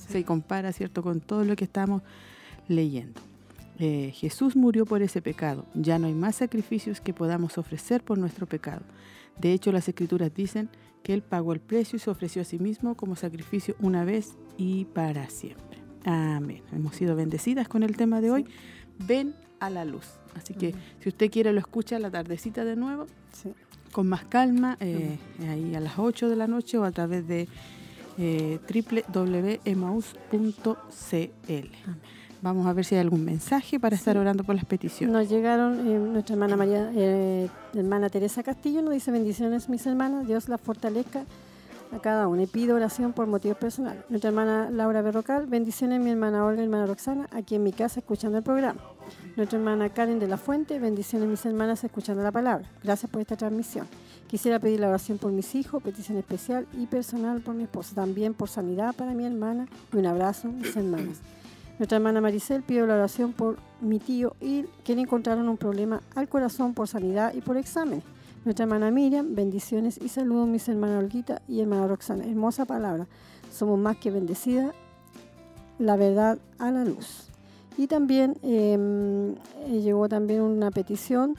Se 0.09 0.25
compara, 0.25 0.73
¿cierto?, 0.73 1.03
con 1.03 1.21
todo 1.21 1.45
lo 1.45 1.55
que 1.57 1.65
estamos 1.65 2.03
leyendo. 2.69 3.21
Eh, 3.79 4.13
Jesús 4.15 4.55
murió 4.57 4.87
por 4.87 5.03
ese 5.03 5.21
pecado. 5.21 5.67
Ya 5.75 5.99
no 5.99 6.07
hay 6.07 6.15
más 6.15 6.37
sacrificios 6.37 7.01
que 7.01 7.13
podamos 7.13 7.59
ofrecer 7.59 8.03
por 8.03 8.19
nuestro 8.19 8.47
pecado. 8.47 8.83
De 9.39 9.53
hecho, 9.53 9.73
las 9.73 9.89
escrituras 9.89 10.33
dicen 10.35 10.69
que 11.03 11.13
Él 11.15 11.23
pagó 11.23 11.53
el 11.53 11.61
precio 11.61 11.97
y 11.97 12.01
se 12.01 12.11
ofreció 12.11 12.43
a 12.43 12.45
sí 12.45 12.59
mismo 12.59 12.95
como 12.97 13.17
sacrificio 13.17 13.75
una 13.81 14.05
vez 14.05 14.37
y 14.57 14.85
para 14.87 15.29
siempre. 15.29 15.79
Amén. 16.05 16.63
Hemos 16.73 16.97
sido 16.97 17.17
bendecidas 17.17 17.69
con 17.69 17.83
el 17.83 17.97
tema 17.97 18.21
de 18.21 18.31
hoy. 18.31 18.47
Ven 19.07 19.35
a 19.61 19.71
la 19.71 19.85
luz. 19.85 20.07
Así 20.35 20.55
que 20.55 20.75
si 21.01 21.09
usted 21.09 21.31
quiere 21.31 21.53
lo 21.53 21.59
escucha 21.61 21.97
a 21.97 21.99
la 21.99 22.11
tardecita 22.11 22.65
de 22.65 22.77
nuevo, 22.77 23.07
Sí. 23.33 23.53
con 23.93 24.07
más 24.09 24.25
calma, 24.25 24.77
eh, 24.81 25.19
ahí 25.49 25.75
a 25.75 25.81
las 25.81 25.99
8 25.99 26.29
de 26.29 26.37
la 26.37 26.47
noche 26.47 26.79
o 26.79 26.85
a 26.85 26.91
través 26.91 27.27
de 27.27 27.49
eh, 28.19 28.59
www.emaus.cl. 30.35 31.69
Vamos 32.45 32.67
a 32.67 32.75
ver 32.75 32.85
si 32.85 32.95
hay 32.95 33.01
algún 33.01 33.25
mensaje 33.25 33.81
para 33.81 33.97
estar 33.97 34.19
orando 34.19 34.45
por 34.45 34.55
las 34.55 34.67
peticiones. 34.67 35.17
Nos 35.17 35.31
llegaron, 35.31 35.89
eh, 35.89 35.99
nuestra 35.99 36.35
hermana 36.35 36.57
María, 36.57 36.93
eh, 36.95 37.49
hermana 37.73 38.11
Teresa 38.11 38.43
Castillo 38.43 38.83
nos 38.83 38.93
dice 38.93 39.11
bendiciones 39.11 39.71
mis 39.71 39.87
hermanas, 39.87 40.27
Dios 40.27 40.51
la 40.51 40.59
fortalezca 40.59 41.25
a 41.91 41.99
cada 42.01 42.29
una 42.29 42.43
y 42.43 42.47
pido 42.47 42.77
oración 42.77 43.15
por 43.15 43.27
motivos 43.27 43.57
personales. 43.57 44.05
Nuestra 44.11 44.29
hermana 44.29 44.69
Laura 44.71 45.01
Berrocal, 45.01 45.47
bendiciones 45.47 46.03
mi 46.03 46.11
hermana 46.11 46.45
Olga 46.45 46.61
y 46.61 46.65
hermana 46.65 46.85
Roxana, 46.85 47.31
aquí 47.33 47.55
en 47.55 47.63
mi 47.63 47.73
casa 47.73 48.01
escuchando 48.01 48.37
el 48.37 48.45
programa. 48.45 48.83
Nuestra 49.37 49.59
hermana 49.59 49.89
Karen 49.89 50.19
de 50.19 50.29
la 50.29 50.37
Fuente, 50.37 50.79
bendiciones 50.79 51.27
mis 51.27 51.47
hermanas 51.47 51.83
escuchando 51.83 52.23
la 52.23 52.31
palabra. 52.31 52.69
Gracias 52.83 53.11
por 53.11 53.23
esta 53.23 53.39
transmisión. 53.39 53.87
Quisiera 54.29 54.59
pedir 54.59 54.81
la 54.81 54.89
oración 54.91 55.17
por 55.17 55.33
mis 55.33 55.55
hijos, 55.55 55.83
petición 55.83 56.19
especial 56.19 56.67
y 56.75 56.85
personal 56.85 57.41
por 57.41 57.55
mi 57.55 57.63
esposa, 57.63 57.95
también 57.95 58.35
por 58.35 58.51
sanidad 58.51 58.95
para 58.95 59.15
mi 59.15 59.25
hermana 59.25 59.67
y 59.95 59.97
un 59.97 60.05
abrazo 60.05 60.49
mis 60.49 60.77
hermanas. 60.77 61.23
Nuestra 61.79 61.97
hermana 61.97 62.21
Maricel 62.21 62.63
pidió 62.63 62.87
la 62.87 62.95
oración 62.95 63.33
por 63.33 63.57
mi 63.81 63.99
tío 63.99 64.37
que 64.85 64.95
le 64.95 65.03
encontraron 65.03 65.49
un 65.49 65.57
problema 65.57 66.01
al 66.15 66.29
corazón 66.29 66.73
por 66.73 66.87
sanidad 66.87 67.35
y 67.35 67.41
por 67.41 67.57
exámenes. 67.57 68.05
Nuestra 68.45 68.65
hermana 68.65 68.91
Miriam, 68.91 69.35
bendiciones 69.35 69.99
y 70.01 70.09
saludos 70.09 70.47
mis 70.47 70.69
hermanas 70.69 71.03
Olguita 71.03 71.43
y 71.49 71.61
hermana 71.61 71.89
Roxana. 71.89 72.25
Hermosa 72.25 72.65
palabra. 72.65 73.07
Somos 73.51 73.79
más 73.79 73.97
que 73.97 74.11
bendecidas. 74.11 74.75
La 75.79 75.97
verdad 75.97 76.39
a 76.59 76.71
la 76.71 76.85
luz. 76.85 77.29
Y 77.77 77.89
también 77.89 78.37
eh, 78.43 79.35
eh, 79.67 79.81
llegó 79.81 80.09
también 80.09 80.43
una 80.43 80.71
petición 80.71 81.37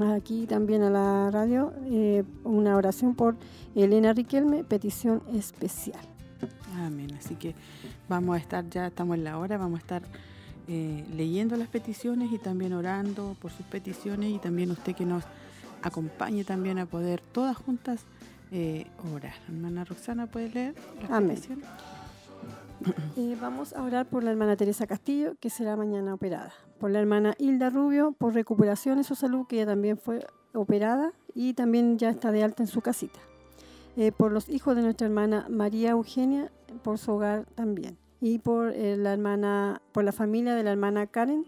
aquí 0.00 0.46
también 0.46 0.82
a 0.82 0.90
la 0.90 1.30
radio, 1.30 1.72
eh, 1.86 2.24
una 2.44 2.76
oración 2.76 3.14
por 3.14 3.36
Elena 3.74 4.12
Riquelme, 4.12 4.64
petición 4.64 5.22
especial. 5.34 6.00
Amén. 6.86 7.14
Así 7.18 7.34
que 7.34 7.54
vamos 8.08 8.36
a 8.36 8.38
estar, 8.38 8.68
ya 8.68 8.86
estamos 8.86 9.16
en 9.16 9.24
la 9.24 9.38
hora, 9.38 9.58
vamos 9.58 9.78
a 9.78 9.82
estar 9.82 10.02
eh, 10.68 11.04
leyendo 11.14 11.56
las 11.56 11.68
peticiones 11.68 12.32
y 12.32 12.38
también 12.38 12.72
orando 12.72 13.36
por 13.40 13.50
sus 13.50 13.66
peticiones 13.66 14.30
y 14.30 14.38
también 14.38 14.70
usted 14.70 14.94
que 14.94 15.06
nos 15.06 15.24
acompañe 15.82 16.44
también 16.44 16.78
a 16.78 16.86
poder 16.86 17.20
todas 17.32 17.56
juntas 17.56 18.04
eh, 18.50 18.86
orar. 19.14 19.34
Hermana 19.48 19.84
Roxana, 19.84 20.26
¿puede 20.26 20.50
leer 20.50 20.74
las 21.00 21.10
Amén. 21.10 21.30
peticiones? 21.30 21.66
Eh, 23.16 23.36
vamos 23.40 23.72
a 23.72 23.82
orar 23.82 24.06
por 24.06 24.22
la 24.22 24.30
hermana 24.30 24.56
Teresa 24.56 24.86
Castillo, 24.86 25.34
que 25.40 25.50
será 25.50 25.76
mañana 25.76 26.14
operada. 26.14 26.52
Por 26.78 26.90
la 26.90 27.00
hermana 27.00 27.34
Hilda 27.38 27.70
Rubio, 27.70 28.12
por 28.12 28.34
recuperación 28.34 28.98
de 28.98 29.04
su 29.04 29.16
salud, 29.16 29.46
que 29.48 29.56
ella 29.56 29.66
también 29.66 29.98
fue 29.98 30.24
operada 30.54 31.12
y 31.34 31.54
también 31.54 31.98
ya 31.98 32.10
está 32.10 32.30
de 32.30 32.44
alta 32.44 32.62
en 32.62 32.68
su 32.68 32.80
casita. 32.80 33.18
Eh, 34.00 34.12
por 34.12 34.30
los 34.30 34.48
hijos 34.48 34.76
de 34.76 34.82
nuestra 34.82 35.08
hermana 35.08 35.48
María 35.50 35.90
Eugenia, 35.90 36.52
por 36.84 36.98
su 36.98 37.10
hogar 37.10 37.46
también. 37.56 37.98
Y 38.20 38.38
por 38.38 38.70
eh, 38.70 38.96
la 38.96 39.12
hermana, 39.12 39.82
por 39.90 40.04
la 40.04 40.12
familia 40.12 40.54
de 40.54 40.62
la 40.62 40.70
hermana 40.70 41.08
Karen 41.08 41.44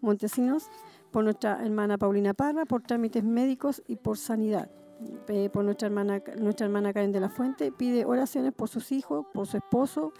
Montesinos, 0.00 0.68
por 1.10 1.24
nuestra 1.24 1.60
hermana 1.60 1.98
Paulina 1.98 2.34
Parra, 2.34 2.66
por 2.66 2.82
trámites 2.82 3.24
médicos 3.24 3.82
y 3.88 3.96
por 3.96 4.16
sanidad. 4.16 4.70
Eh, 5.26 5.50
por 5.52 5.64
nuestra 5.64 5.88
hermana, 5.88 6.22
nuestra 6.38 6.66
hermana 6.66 6.92
Karen 6.92 7.10
de 7.10 7.18
la 7.18 7.28
Fuente, 7.28 7.72
pide 7.72 8.04
oraciones 8.04 8.52
por 8.52 8.68
sus 8.68 8.92
hijos, 8.92 9.26
por 9.34 9.48
su 9.48 9.56
esposo, 9.56 10.12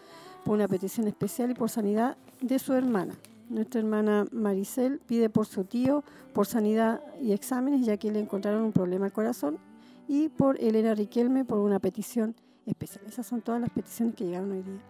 por 0.44 0.54
una 0.54 0.66
petición 0.66 1.06
especial 1.06 1.52
y 1.52 1.54
por 1.54 1.70
sanidad 1.70 2.16
de 2.40 2.58
su 2.58 2.72
hermana. 2.72 3.14
Nuestra 3.50 3.80
hermana 3.80 4.24
Maricel 4.32 4.98
pide 5.06 5.30
por 5.30 5.46
su 5.46 5.62
tío, 5.62 6.02
por 6.32 6.44
sanidad 6.44 7.02
y 7.20 7.30
exámenes, 7.30 7.86
ya 7.86 7.98
que 7.98 8.10
le 8.10 8.18
encontraron 8.18 8.62
un 8.62 8.72
problema 8.72 9.04
al 9.04 9.12
corazón. 9.12 9.58
Y 10.08 10.28
por 10.28 10.60
Elena 10.60 10.94
Riquelme, 10.94 11.44
por 11.44 11.58
una 11.58 11.78
petición 11.78 12.34
especial. 12.66 13.04
Esas 13.06 13.26
son 13.26 13.40
todas 13.40 13.60
las 13.60 13.70
peticiones 13.70 14.14
que 14.14 14.24
llegaron 14.24 14.52
hoy 14.52 14.62
día. 14.62 14.82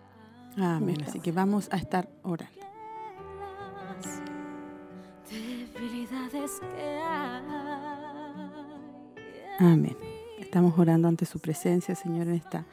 Amén. 0.56 0.96
Así 1.06 1.20
que 1.20 1.32
vamos 1.32 1.68
a 1.72 1.76
estar 1.76 2.08
orando. 2.22 2.52
Amén. 9.58 9.96
Estamos 10.38 10.78
orando 10.78 11.08
ante 11.08 11.24
su 11.24 11.38
presencia, 11.38 11.94
Señor, 11.94 12.28
en 12.28 12.34
esta 12.34 12.64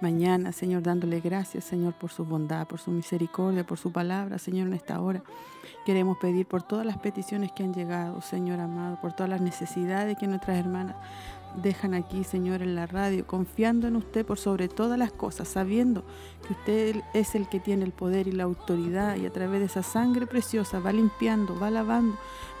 mañana, 0.00 0.50
Señor, 0.52 0.82
dándole 0.82 1.20
gracias, 1.20 1.64
Señor, 1.64 1.94
por 1.94 2.10
su 2.10 2.24
bondad, 2.24 2.66
por 2.66 2.80
su 2.80 2.90
misericordia, 2.90 3.64
por 3.64 3.78
su 3.78 3.92
palabra, 3.92 4.38
Señor, 4.38 4.66
en 4.66 4.74
esta 4.74 5.00
hora. 5.00 5.22
Queremos 5.86 6.18
pedir 6.18 6.46
por 6.46 6.62
todas 6.62 6.84
las 6.84 6.98
peticiones 6.98 7.52
que 7.52 7.62
han 7.62 7.72
llegado, 7.72 8.20
Señor 8.20 8.58
amado, 8.60 8.98
por 9.00 9.12
todas 9.12 9.30
las 9.30 9.40
necesidades 9.40 10.18
que 10.18 10.26
nuestras 10.26 10.58
hermanas 10.58 10.96
dejan 11.56 11.94
aquí, 11.94 12.24
Señor, 12.24 12.62
en 12.62 12.74
la 12.74 12.86
radio, 12.86 13.26
confiando 13.26 13.88
en 13.88 13.96
usted 13.96 14.24
por 14.24 14.38
sobre 14.38 14.68
todas 14.68 14.98
las 14.98 15.12
cosas, 15.12 15.48
sabiendo 15.48 16.04
que 16.46 16.52
usted 16.52 17.02
es 17.14 17.34
el 17.34 17.48
que 17.48 17.60
tiene 17.60 17.84
el 17.84 17.92
poder 17.92 18.28
y 18.28 18.32
la 18.32 18.44
autoridad 18.44 19.16
y 19.16 19.26
a 19.26 19.30
través 19.30 19.60
de 19.60 19.66
esa 19.66 19.82
sangre 19.82 20.26
preciosa 20.26 20.80
va 20.80 20.92
limpiando, 20.92 21.58
va 21.58 21.70
lavando, 21.70 22.16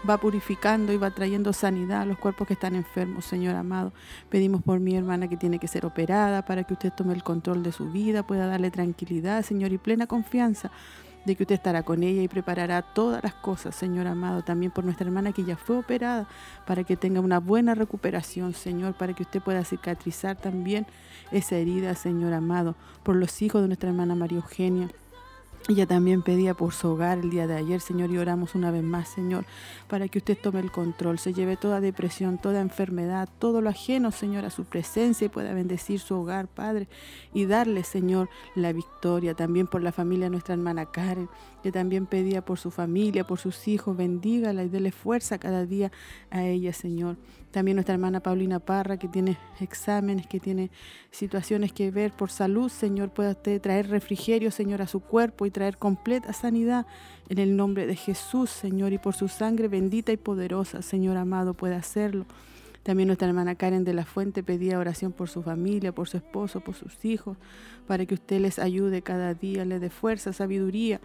va 0.08 0.18
purificando 0.18 0.92
y 0.92 0.96
va 0.96 1.10
trayendo 1.10 1.52
sanidad 1.52 2.02
a 2.02 2.06
los 2.06 2.18
cuerpos 2.18 2.46
que 2.46 2.54
están 2.54 2.74
enfermos, 2.74 3.24
Señor 3.24 3.54
amado. 3.56 3.92
Pedimos 4.28 4.62
por 4.62 4.80
mi 4.80 4.96
hermana 4.96 5.28
que 5.28 5.36
tiene 5.36 5.58
que 5.58 5.68
ser 5.68 5.86
operada 5.86 6.44
para 6.44 6.64
que 6.64 6.74
usted 6.74 6.92
tome 6.92 7.14
el 7.14 7.22
control 7.22 7.62
de 7.62 7.72
su 7.72 7.90
vida, 7.90 8.26
pueda 8.26 8.46
darle 8.46 8.70
tranquilidad, 8.70 9.42
Señor, 9.42 9.72
y 9.72 9.78
plena 9.78 10.06
confianza 10.06 10.70
de 11.24 11.36
que 11.36 11.44
usted 11.44 11.54
estará 11.54 11.82
con 11.82 12.02
ella 12.02 12.22
y 12.22 12.28
preparará 12.28 12.82
todas 12.82 13.22
las 13.22 13.34
cosas, 13.34 13.74
Señor 13.74 14.06
amado, 14.06 14.42
también 14.42 14.72
por 14.72 14.84
nuestra 14.84 15.06
hermana 15.06 15.32
que 15.32 15.44
ya 15.44 15.56
fue 15.56 15.76
operada, 15.76 16.26
para 16.66 16.84
que 16.84 16.96
tenga 16.96 17.20
una 17.20 17.38
buena 17.38 17.74
recuperación, 17.74 18.54
Señor, 18.54 18.94
para 18.94 19.14
que 19.14 19.22
usted 19.22 19.40
pueda 19.40 19.64
cicatrizar 19.64 20.36
también 20.36 20.86
esa 21.30 21.56
herida, 21.56 21.94
Señor 21.94 22.32
amado, 22.32 22.74
por 23.02 23.16
los 23.16 23.42
hijos 23.42 23.62
de 23.62 23.68
nuestra 23.68 23.90
hermana 23.90 24.14
María 24.14 24.38
Eugenia 24.38 24.88
Ella 25.68 25.86
también 25.86 26.22
pedía 26.22 26.54
por 26.54 26.72
su 26.72 26.88
hogar 26.88 27.18
el 27.18 27.30
día 27.30 27.46
de 27.46 27.54
ayer, 27.54 27.80
Señor, 27.80 28.10
y 28.10 28.18
oramos 28.18 28.56
una 28.56 28.72
vez 28.72 28.82
más, 28.82 29.08
Señor, 29.08 29.44
para 29.86 30.08
que 30.08 30.18
usted 30.18 30.36
tome 30.36 30.58
el 30.58 30.72
control, 30.72 31.20
se 31.20 31.32
lleve 31.32 31.56
toda 31.56 31.80
depresión, 31.80 32.38
toda 32.38 32.60
enfermedad, 32.60 33.28
todo 33.38 33.60
lo 33.60 33.70
ajeno, 33.70 34.10
Señor, 34.10 34.44
a 34.44 34.50
su 34.50 34.64
presencia 34.64 35.26
y 35.26 35.28
pueda 35.28 35.54
bendecir 35.54 36.00
su 36.00 36.16
hogar, 36.16 36.48
Padre, 36.48 36.88
y 37.32 37.46
darle, 37.46 37.84
Señor, 37.84 38.28
la 38.56 38.72
victoria. 38.72 39.34
También 39.34 39.68
por 39.68 39.82
la 39.82 39.92
familia 39.92 40.26
de 40.26 40.30
nuestra 40.30 40.54
hermana 40.54 40.86
Karen, 40.86 41.28
que 41.62 41.72
también 41.72 42.06
pedía 42.06 42.44
por 42.44 42.58
su 42.58 42.70
familia, 42.70 43.24
por 43.26 43.38
sus 43.38 43.68
hijos, 43.68 43.96
bendígala 43.96 44.64
y 44.64 44.68
dele 44.68 44.90
fuerza 44.90 45.38
cada 45.38 45.64
día 45.64 45.92
a 46.30 46.44
ella, 46.44 46.72
Señor. 46.72 47.16
También 47.52 47.76
nuestra 47.76 47.94
hermana 47.94 48.20
Paulina 48.20 48.58
Parra, 48.58 48.96
que 48.96 49.08
tiene 49.08 49.38
exámenes, 49.60 50.26
que 50.26 50.40
tiene 50.40 50.70
situaciones 51.10 51.72
que 51.72 51.90
ver 51.90 52.12
por 52.12 52.30
salud, 52.30 52.70
Señor, 52.70 53.10
pueda 53.10 53.30
usted 53.30 53.60
traer 53.60 53.88
refrigerio, 53.88 54.50
Señor, 54.50 54.82
a 54.82 54.86
su 54.86 55.00
cuerpo 55.00 55.46
y 55.46 55.50
traer 55.50 55.78
completa 55.78 56.32
sanidad 56.32 56.86
en 57.28 57.38
el 57.38 57.56
nombre 57.56 57.86
de 57.86 57.94
Jesús, 57.94 58.50
Señor, 58.50 58.92
y 58.92 58.98
por 58.98 59.14
su 59.14 59.28
sangre 59.28 59.68
bendita 59.68 60.12
y 60.12 60.16
poderosa, 60.16 60.82
Señor 60.82 61.16
amado, 61.16 61.54
puede 61.54 61.74
hacerlo. 61.74 62.26
También 62.82 63.06
nuestra 63.06 63.28
hermana 63.28 63.54
Karen 63.54 63.84
de 63.84 63.94
la 63.94 64.04
Fuente 64.04 64.42
pedía 64.42 64.78
oración 64.78 65.12
por 65.12 65.28
su 65.28 65.42
familia, 65.42 65.92
por 65.92 66.08
su 66.08 66.16
esposo, 66.16 66.60
por 66.60 66.74
sus 66.74 67.04
hijos, 67.04 67.36
para 67.86 68.06
que 68.06 68.14
usted 68.14 68.40
les 68.40 68.58
ayude 68.58 69.02
cada 69.02 69.34
día, 69.34 69.64
le 69.64 69.78
dé 69.78 69.88
fuerza, 69.88 70.32
sabiduría 70.32 71.00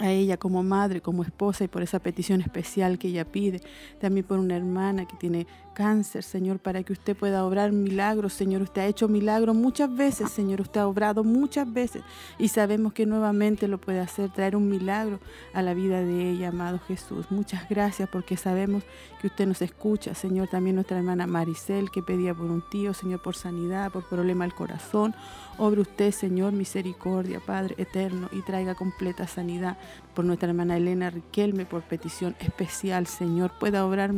a 0.00 0.10
ella 0.10 0.36
como 0.36 0.62
madre, 0.62 1.00
como 1.00 1.22
esposa 1.22 1.64
y 1.64 1.68
por 1.68 1.82
esa 1.82 1.98
petición 1.98 2.40
especial 2.40 2.98
que 2.98 3.08
ella 3.08 3.24
pide. 3.24 3.60
También 4.00 4.26
por 4.26 4.38
una 4.38 4.56
hermana 4.56 5.06
que 5.06 5.16
tiene 5.16 5.46
cáncer, 5.74 6.22
Señor, 6.22 6.58
para 6.58 6.82
que 6.82 6.92
usted 6.92 7.16
pueda 7.16 7.44
obrar 7.44 7.72
milagros, 7.72 8.32
Señor. 8.32 8.62
Usted 8.62 8.82
ha 8.82 8.86
hecho 8.86 9.08
milagros 9.08 9.54
muchas 9.54 9.94
veces, 9.94 10.30
Señor. 10.30 10.60
Usted 10.62 10.80
ha 10.80 10.86
obrado 10.86 11.24
muchas 11.24 11.70
veces 11.70 12.02
y 12.38 12.48
sabemos 12.48 12.92
que 12.92 13.04
nuevamente 13.04 13.68
lo 13.68 13.78
puede 13.78 14.00
hacer, 14.00 14.30
traer 14.30 14.56
un 14.56 14.68
milagro 14.68 15.18
a 15.52 15.60
la 15.60 15.74
vida 15.74 16.00
de 16.00 16.30
ella, 16.30 16.48
amado 16.48 16.78
Jesús. 16.88 17.26
Muchas 17.30 17.68
gracias 17.68 18.08
porque 18.08 18.36
sabemos 18.36 18.84
que 19.20 19.26
usted 19.26 19.46
nos 19.46 19.60
escucha, 19.60 20.14
Señor. 20.14 20.48
También 20.48 20.76
nuestra 20.76 20.96
hermana 20.96 21.26
Maricel 21.26 21.90
que 21.90 22.02
pedía 22.02 22.34
por 22.34 22.50
un 22.50 22.62
tío, 22.70 22.94
Señor, 22.94 23.20
por 23.20 23.36
sanidad, 23.36 23.92
por 23.92 24.04
problema 24.08 24.44
al 24.44 24.54
corazón. 24.54 25.14
Obre 25.58 25.82
usted, 25.82 26.12
Señor, 26.12 26.52
misericordia, 26.52 27.40
Padre 27.40 27.74
eterno, 27.78 28.28
y 28.32 28.40
traiga 28.42 28.74
completa 28.74 29.26
sanidad 29.26 29.76
por 30.14 30.24
nuestra 30.24 30.48
hermana 30.48 30.76
Elena 30.76 31.10
Riquelme, 31.10 31.66
por 31.66 31.82
petición 31.82 32.36
especial, 32.38 33.06
Señor. 33.06 33.52
Pueda 33.58 33.84
obrar 33.84 34.12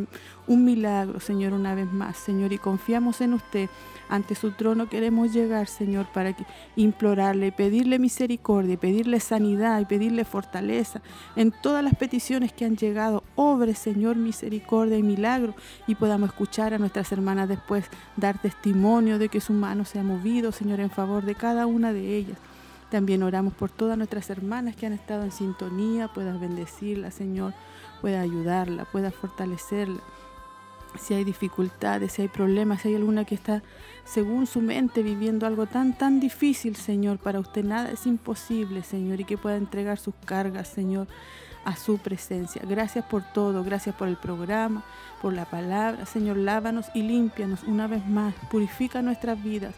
un 0.47 0.65
milagro, 0.65 1.21
Señor, 1.21 1.53
una 1.53 1.75
vez 1.75 1.91
más, 1.93 2.17
Señor, 2.17 2.53
y 2.53 2.59
confiamos 2.59 3.21
en 3.21 3.35
usted. 3.35 3.69
Ante 4.09 4.35
su 4.35 4.53
trono 4.53 4.89
queremos 4.89 5.33
llegar, 5.33 5.67
Señor, 5.67 6.07
para 6.13 6.37
implorarle, 6.77 7.51
pedirle 7.51 7.99
misericordia, 7.99 8.77
pedirle 8.77 9.19
sanidad 9.19 9.81
y 9.81 9.85
pedirle 9.87 10.25
fortaleza 10.25 11.01
en 11.35 11.51
todas 11.51 11.83
las 11.83 11.95
peticiones 11.95 12.53
que 12.53 12.65
han 12.65 12.77
llegado. 12.77 13.25
Obre, 13.35 13.75
Señor, 13.75 14.17
misericordia 14.17 14.99
y 14.99 15.03
milagro 15.03 15.55
y 15.87 15.97
podamos 15.97 16.29
escuchar 16.29 16.75
a 16.75 16.79
nuestras 16.79 17.11
hermanas 17.11 17.49
después 17.49 17.87
dar 18.17 18.39
testimonio 18.41 19.19
de 19.19 19.29
que 19.29 19.41
su 19.41 19.53
mano 19.53 19.85
se 19.85 19.99
ha 19.99 20.05
movido, 20.05 20.53
Señor, 20.53 20.81
en 20.81 20.91
favor 20.91 21.25
de 21.25 21.35
cada 21.35 21.67
una 21.67 21.93
de 21.93 22.17
ellas. 22.17 22.39
También 22.91 23.23
oramos 23.23 23.55
por 23.55 23.71
todas 23.71 23.99
nuestras 23.99 24.31
hermanas 24.31 24.77
que 24.77 24.87
han 24.87 24.93
estado 24.93 25.25
en 25.25 25.33
sintonía, 25.33 26.09
puedas 26.09 26.41
bendecirla, 26.41 27.11
Señor, 27.11 27.53
pueda 28.01 28.21
ayudarla, 28.21 28.85
pueda 28.85 29.11
fortalecerla 29.11 30.01
si 30.99 31.15
hay 31.15 31.25
dificultades, 31.25 32.13
si 32.13 32.23
hay 32.23 32.29
problemas, 32.29 32.83
si 32.83 32.89
hay 32.89 32.95
alguna 32.95 33.25
que 33.25 33.35
está 33.35 33.63
según 34.05 34.47
su 34.47 34.61
mente 34.61 35.03
viviendo 35.03 35.47
algo 35.47 35.67
tan, 35.67 35.97
tan 35.97 36.21
difícil, 36.21 36.77
Señor, 36.77 37.19
para 37.19 37.41
usted 37.41 37.65
nada 37.65 37.91
es 37.91 38.07
imposible, 38.07 38.83
Señor, 38.83 39.21
y 39.21 39.25
que 39.25 39.39
pueda 39.39 39.57
entregar 39.57 39.99
sus 39.99 40.15
cargas, 40.25 40.69
Señor, 40.69 41.07
a 41.65 41.77
su 41.77 41.99
presencia. 41.99 42.63
Gracias 42.69 43.05
por 43.05 43.23
todo, 43.23 43.65
gracias 43.65 43.95
por 43.95 44.09
el 44.09 44.17
programa, 44.17 44.85
por 45.21 45.33
la 45.33 45.45
palabra, 45.45 46.07
Señor, 46.07 46.37
lávanos 46.37 46.87
y 46.95 47.03
límpianos 47.03 47.65
una 47.65 47.87
vez 47.87 48.07
más, 48.07 48.35
purifica 48.51 49.03
nuestras 49.03 49.43
vidas. 49.43 49.75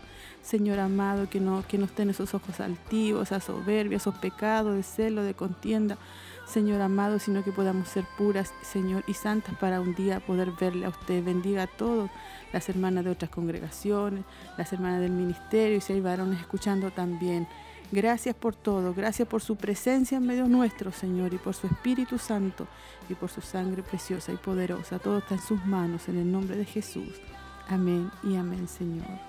Señor 0.49 0.79
amado, 0.79 1.29
que 1.29 1.41
no, 1.41 1.63
que 1.69 1.77
no 1.77 1.85
estén 1.85 2.09
esos 2.09 2.33
ojos 2.33 2.59
altivos, 2.61 3.25
esa 3.25 3.39
soberbia, 3.39 3.99
esos 3.99 4.15
pecados 4.15 4.75
de 4.75 4.83
celo, 4.83 5.23
de 5.23 5.35
contienda, 5.35 5.99
Señor 6.47 6.81
amado, 6.81 7.19
sino 7.19 7.45
que 7.45 7.53
podamos 7.53 7.89
ser 7.89 8.07
puras, 8.17 8.55
Señor, 8.63 9.05
y 9.07 9.13
santas 9.13 9.55
para 9.61 9.83
un 9.83 9.95
día 9.95 10.21
poder 10.21 10.53
verle 10.59 10.87
a 10.87 10.89
usted. 10.89 11.23
Bendiga 11.23 11.65
a 11.65 11.67
todos, 11.67 12.09
las 12.51 12.67
hermanas 12.71 13.05
de 13.05 13.11
otras 13.11 13.31
congregaciones, 13.31 14.25
las 14.57 14.73
hermanas 14.73 15.03
del 15.03 15.11
ministerio, 15.11 15.77
y 15.77 15.81
si 15.83 15.93
hay 15.93 16.01
varones 16.01 16.41
escuchando 16.41 16.91
también. 16.93 17.47
Gracias 17.93 18.35
por 18.35 18.55
todo, 18.55 18.95
gracias 18.95 19.29
por 19.29 19.43
su 19.43 19.57
presencia 19.57 20.17
en 20.17 20.27
medio 20.27 20.49
nuestro, 20.49 20.93
Señor, 20.93 21.35
y 21.35 21.37
por 21.37 21.53
su 21.53 21.67
Espíritu 21.67 22.17
Santo, 22.17 22.67
y 23.11 23.15
por 23.15 23.29
su 23.29 23.43
sangre 23.43 23.83
preciosa 23.83 24.33
y 24.33 24.37
poderosa. 24.37 24.99
Todo 24.99 25.19
está 25.19 25.35
en 25.35 25.43
sus 25.43 25.63
manos, 25.67 26.09
en 26.09 26.17
el 26.17 26.33
nombre 26.33 26.57
de 26.57 26.65
Jesús. 26.65 27.21
Amén 27.69 28.11
y 28.23 28.37
amén, 28.37 28.67
Señor. 28.67 29.28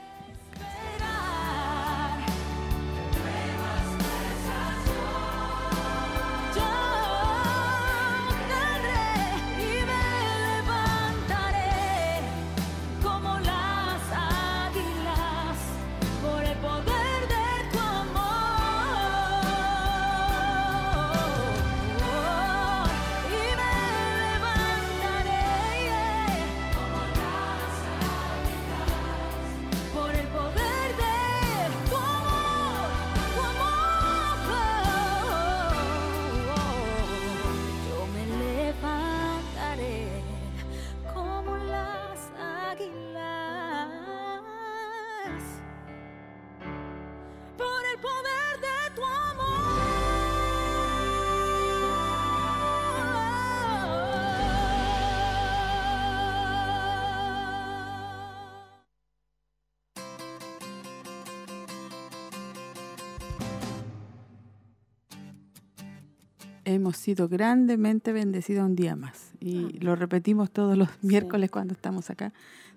Hemos 66.89 66.97
sido 66.97 67.29
grandemente 67.29 68.11
bendecidos 68.11 68.65
un 68.65 68.75
día 68.75 68.95
más. 68.95 69.33
Y 69.39 69.77
lo 69.77 69.95
repetimos 69.95 70.49
todos 70.49 70.75
los 70.75 70.89
miércoles 71.03 71.51
cuando 71.51 71.75
estamos 71.75 72.09
acá. 72.09 72.33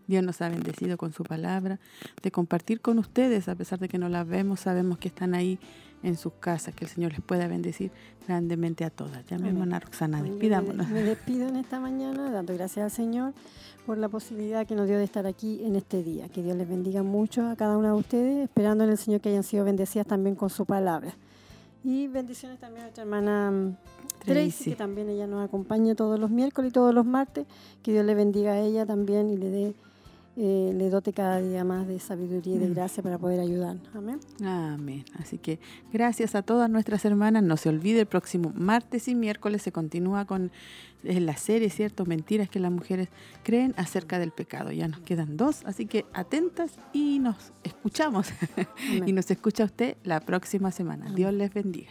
Dios 0.06 0.22
nos 0.22 0.42
ha 0.42 0.50
bendecido 0.50 0.98
con 0.98 1.14
su 1.14 1.24
palabra, 1.24 1.80
de 2.22 2.30
compartir 2.30 2.82
con 2.82 2.98
ustedes, 2.98 3.48
a 3.48 3.54
pesar 3.54 3.78
de 3.78 3.88
que 3.88 3.96
no 3.96 4.10
las 4.10 4.28
vemos, 4.28 4.60
sabemos 4.60 4.98
que 4.98 5.08
están 5.08 5.32
ahí 5.32 5.58
en 6.02 6.18
sus 6.18 6.34
casas, 6.34 6.74
que 6.74 6.84
el 6.84 6.90
Señor 6.90 7.12
les 7.12 7.22
pueda 7.22 7.46
bendecir 7.46 7.90
grandemente 8.28 8.84
a 8.84 8.90
todas. 8.90 9.24
Ya 9.28 9.38
mi 9.38 9.44
Amén. 9.44 9.54
hermana 9.54 9.80
Roxana, 9.80 10.22
despidámonos. 10.22 10.88
Me, 10.88 10.94
me 10.96 11.02
despido 11.04 11.48
en 11.48 11.56
esta 11.56 11.80
mañana 11.80 12.30
dando 12.30 12.52
gracias 12.52 12.84
al 12.84 12.90
Señor 12.90 13.32
por 13.86 13.96
la 13.96 14.10
posibilidad 14.10 14.66
que 14.66 14.74
nos 14.74 14.88
dio 14.88 14.98
de 14.98 15.04
estar 15.04 15.26
aquí 15.26 15.64
en 15.64 15.74
este 15.74 16.02
día. 16.02 16.28
Que 16.28 16.42
Dios 16.42 16.54
les 16.58 16.68
bendiga 16.68 17.02
mucho 17.02 17.46
a 17.48 17.56
cada 17.56 17.78
una 17.78 17.88
de 17.88 17.94
ustedes, 17.94 18.44
esperando 18.44 18.84
en 18.84 18.90
el 18.90 18.98
Señor 18.98 19.22
que 19.22 19.30
hayan 19.30 19.42
sido 19.42 19.64
bendecidas 19.64 20.06
también 20.06 20.36
con 20.36 20.50
su 20.50 20.66
palabra. 20.66 21.14
Y 21.84 22.06
bendiciones 22.06 22.60
también 22.60 22.82
a 22.82 22.84
nuestra 22.84 23.02
hermana 23.02 23.50
mm, 23.50 24.01
Tracy, 24.24 24.70
que 24.70 24.76
también 24.76 25.08
ella 25.08 25.26
nos 25.26 25.44
acompaña 25.44 25.94
todos 25.94 26.18
los 26.18 26.30
miércoles 26.30 26.70
y 26.70 26.72
todos 26.72 26.94
los 26.94 27.04
martes. 27.06 27.46
Que 27.82 27.92
Dios 27.92 28.04
le 28.04 28.14
bendiga 28.14 28.52
a 28.52 28.60
ella 28.60 28.86
también 28.86 29.30
y 29.30 29.36
le 29.36 29.50
dé 29.50 29.74
eh, 30.34 30.72
le 30.74 30.88
dote 30.88 31.12
cada 31.12 31.42
día 31.42 31.62
más 31.62 31.86
de 31.86 32.00
sabiduría 32.00 32.54
y 32.54 32.58
de 32.58 32.68
Mm. 32.68 32.72
gracia 32.72 33.02
para 33.02 33.18
poder 33.18 33.38
ayudar. 33.38 33.76
Amén. 33.94 34.18
Amén. 34.42 35.04
Así 35.18 35.36
que 35.36 35.58
gracias 35.92 36.34
a 36.34 36.40
todas 36.40 36.70
nuestras 36.70 37.04
hermanas. 37.04 37.42
No 37.42 37.58
se 37.58 37.68
olvide, 37.68 38.00
el 38.00 38.06
próximo 38.06 38.50
martes 38.54 39.08
y 39.08 39.14
miércoles 39.14 39.60
se 39.60 39.72
continúa 39.72 40.24
con 40.24 40.50
eh, 41.04 41.20
la 41.20 41.36
serie, 41.36 41.68
¿cierto? 41.68 42.06
Mentiras 42.06 42.48
que 42.48 42.60
las 42.60 42.72
mujeres 42.72 43.08
creen 43.42 43.74
acerca 43.76 44.18
del 44.18 44.30
pecado. 44.30 44.72
Ya 44.72 44.88
nos 44.88 45.00
quedan 45.00 45.36
dos, 45.36 45.64
así 45.66 45.84
que 45.84 46.06
atentas 46.14 46.72
y 46.94 47.18
nos 47.18 47.52
escuchamos. 47.62 48.28
y 49.06 49.12
nos 49.12 49.30
escucha 49.30 49.64
usted 49.64 49.98
la 50.02 50.20
próxima 50.20 50.70
semana. 50.70 51.12
Dios 51.12 51.34
les 51.34 51.52
bendiga. 51.52 51.90